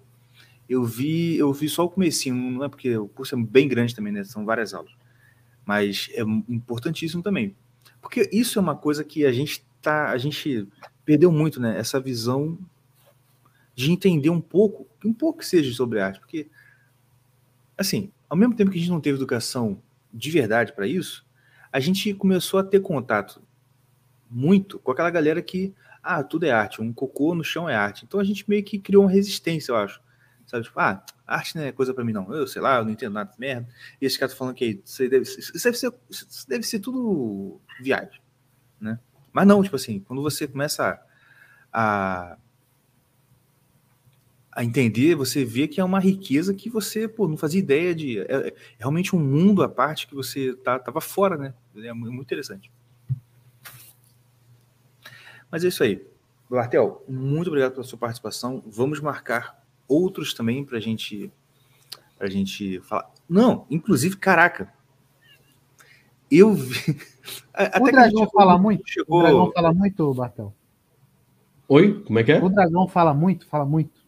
Eu 0.70 0.84
vi, 0.84 1.36
eu 1.36 1.52
vi 1.52 1.68
só 1.68 1.84
o 1.84 1.90
comecinho, 1.90 2.36
não 2.36 2.64
é 2.64 2.68
porque 2.68 2.96
o 2.96 3.08
curso 3.08 3.34
é 3.34 3.42
bem 3.42 3.66
grande 3.66 3.92
também, 3.92 4.12
né? 4.12 4.22
São 4.22 4.44
várias 4.46 4.72
aulas. 4.72 4.92
Mas 5.66 6.08
é 6.12 6.20
importantíssimo 6.20 7.24
também. 7.24 7.56
Porque 8.00 8.30
isso 8.32 8.56
é 8.56 8.62
uma 8.62 8.76
coisa 8.76 9.02
que 9.02 9.26
a 9.26 9.32
gente 9.32 9.64
tá. 9.82 10.10
A 10.10 10.16
gente 10.16 10.68
perdeu 11.04 11.32
muito, 11.32 11.60
né? 11.60 11.76
Essa 11.76 11.98
visão 11.98 12.56
de 13.74 13.90
entender 13.90 14.30
um 14.30 14.40
pouco, 14.40 14.86
um 15.04 15.12
pouco 15.12 15.40
que 15.40 15.46
seja 15.46 15.74
sobre 15.74 16.00
arte, 16.00 16.20
porque, 16.20 16.48
assim, 17.76 18.12
ao 18.28 18.36
mesmo 18.36 18.54
tempo 18.54 18.70
que 18.70 18.76
a 18.76 18.80
gente 18.80 18.90
não 18.90 19.00
teve 19.00 19.18
educação 19.18 19.82
de 20.12 20.30
verdade 20.30 20.72
para 20.72 20.86
isso, 20.86 21.26
a 21.72 21.80
gente 21.80 22.14
começou 22.14 22.60
a 22.60 22.64
ter 22.64 22.80
contato 22.80 23.42
muito 24.30 24.78
com 24.78 24.92
aquela 24.92 25.10
galera 25.10 25.42
que, 25.42 25.74
ah, 26.00 26.22
tudo 26.22 26.44
é 26.44 26.52
arte, 26.52 26.80
um 26.80 26.92
cocô 26.92 27.34
no 27.34 27.42
chão 27.42 27.68
é 27.68 27.74
arte. 27.74 28.04
Então 28.04 28.20
a 28.20 28.24
gente 28.24 28.48
meio 28.48 28.62
que 28.62 28.78
criou 28.78 29.02
uma 29.02 29.10
resistência, 29.10 29.72
eu 29.72 29.76
acho. 29.76 30.00
Sabe, 30.50 30.64
tipo, 30.64 30.80
ah, 30.80 31.00
arte 31.24 31.54
não 31.54 31.62
é 31.62 31.70
coisa 31.70 31.94
para 31.94 32.02
mim, 32.02 32.12
não. 32.12 32.34
Eu 32.34 32.44
sei 32.44 32.60
lá, 32.60 32.78
eu 32.78 32.84
não 32.84 32.90
entendo 32.90 33.12
nada 33.12 33.30
de 33.30 33.38
merda. 33.38 33.68
E 34.00 34.04
esse 34.04 34.18
cara 34.18 34.32
tá 34.32 34.36
falando 34.36 34.56
que 34.56 34.82
isso 34.84 34.98
deve, 35.08 35.24
deve, 35.24 35.76
ser, 35.76 35.92
deve 36.48 36.64
ser 36.64 36.80
tudo 36.80 37.60
viagem, 37.80 38.20
né? 38.80 38.98
Mas 39.32 39.46
não, 39.46 39.62
tipo 39.62 39.76
assim, 39.76 40.00
quando 40.00 40.20
você 40.22 40.48
começa 40.48 41.00
a, 41.72 42.32
a 42.32 42.36
a 44.50 44.64
entender, 44.64 45.14
você 45.14 45.44
vê 45.44 45.68
que 45.68 45.80
é 45.80 45.84
uma 45.84 46.00
riqueza 46.00 46.52
que 46.52 46.68
você 46.68 47.06
pô, 47.06 47.28
não 47.28 47.36
fazia 47.36 47.60
ideia 47.60 47.94
de. 47.94 48.18
É, 48.18 48.48
é 48.48 48.54
realmente 48.76 49.14
um 49.14 49.20
mundo 49.20 49.62
à 49.62 49.68
parte 49.68 50.08
que 50.08 50.14
você 50.16 50.52
tá, 50.56 50.80
tava 50.80 51.00
fora, 51.00 51.36
né? 51.36 51.54
É 51.76 51.92
muito 51.92 52.22
interessante. 52.22 52.72
Mas 55.48 55.64
é 55.64 55.68
isso 55.68 55.84
aí. 55.84 56.04
Bartel, 56.50 57.04
muito 57.08 57.46
obrigado 57.46 57.74
pela 57.74 57.84
sua 57.84 57.96
participação. 57.96 58.64
Vamos 58.66 58.98
marcar 58.98 59.59
outros 59.90 60.32
também 60.32 60.64
para 60.64 60.78
gente, 60.78 61.32
a 62.18 62.28
gente 62.28 62.80
falar. 62.80 63.10
Não, 63.28 63.66
inclusive, 63.70 64.16
caraca. 64.16 64.72
Eu 66.30 66.54
vi. 66.54 66.96
Até 67.52 67.80
o 67.80 67.84
dragão 67.84 68.30
fala 68.30 68.56
muito. 68.56 68.82
Chegou... 68.86 69.18
O 69.18 69.22
dragão 69.22 69.52
fala 69.52 69.74
muito, 69.74 70.14
Bartel. 70.14 70.54
Oi? 71.68 72.02
Como 72.04 72.18
é 72.18 72.24
que 72.24 72.32
é? 72.32 72.42
O 72.42 72.48
dragão 72.48 72.88
fala 72.88 73.12
muito, 73.12 73.46
fala 73.46 73.64
muito. 73.64 74.00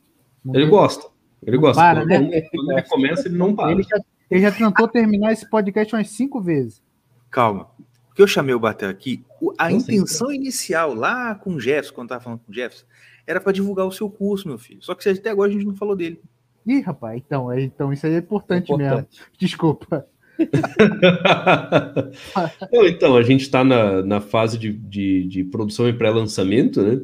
Ele 0.52 0.66
gosta. 0.66 1.08
Ele 1.44 1.56
gosta. 1.58 1.80
Para, 1.80 2.00
quando, 2.00 2.30
né? 2.30 2.40
quando 2.42 2.72
ele 2.72 2.82
começa, 2.82 3.28
ele 3.28 3.36
não 3.36 3.54
para. 3.54 3.72
Ele 3.72 3.82
já, 3.82 4.00
ele 4.30 4.40
já 4.40 4.52
tentou 4.52 4.88
terminar 4.88 5.32
esse 5.32 5.48
podcast 5.48 5.94
umas 5.94 6.10
cinco 6.10 6.40
vezes. 6.40 6.82
Calma. 7.30 7.70
O 8.10 8.14
que 8.14 8.22
eu 8.22 8.26
chamei 8.26 8.54
o 8.54 8.60
Batel 8.60 8.90
aqui, 8.90 9.24
a 9.56 9.70
não 9.70 9.78
intenção 9.78 10.28
sei. 10.28 10.36
inicial 10.36 10.94
lá 10.94 11.34
com 11.34 11.54
o 11.54 11.60
Jefferson, 11.60 11.94
quando 11.94 12.06
estava 12.06 12.22
falando 12.22 12.40
com 12.40 12.52
o 12.52 12.54
Jefferson, 12.54 12.84
era 13.26 13.40
para 13.40 13.52
divulgar 13.52 13.86
o 13.86 13.92
seu 13.92 14.10
curso, 14.10 14.48
meu 14.48 14.58
filho. 14.58 14.82
Só 14.82 14.94
que 14.94 15.08
até 15.08 15.30
agora 15.30 15.50
a 15.50 15.52
gente 15.52 15.66
não 15.66 15.74
falou 15.74 15.96
dele. 15.96 16.20
Ih, 16.66 16.80
rapaz, 16.80 17.20
então, 17.24 17.50
é, 17.50 17.62
então 17.62 17.92
isso 17.92 18.06
aí 18.06 18.14
é 18.14 18.18
importante, 18.18 18.70
é 18.70 18.74
importante. 18.74 19.18
mesmo. 19.18 19.32
Desculpa. 19.38 20.06
não, 22.72 22.86
então, 22.86 23.16
a 23.16 23.22
gente 23.22 23.42
está 23.42 23.62
na, 23.62 24.02
na 24.02 24.20
fase 24.20 24.58
de, 24.58 24.72
de, 24.72 25.26
de 25.26 25.44
produção 25.44 25.88
e 25.88 25.92
pré-lançamento, 25.92 26.82
né? 26.82 27.00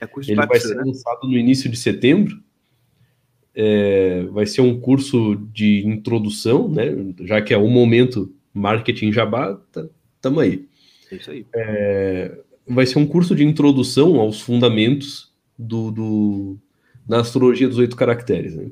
É 0.00 0.08
Ele 0.26 0.46
vai 0.46 0.58
ser 0.58 0.74
né? 0.76 0.82
lançado 0.86 1.28
no 1.28 1.36
início 1.36 1.70
de 1.70 1.76
setembro 1.76 2.42
é, 3.54 4.24
vai 4.30 4.46
ser 4.46 4.60
um 4.60 4.80
curso 4.80 5.36
de 5.52 5.86
introdução, 5.86 6.68
né? 6.68 6.84
Já 7.20 7.42
que 7.42 7.52
é 7.52 7.58
o 7.58 7.68
momento 7.68 8.32
marketing 8.54 9.12
jabá, 9.12 9.54
tá, 9.72 9.86
tamo 10.20 10.40
aí. 10.40 10.66
É 11.10 11.16
isso 11.16 11.30
aí. 11.30 11.46
É, 11.54 12.38
vai 12.66 12.86
ser 12.86 12.98
um 12.98 13.06
curso 13.06 13.34
de 13.34 13.44
introdução 13.44 14.18
aos 14.18 14.40
fundamentos 14.40 15.29
do, 15.60 15.90
do 15.90 16.58
da 17.06 17.20
astrologia 17.20 17.68
dos 17.68 17.78
oito 17.78 17.96
caracteres. 17.96 18.54
Né? 18.54 18.70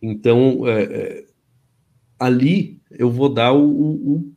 Então, 0.00 0.66
é, 0.66 0.82
é 0.82 1.26
ali 2.18 2.80
eu 2.90 3.10
vou 3.10 3.28
dar 3.28 3.52
o, 3.52 3.68
o, 3.68 4.32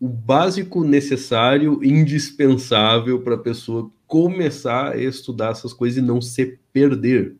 o 0.00 0.08
básico 0.08 0.84
necessário, 0.84 1.82
indispensável 1.82 3.22
para 3.22 3.34
a 3.34 3.38
pessoa 3.38 3.90
começar 4.06 4.92
a 4.92 4.96
estudar 4.96 5.52
essas 5.52 5.72
coisas 5.72 5.98
e 5.98 6.06
não 6.06 6.20
se 6.20 6.58
perder. 6.72 7.36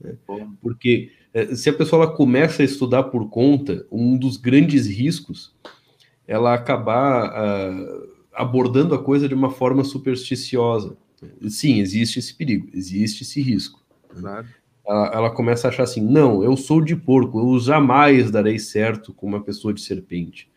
Né? 0.00 0.16
Porque 0.60 1.10
é, 1.32 1.54
se 1.54 1.68
a 1.68 1.72
pessoa 1.72 2.04
ela 2.04 2.12
começa 2.12 2.62
a 2.62 2.64
estudar 2.64 3.04
por 3.04 3.28
conta, 3.28 3.86
um 3.90 4.16
dos 4.16 4.36
grandes 4.36 4.86
riscos 4.86 5.54
ela 6.26 6.52
acabar 6.52 7.30
uh, 7.30 8.08
abordando 8.34 8.94
a 8.94 9.02
coisa 9.02 9.26
de 9.26 9.34
uma 9.34 9.50
forma 9.50 9.82
supersticiosa. 9.82 10.96
Sim, 11.48 11.80
existe 11.80 12.18
esse 12.18 12.34
perigo, 12.34 12.68
existe 12.72 13.22
esse 13.22 13.40
risco. 13.40 13.82
Né? 14.14 14.20
Claro. 14.20 14.46
Ela, 14.86 15.06
ela, 15.14 15.30
começa 15.30 15.68
a 15.68 15.70
achar 15.70 15.82
assim: 15.82 16.00
não, 16.00 16.42
eu 16.42 16.56
sou 16.56 16.80
de 16.80 16.96
porco, 16.96 17.38
eu 17.38 17.58
jamais 17.60 18.30
darei 18.30 18.58
certo 18.58 19.12
com 19.12 19.26
uma 19.26 19.42
pessoa 19.42 19.74
de 19.74 19.80
serpente. 19.80 20.50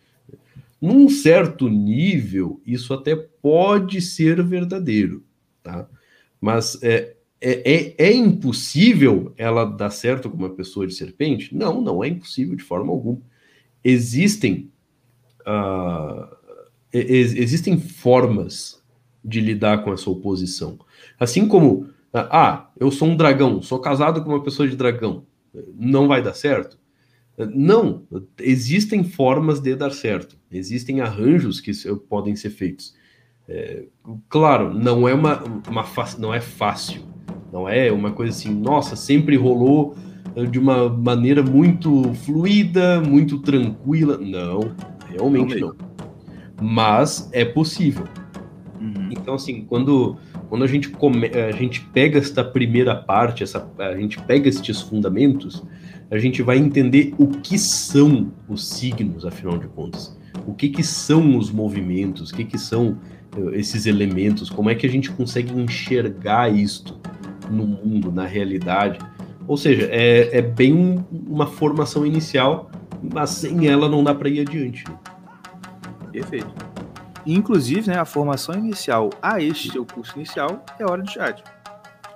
Num 0.81 1.09
certo 1.09 1.67
nível, 1.67 2.61
isso 2.65 2.93
até 2.93 3.15
pode 3.15 4.01
ser 4.01 4.41
verdadeiro, 4.41 5.23
tá? 5.61 5.87
Mas 6.39 6.81
é, 6.81 7.15
é, 7.39 7.71
é, 7.71 7.95
é, 7.97 8.13
impossível 8.13 9.33
ela 9.37 9.63
dar 9.63 9.91
certo 9.91 10.29
com 10.29 10.37
uma 10.37 10.49
pessoa 10.49 10.87
de 10.87 10.95
serpente? 10.95 11.55
Não, 11.55 11.81
não 11.81 12.03
é 12.03 12.07
impossível 12.07 12.55
de 12.55 12.63
forma 12.63 12.91
alguma. 12.91 13.21
Existem, 13.83 14.71
uh, 15.41 16.35
existem 16.91 17.79
formas 17.79 18.80
de 19.23 19.39
lidar 19.39 19.83
com 19.83 19.93
essa 19.93 20.09
oposição. 20.09 20.79
Assim 21.19 21.47
como, 21.47 21.87
ah, 22.13 22.69
eu 22.79 22.91
sou 22.91 23.07
um 23.07 23.15
dragão, 23.15 23.61
sou 23.61 23.79
casado 23.79 24.23
com 24.23 24.29
uma 24.29 24.43
pessoa 24.43 24.67
de 24.67 24.75
dragão, 24.75 25.25
não 25.75 26.07
vai 26.07 26.21
dar 26.21 26.33
certo? 26.33 26.79
Não, 27.37 28.03
existem 28.39 29.03
formas 29.03 29.59
de 29.59 29.75
dar 29.75 29.91
certo, 29.91 30.37
existem 30.51 31.01
arranjos 31.01 31.59
que 31.59 31.71
podem 32.09 32.35
ser 32.35 32.49
feitos. 32.49 32.93
É, 33.47 33.85
claro, 34.29 34.73
não 34.73 35.07
é 35.07 35.13
uma, 35.13 35.43
uma 35.67 35.85
não 36.19 36.33
é 36.33 36.39
fácil, 36.39 37.01
não 37.51 37.67
é 37.67 37.91
uma 37.91 38.11
coisa 38.11 38.31
assim, 38.31 38.53
nossa, 38.53 38.95
sempre 38.95 39.35
rolou 39.35 39.95
eh, 40.35 40.45
de 40.45 40.57
uma 40.59 40.89
maneira 40.89 41.43
muito 41.43 42.13
fluida, 42.13 43.01
muito 43.01 43.39
tranquila. 43.39 44.17
Não, 44.17 44.71
realmente 45.09 45.59
não. 45.59 45.75
Mas 46.61 47.29
é 47.33 47.43
possível. 47.43 48.07
Então, 49.11 49.35
assim, 49.35 49.65
quando, 49.67 50.17
quando 50.49 50.63
a, 50.63 50.67
gente 50.67 50.89
come, 50.89 51.27
a 51.27 51.51
gente 51.51 51.81
pega 51.81 52.19
esta 52.19 52.43
primeira 52.43 52.95
parte, 52.95 53.43
essa, 53.43 53.69
a 53.77 53.95
gente 53.95 54.19
pega 54.21 54.47
estes 54.47 54.81
fundamentos, 54.81 55.63
a 56.09 56.17
gente 56.17 56.41
vai 56.41 56.57
entender 56.57 57.13
o 57.17 57.27
que 57.27 57.57
são 57.57 58.31
os 58.47 58.67
signos, 58.67 59.25
afinal 59.25 59.57
de 59.57 59.67
contas. 59.67 60.17
O 60.45 60.53
que, 60.53 60.69
que 60.69 60.83
são 60.83 61.37
os 61.37 61.51
movimentos, 61.51 62.31
o 62.31 62.35
que, 62.35 62.43
que 62.43 62.57
são 62.57 62.97
eh, 63.37 63.59
esses 63.59 63.85
elementos, 63.85 64.49
como 64.49 64.69
é 64.69 64.75
que 64.75 64.85
a 64.85 64.89
gente 64.89 65.11
consegue 65.11 65.53
enxergar 65.53 66.49
isto 66.49 66.99
no 67.49 67.65
mundo, 67.65 68.11
na 68.11 68.25
realidade. 68.25 68.99
Ou 69.47 69.57
seja, 69.57 69.87
é, 69.91 70.37
é 70.37 70.41
bem 70.41 70.73
um, 70.73 71.03
uma 71.27 71.45
formação 71.45 72.05
inicial, 72.05 72.71
mas 73.01 73.31
sem 73.31 73.67
ela 73.67 73.89
não 73.89 74.03
dá 74.03 74.13
para 74.13 74.29
ir 74.29 74.41
adiante. 74.41 74.83
Perfeito. 76.11 76.70
Inclusive, 77.25 77.89
né, 77.89 77.99
a 77.99 78.05
formação 78.05 78.55
inicial 78.55 79.09
a 79.21 79.41
este 79.41 79.71
seu 79.71 79.85
curso 79.85 80.15
inicial 80.15 80.63
é 80.79 80.85
hora 80.85 81.03
de 81.03 81.11
chat. 81.11 81.43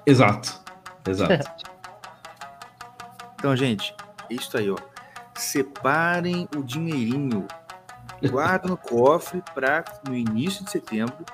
Exato. 0.06 0.62
Exato. 1.08 1.66
Então, 3.36 3.56
gente, 3.56 3.96
isso 4.30 4.58
aí, 4.58 4.70
ó. 4.70 4.78
Separem 5.36 6.48
o 6.56 6.64
dinheirinho. 6.64 7.48
Guarda 8.32 8.68
no 8.68 8.78
cofre 8.78 9.44
para 9.54 9.84
no 10.08 10.16
início 10.16 10.64
de 10.64 10.72
setembro 10.72 11.26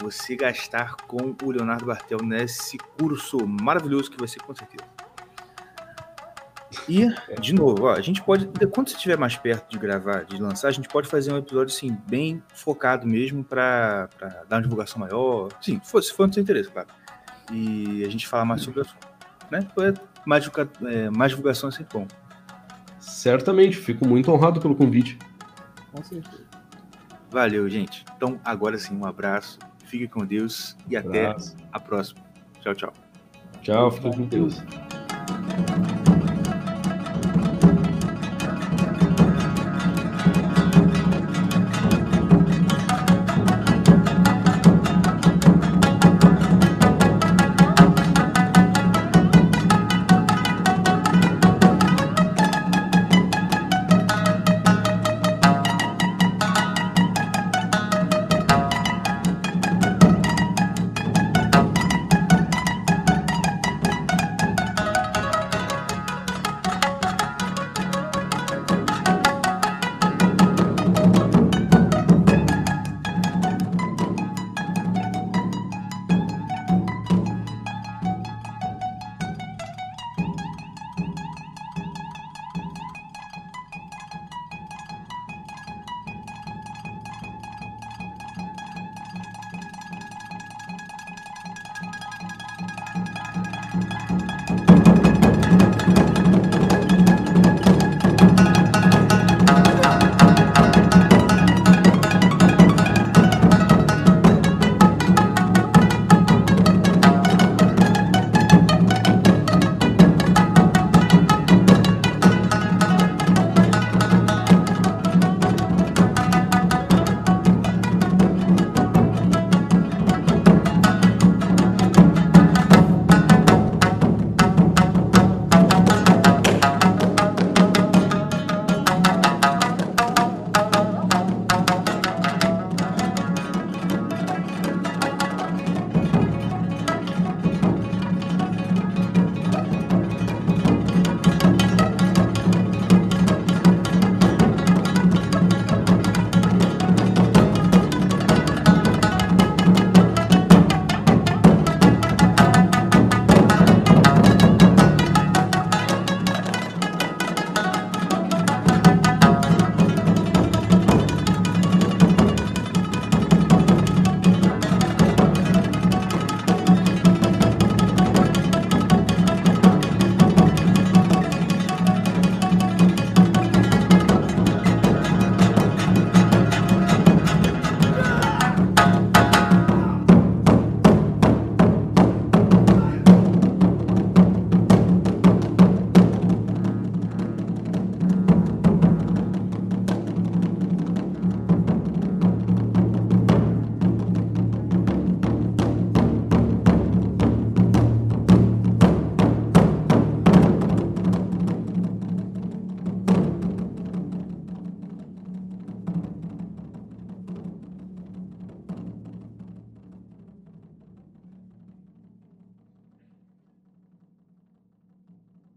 você 0.00 0.36
gastar 0.36 0.94
com 1.08 1.34
o 1.42 1.50
Leonardo 1.50 1.86
Bartel 1.86 2.18
nesse 2.22 2.78
curso 2.78 3.44
maravilhoso 3.46 4.10
que 4.10 4.18
vai 4.18 4.28
ser 4.28 4.40
com 4.42 4.54
certeza. 4.54 4.97
E, 6.86 7.08
de 7.40 7.54
novo, 7.54 7.84
ó, 7.84 7.92
a 7.92 8.00
gente 8.00 8.22
pode, 8.22 8.46
quando 8.72 8.88
você 8.88 8.96
estiver 8.96 9.16
mais 9.16 9.36
perto 9.36 9.70
de 9.70 9.78
gravar, 9.78 10.24
de 10.24 10.40
lançar, 10.40 10.68
a 10.68 10.70
gente 10.70 10.88
pode 10.88 11.08
fazer 11.08 11.32
um 11.32 11.38
episódio 11.38 11.74
assim, 11.74 11.96
bem 12.06 12.42
focado 12.54 13.06
mesmo 13.06 13.42
para 13.42 14.08
dar 14.48 14.56
uma 14.56 14.62
divulgação 14.62 14.98
maior. 15.00 15.48
Sim, 15.60 15.80
se 15.82 15.90
for, 15.90 16.02
se 16.02 16.12
for 16.12 16.28
do 16.28 16.34
seu 16.34 16.42
interesse, 16.42 16.70
claro. 16.70 16.88
E 17.52 18.04
a 18.04 18.10
gente 18.10 18.26
falar 18.26 18.44
mais 18.44 18.62
sobre 18.62 18.80
o 18.80 18.82
assunto. 18.82 19.08
Né? 19.50 19.66
mais, 20.26 20.50
é, 20.86 21.10
mais 21.10 21.30
divulgação 21.30 21.70
é 21.70 21.72
sempre 21.72 21.98
bom. 21.98 22.06
Certamente, 23.00 23.76
fico 23.76 24.06
muito 24.06 24.30
honrado 24.30 24.60
pelo 24.60 24.76
convite. 24.76 25.18
Com 25.92 26.04
certeza. 26.04 26.44
Valeu, 27.30 27.68
gente. 27.68 28.04
Então, 28.16 28.38
agora 28.44 28.76
sim, 28.78 28.96
um 28.96 29.06
abraço, 29.06 29.58
fique 29.86 30.08
com 30.08 30.24
Deus 30.24 30.76
e 30.88 30.96
até 30.96 31.34
a 31.72 31.80
próxima. 31.80 32.20
Tchau, 32.60 32.74
tchau. 32.74 32.92
Tchau, 33.62 33.90
fica 33.90 34.10
com 34.10 34.22
Deus. 34.22 34.62